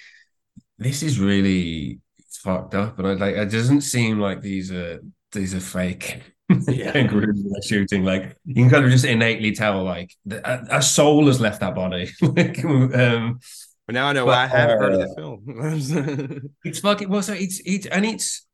this 0.79 1.03
is 1.03 1.21
really 1.21 2.01
fucked 2.43 2.75
up, 2.75 2.99
and 2.99 3.09
I 3.09 3.15
like 3.15 3.37
it 3.37 3.51
doesn't 3.51 3.83
seem 3.83 4.21
like 4.21 4.41
these 4.43 4.73
are 4.73 5.01
these 5.33 5.55
are 5.55 5.61
fake. 5.61 6.23
Yeah. 6.67 6.93
kangaroos 6.93 7.45
shooting 7.67 8.05
like 8.05 8.37
you 8.47 8.55
can 8.55 8.71
kind 8.71 8.85
of 8.85 8.91
just 8.91 9.05
innately 9.05 9.53
tell 9.53 9.85
like 9.85 10.15
the, 10.25 10.39
a, 10.75 10.79
a 10.79 10.83
soul 10.83 11.27
has 11.27 11.41
left 11.43 11.61
that 11.61 11.75
body 11.75 12.11
like 12.23 12.65
um 12.65 13.39
But 13.87 13.95
now 13.95 14.09
I 14.09 14.13
know 14.15 14.27
But, 14.27 14.31
why 14.33 14.45
I 14.45 14.47
haven't 14.47 14.79
heard 14.79 14.95
of 14.95 15.01
uh, 15.01 15.07
the 15.09 15.15
film. 15.15 16.51
It's 16.65 16.81
fucking 16.81 17.09
well, 17.09 17.23
so 17.23 17.33
it's 17.35 17.61
it's 17.65 17.87
and 17.87 18.05
it's 18.07 18.47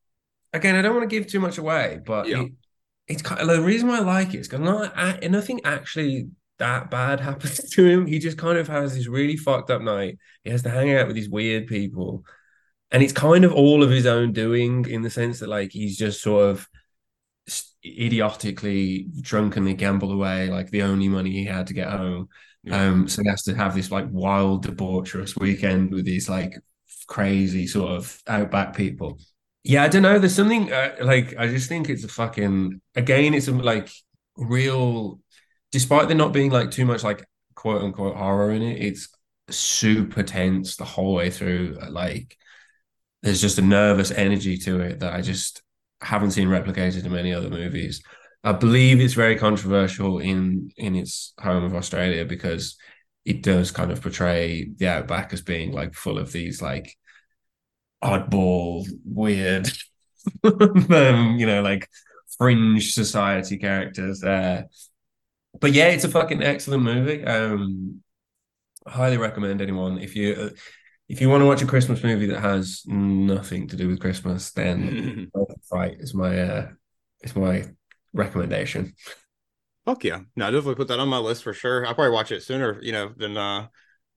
again. 0.52 0.76
I 0.76 0.82
don't 0.82 0.94
want 0.96 1.08
to 1.08 1.16
give 1.16 1.26
too 1.28 1.40
much 1.40 1.58
away, 1.58 2.00
but 2.04 2.28
Yeah. 2.28 2.42
it, 2.42 2.52
it's 3.06 3.22
kind 3.22 3.40
of 3.40 3.48
the 3.48 3.62
reason 3.62 3.88
why 3.88 3.98
I 3.98 4.00
like 4.00 4.34
it 4.34 4.40
is 4.40 4.48
because 4.48 4.64
not 4.64 5.22
nothing 5.30 5.60
actually 5.64 6.28
that 6.58 6.90
bad 6.90 7.20
happens 7.28 7.70
to 7.70 7.84
him. 7.84 8.06
He 8.06 8.18
just 8.18 8.38
kind 8.38 8.58
of 8.58 8.68
has 8.68 8.94
this 8.94 9.06
really 9.06 9.36
fucked 9.36 9.70
up 9.70 9.82
night. 9.82 10.18
He 10.42 10.50
has 10.50 10.62
to 10.62 10.70
hang 10.70 10.92
out 10.94 11.06
with 11.06 11.16
these 11.16 11.28
weird 11.28 11.66
people, 11.66 12.24
and 12.90 13.02
it's 13.02 13.12
kind 13.12 13.44
of 13.44 13.52
all 13.52 13.82
of 13.82 13.90
his 13.90 14.06
own 14.06 14.32
doing 14.32 14.88
in 14.88 15.02
the 15.02 15.10
sense 15.10 15.40
that 15.40 15.48
like 15.48 15.72
he's 15.72 15.96
just 15.96 16.22
sort 16.22 16.50
of 16.50 16.68
idiotically 17.84 19.06
drunkenly 19.20 19.74
gambled 19.74 20.10
away 20.10 20.48
like 20.48 20.70
the 20.70 20.80
only 20.82 21.06
money 21.08 21.30
he 21.30 21.44
had 21.44 21.66
to 21.66 21.74
get 21.74 21.88
home. 21.90 22.28
Yeah. 22.62 22.86
Um, 22.86 23.08
so 23.08 23.22
he 23.22 23.28
has 23.28 23.42
to 23.42 23.54
have 23.54 23.74
this 23.74 23.90
like 23.90 24.06
wild 24.10 24.64
debaucherous 24.64 25.38
weekend 25.38 25.92
with 25.92 26.06
these 26.06 26.28
like 26.28 26.54
crazy 27.06 27.66
sort 27.66 27.92
of 27.92 28.22
outback 28.26 28.74
people. 28.74 29.18
Yeah, 29.64 29.82
I 29.82 29.88
don't 29.88 30.02
know. 30.02 30.18
There's 30.18 30.34
something 30.34 30.72
uh, 30.72 30.96
like 31.00 31.34
I 31.38 31.48
just 31.48 31.68
think 31.68 31.88
it's 31.88 32.04
a 32.04 32.08
fucking 32.08 32.80
again. 32.94 33.32
It's 33.34 33.48
a, 33.48 33.52
like 33.52 33.88
real, 34.36 35.20
despite 35.72 36.08
there 36.08 36.16
not 36.16 36.32
being 36.32 36.50
like 36.50 36.70
too 36.70 36.84
much 36.84 37.02
like 37.02 37.24
quote 37.54 37.82
unquote 37.82 38.16
horror 38.16 38.50
in 38.52 38.62
it. 38.62 38.82
It's 38.82 39.08
super 39.50 40.22
tense 40.22 40.76
the 40.76 40.84
whole 40.84 41.14
way 41.14 41.30
through. 41.30 41.78
Like 41.88 42.36
there's 43.22 43.40
just 43.40 43.58
a 43.58 43.62
nervous 43.62 44.10
energy 44.10 44.58
to 44.58 44.80
it 44.80 45.00
that 45.00 45.14
I 45.14 45.22
just 45.22 45.62
haven't 46.02 46.32
seen 46.32 46.48
replicated 46.48 47.04
in 47.06 47.12
many 47.12 47.32
other 47.34 47.50
movies. 47.50 48.02
I 48.44 48.52
believe 48.52 49.00
it's 49.00 49.14
very 49.14 49.36
controversial 49.36 50.18
in 50.18 50.70
in 50.76 50.94
its 50.94 51.32
home 51.40 51.64
of 51.64 51.74
Australia 51.74 52.24
because 52.26 52.76
it 53.24 53.42
does 53.42 53.70
kind 53.70 53.90
of 53.90 54.02
portray 54.02 54.68
the 54.76 54.88
outback 54.88 55.32
as 55.32 55.40
being 55.42 55.72
like 55.72 55.94
full 55.94 56.18
of 56.18 56.32
these 56.32 56.60
like 56.60 56.94
oddball, 58.04 58.86
weird, 59.04 59.68
um, 60.44 61.36
you 61.38 61.46
know, 61.46 61.62
like 61.62 61.88
fringe 62.38 62.92
society 62.92 63.56
characters 63.56 64.20
there. 64.20 64.66
But 65.60 65.72
yeah, 65.72 65.88
it's 65.88 66.04
a 66.04 66.08
fucking 66.08 66.42
excellent 66.42 66.82
movie. 66.82 67.24
Um, 67.24 68.02
highly 68.86 69.16
recommend 69.16 69.62
anyone 69.62 69.98
if 69.98 70.14
you 70.14 70.34
uh, 70.34 70.50
if 71.08 71.20
you 71.20 71.28
want 71.28 71.42
to 71.42 71.46
watch 71.46 71.62
a 71.62 71.66
Christmas 71.66 72.02
movie 72.02 72.26
that 72.26 72.40
has 72.40 72.82
nothing 72.86 73.68
to 73.68 73.76
do 73.76 73.88
with 73.88 74.00
Christmas, 74.00 74.52
then 74.52 75.30
Fight 75.70 75.96
is 76.00 76.14
my 76.14 76.38
uh, 76.38 76.68
is 77.22 77.36
my 77.36 77.64
recommendation. 78.12 78.94
Fuck 79.84 80.04
yeah. 80.04 80.20
No, 80.34 80.46
I 80.46 80.50
definitely 80.50 80.76
put 80.76 80.88
that 80.88 80.98
on 81.00 81.08
my 81.08 81.18
list 81.18 81.42
for 81.42 81.52
sure. 81.52 81.86
I'll 81.86 81.94
probably 81.94 82.12
watch 82.12 82.32
it 82.32 82.42
sooner, 82.42 82.80
you 82.82 82.92
know, 82.92 83.12
than 83.16 83.36
uh 83.36 83.68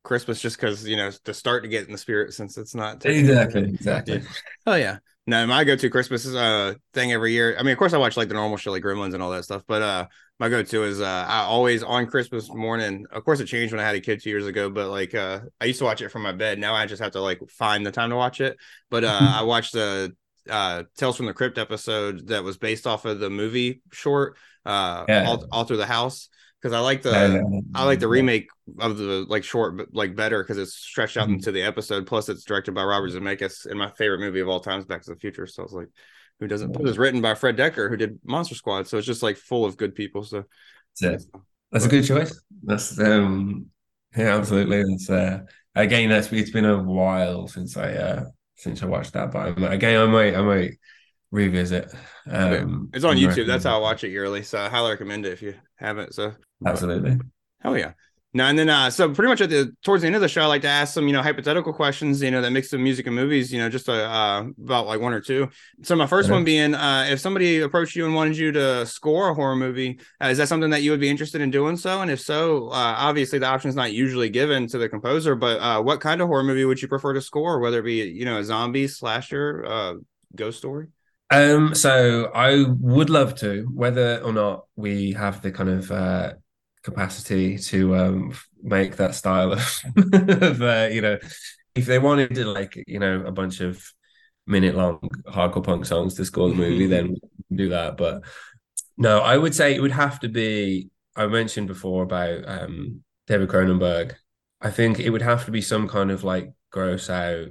Christmas 0.07 0.41
just 0.41 0.57
because, 0.57 0.87
you 0.87 0.95
know, 0.95 1.11
to 1.25 1.33
start 1.33 1.63
to 1.63 1.69
get 1.69 1.85
in 1.85 1.91
the 1.91 1.97
spirit 1.97 2.33
since 2.33 2.57
it's 2.57 2.73
not 2.73 3.05
Exactly, 3.05 3.63
exactly. 3.63 4.23
Oh 4.65 4.75
yeah. 4.75 4.97
No, 5.29 5.45
my 5.45 5.65
go-to 5.65 5.89
Christmas 5.89 6.25
is 6.25 6.35
uh 6.35 6.75
thing 6.93 7.11
every 7.11 7.33
year. 7.33 7.55
I 7.59 7.63
mean, 7.63 7.73
of 7.73 7.77
course 7.77 7.93
I 7.93 7.97
watch 7.97 8.15
like 8.15 8.29
the 8.29 8.33
normal 8.33 8.57
shit 8.57 8.71
like 8.71 8.83
Gremlins 8.83 9.13
and 9.13 9.21
all 9.21 9.31
that 9.31 9.43
stuff, 9.43 9.63
but 9.67 9.81
uh 9.81 10.07
my 10.39 10.47
go-to 10.49 10.83
is 10.83 11.01
uh 11.01 11.25
I 11.27 11.39
always 11.39 11.83
on 11.83 12.07
Christmas 12.07 12.49
morning. 12.49 13.05
Of 13.11 13.25
course 13.25 13.41
it 13.41 13.45
changed 13.45 13.73
when 13.73 13.81
I 13.81 13.85
had 13.85 13.95
a 13.95 14.01
kid 14.01 14.21
two 14.23 14.29
years 14.29 14.47
ago, 14.47 14.69
but 14.69 14.89
like 14.89 15.13
uh 15.13 15.41
I 15.59 15.65
used 15.65 15.79
to 15.79 15.85
watch 15.85 16.01
it 16.01 16.09
from 16.09 16.21
my 16.21 16.31
bed. 16.31 16.59
Now 16.59 16.73
I 16.75 16.85
just 16.85 17.01
have 17.01 17.11
to 17.11 17.21
like 17.21 17.41
find 17.49 17.85
the 17.85 17.91
time 17.91 18.09
to 18.11 18.15
watch 18.15 18.39
it. 18.39 18.57
But 18.89 19.03
uh 19.03 19.31
I 19.33 19.41
watched 19.41 19.73
the 19.73 20.15
uh 20.49 20.83
Tales 20.97 21.17
from 21.17 21.25
the 21.25 21.33
Crypt 21.33 21.57
episode 21.57 22.27
that 22.27 22.43
was 22.45 22.57
based 22.57 22.87
off 22.87 23.03
of 23.03 23.19
the 23.19 23.29
movie 23.29 23.81
short 23.91 24.37
uh 24.65 25.05
Yeah. 25.09 25.27
all, 25.27 25.45
all 25.51 25.63
through 25.65 25.77
the 25.77 25.85
house 25.85 26.29
because 26.61 26.73
I 26.73 26.79
like 26.79 27.01
the 27.01 27.61
I 27.75 27.83
like 27.85 27.99
the 27.99 28.07
remake 28.07 28.47
of 28.79 28.97
the 28.97 29.25
like 29.27 29.43
short, 29.43 29.77
but 29.77 29.93
like 29.93 30.15
better 30.15 30.43
because 30.43 30.57
it's 30.57 30.73
stretched 30.73 31.17
out 31.17 31.29
Mhm. 31.29 31.35
into 31.35 31.51
the 31.51 31.61
episode. 31.61 32.07
Plus, 32.07 32.29
it's 32.29 32.43
directed 32.43 32.73
by 32.73 32.83
Robert 32.83 33.11
Zemeckis, 33.11 33.65
and 33.65 33.77
my 33.77 33.89
favorite 33.91 34.19
movie 34.19 34.39
of 34.39 34.49
all 34.49 34.59
time 34.59 34.79
is 34.79 34.85
Back 34.85 35.03
to 35.03 35.11
the 35.11 35.19
Future. 35.19 35.47
So 35.47 35.63
I 35.63 35.65
was 35.65 35.73
like, 35.73 35.89
who 36.39 36.47
doesn't? 36.47 36.75
It 36.75 36.81
was 36.81 36.97
written 36.97 37.21
by 37.21 37.35
Fred 37.35 37.57
Dekker, 37.57 37.89
who 37.89 37.97
did 37.97 38.19
Monster 38.23 38.55
Squad. 38.55 38.87
So 38.87 38.97
it's 38.97 39.07
just 39.07 39.23
like 39.23 39.37
full 39.37 39.65
of 39.65 39.77
good 39.77 39.95
people. 39.95 40.23
So 40.23 40.45
That's 41.01 41.23
it. 41.23 41.31
That's 41.71 41.85
a 41.85 41.89
good 41.89 42.05
choice. 42.05 42.39
That's 42.63 42.99
um 42.99 43.67
yeah, 44.15 44.35
absolutely. 44.37 44.81
It's 44.93 45.09
uh 45.09 45.41
again 45.75 46.09
that's 46.09 46.31
it's 46.31 46.51
been 46.51 46.65
a 46.65 46.81
while 46.81 47.47
since 47.47 47.77
I 47.77 47.93
uh 47.93 48.25
since 48.55 48.81
I 48.81 48.87
watched 48.87 49.13
that, 49.13 49.31
but 49.31 49.39
I'm, 49.57 49.63
again 49.63 49.99
I 50.01 50.05
might 50.05 50.35
I 50.35 50.41
might 50.41 50.71
revisit. 51.31 51.93
Um 52.29 52.89
it's 52.93 53.03
on 53.05 53.17
YouTube. 53.17 53.47
That's 53.47 53.65
how 53.65 53.77
I 53.77 53.81
watch 53.81 54.03
it 54.03 54.09
yearly. 54.09 54.43
So 54.43 54.59
I 54.59 54.69
highly 54.69 54.91
recommend 54.91 55.25
it 55.25 55.33
if 55.33 55.41
you 55.41 55.55
haven't. 55.75 56.13
So 56.15 56.33
absolutely. 56.65 57.17
Hell 57.61 57.77
yeah. 57.77 57.93
Now 58.33 58.47
and 58.49 58.59
then 58.59 58.69
uh 58.69 58.89
so 58.91 59.11
pretty 59.13 59.29
much 59.29 59.41
at 59.41 59.49
the 59.49 59.73
towards 59.83 60.01
the 60.01 60.07
end 60.07 60.15
of 60.15 60.21
the 60.21 60.27
show, 60.27 60.41
I 60.41 60.45
like 60.45 60.61
to 60.61 60.67
ask 60.67 60.93
some, 60.93 61.07
you 61.07 61.13
know, 61.13 61.23
hypothetical 61.23 61.73
questions, 61.73 62.21
you 62.21 62.29
know, 62.29 62.41
that 62.41 62.51
mix 62.51 62.71
of 62.71 62.79
music 62.79 63.07
and 63.07 63.15
movies, 63.15 63.51
you 63.51 63.57
know, 63.57 63.69
just 63.69 63.89
uh, 63.89 63.93
uh 63.93 64.45
about 64.63 64.85
like 64.85 64.99
one 64.99 65.13
or 65.13 65.21
two. 65.21 65.49
So 65.81 65.95
my 65.95 66.05
1st 66.05 66.29
Okay. 66.29 66.33
one 66.35 66.43
being 66.43 66.75
uh 66.75 67.07
if 67.09 67.19
somebody 67.19 67.61
approached 67.61 67.95
you 67.95 68.05
and 68.05 68.13
wanted 68.13 68.37
you 68.37 68.51
to 68.51 68.85
score 68.85 69.29
a 69.29 69.33
horror 69.33 69.55
movie, 69.55 69.99
uh, 70.21 70.27
is 70.27 70.37
that 70.37 70.49
something 70.49 70.69
that 70.69 70.83
you 70.83 70.91
would 70.91 70.99
be 70.99 71.09
interested 71.09 71.41
in 71.41 71.49
doing 71.49 71.77
so? 71.77 72.01
And 72.01 72.11
if 72.11 72.19
so, 72.19 72.67
uh 72.67 72.95
obviously 72.97 73.39
the 73.39 73.47
option 73.47 73.69
is 73.69 73.75
not 73.75 73.93
usually 73.93 74.29
given 74.29 74.67
to 74.67 74.77
the 74.77 74.89
composer, 74.89 75.33
but 75.35 75.59
uh 75.59 75.81
what 75.81 76.01
kind 76.01 76.21
of 76.21 76.27
horror 76.27 76.43
movie 76.43 76.65
would 76.65 76.81
you 76.81 76.87
prefer 76.89 77.13
to 77.13 77.21
score, 77.21 77.59
whether 77.59 77.79
it 77.79 77.83
be, 77.83 78.03
you 78.03 78.25
know, 78.25 78.37
a 78.37 78.43
zombie, 78.43 78.87
slasher, 78.87 79.65
uh 79.65 79.93
ghost 80.35 80.59
story? 80.59 80.87
Um, 81.29 81.75
so 81.75 82.31
I 82.33 82.63
would 82.79 83.09
love 83.09 83.35
to, 83.35 83.63
whether 83.73 84.21
or 84.23 84.31
not 84.31 84.65
we 84.75 85.11
have 85.13 85.41
the 85.41 85.51
kind 85.51 85.69
of 85.69 85.91
uh, 85.91 86.33
capacity 86.87 87.57
to 87.57 87.95
um, 87.95 88.33
make 88.63 88.95
that 88.95 89.13
style 89.13 89.51
of, 89.51 89.81
of 90.13 90.61
uh, 90.61 90.87
you 90.89 91.01
know, 91.01 91.17
if 91.75 91.85
they 91.85 91.99
wanted 91.99 92.33
to 92.35 92.45
like, 92.45 92.81
you 92.87 92.97
know, 92.97 93.23
a 93.25 93.31
bunch 93.31 93.59
of 93.59 93.83
minute 94.45 94.73
long 94.73 94.99
hardcore 95.27 95.63
punk 95.63 95.85
songs 95.85 96.13
to 96.15 96.23
score 96.23 96.49
the 96.49 96.55
movie, 96.55 96.87
then 96.87 97.15
do 97.53 97.69
that. 97.69 97.97
But 97.97 98.23
no, 98.97 99.19
I 99.19 99.37
would 99.37 99.53
say 99.53 99.75
it 99.75 99.81
would 99.81 99.91
have 99.91 100.19
to 100.21 100.29
be. 100.29 100.89
I 101.15 101.27
mentioned 101.27 101.67
before 101.67 102.03
about 102.03 102.47
um, 102.47 103.01
David 103.27 103.49
Cronenberg. 103.49 104.13
I 104.61 104.71
think 104.71 104.99
it 104.99 105.09
would 105.09 105.23
have 105.23 105.45
to 105.45 105.51
be 105.51 105.61
some 105.61 105.87
kind 105.87 106.09
of 106.09 106.23
like 106.23 106.53
gross 106.71 107.09
out 107.09 107.49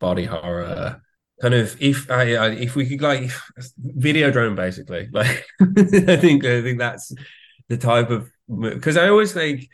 body 0.00 0.24
horror 0.24 1.02
kind 1.40 1.54
of 1.54 1.80
if 1.80 2.10
I, 2.10 2.34
I 2.34 2.48
if 2.50 2.74
we 2.74 2.88
could 2.88 3.02
like 3.02 3.30
Videodrome 3.80 4.56
basically 4.56 5.08
like 5.12 5.46
I 5.60 6.16
think 6.16 6.44
I 6.44 6.62
think 6.62 6.78
that's 6.78 7.12
the 7.68 7.76
type 7.76 8.10
of 8.10 8.30
because 8.48 8.96
I 8.96 9.08
always 9.08 9.32
think 9.32 9.68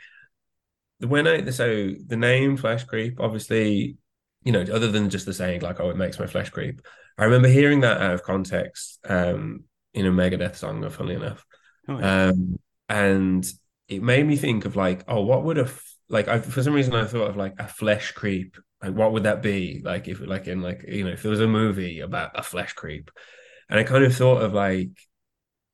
when 0.98 1.26
I 1.26 1.50
so 1.50 1.92
the 2.06 2.16
name 2.16 2.56
flesh 2.56 2.84
creep 2.84 3.20
obviously 3.20 3.96
you 4.42 4.52
know 4.52 4.62
other 4.62 4.90
than 4.90 5.10
just 5.10 5.26
the 5.26 5.34
saying 5.34 5.60
like 5.60 5.80
oh 5.80 5.90
it 5.90 5.96
makes 5.96 6.18
my 6.18 6.26
flesh 6.26 6.50
creep 6.50 6.82
I 7.18 7.24
remember 7.24 7.48
hearing 7.48 7.80
that 7.80 8.00
out 8.00 8.14
of 8.14 8.22
context 8.22 8.98
um 9.08 9.64
in 9.92 10.06
a 10.06 10.10
Megadeth 10.10 10.56
song 10.56 10.88
funnily 10.90 11.14
enough. 11.14 11.44
Oh, 11.88 11.98
yeah. 11.98 12.26
um 12.28 12.58
and 12.88 13.46
it 13.88 14.02
made 14.02 14.26
me 14.26 14.36
think 14.36 14.64
of 14.64 14.76
like 14.76 15.04
oh 15.08 15.22
what 15.22 15.44
would 15.44 15.58
a 15.58 15.62
f- 15.64 15.94
like 16.08 16.28
I, 16.28 16.38
for 16.38 16.62
some 16.62 16.74
reason 16.74 16.94
I 16.94 17.04
thought 17.04 17.30
of 17.30 17.36
like 17.36 17.54
a 17.58 17.68
flesh 17.68 18.12
creep. 18.12 18.56
Like 18.82 18.94
what 18.94 19.12
would 19.12 19.22
that 19.22 19.42
be? 19.42 19.80
Like 19.82 20.08
if 20.08 20.20
like 20.20 20.46
in 20.46 20.60
like 20.60 20.84
you 20.86 21.04
know 21.04 21.12
if 21.12 21.22
there 21.22 21.30
was 21.30 21.40
a 21.40 21.46
movie 21.46 22.00
about 22.00 22.38
a 22.38 22.42
flesh 22.42 22.72
creep. 22.74 23.10
And 23.70 23.80
I 23.80 23.84
kind 23.84 24.04
of 24.04 24.14
thought 24.14 24.42
of 24.42 24.52
like 24.52 24.90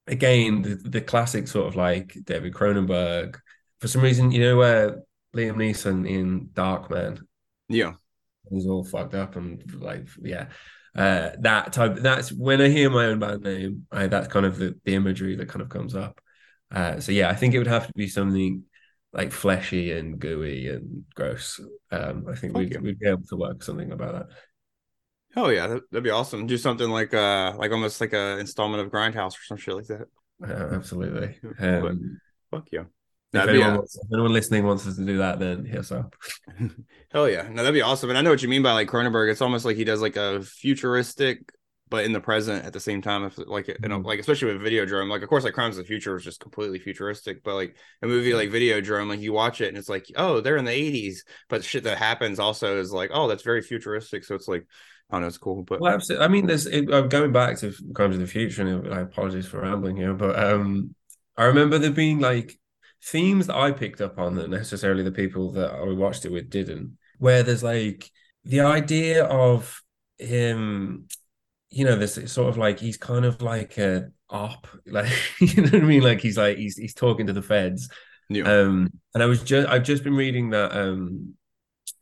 again 0.07 0.63
the, 0.63 0.75
the 0.77 1.01
classic 1.01 1.49
sort 1.49 1.69
of 1.69 1.77
like 1.77 2.17
David 2.25 2.55
Cronenberg. 2.55 3.39
For 3.81 3.89
some 3.89 4.03
reason 4.03 4.31
you 4.33 4.41
know 4.41 4.57
where 4.57 5.03
Liam 5.37 5.57
Neeson 5.57 6.09
in 6.09 6.49
Darkman. 6.55 7.21
yeah. 7.69 7.95
he's 8.51 8.67
all 8.67 8.85
fucked 8.85 9.15
up 9.15 9.37
and 9.37 9.63
like 9.81 10.09
yeah. 10.23 10.47
Uh 10.97 11.31
that 11.41 11.73
type 11.73 11.97
that's 11.97 12.33
when 12.33 12.61
I 12.61 12.69
hear 12.69 12.91
my 12.91 13.07
own 13.07 13.21
band 13.21 13.43
name 13.45 13.87
I, 13.93 14.09
that's 14.09 14.29
kind 14.29 14.45
of 14.47 14.59
the, 14.59 14.77
the 14.85 14.95
imagery 14.95 15.37
that 15.37 15.49
kind 15.49 15.63
of 15.63 15.69
comes 15.69 15.95
up. 15.95 16.21
Uh 16.73 17.01
so 17.01 17.13
yeah 17.13 17.31
I 17.31 17.35
think 17.35 17.55
it 17.55 17.59
would 17.59 17.67
have 17.69 17.87
to 17.87 17.93
be 17.95 18.09
something 18.09 18.65
like 19.13 19.33
fleshy 19.33 19.93
and 19.93 20.19
gooey 20.19 20.69
and 20.69 21.05
gross. 21.15 21.61
Um 21.93 22.27
I 22.29 22.35
think 22.35 22.57
we'd, 22.57 22.81
we'd 22.81 22.99
be 22.99 23.09
able 23.09 23.25
to 23.29 23.37
work 23.37 23.63
something 23.63 23.93
about 23.93 24.15
that 24.15 24.37
Hell 25.35 25.53
yeah, 25.53 25.67
that, 25.67 25.91
that'd 25.91 26.05
be 26.05 26.11
awesome. 26.11 26.47
Do 26.47 26.57
something 26.57 26.91
like 26.91 27.15
uh 27.15 27.55
like 27.57 27.71
almost 27.71 28.01
like 28.01 28.13
a 28.13 28.39
installment 28.39 28.83
of 28.85 28.93
Grindhouse 28.93 29.35
or 29.35 29.45
some 29.47 29.57
shit 29.57 29.75
like 29.75 29.87
that. 29.87 30.09
uh, 30.43 30.75
absolutely 30.75 31.39
um 31.61 32.21
Fuck 32.51 32.69
yeah. 32.73 32.85
if 33.33 33.49
anyone, 33.49 33.77
wants, 33.77 33.97
if 33.97 34.09
anyone 34.13 34.33
listening 34.33 34.67
wants 34.67 34.87
us 34.87 34.97
to 34.97 35.05
do 35.05 35.19
that 35.19 35.39
then 35.39 35.65
hit 35.65 35.79
us 35.79 35.93
up 35.93 36.17
Hell 37.13 37.29
yeah. 37.29 37.49
No, 37.49 37.63
that'd 37.63 37.75
be 37.75 37.83
awesome. 37.83 38.11
And 38.11 38.19
I 38.19 38.23
know 38.23 38.31
what 38.31 38.43
you 38.43 38.49
mean 38.49 38.63
by 38.63 38.73
like 38.73 38.89
Cronenberg. 38.89 39.31
It's 39.31 39.43
almost 39.43 39.65
like 39.65 39.77
he 39.77 39.85
does 39.85 40.01
like 40.01 40.17
a 40.17 40.43
futuristic, 40.43 41.53
but 41.91 42.05
in 42.05 42.13
the 42.13 42.21
present 42.21 42.65
at 42.65 42.73
the 42.73 42.81
same 42.81 43.03
time. 43.03 43.25
If 43.25 43.39
like 43.39 43.69
you 43.69 43.89
know, 43.89 44.01
Mhm. 44.01 44.05
like 44.05 44.21
especially 44.21 44.53
with 44.55 44.63
Videodrome, 44.63 45.11
like 45.11 45.23
of 45.23 45.29
course 45.29 45.45
like 45.45 45.55
Crimes 45.55 45.77
of 45.77 45.85
the 45.85 45.89
Future 45.89 46.15
was 46.15 46.25
just 46.25 46.41
completely 46.41 46.79
futuristic, 46.79 47.43
but 47.45 47.55
like 47.55 47.77
a 48.03 48.07
movie 48.07 48.35
like 48.35 48.51
Videodrome, 48.51 49.09
like 49.09 49.21
you 49.21 49.33
watch 49.33 49.61
it 49.61 49.69
and 49.69 49.77
it's 49.79 49.89
like, 49.89 50.07
oh, 50.17 50.41
they're 50.41 50.57
in 50.57 50.65
the 50.65 50.71
80s. 50.73 51.25
But 51.49 51.65
shit 51.65 51.85
that 51.85 51.99
happens 51.99 52.39
also 52.39 52.79
is 52.79 52.93
like, 52.93 53.11
oh, 53.13 53.29
that's 53.29 53.43
very 53.43 53.63
futuristic. 53.63 54.25
So 54.25 54.35
it's 54.35 54.49
like, 54.49 54.67
I 55.11 55.15
don't 55.17 55.23
know, 55.23 55.29
it's 55.29 55.39
cool. 55.39 55.63
But 55.63 55.81
Well, 55.81 55.93
absolutely. 55.95 56.25
I 56.25 56.29
mean, 56.29 56.47
there's 56.47 56.67
it, 56.67 56.91
uh, 56.93 57.03
going 57.03 57.33
back 57.33 57.59
to 57.59 57.73
Crimes 57.95 58.15
of 58.15 58.21
the 58.21 58.27
Future, 58.27 58.63
and 58.67 58.93
I 58.95 59.01
apologize 59.01 59.47
for 59.47 59.61
rambling 59.61 59.97
here, 59.97 60.15
but 60.15 60.39
um, 60.39 60.95
I 61.37 61.45
remember 61.45 61.79
there 61.79 61.91
being 61.91 62.21
like 62.21 62.59
themes 63.03 63.47
that 63.47 63.57
I 63.57 63.73
picked 63.73 64.01
up 64.01 64.19
on 64.19 64.37
that 64.37 64.51
necessarily 64.51 65.03
the 65.03 65.13
people 65.13 65.53
that 65.53 65.71
I 65.73 65.83
watched 65.93 66.25
it 66.25 66.33
with 66.33 66.51
didn't. 66.51 66.99
where 67.19 67.43
there's 67.43 67.63
like 67.63 68.11
the 68.45 68.61
idea 68.61 69.25
of 69.25 69.83
him, 70.19 71.09
you 71.71 71.85
know, 71.85 71.97
this 71.97 72.19
sort 72.33 72.49
of 72.49 72.59
like 72.59 72.81
he's 72.81 72.97
kind 72.97 73.25
of 73.25 73.41
like 73.43 73.79
a 73.79 74.11
op, 74.29 74.67
like 74.87 75.13
you 75.41 75.63
know 75.63 75.71
what 75.71 75.83
I 75.83 75.87
mean? 75.87 76.03
Like 76.03 76.21
he's 76.21 76.37
like 76.37 76.57
he's 76.57 76.77
he's 76.77 76.95
talking 76.95 77.27
to 77.27 77.33
the 77.33 77.43
feds. 77.43 77.89
Yeah. 78.29 78.45
Um, 78.45 78.93
and 79.15 79.23
I 79.23 79.27
was 79.27 79.43
just 79.43 79.69
I've 79.69 79.83
just 79.83 80.05
been 80.05 80.15
reading 80.15 80.51
that 80.51 80.73
um 80.73 81.35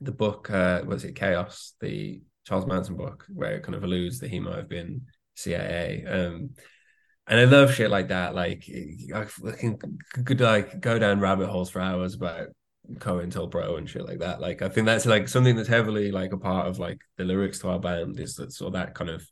the 0.01 0.12
book 0.12 0.51
uh 0.51 0.83
was 0.87 1.05
it 1.05 1.14
Chaos, 1.14 1.75
the 1.81 2.21
Charles 2.47 2.66
Manson 2.66 2.97
book, 2.97 3.27
where 3.33 3.57
it 3.57 3.62
kind 3.62 3.75
of 3.75 3.85
alludes 3.85 4.21
that 4.21 4.31
he 4.31 4.41
might 4.41 4.57
have 4.57 4.69
been 4.69 5.03
CIA. 5.35 6.05
Um 6.07 6.51
and 7.27 7.39
I 7.39 7.45
love 7.45 7.75
shit 7.75 7.91
like 7.91 8.09
that. 8.09 8.35
Like 8.35 8.64
I 9.14 9.25
fucking 9.25 9.81
could 10.25 10.41
like 10.41 10.81
go 10.81 10.99
down 10.99 11.21
rabbit 11.21 11.49
holes 11.49 11.69
for 11.69 11.81
hours 11.81 12.14
about 12.14 12.49
COINTELPRO 12.95 13.77
and 13.77 13.89
shit 13.89 14.07
like 14.07 14.21
that. 14.21 14.41
Like 14.41 14.62
I 14.62 14.71
think 14.71 14.87
that's 14.87 15.05
like 15.05 15.29
something 15.29 15.57
that's 15.57 15.69
heavily 15.69 16.11
like 16.11 16.33
a 16.33 16.39
part 16.39 16.69
of 16.69 16.79
like 16.79 17.01
the 17.19 17.25
lyrics 17.25 17.59
to 17.61 17.69
our 17.69 17.79
band 17.79 18.19
is 18.19 18.37
that 18.37 18.53
sort 18.53 18.69
of 18.69 18.73
that 18.75 18.95
kind 18.95 19.11
of 19.11 19.27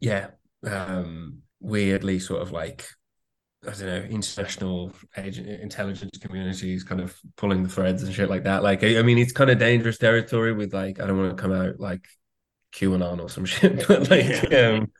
yeah, 0.00 0.28
um 0.64 1.42
weirdly 1.60 2.18
sort 2.18 2.42
of 2.42 2.52
like 2.52 2.86
I 3.66 3.70
don't 3.70 3.80
know, 3.80 4.02
international 4.02 4.92
agent, 5.16 5.48
intelligence 5.48 6.18
communities 6.18 6.84
kind 6.84 7.00
of 7.00 7.16
pulling 7.36 7.62
the 7.62 7.68
threads 7.68 8.02
and 8.02 8.14
shit 8.14 8.30
like 8.30 8.44
that. 8.44 8.62
Like, 8.62 8.84
I, 8.84 8.98
I 8.98 9.02
mean, 9.02 9.18
it's 9.18 9.32
kind 9.32 9.50
of 9.50 9.58
dangerous 9.58 9.98
territory 9.98 10.52
with 10.52 10.72
like, 10.72 11.00
I 11.00 11.06
don't 11.06 11.18
want 11.18 11.36
to 11.36 11.42
come 11.42 11.52
out 11.52 11.80
like 11.80 12.06
QAnon 12.74 13.20
or 13.20 13.28
some 13.28 13.44
shit, 13.46 13.86
but 13.88 14.08
like, 14.08 14.52
um, 14.52 14.92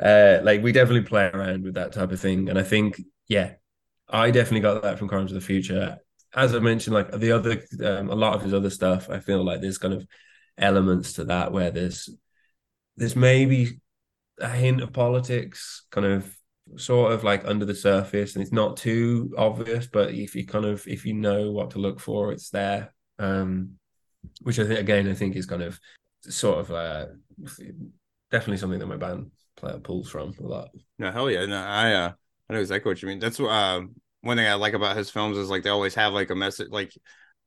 uh, 0.00 0.40
like 0.42 0.62
we 0.62 0.72
definitely 0.72 1.08
play 1.08 1.30
around 1.32 1.64
with 1.64 1.74
that 1.74 1.92
type 1.92 2.12
of 2.12 2.20
thing. 2.20 2.50
And 2.50 2.58
I 2.58 2.64
think, 2.64 3.00
yeah, 3.28 3.54
I 4.08 4.30
definitely 4.30 4.60
got 4.60 4.82
that 4.82 4.98
from 4.98 5.08
Crimes 5.08 5.32
of 5.32 5.40
the 5.40 5.46
Future. 5.46 5.98
As 6.34 6.54
I 6.54 6.58
mentioned, 6.58 6.92
like 6.92 7.10
the 7.12 7.32
other, 7.32 7.62
um, 7.82 8.10
a 8.10 8.14
lot 8.14 8.34
of 8.34 8.42
his 8.42 8.52
other 8.52 8.70
stuff, 8.70 9.08
I 9.08 9.20
feel 9.20 9.42
like 9.42 9.62
there's 9.62 9.78
kind 9.78 9.94
of 9.94 10.06
elements 10.58 11.14
to 11.14 11.24
that 11.24 11.50
where 11.50 11.70
there's, 11.70 12.10
there's 12.98 13.16
maybe 13.16 13.80
a 14.40 14.48
hint 14.48 14.80
of 14.82 14.92
politics, 14.92 15.86
kind 15.90 16.06
of 16.06 16.36
sort 16.76 17.12
of 17.12 17.24
like 17.24 17.44
under 17.44 17.64
the 17.64 17.74
surface 17.74 18.34
and 18.34 18.42
it's 18.42 18.52
not 18.52 18.76
too 18.76 19.32
obvious 19.38 19.86
but 19.86 20.12
if 20.12 20.34
you 20.34 20.44
kind 20.44 20.64
of 20.64 20.84
if 20.88 21.06
you 21.06 21.14
know 21.14 21.52
what 21.52 21.70
to 21.70 21.78
look 21.78 22.00
for 22.00 22.32
it's 22.32 22.50
there 22.50 22.92
um 23.20 23.70
which 24.42 24.58
i 24.58 24.66
think 24.66 24.80
again 24.80 25.08
i 25.08 25.14
think 25.14 25.36
is 25.36 25.46
kind 25.46 25.62
of 25.62 25.78
sort 26.22 26.58
of 26.58 26.70
uh 26.72 27.06
definitely 28.30 28.56
something 28.56 28.80
that 28.80 28.86
my 28.86 28.96
band 28.96 29.30
player 29.56 29.78
pulls 29.78 30.10
from 30.10 30.34
a 30.40 30.42
lot 30.42 30.68
No, 30.98 31.10
hell 31.12 31.30
yeah. 31.30 31.46
No, 31.46 31.56
I 31.56 31.92
uh 31.92 32.12
I 32.48 32.52
know 32.52 32.60
exactly 32.60 32.90
what 32.90 33.02
you 33.02 33.08
mean. 33.08 33.18
That's 33.18 33.40
uh, 33.40 33.80
one 34.20 34.36
thing 34.36 34.46
I 34.46 34.54
like 34.54 34.74
about 34.74 34.96
his 34.96 35.10
films 35.10 35.36
is 35.36 35.50
like 35.50 35.64
they 35.64 35.70
always 35.70 35.96
have 35.96 36.12
like 36.12 36.30
a 36.30 36.36
message 36.36 36.68
like 36.70 36.92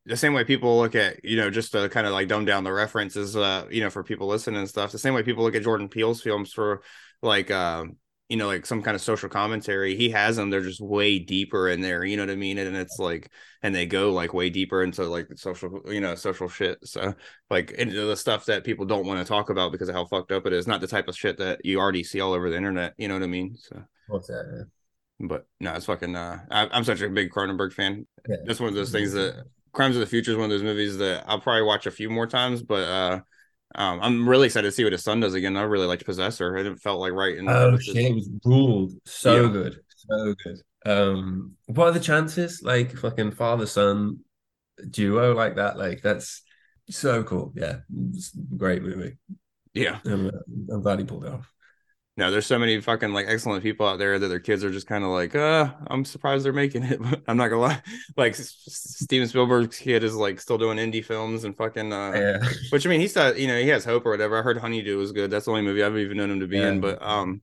the 0.09 0.17
same 0.17 0.33
way 0.33 0.43
people 0.43 0.77
look 0.77 0.95
at, 0.95 1.23
you 1.23 1.37
know, 1.37 1.49
just 1.49 1.71
to 1.71 1.87
kind 1.89 2.07
of 2.07 2.13
like 2.13 2.27
dumb 2.27 2.43
down 2.43 2.63
the 2.63 2.73
references, 2.73 3.35
uh, 3.35 3.65
you 3.69 3.81
know, 3.81 3.89
for 3.89 4.03
people 4.03 4.27
listening 4.27 4.59
and 4.59 4.69
stuff. 4.69 4.91
The 4.91 4.97
same 4.97 5.13
way 5.13 5.23
people 5.23 5.43
look 5.43 5.55
at 5.55 5.63
Jordan 5.63 5.87
Peele's 5.87 6.21
films 6.21 6.51
for 6.51 6.81
like 7.21 7.51
um 7.51 7.97
you 8.29 8.37
know, 8.37 8.45
like 8.45 8.63
some 8.63 8.83
kind 8.83 8.93
of 8.93 9.01
social 9.01 9.27
commentary. 9.27 9.95
He 9.95 10.11
has 10.11 10.35
them. 10.35 10.51
They're 10.51 10.61
just 10.61 10.79
way 10.79 11.17
deeper 11.17 11.67
in 11.67 11.81
there. 11.81 12.03
You 12.03 12.15
know 12.15 12.23
what 12.23 12.31
I 12.31 12.35
mean? 12.35 12.59
And 12.59 12.77
it's 12.77 12.99
like, 12.99 13.31
and 13.63 13.73
they 13.73 13.87
go 13.87 14.11
like 14.11 14.35
way 14.35 14.51
deeper 14.51 14.83
into 14.83 15.03
like 15.05 15.27
social, 15.35 15.81
you 15.87 15.99
know, 15.99 16.13
social 16.13 16.47
shit. 16.47 16.77
So 16.83 17.15
like 17.49 17.71
into 17.71 18.05
the 18.05 18.15
stuff 18.15 18.45
that 18.45 18.63
people 18.63 18.85
don't 18.85 19.07
want 19.07 19.19
to 19.19 19.25
talk 19.25 19.49
about 19.49 19.71
because 19.71 19.89
of 19.89 19.95
how 19.95 20.05
fucked 20.05 20.31
up 20.31 20.45
it 20.45 20.53
is. 20.53 20.67
Not 20.67 20.79
the 20.79 20.85
type 20.85 21.07
of 21.07 21.17
shit 21.17 21.37
that 21.39 21.65
you 21.65 21.79
already 21.79 22.03
see 22.03 22.21
all 22.21 22.33
over 22.33 22.51
the 22.51 22.57
internet. 22.57 22.93
You 22.97 23.07
know 23.07 23.15
what 23.15 23.23
I 23.23 23.27
mean? 23.27 23.55
So, 23.57 23.81
what's 24.07 24.27
that 24.27 24.67
but 25.19 25.45
no, 25.59 25.73
it's 25.73 25.85
fucking. 25.85 26.15
Uh, 26.15 26.39
I, 26.49 26.67
I'm 26.71 26.83
such 26.83 27.01
a 27.01 27.09
big 27.09 27.29
Cronenberg 27.29 27.73
fan. 27.73 28.07
Yeah. 28.27 28.37
That's 28.45 28.59
one 28.59 28.69
of 28.69 28.75
those 28.75 28.91
things 28.91 29.11
that 29.13 29.43
Crimes 29.79 29.95
of 29.95 30.01
the 30.01 30.07
Future 30.07 30.31
is 30.31 30.35
one 30.35 30.43
of 30.43 30.49
those 30.49 30.61
movies 30.61 30.97
that 30.97 31.23
I'll 31.25 31.39
probably 31.39 31.61
watch 31.61 31.85
a 31.85 31.91
few 31.91 32.09
more 32.09 32.27
times, 32.27 32.61
but 32.61 32.85
uh. 32.85 33.19
Um, 33.75 33.99
I'm 34.01 34.27
really 34.27 34.47
excited 34.47 34.67
to 34.67 34.71
see 34.71 34.83
what 34.83 34.93
his 34.93 35.03
son 35.03 35.19
does 35.19 35.35
again. 35.35 35.55
I 35.55 35.61
really 35.61 35.85
liked 35.85 36.03
Possessor. 36.03 36.57
It 36.57 36.79
felt 36.79 36.99
like 36.99 37.13
right 37.13 37.37
in 37.37 37.47
oh 37.47 37.77
shit 37.77 37.97
it 37.97 38.15
was 38.15 38.27
ruled 38.43 38.93
so 39.05 39.43
Yeah. 39.43 39.51
good 39.51 39.79
so 39.95 40.35
good 40.43 40.57
um 40.87 41.55
what 41.67 41.85
are 41.85 41.91
the 41.91 41.99
chances 41.99 42.63
like 42.63 42.97
fucking 42.97 43.29
father 43.29 43.67
son 43.67 44.21
duo 44.89 45.35
like 45.35 45.57
that 45.57 45.77
like 45.77 46.01
that's 46.01 46.41
so 46.89 47.21
cool 47.21 47.53
yeah 47.55 47.81
great 48.57 48.81
movie 48.81 49.17
yeah. 49.75 49.99
I'm, 50.03 50.31
I'm 50.71 50.81
glad 50.81 50.97
he 50.97 51.05
pulled 51.05 51.25
it 51.25 51.31
off 51.31 51.53
No, 52.19 52.31
there's 52.31 52.45
so 52.45 52.59
many 52.59 52.81
fucking 52.81 53.13
like 53.13 53.27
excellent 53.29 53.63
people 53.63 53.87
out 53.87 53.97
there 53.97 54.19
that 54.19 54.27
their 54.27 54.41
kids 54.41 54.61
are 54.65 54.69
just 54.69 54.87
kind 54.87 55.05
of 55.05 55.09
like, 55.09 55.35
uh, 55.35 55.71
I'm 55.87 56.03
surprised 56.03 56.43
they're 56.43 56.51
making 56.51 56.83
it. 56.83 56.99
I'm 57.29 57.37
not 57.37 57.47
gonna 57.47 57.61
lie. 57.61 57.81
Like 58.17 58.35
Steven 58.35 59.25
Spielberg's 59.29 59.77
kid 59.79 60.03
is 60.03 60.15
like 60.15 60.41
still 60.41 60.57
doing 60.57 60.77
indie 60.77 61.03
films 61.03 61.45
and 61.45 61.55
fucking 61.55 61.93
uh 61.93 62.11
yeah 62.13 62.49
which 62.71 62.85
I 62.85 62.89
mean 62.89 62.99
he's 62.99 63.15
not, 63.15 63.39
you 63.39 63.47
know, 63.47 63.57
he 63.57 63.69
has 63.69 63.85
hope 63.85 64.05
or 64.05 64.11
whatever. 64.11 64.37
I 64.37 64.41
heard 64.41 64.57
Honeydew 64.57 64.97
was 64.97 65.13
good. 65.13 65.31
That's 65.31 65.45
the 65.45 65.51
only 65.51 65.63
movie 65.63 65.81
I've 65.81 65.97
even 65.97 66.17
known 66.17 66.31
him 66.31 66.41
to 66.41 66.47
be 66.47 66.61
in. 66.61 66.81
But 66.81 67.01
um 67.01 67.41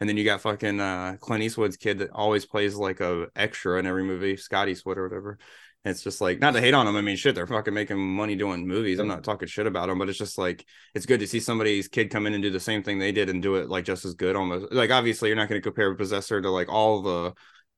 and 0.00 0.08
then 0.08 0.16
you 0.16 0.24
got 0.24 0.40
fucking 0.40 0.80
uh 0.80 1.18
Clint 1.20 1.42
Eastwood's 1.42 1.76
kid 1.76 1.98
that 1.98 2.10
always 2.12 2.46
plays 2.46 2.76
like 2.76 3.00
a 3.00 3.26
extra 3.36 3.78
in 3.78 3.84
every 3.84 4.04
movie, 4.04 4.38
Scott 4.38 4.70
Eastwood 4.70 4.96
or 4.96 5.06
whatever. 5.06 5.38
It's 5.84 6.02
just 6.02 6.20
like 6.20 6.40
not 6.40 6.52
to 6.52 6.60
hate 6.60 6.72
on 6.72 6.86
them. 6.86 6.96
I 6.96 7.02
mean, 7.02 7.16
shit, 7.16 7.34
they're 7.34 7.46
fucking 7.46 7.74
making 7.74 7.98
money 7.98 8.36
doing 8.36 8.66
movies. 8.66 8.98
I'm 8.98 9.08
not 9.08 9.22
talking 9.22 9.46
shit 9.48 9.66
about 9.66 9.88
them, 9.88 9.98
but 9.98 10.08
it's 10.08 10.18
just 10.18 10.38
like 10.38 10.64
it's 10.94 11.04
good 11.04 11.20
to 11.20 11.26
see 11.26 11.40
somebody's 11.40 11.88
kid 11.88 12.10
come 12.10 12.26
in 12.26 12.32
and 12.32 12.42
do 12.42 12.50
the 12.50 12.58
same 12.58 12.82
thing 12.82 12.98
they 12.98 13.12
did 13.12 13.28
and 13.28 13.42
do 13.42 13.56
it 13.56 13.68
like 13.68 13.84
just 13.84 14.04
as 14.04 14.14
good 14.14 14.34
almost. 14.34 14.72
Like 14.72 14.90
obviously 14.90 15.28
you're 15.28 15.36
not 15.36 15.48
going 15.48 15.60
to 15.60 15.62
compare 15.62 15.94
Possessor 15.94 16.40
to 16.40 16.50
like 16.50 16.70
all 16.70 17.02
the 17.02 17.34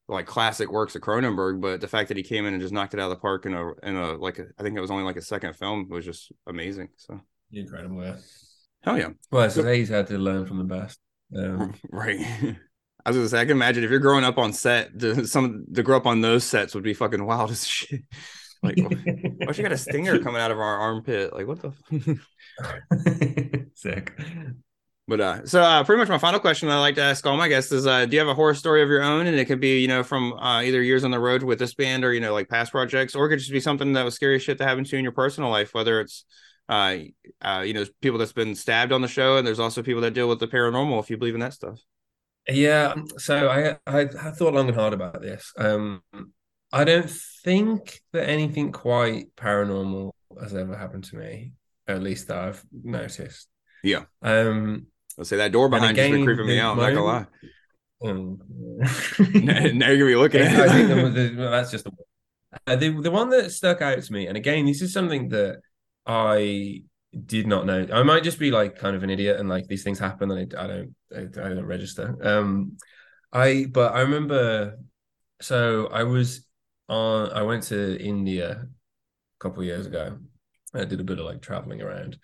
like 0.08 0.26
classic 0.26 0.70
works 0.70 0.94
of 0.94 1.02
Cronenberg, 1.02 1.60
but 1.60 1.80
the 1.80 1.88
fact 1.88 2.08
that 2.08 2.16
he 2.16 2.22
came 2.22 2.46
in 2.46 2.54
and 2.54 2.62
just 2.62 2.72
knocked 2.72 2.94
it 2.94 3.00
out 3.00 3.10
of 3.10 3.16
the 3.16 3.20
park 3.20 3.44
in 3.44 3.54
a 3.54 3.72
in 3.82 3.96
a 3.96 4.12
like 4.12 4.38
a, 4.38 4.44
I 4.56 4.62
think 4.62 4.76
it 4.76 4.80
was 4.80 4.90
only 4.92 5.04
like 5.04 5.16
a 5.16 5.22
second 5.22 5.54
film 5.54 5.88
was 5.88 6.04
just 6.04 6.30
amazing. 6.46 6.90
So 6.96 7.20
incredible 7.52 8.02
yeah 8.02 8.16
hell 8.82 8.98
yeah. 8.98 9.08
well 9.30 9.48
say 9.48 9.78
he's 9.78 9.88
had 9.88 10.06
to 10.08 10.18
learn 10.18 10.44
from 10.46 10.58
the 10.58 10.64
best 10.64 10.98
um, 11.36 11.74
Right. 11.90 12.20
I 13.06 13.10
was 13.10 13.16
gonna 13.16 13.28
say, 13.28 13.40
I 13.40 13.44
can 13.44 13.52
imagine 13.52 13.84
if 13.84 13.90
you're 13.90 14.00
growing 14.00 14.24
up 14.24 14.36
on 14.36 14.52
set, 14.52 14.98
to, 14.98 15.26
some 15.26 15.64
to 15.74 15.82
grow 15.84 15.96
up 15.96 16.06
on 16.06 16.20
those 16.22 16.42
sets 16.42 16.74
would 16.74 16.82
be 16.82 16.92
fucking 16.92 17.24
wild 17.24 17.50
as 17.50 17.66
shit. 17.66 18.02
Like, 18.62 18.78
why 18.78 19.52
she 19.52 19.62
got 19.62 19.70
a 19.70 19.76
stinger 19.76 20.18
coming 20.22 20.40
out 20.40 20.50
of 20.50 20.58
our 20.58 20.78
armpit? 20.78 21.32
Like, 21.32 21.46
what 21.46 21.60
the? 21.60 22.18
sick 23.74 24.12
but 25.08 25.20
uh, 25.20 25.46
so 25.46 25.62
uh, 25.62 25.84
pretty 25.84 26.00
much 26.00 26.08
my 26.08 26.18
final 26.18 26.40
question 26.40 26.68
I 26.68 26.80
like 26.80 26.96
to 26.96 27.02
ask 27.02 27.24
all 27.24 27.36
my 27.36 27.48
guests 27.48 27.70
is, 27.70 27.86
uh, 27.86 28.06
do 28.06 28.16
you 28.16 28.18
have 28.18 28.28
a 28.28 28.34
horror 28.34 28.54
story 28.54 28.82
of 28.82 28.88
your 28.88 29.02
own? 29.02 29.28
And 29.28 29.38
it 29.38 29.44
could 29.44 29.60
be, 29.60 29.80
you 29.80 29.86
know, 29.86 30.02
from 30.02 30.32
uh, 30.32 30.62
either 30.62 30.82
years 30.82 31.04
on 31.04 31.12
the 31.12 31.20
road 31.20 31.44
with 31.44 31.60
this 31.60 31.74
band 31.74 32.04
or 32.04 32.12
you 32.12 32.18
know, 32.18 32.32
like 32.32 32.48
past 32.48 32.72
projects, 32.72 33.14
or 33.14 33.26
it 33.26 33.28
could 33.28 33.38
just 33.38 33.52
be 33.52 33.60
something 33.60 33.92
that 33.92 34.04
was 34.04 34.14
scary 34.14 34.40
shit 34.40 34.58
that 34.58 34.66
happened 34.66 34.86
to 34.86 34.96
you 34.96 34.98
in 34.98 35.04
your 35.04 35.12
personal 35.12 35.48
life, 35.48 35.74
whether 35.74 36.00
it's 36.00 36.24
uh, 36.68 36.96
uh, 37.40 37.62
you 37.64 37.72
know, 37.72 37.84
people 38.00 38.18
that's 38.18 38.32
been 38.32 38.56
stabbed 38.56 38.90
on 38.90 39.00
the 39.00 39.08
show, 39.08 39.36
and 39.36 39.46
there's 39.46 39.60
also 39.60 39.82
people 39.82 40.02
that 40.02 40.14
deal 40.14 40.28
with 40.28 40.40
the 40.40 40.48
paranormal 40.48 40.98
if 41.00 41.08
you 41.08 41.16
believe 41.16 41.34
in 41.34 41.40
that 41.40 41.52
stuff. 41.52 41.78
Yeah, 42.48 42.94
so 43.18 43.48
I, 43.48 43.76
I 43.86 44.00
I 44.02 44.30
thought 44.30 44.54
long 44.54 44.68
and 44.68 44.76
hard 44.76 44.92
about 44.92 45.20
this. 45.20 45.52
Um, 45.58 46.02
I 46.72 46.84
don't 46.84 47.10
think 47.44 48.00
that 48.12 48.28
anything 48.28 48.72
quite 48.72 49.34
paranormal 49.36 50.12
has 50.40 50.54
ever 50.54 50.76
happened 50.76 51.04
to 51.04 51.16
me, 51.16 51.52
at 51.88 52.02
least 52.02 52.28
that 52.28 52.38
I've 52.38 52.64
noticed. 52.72 53.48
Yeah. 53.82 54.04
Um, 54.22 54.86
Let's 55.16 55.30
say 55.30 55.38
that 55.38 55.52
door 55.52 55.68
behind 55.68 55.96
you's 55.96 56.10
been 56.10 56.24
creeping 56.24 56.46
me 56.46 56.60
out. 56.60 56.72
I'm 56.72 56.78
not 56.78 56.90
gonna 56.90 57.04
lie. 57.04 57.26
um, 58.04 58.38
now, 59.42 59.60
now 59.72 59.88
you're 59.90 59.98
gonna 59.98 60.10
be 60.10 60.16
looking 60.16 60.42
at. 60.42 60.60
I 60.60 60.68
think 60.68 60.88
the, 60.88 61.28
the, 61.28 61.50
that's 61.50 61.70
just 61.70 61.84
the, 61.84 61.92
uh, 62.66 62.76
the 62.76 62.90
the 63.00 63.10
one 63.10 63.30
that 63.30 63.50
stuck 63.50 63.82
out 63.82 64.00
to 64.00 64.12
me, 64.12 64.26
and 64.26 64.36
again, 64.36 64.66
this 64.66 64.82
is 64.82 64.92
something 64.92 65.30
that 65.30 65.60
I 66.04 66.82
did 67.24 67.46
not 67.46 67.66
know. 67.66 67.86
I 67.92 68.02
might 68.02 68.22
just 68.22 68.38
be 68.38 68.50
like 68.50 68.78
kind 68.78 68.94
of 68.94 69.02
an 69.02 69.10
idiot, 69.10 69.40
and 69.40 69.48
like 69.48 69.66
these 69.66 69.82
things 69.82 69.98
happen, 69.98 70.30
and 70.30 70.54
I, 70.54 70.64
I 70.64 70.66
don't 70.66 70.94
I, 71.14 71.20
I 71.20 71.48
don't 71.48 71.64
register. 71.64 72.16
Um, 72.20 72.76
I 73.32 73.66
but 73.70 73.94
I 73.94 74.00
remember. 74.00 74.78
So 75.40 75.88
I 75.88 76.02
was 76.04 76.46
on. 76.88 77.30
I 77.32 77.42
went 77.42 77.64
to 77.64 78.00
India 78.02 78.66
a 78.66 79.38
couple 79.38 79.60
of 79.60 79.66
years 79.66 79.86
ago. 79.86 80.18
I 80.74 80.84
did 80.84 81.00
a 81.00 81.04
bit 81.04 81.18
of 81.18 81.24
like 81.24 81.42
traveling 81.42 81.82
around, 81.82 82.18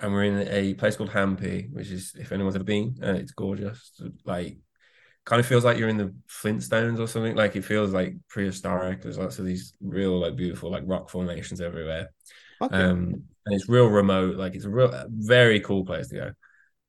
and 0.00 0.12
we're 0.12 0.24
in 0.24 0.48
a 0.48 0.74
place 0.74 0.96
called 0.96 1.10
Hampi, 1.10 1.72
which 1.72 1.90
is 1.90 2.14
if 2.18 2.32
anyone's 2.32 2.56
ever 2.56 2.64
been, 2.64 2.98
uh, 3.02 3.12
it's 3.12 3.32
gorgeous. 3.32 4.00
Like 4.24 4.58
kind 5.24 5.40
of 5.40 5.46
feels 5.46 5.64
like 5.64 5.78
you're 5.78 5.88
in 5.88 5.98
the 5.98 6.14
Flintstones 6.28 6.98
or 6.98 7.06
something. 7.06 7.36
Like 7.36 7.56
it 7.56 7.64
feels 7.64 7.92
like 7.92 8.14
prehistoric. 8.28 9.02
There's 9.02 9.18
lots 9.18 9.38
of 9.38 9.44
these 9.44 9.74
real 9.80 10.18
like 10.18 10.36
beautiful 10.36 10.70
like 10.70 10.82
rock 10.86 11.10
formations 11.10 11.60
everywhere. 11.60 12.10
Okay. 12.60 12.74
Um, 12.74 13.24
and 13.46 13.54
it's 13.54 13.68
real 13.68 13.86
remote. 13.86 14.36
Like 14.36 14.54
it's 14.54 14.64
a 14.64 14.70
real 14.70 14.92
very 15.08 15.60
cool 15.60 15.84
place 15.84 16.08
to 16.08 16.14
go. 16.14 16.30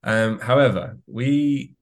Um, 0.03 0.39
however, 0.39 0.97
we 1.07 1.75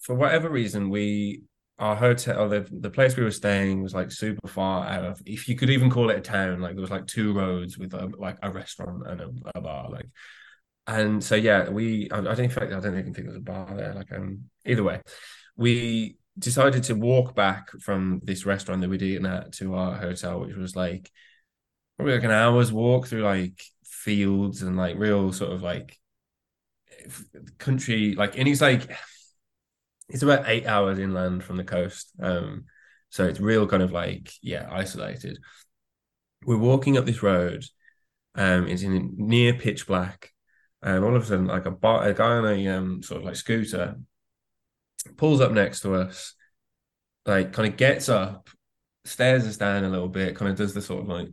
for 0.00 0.14
whatever 0.14 0.48
reason 0.48 0.90
we 0.90 1.42
our 1.78 1.96
hotel 1.96 2.48
the 2.48 2.66
the 2.70 2.90
place 2.90 3.16
we 3.16 3.24
were 3.24 3.30
staying 3.30 3.82
was 3.82 3.94
like 3.94 4.12
super 4.12 4.46
far 4.46 4.86
out 4.86 5.04
of 5.04 5.22
if 5.24 5.48
you 5.48 5.56
could 5.56 5.70
even 5.70 5.90
call 5.90 6.10
it 6.10 6.18
a 6.18 6.20
town 6.20 6.60
like 6.60 6.74
there 6.74 6.82
was 6.82 6.90
like 6.90 7.06
two 7.06 7.32
roads 7.32 7.78
with 7.78 7.94
a, 7.94 8.06
like 8.18 8.36
a 8.42 8.50
restaurant 8.50 9.02
and 9.06 9.20
a, 9.20 9.30
a 9.54 9.60
bar 9.62 9.88
like 9.90 10.06
and 10.86 11.24
so 11.24 11.34
yeah 11.34 11.70
we 11.70 12.10
I, 12.10 12.18
I 12.18 12.20
don't 12.20 12.40
in 12.40 12.50
fact 12.50 12.72
I 12.72 12.80
don't 12.80 12.98
even 12.98 13.14
think 13.14 13.26
there 13.26 13.34
was 13.34 13.36
a 13.36 13.40
bar 13.40 13.74
there 13.74 13.94
like 13.94 14.12
um 14.12 14.44
either 14.66 14.82
way 14.82 15.00
we 15.56 16.18
decided 16.38 16.82
to 16.84 16.94
walk 16.94 17.34
back 17.34 17.70
from 17.80 18.20
this 18.24 18.44
restaurant 18.44 18.82
that 18.82 18.90
we'd 18.90 19.02
eaten 19.02 19.26
at 19.26 19.52
to 19.54 19.74
our 19.74 19.96
hotel 19.96 20.40
which 20.40 20.56
was 20.56 20.76
like 20.76 21.10
probably 21.96 22.14
like 22.14 22.24
an 22.24 22.30
hour's 22.30 22.72
walk 22.72 23.06
through 23.06 23.22
like 23.22 23.62
fields 24.00 24.62
and 24.62 24.76
like 24.76 24.96
real 24.98 25.32
sort 25.32 25.52
of 25.52 25.62
like 25.62 25.96
country 27.58 28.14
like 28.14 28.38
and 28.38 28.48
it's 28.48 28.60
like 28.60 28.90
it's 30.08 30.22
about 30.22 30.48
eight 30.48 30.66
hours 30.66 30.98
inland 30.98 31.44
from 31.44 31.56
the 31.56 31.64
coast 31.64 32.12
um 32.20 32.64
so 33.10 33.26
it's 33.26 33.40
real 33.40 33.66
kind 33.66 33.82
of 33.82 33.92
like 33.92 34.32
yeah 34.42 34.68
isolated. 34.70 35.38
We're 36.46 36.56
walking 36.56 36.96
up 36.96 37.04
this 37.04 37.22
road 37.22 37.64
um 38.34 38.68
it's 38.68 38.82
in 38.82 39.14
near 39.16 39.54
pitch 39.54 39.86
black 39.86 40.32
and 40.82 41.04
all 41.04 41.14
of 41.14 41.22
a 41.22 41.26
sudden 41.26 41.46
like 41.46 41.66
a, 41.66 41.70
bar, 41.70 42.06
a 42.08 42.14
guy 42.14 42.36
on 42.36 42.46
a 42.46 42.68
um 42.68 43.02
sort 43.02 43.20
of 43.20 43.26
like 43.26 43.36
scooter 43.36 43.96
pulls 45.16 45.40
up 45.40 45.52
next 45.52 45.80
to 45.80 45.94
us 45.94 46.34
like 47.26 47.52
kind 47.52 47.68
of 47.68 47.76
gets 47.76 48.08
up 48.08 48.48
stares 49.04 49.46
us 49.46 49.56
down 49.56 49.84
a 49.84 49.88
little 49.88 50.08
bit 50.08 50.36
kind 50.36 50.50
of 50.50 50.56
does 50.56 50.72
the 50.72 50.80
sort 50.82 51.02
of 51.02 51.08
like 51.08 51.28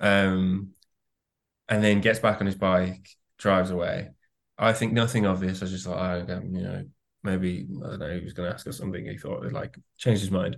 um 0.00 0.70
and 1.68 1.82
then 1.82 2.00
gets 2.00 2.18
back 2.18 2.40
on 2.40 2.46
his 2.46 2.54
bike 2.54 3.08
drives 3.38 3.70
away 3.70 4.10
I 4.58 4.72
think 4.72 4.92
nothing 4.92 5.26
of 5.26 5.40
this. 5.40 5.62
I 5.62 5.66
just 5.66 5.86
like, 5.86 5.98
I, 5.98 6.18
you 6.18 6.62
know, 6.62 6.84
maybe 7.22 7.66
I 7.84 7.88
don't 7.88 7.98
know. 7.98 8.14
He 8.14 8.24
was 8.24 8.32
going 8.32 8.48
to 8.48 8.54
ask 8.54 8.66
us 8.66 8.78
something. 8.78 9.04
He 9.04 9.18
thought 9.18 9.44
it 9.44 9.52
like 9.52 9.76
changed 9.98 10.22
his 10.22 10.30
mind. 10.30 10.56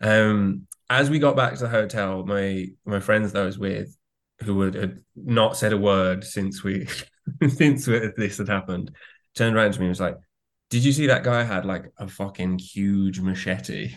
Um, 0.00 0.66
as 0.88 1.08
we 1.08 1.18
got 1.18 1.36
back 1.36 1.54
to 1.54 1.60
the 1.60 1.68
hotel, 1.68 2.24
my 2.24 2.66
my 2.84 3.00
friends 3.00 3.32
that 3.32 3.42
I 3.42 3.46
was 3.46 3.58
with, 3.58 3.96
who 4.40 4.60
had, 4.62 4.74
had 4.74 4.98
not 5.16 5.56
said 5.56 5.72
a 5.72 5.78
word 5.78 6.24
since 6.24 6.62
we 6.62 6.86
since 7.48 7.86
this 7.86 8.38
had 8.38 8.48
happened, 8.48 8.90
turned 9.34 9.56
around 9.56 9.72
to 9.72 9.80
me 9.80 9.86
and 9.86 9.90
was 9.90 10.00
like, 10.00 10.16
"Did 10.68 10.84
you 10.84 10.92
see 10.92 11.06
that 11.06 11.24
guy 11.24 11.42
had 11.42 11.64
like 11.64 11.90
a 11.96 12.08
fucking 12.08 12.58
huge 12.58 13.20
machete?" 13.20 13.94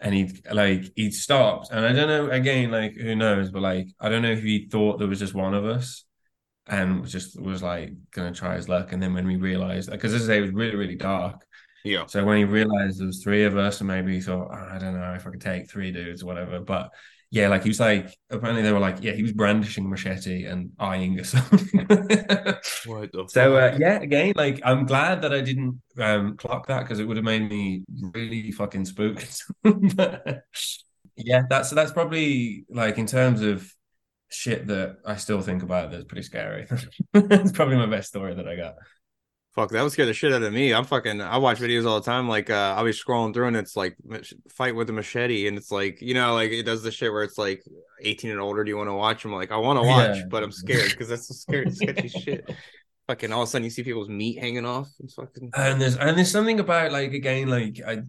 And 0.00 0.14
he 0.14 0.30
like 0.52 0.92
he 0.94 1.10
stopped, 1.10 1.70
and 1.72 1.84
I 1.84 1.92
don't 1.92 2.06
know. 2.06 2.30
Again, 2.30 2.70
like 2.70 2.94
who 2.94 3.16
knows? 3.16 3.50
But 3.50 3.62
like 3.62 3.88
I 3.98 4.08
don't 4.08 4.22
know 4.22 4.30
if 4.30 4.42
he 4.42 4.68
thought 4.68 4.98
there 4.98 5.08
was 5.08 5.18
just 5.18 5.34
one 5.34 5.54
of 5.54 5.64
us, 5.64 6.04
and 6.68 7.04
just 7.04 7.40
was 7.40 7.64
like 7.64 7.90
gonna 8.12 8.32
try 8.32 8.54
his 8.54 8.68
luck. 8.68 8.92
And 8.92 9.02
then 9.02 9.12
when 9.12 9.26
we 9.26 9.36
realized, 9.36 9.90
because 9.90 10.24
say, 10.24 10.38
it 10.38 10.42
was 10.42 10.52
really 10.52 10.76
really 10.76 10.94
dark. 10.94 11.44
Yeah. 11.84 12.06
So 12.06 12.24
when 12.24 12.38
he 12.38 12.44
realized 12.44 13.00
there 13.00 13.06
was 13.06 13.22
three 13.22 13.44
of 13.44 13.56
us, 13.56 13.80
and 13.80 13.88
maybe 13.88 14.14
he 14.14 14.20
thought, 14.20 14.48
oh, 14.52 14.68
I 14.70 14.78
don't 14.78 14.94
know 14.94 15.14
if 15.14 15.26
I 15.26 15.30
could 15.30 15.40
take 15.40 15.68
three 15.68 15.90
dudes 15.90 16.22
or 16.22 16.26
whatever. 16.26 16.60
But 16.60 16.90
yeah, 17.30 17.48
like 17.48 17.62
he 17.62 17.68
was 17.68 17.80
like, 17.80 18.16
apparently 18.30 18.62
they 18.62 18.72
were 18.72 18.78
like, 18.78 18.98
yeah, 19.02 19.12
he 19.12 19.22
was 19.22 19.32
brandishing 19.32 19.84
a 19.84 19.88
machete 19.88 20.44
and 20.44 20.70
eyeing 20.78 21.20
us. 21.20 21.30
so 23.28 23.56
uh, 23.56 23.76
yeah, 23.78 24.00
again, 24.00 24.32
like 24.34 24.60
I'm 24.64 24.86
glad 24.86 25.20
that 25.22 25.34
I 25.34 25.42
didn't 25.42 25.80
um, 25.98 26.38
clock 26.38 26.68
that 26.68 26.84
because 26.84 27.00
it 27.00 27.04
would 27.04 27.18
have 27.18 27.24
made 27.24 27.50
me 27.50 27.84
really 28.14 28.50
fucking 28.52 28.86
spooked. 28.86 29.44
But, 29.62 30.44
yeah, 31.16 31.42
that's 31.50 31.70
that's 31.70 31.92
probably 31.92 32.64
like 32.70 32.96
in 32.96 33.06
terms 33.06 33.42
of 33.42 33.70
shit 34.30 34.66
that 34.68 34.96
I 35.04 35.16
still 35.16 35.40
think 35.42 35.62
about 35.62 35.90
that's 35.90 36.04
pretty 36.04 36.22
scary. 36.22 36.66
It's 37.14 37.52
probably 37.52 37.76
my 37.76 37.86
best 37.86 38.08
story 38.08 38.34
that 38.34 38.48
I 38.48 38.56
got. 38.56 38.76
Fuck, 39.58 39.70
that 39.70 39.82
would 39.82 39.90
scare 39.90 40.06
the 40.06 40.14
shit 40.14 40.32
out 40.32 40.40
of 40.40 40.52
me. 40.52 40.72
I'm 40.72 40.84
fucking. 40.84 41.20
I 41.20 41.36
watch 41.38 41.58
videos 41.58 41.84
all 41.84 41.98
the 41.98 42.04
time. 42.06 42.28
Like, 42.28 42.48
uh, 42.48 42.74
I'll 42.76 42.84
be 42.84 42.92
scrolling 42.92 43.34
through 43.34 43.48
and 43.48 43.56
it's 43.56 43.74
like 43.76 43.96
fight 44.54 44.76
with 44.76 44.88
a 44.88 44.92
machete, 44.92 45.48
and 45.48 45.56
it's 45.58 45.72
like 45.72 46.00
you 46.00 46.14
know, 46.14 46.34
like 46.34 46.52
it 46.52 46.62
does 46.62 46.84
the 46.84 46.92
shit 46.92 47.10
where 47.12 47.24
it's 47.24 47.38
like 47.38 47.64
18 48.02 48.30
and 48.30 48.38
older. 48.40 48.62
Do 48.62 48.70
you 48.70 48.76
want 48.76 48.88
to 48.88 48.94
watch? 48.94 49.24
I'm 49.24 49.32
like, 49.32 49.50
I 49.50 49.56
want 49.56 49.80
to 49.80 49.82
watch, 49.82 50.16
Yeah. 50.16 50.22
but 50.30 50.44
I'm 50.44 50.52
scared 50.52 50.90
because 50.90 51.08
that's 51.08 51.26
some 51.26 51.36
scary, 51.36 51.70
sketchy 51.72 52.08
shit. 52.24 52.48
Fucking 53.08 53.32
all 53.32 53.42
of 53.42 53.48
a 53.48 53.50
sudden 53.50 53.64
you 53.64 53.70
see 53.70 53.82
people's 53.82 54.08
meat 54.08 54.38
hanging 54.38 54.64
off. 54.64 54.88
It's 55.00 55.14
fucking. 55.14 55.50
And 55.56 55.82
there's 55.82 55.96
and 55.96 56.16
there's 56.16 56.30
something 56.30 56.60
about 56.60 56.92
like 56.92 57.12
again, 57.12 57.48
like 57.48 57.80
I 57.84 58.02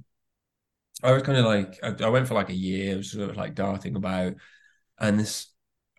I 1.02 1.14
was 1.14 1.24
kind 1.24 1.40
of 1.40 1.46
like 1.46 1.80
I, 1.82 1.96
I 2.06 2.10
went 2.10 2.28
for 2.28 2.36
like 2.36 2.50
a 2.50 2.54
year, 2.54 2.96
was 2.98 3.12
sort 3.12 3.28
of 3.32 3.38
like 3.38 3.56
darting 3.56 3.96
about, 3.96 4.36
and 5.00 5.20
this 5.20 5.48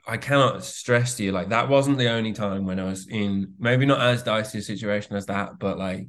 I 0.06 0.16
cannot 0.16 0.64
stress 0.64 1.16
to 1.16 1.22
you 1.24 1.32
like 1.32 1.50
that 1.50 1.68
wasn't 1.68 1.98
the 1.98 2.10
only 2.10 2.32
time 2.32 2.64
when 2.66 2.80
I 2.80 2.84
was 2.84 3.06
in 3.08 3.54
maybe 3.58 3.86
not 3.86 4.00
as 4.00 4.22
dicey 4.22 4.58
a 4.58 4.62
situation 4.62 5.16
as 5.16 5.26
that, 5.26 5.58
but 5.58 5.78
like 5.78 6.08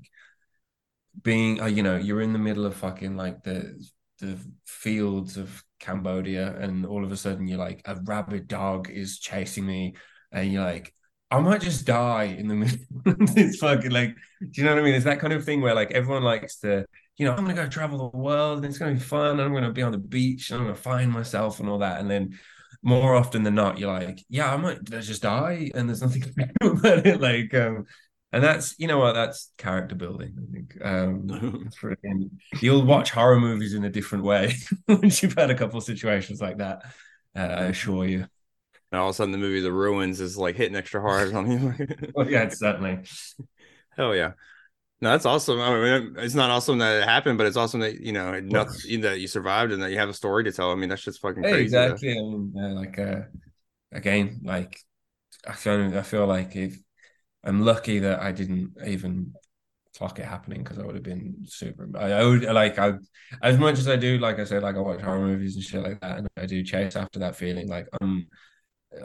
being 1.22 1.61
uh, 1.61 1.65
you 1.65 1.84
know 1.84 1.97
you're 1.97 2.22
in 2.22 2.34
the 2.34 2.39
middle 2.39 2.65
of 2.65 2.76
fucking 2.76 3.15
like 3.18 3.43
the 3.43 3.76
the 4.19 4.38
fields 4.65 5.38
of 5.38 5.63
Cambodia, 5.80 6.55
and 6.57 6.85
all 6.85 7.03
of 7.03 7.11
a 7.11 7.18
sudden 7.18 7.47
you're 7.47 7.57
like 7.57 7.81
a 7.85 7.95
rabid 8.03 8.47
dog 8.47 8.89
is 8.89 9.19
chasing 9.19 9.65
me, 9.65 9.95
and 10.31 10.51
you're 10.51 10.63
like. 10.63 10.93
I 11.34 11.39
might 11.39 11.61
just 11.61 11.85
die 11.85 12.23
in 12.23 12.49
the 12.49 12.55
middle. 12.55 12.77
of 13.05 13.38
it's 13.38 13.55
fucking 13.59 13.91
like, 13.91 14.09
do 14.41 14.49
you 14.53 14.65
know 14.65 14.73
what 14.73 14.81
I 14.81 14.84
mean? 14.84 14.95
It's 14.95 15.05
that 15.05 15.22
kind 15.22 15.31
of 15.31 15.45
thing 15.45 15.61
where 15.61 15.73
like 15.73 15.91
everyone 15.91 16.23
likes 16.23 16.57
to, 16.57 16.85
you 17.15 17.26
know, 17.26 17.31
I'm 17.31 17.38
gonna 17.45 17.53
go 17.53 17.69
travel 17.69 18.11
the 18.11 18.18
world 18.18 18.57
and 18.57 18.65
it's 18.65 18.77
gonna 18.77 18.95
be 18.95 18.99
fun. 18.99 19.39
And 19.39 19.41
I'm 19.41 19.53
gonna 19.53 19.72
be 19.72 19.81
on 19.81 19.93
the 19.93 19.97
beach 19.97 20.49
and 20.49 20.59
I'm 20.59 20.65
gonna 20.65 20.76
find 20.76 21.09
myself 21.09 21.61
and 21.61 21.69
all 21.69 21.77
that. 21.77 22.01
And 22.01 22.11
then 22.11 22.38
more 22.84 23.16
often 23.16 23.44
than 23.44 23.56
not, 23.56 23.78
you're 23.78 23.91
like, 23.91 24.24
yeah, 24.30 24.52
I 24.52 24.58
might 24.58 24.84
just 24.84 25.22
die, 25.22 25.72
and 25.76 25.88
there's 25.88 26.02
nothing 26.02 26.24
about 26.62 27.06
it. 27.06 27.22
Like, 27.22 27.53
um, 27.53 27.86
and 28.34 28.44
that's 28.44 28.76
you 28.80 28.88
know 28.88 28.98
what, 28.98 29.14
that's 29.14 29.52
character 29.58 29.95
building. 29.95 30.36
I 30.38 30.52
think 30.52 30.78
um, 30.84 31.70
for, 31.78 31.95
you'll 32.60 32.86
watch 32.86 33.12
horror 33.12 33.40
movies 33.40 33.74
in 33.74 33.84
a 33.84 33.90
different 33.90 34.24
way 34.24 34.56
once 34.88 35.22
you've 35.22 35.36
had 35.36 35.52
a 35.52 35.56
couple 35.56 35.78
of 35.78 35.84
situations 35.84 36.41
like 36.41 36.58
that. 36.58 36.84
Uh, 37.36 37.40
I 37.40 37.64
assure 37.66 38.06
you. 38.06 38.26
And 38.91 38.99
all 38.99 39.10
of 39.10 39.12
a 39.12 39.16
sudden 39.16 39.32
the 39.32 39.38
movie 39.38 39.62
The 39.62 39.72
Ruins 39.72 40.20
is 40.20 40.38
like 40.38 40.56
hitting 40.56 40.76
extra 40.76 41.02
hard 41.02 41.34
on 41.34 41.49
you. 41.49 41.74
Well, 42.14 42.30
yeah, 42.30 42.49
certainly. 42.49 42.99
Hell 43.95 44.14
yeah. 44.16 44.34
No, 45.02 45.10
that's 45.10 45.26
awesome. 45.26 45.60
I 45.60 45.80
mean, 45.80 46.15
it's 46.19 46.36
not 46.36 46.52
awesome 46.52 46.78
that 46.78 47.02
it 47.02 47.07
happened, 47.07 47.40
but 47.40 47.48
it's 47.48 47.57
awesome 47.57 47.80
that 47.80 47.99
you 47.99 48.11
know 48.11 48.40
not, 48.40 48.68
that 48.68 49.19
you 49.19 49.28
survived 49.28 49.72
and 49.72 49.82
that 49.82 49.91
you 49.91 49.98
have 49.98 50.10
a 50.10 50.14
story 50.14 50.44
to 50.44 50.52
tell. 50.52 50.72
I 50.72 50.76
mean, 50.76 50.90
that's 50.90 51.02
just 51.02 51.22
fucking 51.22 51.41
crazy. 51.41 51.64
exactly. 51.64 52.11
I 52.11 52.22
mean, 52.22 52.76
like 52.76 52.99
uh, 52.99 53.22
again, 53.91 54.41
like 54.44 54.80
I 55.48 55.53
feel 55.53 55.98
I 55.98 56.03
feel 56.03 56.28
like 56.28 56.56
if 56.56 56.78
I'm 57.44 57.61
lucky 57.61 57.99
that 57.99 58.22
I 58.22 58.32
didn't 58.32 58.73
even 58.86 59.34
clock 59.98 60.19
it 60.19 60.26
happening 60.26 60.64
because 60.64 60.78
I 60.78 60.86
would 60.86 60.95
have 60.95 61.03
been 61.03 61.45
super. 61.48 61.90
I, 61.98 62.11
I 62.11 62.23
would 62.23 62.44
like 62.44 62.78
I 62.78 62.94
as 63.41 63.57
much 63.57 63.80
as 63.80 63.88
I 63.88 63.95
do, 63.95 64.19
like 64.19 64.38
I 64.38 64.44
said, 64.44 64.61
like 64.61 64.76
I 64.76 64.80
watch 64.80 65.02
horror 65.02 65.26
movies 65.26 65.56
and 65.56 65.64
shit 65.64 65.82
like 65.82 65.99
that, 66.02 66.19
and 66.19 66.28
I 66.38 66.45
do 66.45 66.64
chase 66.64 66.95
after 66.95 67.19
that 67.19 67.36
feeling. 67.36 67.68
Like 67.68 67.88
I'm. 68.02 68.28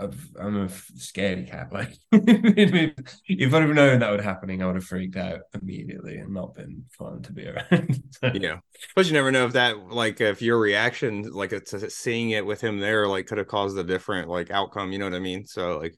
I've- 0.00 0.16
I'm 0.38 0.56
a 0.56 0.66
scaredy 0.66 1.48
cat. 1.48 1.68
Like, 1.72 1.96
if 2.12 3.54
I'd 3.54 3.62
have 3.62 3.70
known 3.74 4.00
that 4.00 4.10
would 4.10 4.20
happening, 4.20 4.62
I 4.62 4.66
would 4.66 4.74
have 4.76 4.84
freaked 4.84 5.16
out 5.16 5.40
immediately 5.54 6.16
and 6.18 6.34
not 6.34 6.54
been 6.54 6.84
fun 6.90 7.22
to 7.22 7.32
be 7.32 7.46
around. 7.48 8.02
So- 8.20 8.32
Yeah, 8.34 8.58
but 8.94 9.06
you 9.06 9.12
never 9.12 9.30
know 9.30 9.46
if 9.46 9.52
that 9.52 9.78
like 9.88 10.20
if 10.20 10.42
your 10.42 10.58
reaction 10.58 11.22
like 11.30 11.52
uh, 11.52 11.60
to 11.66 11.90
seeing 11.90 12.30
it 12.30 12.44
with 12.44 12.60
him 12.60 12.78
there 12.80 13.06
like 13.06 13.26
could 13.26 13.38
have 13.38 13.46
caused 13.48 13.78
a 13.78 13.84
different 13.84 14.28
like 14.28 14.50
outcome. 14.50 14.92
You 14.92 14.98
know 14.98 15.04
what 15.06 15.14
I 15.14 15.20
mean? 15.20 15.46
So 15.46 15.78
like 15.78 15.96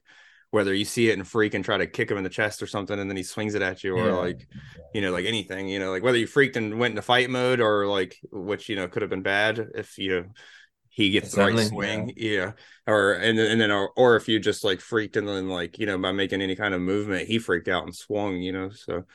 whether 0.51 0.73
you 0.73 0.83
see 0.85 1.09
it 1.09 1.13
and 1.17 1.27
freak 1.27 1.53
and 1.53 1.63
try 1.63 1.77
to 1.77 1.85
kick 1.85 2.09
him 2.09 2.17
in 2.17 2.23
the 2.23 2.29
chest 2.29 2.63
or 2.63 2.67
something, 2.67 2.97
and 2.99 3.07
then 3.09 3.15
he 3.17 3.21
swings 3.23 3.53
it 3.53 3.61
at 3.61 3.83
you, 3.83 3.95
or 3.95 4.07
Yeah. 4.07 4.13
like 4.13 4.47
you 4.93 5.01
know 5.01 5.11
like 5.11 5.25
anything, 5.25 5.67
you 5.69 5.79
know 5.79 5.91
like 5.91 6.03
whether 6.03 6.17
you 6.17 6.27
freaked 6.27 6.57
and 6.57 6.79
went 6.79 6.91
into 6.93 7.01
fight 7.03 7.29
mode 7.29 7.59
or 7.59 7.87
like 7.87 8.17
which 8.31 8.67
you 8.69 8.75
know 8.75 8.87
could 8.87 9.01
have 9.03 9.09
been 9.11 9.21
bad 9.21 9.59
if 9.75 9.97
you 9.97 10.25
he 10.99 11.11
gets 11.11 11.31
the 11.31 11.39
right 11.39 11.57
swing, 11.59 12.13
yeah. 12.17 12.51
or 12.85 13.13
and 13.13 13.37
then 13.37 13.51
and 13.51 13.61
then 13.61 13.71
or, 13.71 13.91
or 13.95 14.15
if 14.17 14.27
you 14.27 14.39
just 14.39 14.63
like 14.63 14.81
freaked 14.81 15.15
and 15.17 15.27
then 15.27 15.47
like 15.49 15.79
you 15.79 15.85
know 15.85 15.97
by 15.97 16.11
making 16.11 16.41
any 16.41 16.55
kind 16.55 16.73
of 16.73 16.81
movement 16.81 17.27
he 17.27 17.39
freaked 17.39 17.67
out 17.67 17.83
and 17.85 17.95
swung, 17.95 18.37
you 18.41 18.51
know. 18.51 18.69
So, 18.69 19.05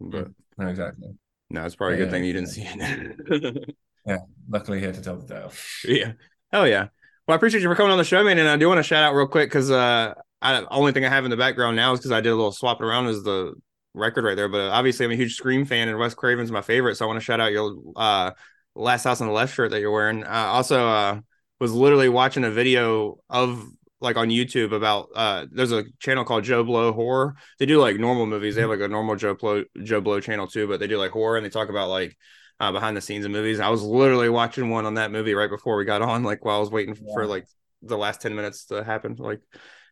but 0.00 0.28
no, 0.58 0.68
exactly. 0.68 1.16
no, 1.50 1.64
it's 1.64 1.76
probably 1.76 1.94
a 1.94 1.98
good 1.98 2.10
Yeah, 2.10 2.10
thing 2.10 2.24
you 2.24 2.32
didn't 2.32 2.48
see 2.48 2.62
it. 2.64 3.74
Yeah, 4.06 4.18
luckily, 4.48 4.80
here 4.80 4.92
to 4.92 5.00
tell 5.00 5.16
the 5.16 5.26
tale. 5.26 5.52
Yeah. 5.84 6.12
Hell 6.52 6.66
yeah. 6.66 6.88
Well, 7.26 7.34
I 7.34 7.36
appreciate 7.36 7.62
you 7.62 7.68
for 7.68 7.74
coming 7.74 7.92
on 7.92 7.98
the 7.98 8.04
show, 8.04 8.22
man. 8.24 8.38
And 8.38 8.48
I 8.48 8.56
do 8.56 8.68
want 8.68 8.78
to 8.78 8.82
shout 8.82 9.04
out 9.04 9.14
real 9.14 9.26
quick 9.26 9.48
because 9.48 9.70
uh 9.70 10.14
I 10.40 10.64
only 10.70 10.92
thing 10.92 11.04
I 11.04 11.08
have 11.08 11.24
in 11.24 11.30
the 11.30 11.36
background 11.36 11.76
now 11.76 11.92
is 11.92 12.00
because 12.00 12.10
I 12.12 12.20
did 12.20 12.30
a 12.30 12.34
little 12.36 12.52
swapping 12.52 12.86
around 12.86 13.06
is 13.08 13.22
the 13.22 13.54
record 13.94 14.24
right 14.24 14.34
there. 14.36 14.48
But 14.48 14.70
obviously 14.70 15.04
I'm 15.06 15.12
a 15.12 15.16
huge 15.16 15.34
Scream 15.34 15.64
fan 15.64 15.88
and 15.88 15.98
Wes 15.98 16.14
Craven's 16.14 16.50
my 16.50 16.62
favorite. 16.62 16.96
So 16.96 17.04
I 17.04 17.08
want 17.08 17.20
to 17.20 17.24
shout 17.24 17.40
out 17.40 17.52
your 17.52 17.76
uh 17.96 18.32
last 18.74 19.04
house 19.04 19.20
on 19.20 19.26
the 19.26 19.32
left 19.32 19.54
shirt 19.54 19.70
that 19.70 19.80
you're 19.80 19.92
wearing. 19.92 20.24
Uh 20.24 20.48
also 20.48 20.86
uh 20.88 21.20
was 21.60 21.72
literally 21.72 22.08
watching 22.08 22.44
a 22.44 22.50
video 22.50 23.18
of 23.30 23.64
like 24.00 24.16
on 24.16 24.28
YouTube 24.28 24.72
about 24.72 25.08
uh 25.14 25.46
there's 25.50 25.72
a 25.72 25.84
channel 26.00 26.24
called 26.24 26.44
JoBlo 26.44 26.94
Horror. 26.94 27.36
They 27.58 27.66
do 27.66 27.80
like 27.80 27.98
normal 27.98 28.26
movies. 28.26 28.54
They 28.54 28.62
have 28.62 28.70
like 28.70 28.80
a 28.80 28.88
normal 28.88 29.16
JoBlo 29.16 29.64
Joe 29.82 30.00
Blow 30.00 30.20
channel 30.20 30.46
too, 30.46 30.66
but 30.66 30.80
they 30.80 30.86
do 30.86 30.98
like 30.98 31.12
horror 31.12 31.36
and 31.36 31.46
they 31.46 31.50
talk 31.50 31.68
about 31.68 31.88
like 31.88 32.16
uh, 32.60 32.70
behind 32.70 32.96
the 32.96 33.00
scenes 33.00 33.24
of 33.24 33.30
movies. 33.30 33.60
I 33.60 33.70
was 33.70 33.82
literally 33.82 34.28
watching 34.28 34.70
one 34.70 34.86
on 34.86 34.94
that 34.94 35.10
movie 35.10 35.34
right 35.34 35.50
before 35.50 35.76
we 35.76 35.84
got 35.84 36.00
on, 36.00 36.22
like 36.22 36.44
while 36.44 36.56
I 36.56 36.60
was 36.60 36.70
waiting 36.70 36.94
for 36.94 37.26
like 37.26 37.46
the 37.82 37.98
last 37.98 38.20
10 38.22 38.36
minutes 38.36 38.66
to 38.66 38.84
happen. 38.84 39.16
Like, 39.18 39.40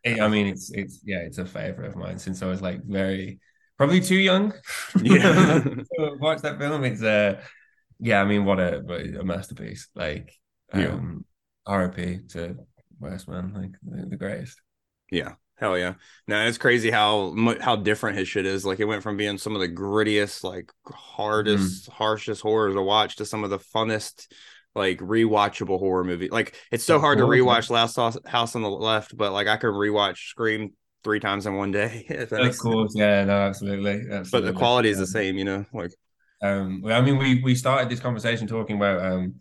I 0.06 0.28
mean, 0.28 0.46
it's 0.46 0.70
it's 0.70 1.00
yeah, 1.04 1.18
it's 1.18 1.38
a 1.38 1.44
favorite 1.44 1.88
of 1.88 1.96
mine 1.96 2.18
since 2.18 2.42
I 2.42 2.46
was 2.46 2.62
like 2.62 2.82
very 2.84 3.40
probably 3.76 4.00
too 4.00 4.16
young. 4.16 4.52
Yeah. 5.02 5.60
to 5.98 6.16
watch 6.20 6.42
that 6.42 6.58
film. 6.58 6.84
It's 6.84 7.02
uh, 7.02 7.40
yeah, 8.00 8.20
I 8.20 8.24
mean, 8.24 8.44
what 8.44 8.58
a 8.60 8.80
what 8.84 9.00
a 9.00 9.24
masterpiece. 9.24 9.88
Like, 9.94 10.32
Yeah. 10.74 10.88
um, 10.92 11.24
R.I.P. 11.66 12.20
to 12.30 12.56
Wes 12.98 13.28
Man, 13.28 13.52
like 13.54 13.72
the, 13.82 14.06
the 14.10 14.16
greatest. 14.16 14.60
yeah, 15.10 15.34
hell 15.56 15.78
yeah. 15.78 15.94
Now 16.26 16.46
it's 16.46 16.58
crazy 16.58 16.90
how 16.90 17.34
how 17.60 17.76
different 17.76 18.18
his 18.18 18.28
shit 18.28 18.46
is. 18.46 18.64
Like, 18.64 18.80
it 18.80 18.84
went 18.86 19.02
from 19.02 19.16
being 19.16 19.38
some 19.38 19.54
of 19.54 19.60
the 19.60 19.68
grittiest, 19.68 20.42
like 20.44 20.70
hardest, 20.86 21.88
harshest 21.90 22.42
horrors 22.42 22.74
to 22.74 22.82
watch 22.82 23.16
to 23.16 23.24
some 23.26 23.44
of 23.44 23.50
the 23.50 23.58
funnest, 23.58 24.26
like 24.74 24.98
rewatchable 25.00 25.78
horror 25.78 26.04
movie. 26.04 26.28
Like 26.28 26.56
it's 26.70 26.84
so 26.84 26.98
hard 26.98 27.18
to 27.18 27.24
rewatch 27.24 27.70
Last 27.70 27.96
House 28.26 28.56
on 28.56 28.62
the 28.62 28.70
Left, 28.70 29.16
but 29.16 29.32
like 29.32 29.46
I 29.48 29.56
could 29.56 29.74
rewatch 29.74 30.28
Scream 30.30 30.72
three 31.04 31.20
times 31.20 31.46
in 31.46 31.56
one 31.56 31.70
day. 31.72 32.06
Of 32.10 32.30
makes 32.32 32.58
sense. 32.58 32.60
course, 32.60 32.92
yeah, 32.94 33.24
no, 33.24 33.32
absolutely, 33.32 34.06
But 34.30 34.44
the 34.44 34.52
quality 34.52 34.88
is 34.90 34.98
the 34.98 35.06
same, 35.06 35.36
you 35.38 35.44
know. 35.44 35.64
Like 35.72 35.92
Um, 36.42 36.80
well, 36.82 37.00
I 37.00 37.04
mean, 37.04 37.18
we 37.18 37.42
we 37.42 37.54
started 37.54 37.88
this 37.88 38.00
conversation 38.00 38.46
talking 38.46 38.76
about 38.76 39.04
um 39.04 39.40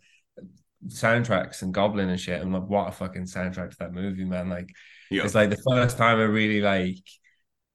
soundtracks 0.88 1.62
and 1.62 1.74
Goblin 1.74 2.08
and 2.08 2.20
shit. 2.20 2.40
I'm 2.40 2.52
like, 2.52 2.68
what 2.68 2.88
a 2.88 2.92
fucking 2.92 3.24
soundtrack 3.24 3.70
to 3.70 3.76
that 3.80 3.92
movie, 3.92 4.24
man! 4.24 4.48
Like, 4.48 4.70
yeah, 5.10 5.24
it's 5.24 5.34
like 5.34 5.50
the 5.50 5.62
first 5.70 5.96
time 5.96 6.18
I 6.18 6.24
really 6.24 6.60
like, 6.60 6.98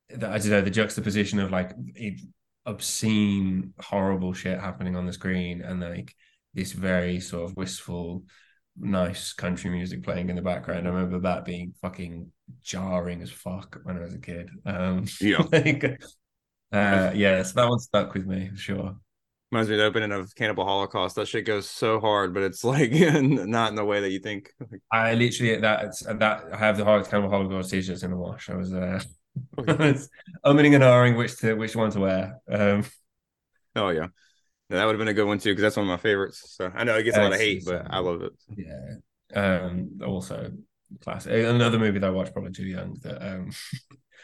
the, 0.09 0.29
I 0.29 0.37
don't 0.37 0.49
know, 0.49 0.61
the 0.61 0.71
juxtaposition 0.71 1.39
of 1.39 1.51
like 1.51 1.71
it, 1.95 2.21
obscene, 2.65 3.73
horrible 3.79 4.33
shit 4.33 4.59
happening 4.59 4.95
on 4.95 5.05
the 5.05 5.13
screen, 5.13 5.61
and 5.61 5.79
like 5.81 6.15
this 6.53 6.71
very 6.71 7.19
sort 7.19 7.49
of 7.49 7.57
wistful, 7.57 8.23
nice 8.77 9.33
country 9.33 9.69
music 9.69 10.03
playing 10.03 10.29
in 10.29 10.35
the 10.35 10.41
background. 10.41 10.87
I 10.87 10.91
remember 10.91 11.19
that 11.19 11.45
being 11.45 11.73
fucking 11.81 12.31
jarring 12.63 13.21
as 13.21 13.31
fuck 13.31 13.79
when 13.83 13.97
I 13.97 14.01
was 14.01 14.13
a 14.13 14.19
kid. 14.19 14.49
Um, 14.65 15.05
Yeah. 15.19 15.43
like, 15.51 15.83
uh, 16.71 17.11
yeah, 17.13 17.43
so 17.43 17.53
that 17.55 17.69
one 17.69 17.79
stuck 17.79 18.13
with 18.13 18.25
me 18.25 18.49
for 18.49 18.57
sure. 18.57 18.95
Reminds 19.55 19.69
me 19.69 19.75
of 19.75 19.79
the 19.79 19.85
opening 19.85 20.11
of 20.11 20.35
Cannibal 20.35 20.65
Holocaust. 20.65 21.15
That 21.15 21.27
shit 21.29 21.45
goes 21.45 21.69
so 21.69 22.01
hard, 22.01 22.33
but 22.33 22.43
it's 22.43 22.63
like 22.63 22.91
not 22.91 23.69
in 23.69 23.75
the 23.75 23.85
way 23.85 24.01
that 24.01 24.11
you 24.11 24.19
think. 24.19 24.51
I 24.91 25.13
literally 25.13 25.55
that 25.61 25.95
that 26.19 26.43
I 26.53 26.57
have 26.57 26.77
the 26.77 26.83
hard 26.83 27.05
kind 27.05 27.23
of 27.23 27.31
Holocaust 27.31 27.71
t-shirts 27.71 28.03
in 28.03 28.11
the 28.11 28.17
wash. 28.17 28.49
I 28.49 28.55
was 28.55 28.73
uh 28.73 28.99
I 29.67 29.73
was 29.73 30.09
umming 30.45 30.75
and 30.75 30.83
ahhing 30.83 31.17
which 31.17 31.37
to 31.37 31.53
which 31.53 31.75
one 31.75 31.91
to 31.91 31.99
wear. 32.01 32.41
Um 32.49 32.83
oh 33.75 33.89
yeah. 33.89 34.07
Yeah, 34.69 34.77
that 34.77 34.85
would 34.85 34.95
have 34.95 34.99
been 34.99 35.07
a 35.07 35.13
good 35.13 35.27
one 35.27 35.37
too, 35.37 35.51
because 35.51 35.61
that's 35.61 35.77
one 35.77 35.85
of 35.85 35.89
my 35.89 35.97
favorites. 35.97 36.55
So 36.55 36.71
I 36.75 36.83
know 36.83 36.97
it 36.97 37.03
gets 37.03 37.17
a 37.17 37.21
lot 37.21 37.33
of 37.33 37.39
hate, 37.39 37.63
but 37.65 37.85
I 37.89 37.99
love 37.99 38.23
it. 38.23 38.33
yeah. 38.57 38.95
Um 39.33 39.99
also 40.05 40.51
classic. 41.01 41.45
Another 41.45 41.79
movie 41.79 41.99
that 41.99 42.07
I 42.07 42.11
watched 42.11 42.33
probably 42.33 42.51
too 42.51 42.65
young 42.65 42.97
that 43.03 43.25
um 43.25 43.51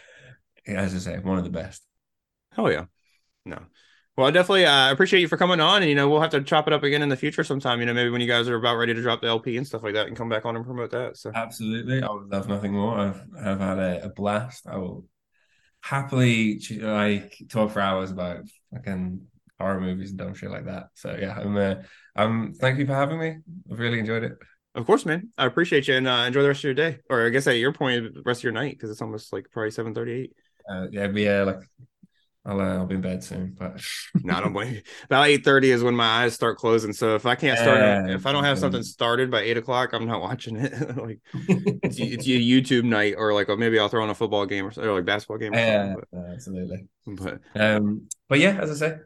as 0.68 0.94
I 0.94 0.98
say, 0.98 1.20
one 1.20 1.38
of 1.38 1.46
the 1.46 1.50
best. 1.50 1.86
Oh 2.58 2.68
yeah. 2.68 2.86
No. 3.46 3.60
Well, 4.22 4.28
I 4.28 4.32
definitely 4.32 4.68
uh, 4.68 4.92
appreciate 4.92 5.22
you 5.22 5.28
for 5.28 5.36
coming 5.36 5.60
on, 5.60 5.82
and 5.82 5.90
you 5.90 5.96
know 5.96 6.08
we'll 6.08 6.22
have 6.22 6.30
to 6.30 6.44
chop 6.44 6.68
it 6.68 6.74
up 6.74 6.84
again 6.84 7.02
in 7.02 7.10
the 7.10 7.16
future 7.16 7.44
sometime. 7.44 7.80
You 7.80 7.88
know, 7.88 7.94
maybe 7.96 8.12
when 8.12 8.22
you 8.22 8.28
guys 8.28 8.48
are 8.48 8.56
about 8.56 8.76
ready 8.76 8.94
to 8.94 9.02
drop 9.02 9.20
the 9.20 9.28
LP 9.28 9.58
and 9.58 9.66
stuff 9.66 9.82
like 9.82 9.96
that, 9.96 10.06
and 10.06 10.16
come 10.16 10.30
back 10.30 10.46
on 10.46 10.56
and 10.56 10.64
promote 10.64 10.92
that. 10.92 11.18
So 11.18 11.32
Absolutely. 11.34 12.04
I 12.04 12.12
would 12.12 12.30
love 12.30 12.48
nothing 12.48 12.74
more. 12.74 13.00
I've 13.00 13.20
I've 13.36 13.60
had 13.60 13.80
a, 13.80 14.04
a 14.04 14.10
blast. 14.10 14.68
I 14.68 14.78
will 14.78 15.08
happily 15.80 16.62
like 16.80 17.36
talk 17.50 17.72
for 17.72 17.80
hours 17.82 18.12
about 18.12 18.44
fucking 18.72 19.26
horror 19.60 19.82
movies 19.82 20.12
and 20.12 20.20
dumb 20.20 20.36
shit 20.36 20.52
like 20.52 20.66
that. 20.66 20.90
So 20.94 21.18
yeah, 21.20 21.40
I'm 21.40 21.58
uh, 21.58 21.76
um 22.16 22.54
thank 22.54 22.78
you 22.78 22.86
for 22.86 22.94
having 22.94 23.18
me. 23.18 23.38
I've 23.72 23.80
really 23.80 23.98
enjoyed 23.98 24.24
it. 24.24 24.34
of 24.76 24.86
course, 24.86 25.04
man, 25.04 25.30
I 25.36 25.48
appreciate 25.48 25.88
you, 25.88 25.96
and 25.96 26.08
uh, 26.08 26.26
enjoy 26.28 26.44
the 26.44 26.50
rest 26.50 26.60
of 26.60 26.66
your 26.66 26.74
day, 26.76 27.00
or 27.10 27.26
I 27.26 27.30
guess 27.30 27.48
at 27.48 27.58
your 27.58 27.74
point, 27.74 28.14
the 28.14 28.22
rest 28.24 28.42
of 28.42 28.44
your 28.44 28.54
night, 28.54 28.76
because 28.76 28.92
it's 28.92 29.02
almost 29.02 29.34
like 29.34 29.48
probably 29.52 29.72
seven 29.72 29.96
thirty-eight. 29.96 30.36
Uh, 30.70 30.86
yeah, 30.92 31.08
but 31.08 31.22
yeah, 31.22 31.42
like 31.42 31.64
I'll 32.44 32.60
uh, 32.60 32.64
I'll 32.78 32.86
be 32.88 32.96
in 32.96 33.02
bed 33.02 33.24
soon, 33.24 33.56
but 33.58 33.80
No, 34.24 34.36
I 34.36 34.40
don't 34.42 34.54
blame 34.54 34.74
you. 34.76 34.82
About 35.06 35.28
eight 35.28 35.44
thirty 35.44 35.70
is 35.72 35.84
when 35.84 35.96
my 35.96 36.24
eyes 36.24 36.34
start 36.34 36.58
closing. 36.58 36.92
So 36.92 37.16
if 37.16 37.26
I 37.26 37.36
can't 37.36 37.60
start, 37.60 37.78
Yeah, 37.80 38.16
if 38.16 38.26
I 38.26 38.32
don't 38.32 38.44
have 38.44 38.58
something 38.58 38.82
started 38.82 39.30
by 39.30 39.42
eight 39.42 39.58
o'clock, 39.58 39.94
I'm 39.94 40.08
not 40.08 40.22
watching 40.22 40.56
it. 40.58 40.98
like 40.98 41.20
it's, 41.84 42.00
it's 42.00 42.26
a 42.26 42.30
YouTube 42.30 42.84
night, 42.84 43.16
or 43.18 43.34
like 43.34 43.48
maybe 43.50 43.78
I'll 43.78 43.90
throw 43.90 44.02
on 44.04 44.10
a 44.10 44.16
football 44.16 44.46
game 44.48 44.66
or, 44.66 44.72
or 44.78 44.96
like 44.96 45.06
basketball 45.06 45.38
game. 45.38 45.54
Yeah, 45.54 45.96
absolutely. 46.34 46.88
but, 47.06 47.40
Um, 47.56 48.08
but 48.28 48.40
yeah, 48.40 48.58
as 48.60 48.72
I 48.72 48.74
say, 48.88 48.98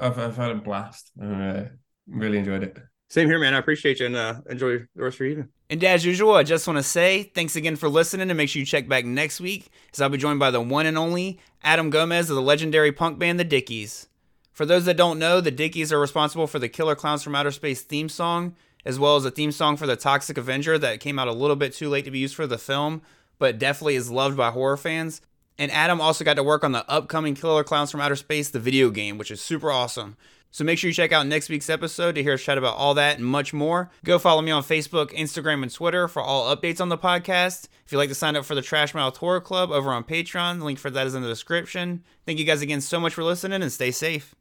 I've 0.00 0.18
I've 0.18 0.36
had 0.36 0.50
a 0.50 0.56
blast. 0.56 1.12
and 1.18 1.42
uh, 1.42 1.64
really 2.08 2.38
enjoyed 2.38 2.64
it. 2.64 2.78
same 3.08 3.28
here, 3.28 3.38
man. 3.38 3.54
I 3.54 3.58
appreciate 3.58 4.00
you, 4.00 4.06
and 4.06 4.16
uh, 4.16 4.40
enjoy 4.50 4.78
the 4.96 5.02
rest 5.04 5.16
of 5.16 5.20
your 5.20 5.28
evening. 5.30 5.48
And 5.70 5.82
as 5.82 6.04
usual, 6.04 6.34
I 6.34 6.42
just 6.42 6.66
want 6.66 6.76
to 6.76 6.82
say 6.82 7.22
thanks 7.34 7.56
again 7.56 7.76
for 7.76 7.88
listening 7.88 8.30
and 8.30 8.36
make 8.36 8.48
sure 8.50 8.60
you 8.60 8.66
check 8.66 8.86
back 8.86 9.04
next 9.04 9.40
week 9.40 9.70
as 9.92 10.00
I'll 10.00 10.10
be 10.10 10.18
joined 10.18 10.38
by 10.38 10.50
the 10.50 10.60
one 10.60 10.86
and 10.86 10.98
only 10.98 11.38
Adam 11.62 11.88
Gomez 11.88 12.28
of 12.28 12.36
the 12.36 12.42
legendary 12.42 12.92
punk 12.92 13.18
band 13.18 13.40
The 13.40 13.44
Dickies. 13.44 14.06
For 14.52 14.66
those 14.66 14.84
that 14.84 14.96
don't 14.96 15.18
know, 15.18 15.40
the 15.40 15.50
Dickies 15.50 15.92
are 15.92 15.98
responsible 15.98 16.46
for 16.46 16.58
the 16.58 16.68
Killer 16.68 16.94
Klowns 16.94 17.24
from 17.24 17.34
Outer 17.34 17.50
Space 17.50 17.82
theme 17.82 18.08
song, 18.08 18.54
as 18.84 18.98
well 18.98 19.16
as 19.16 19.24
a 19.24 19.30
theme 19.30 19.50
song 19.50 19.76
for 19.76 19.86
the 19.86 19.96
Toxic 19.96 20.36
Avenger 20.36 20.78
that 20.78 21.00
came 21.00 21.18
out 21.18 21.28
a 21.28 21.32
little 21.32 21.56
bit 21.56 21.72
too 21.72 21.88
late 21.88 22.04
to 22.04 22.10
be 22.10 22.18
used 22.18 22.36
for 22.36 22.46
the 22.46 22.58
film, 22.58 23.02
but 23.38 23.58
definitely 23.58 23.96
is 23.96 24.10
loved 24.10 24.36
by 24.36 24.50
horror 24.50 24.76
fans. 24.76 25.22
And 25.58 25.72
Adam 25.72 26.00
also 26.00 26.24
got 26.24 26.34
to 26.34 26.42
work 26.42 26.62
on 26.62 26.72
the 26.72 26.88
upcoming 26.90 27.34
Killer 27.34 27.64
Klowns 27.64 27.90
from 27.90 28.00
Outer 28.00 28.16
Space, 28.16 28.50
the 28.50 28.60
video 28.60 28.90
game, 28.90 29.18
which 29.18 29.30
is 29.30 29.40
super 29.40 29.72
awesome. 29.72 30.16
So 30.54 30.62
make 30.62 30.78
sure 30.78 30.86
you 30.86 30.94
check 30.94 31.10
out 31.10 31.26
next 31.26 31.48
week's 31.48 31.68
episode 31.68 32.14
to 32.14 32.22
hear 32.22 32.34
us 32.34 32.40
chat 32.40 32.58
about 32.58 32.76
all 32.76 32.94
that 32.94 33.16
and 33.16 33.26
much 33.26 33.52
more. 33.52 33.90
Go 34.04 34.20
follow 34.20 34.40
me 34.40 34.52
on 34.52 34.62
Facebook, 34.62 35.10
Instagram, 35.10 35.64
and 35.64 35.74
Twitter 35.74 36.06
for 36.06 36.22
all 36.22 36.54
updates 36.54 36.80
on 36.80 36.90
the 36.90 36.96
podcast. 36.96 37.66
If 37.84 37.90
you'd 37.90 37.98
like 37.98 38.08
to 38.10 38.14
sign 38.14 38.36
up 38.36 38.44
for 38.44 38.54
the 38.54 38.62
Trash 38.62 38.94
Mouth 38.94 39.16
Horror 39.16 39.40
Club 39.40 39.72
over 39.72 39.90
on 39.90 40.04
Patreon, 40.04 40.58
the 40.58 40.64
link 40.64 40.78
for 40.78 40.90
that 40.90 41.08
is 41.08 41.16
in 41.16 41.22
the 41.22 41.28
description. 41.28 42.04
Thank 42.24 42.38
you 42.38 42.44
guys 42.44 42.62
again 42.62 42.80
so 42.80 43.00
much 43.00 43.14
for 43.14 43.24
listening 43.24 43.62
and 43.62 43.72
stay 43.72 43.90
safe. 43.90 44.32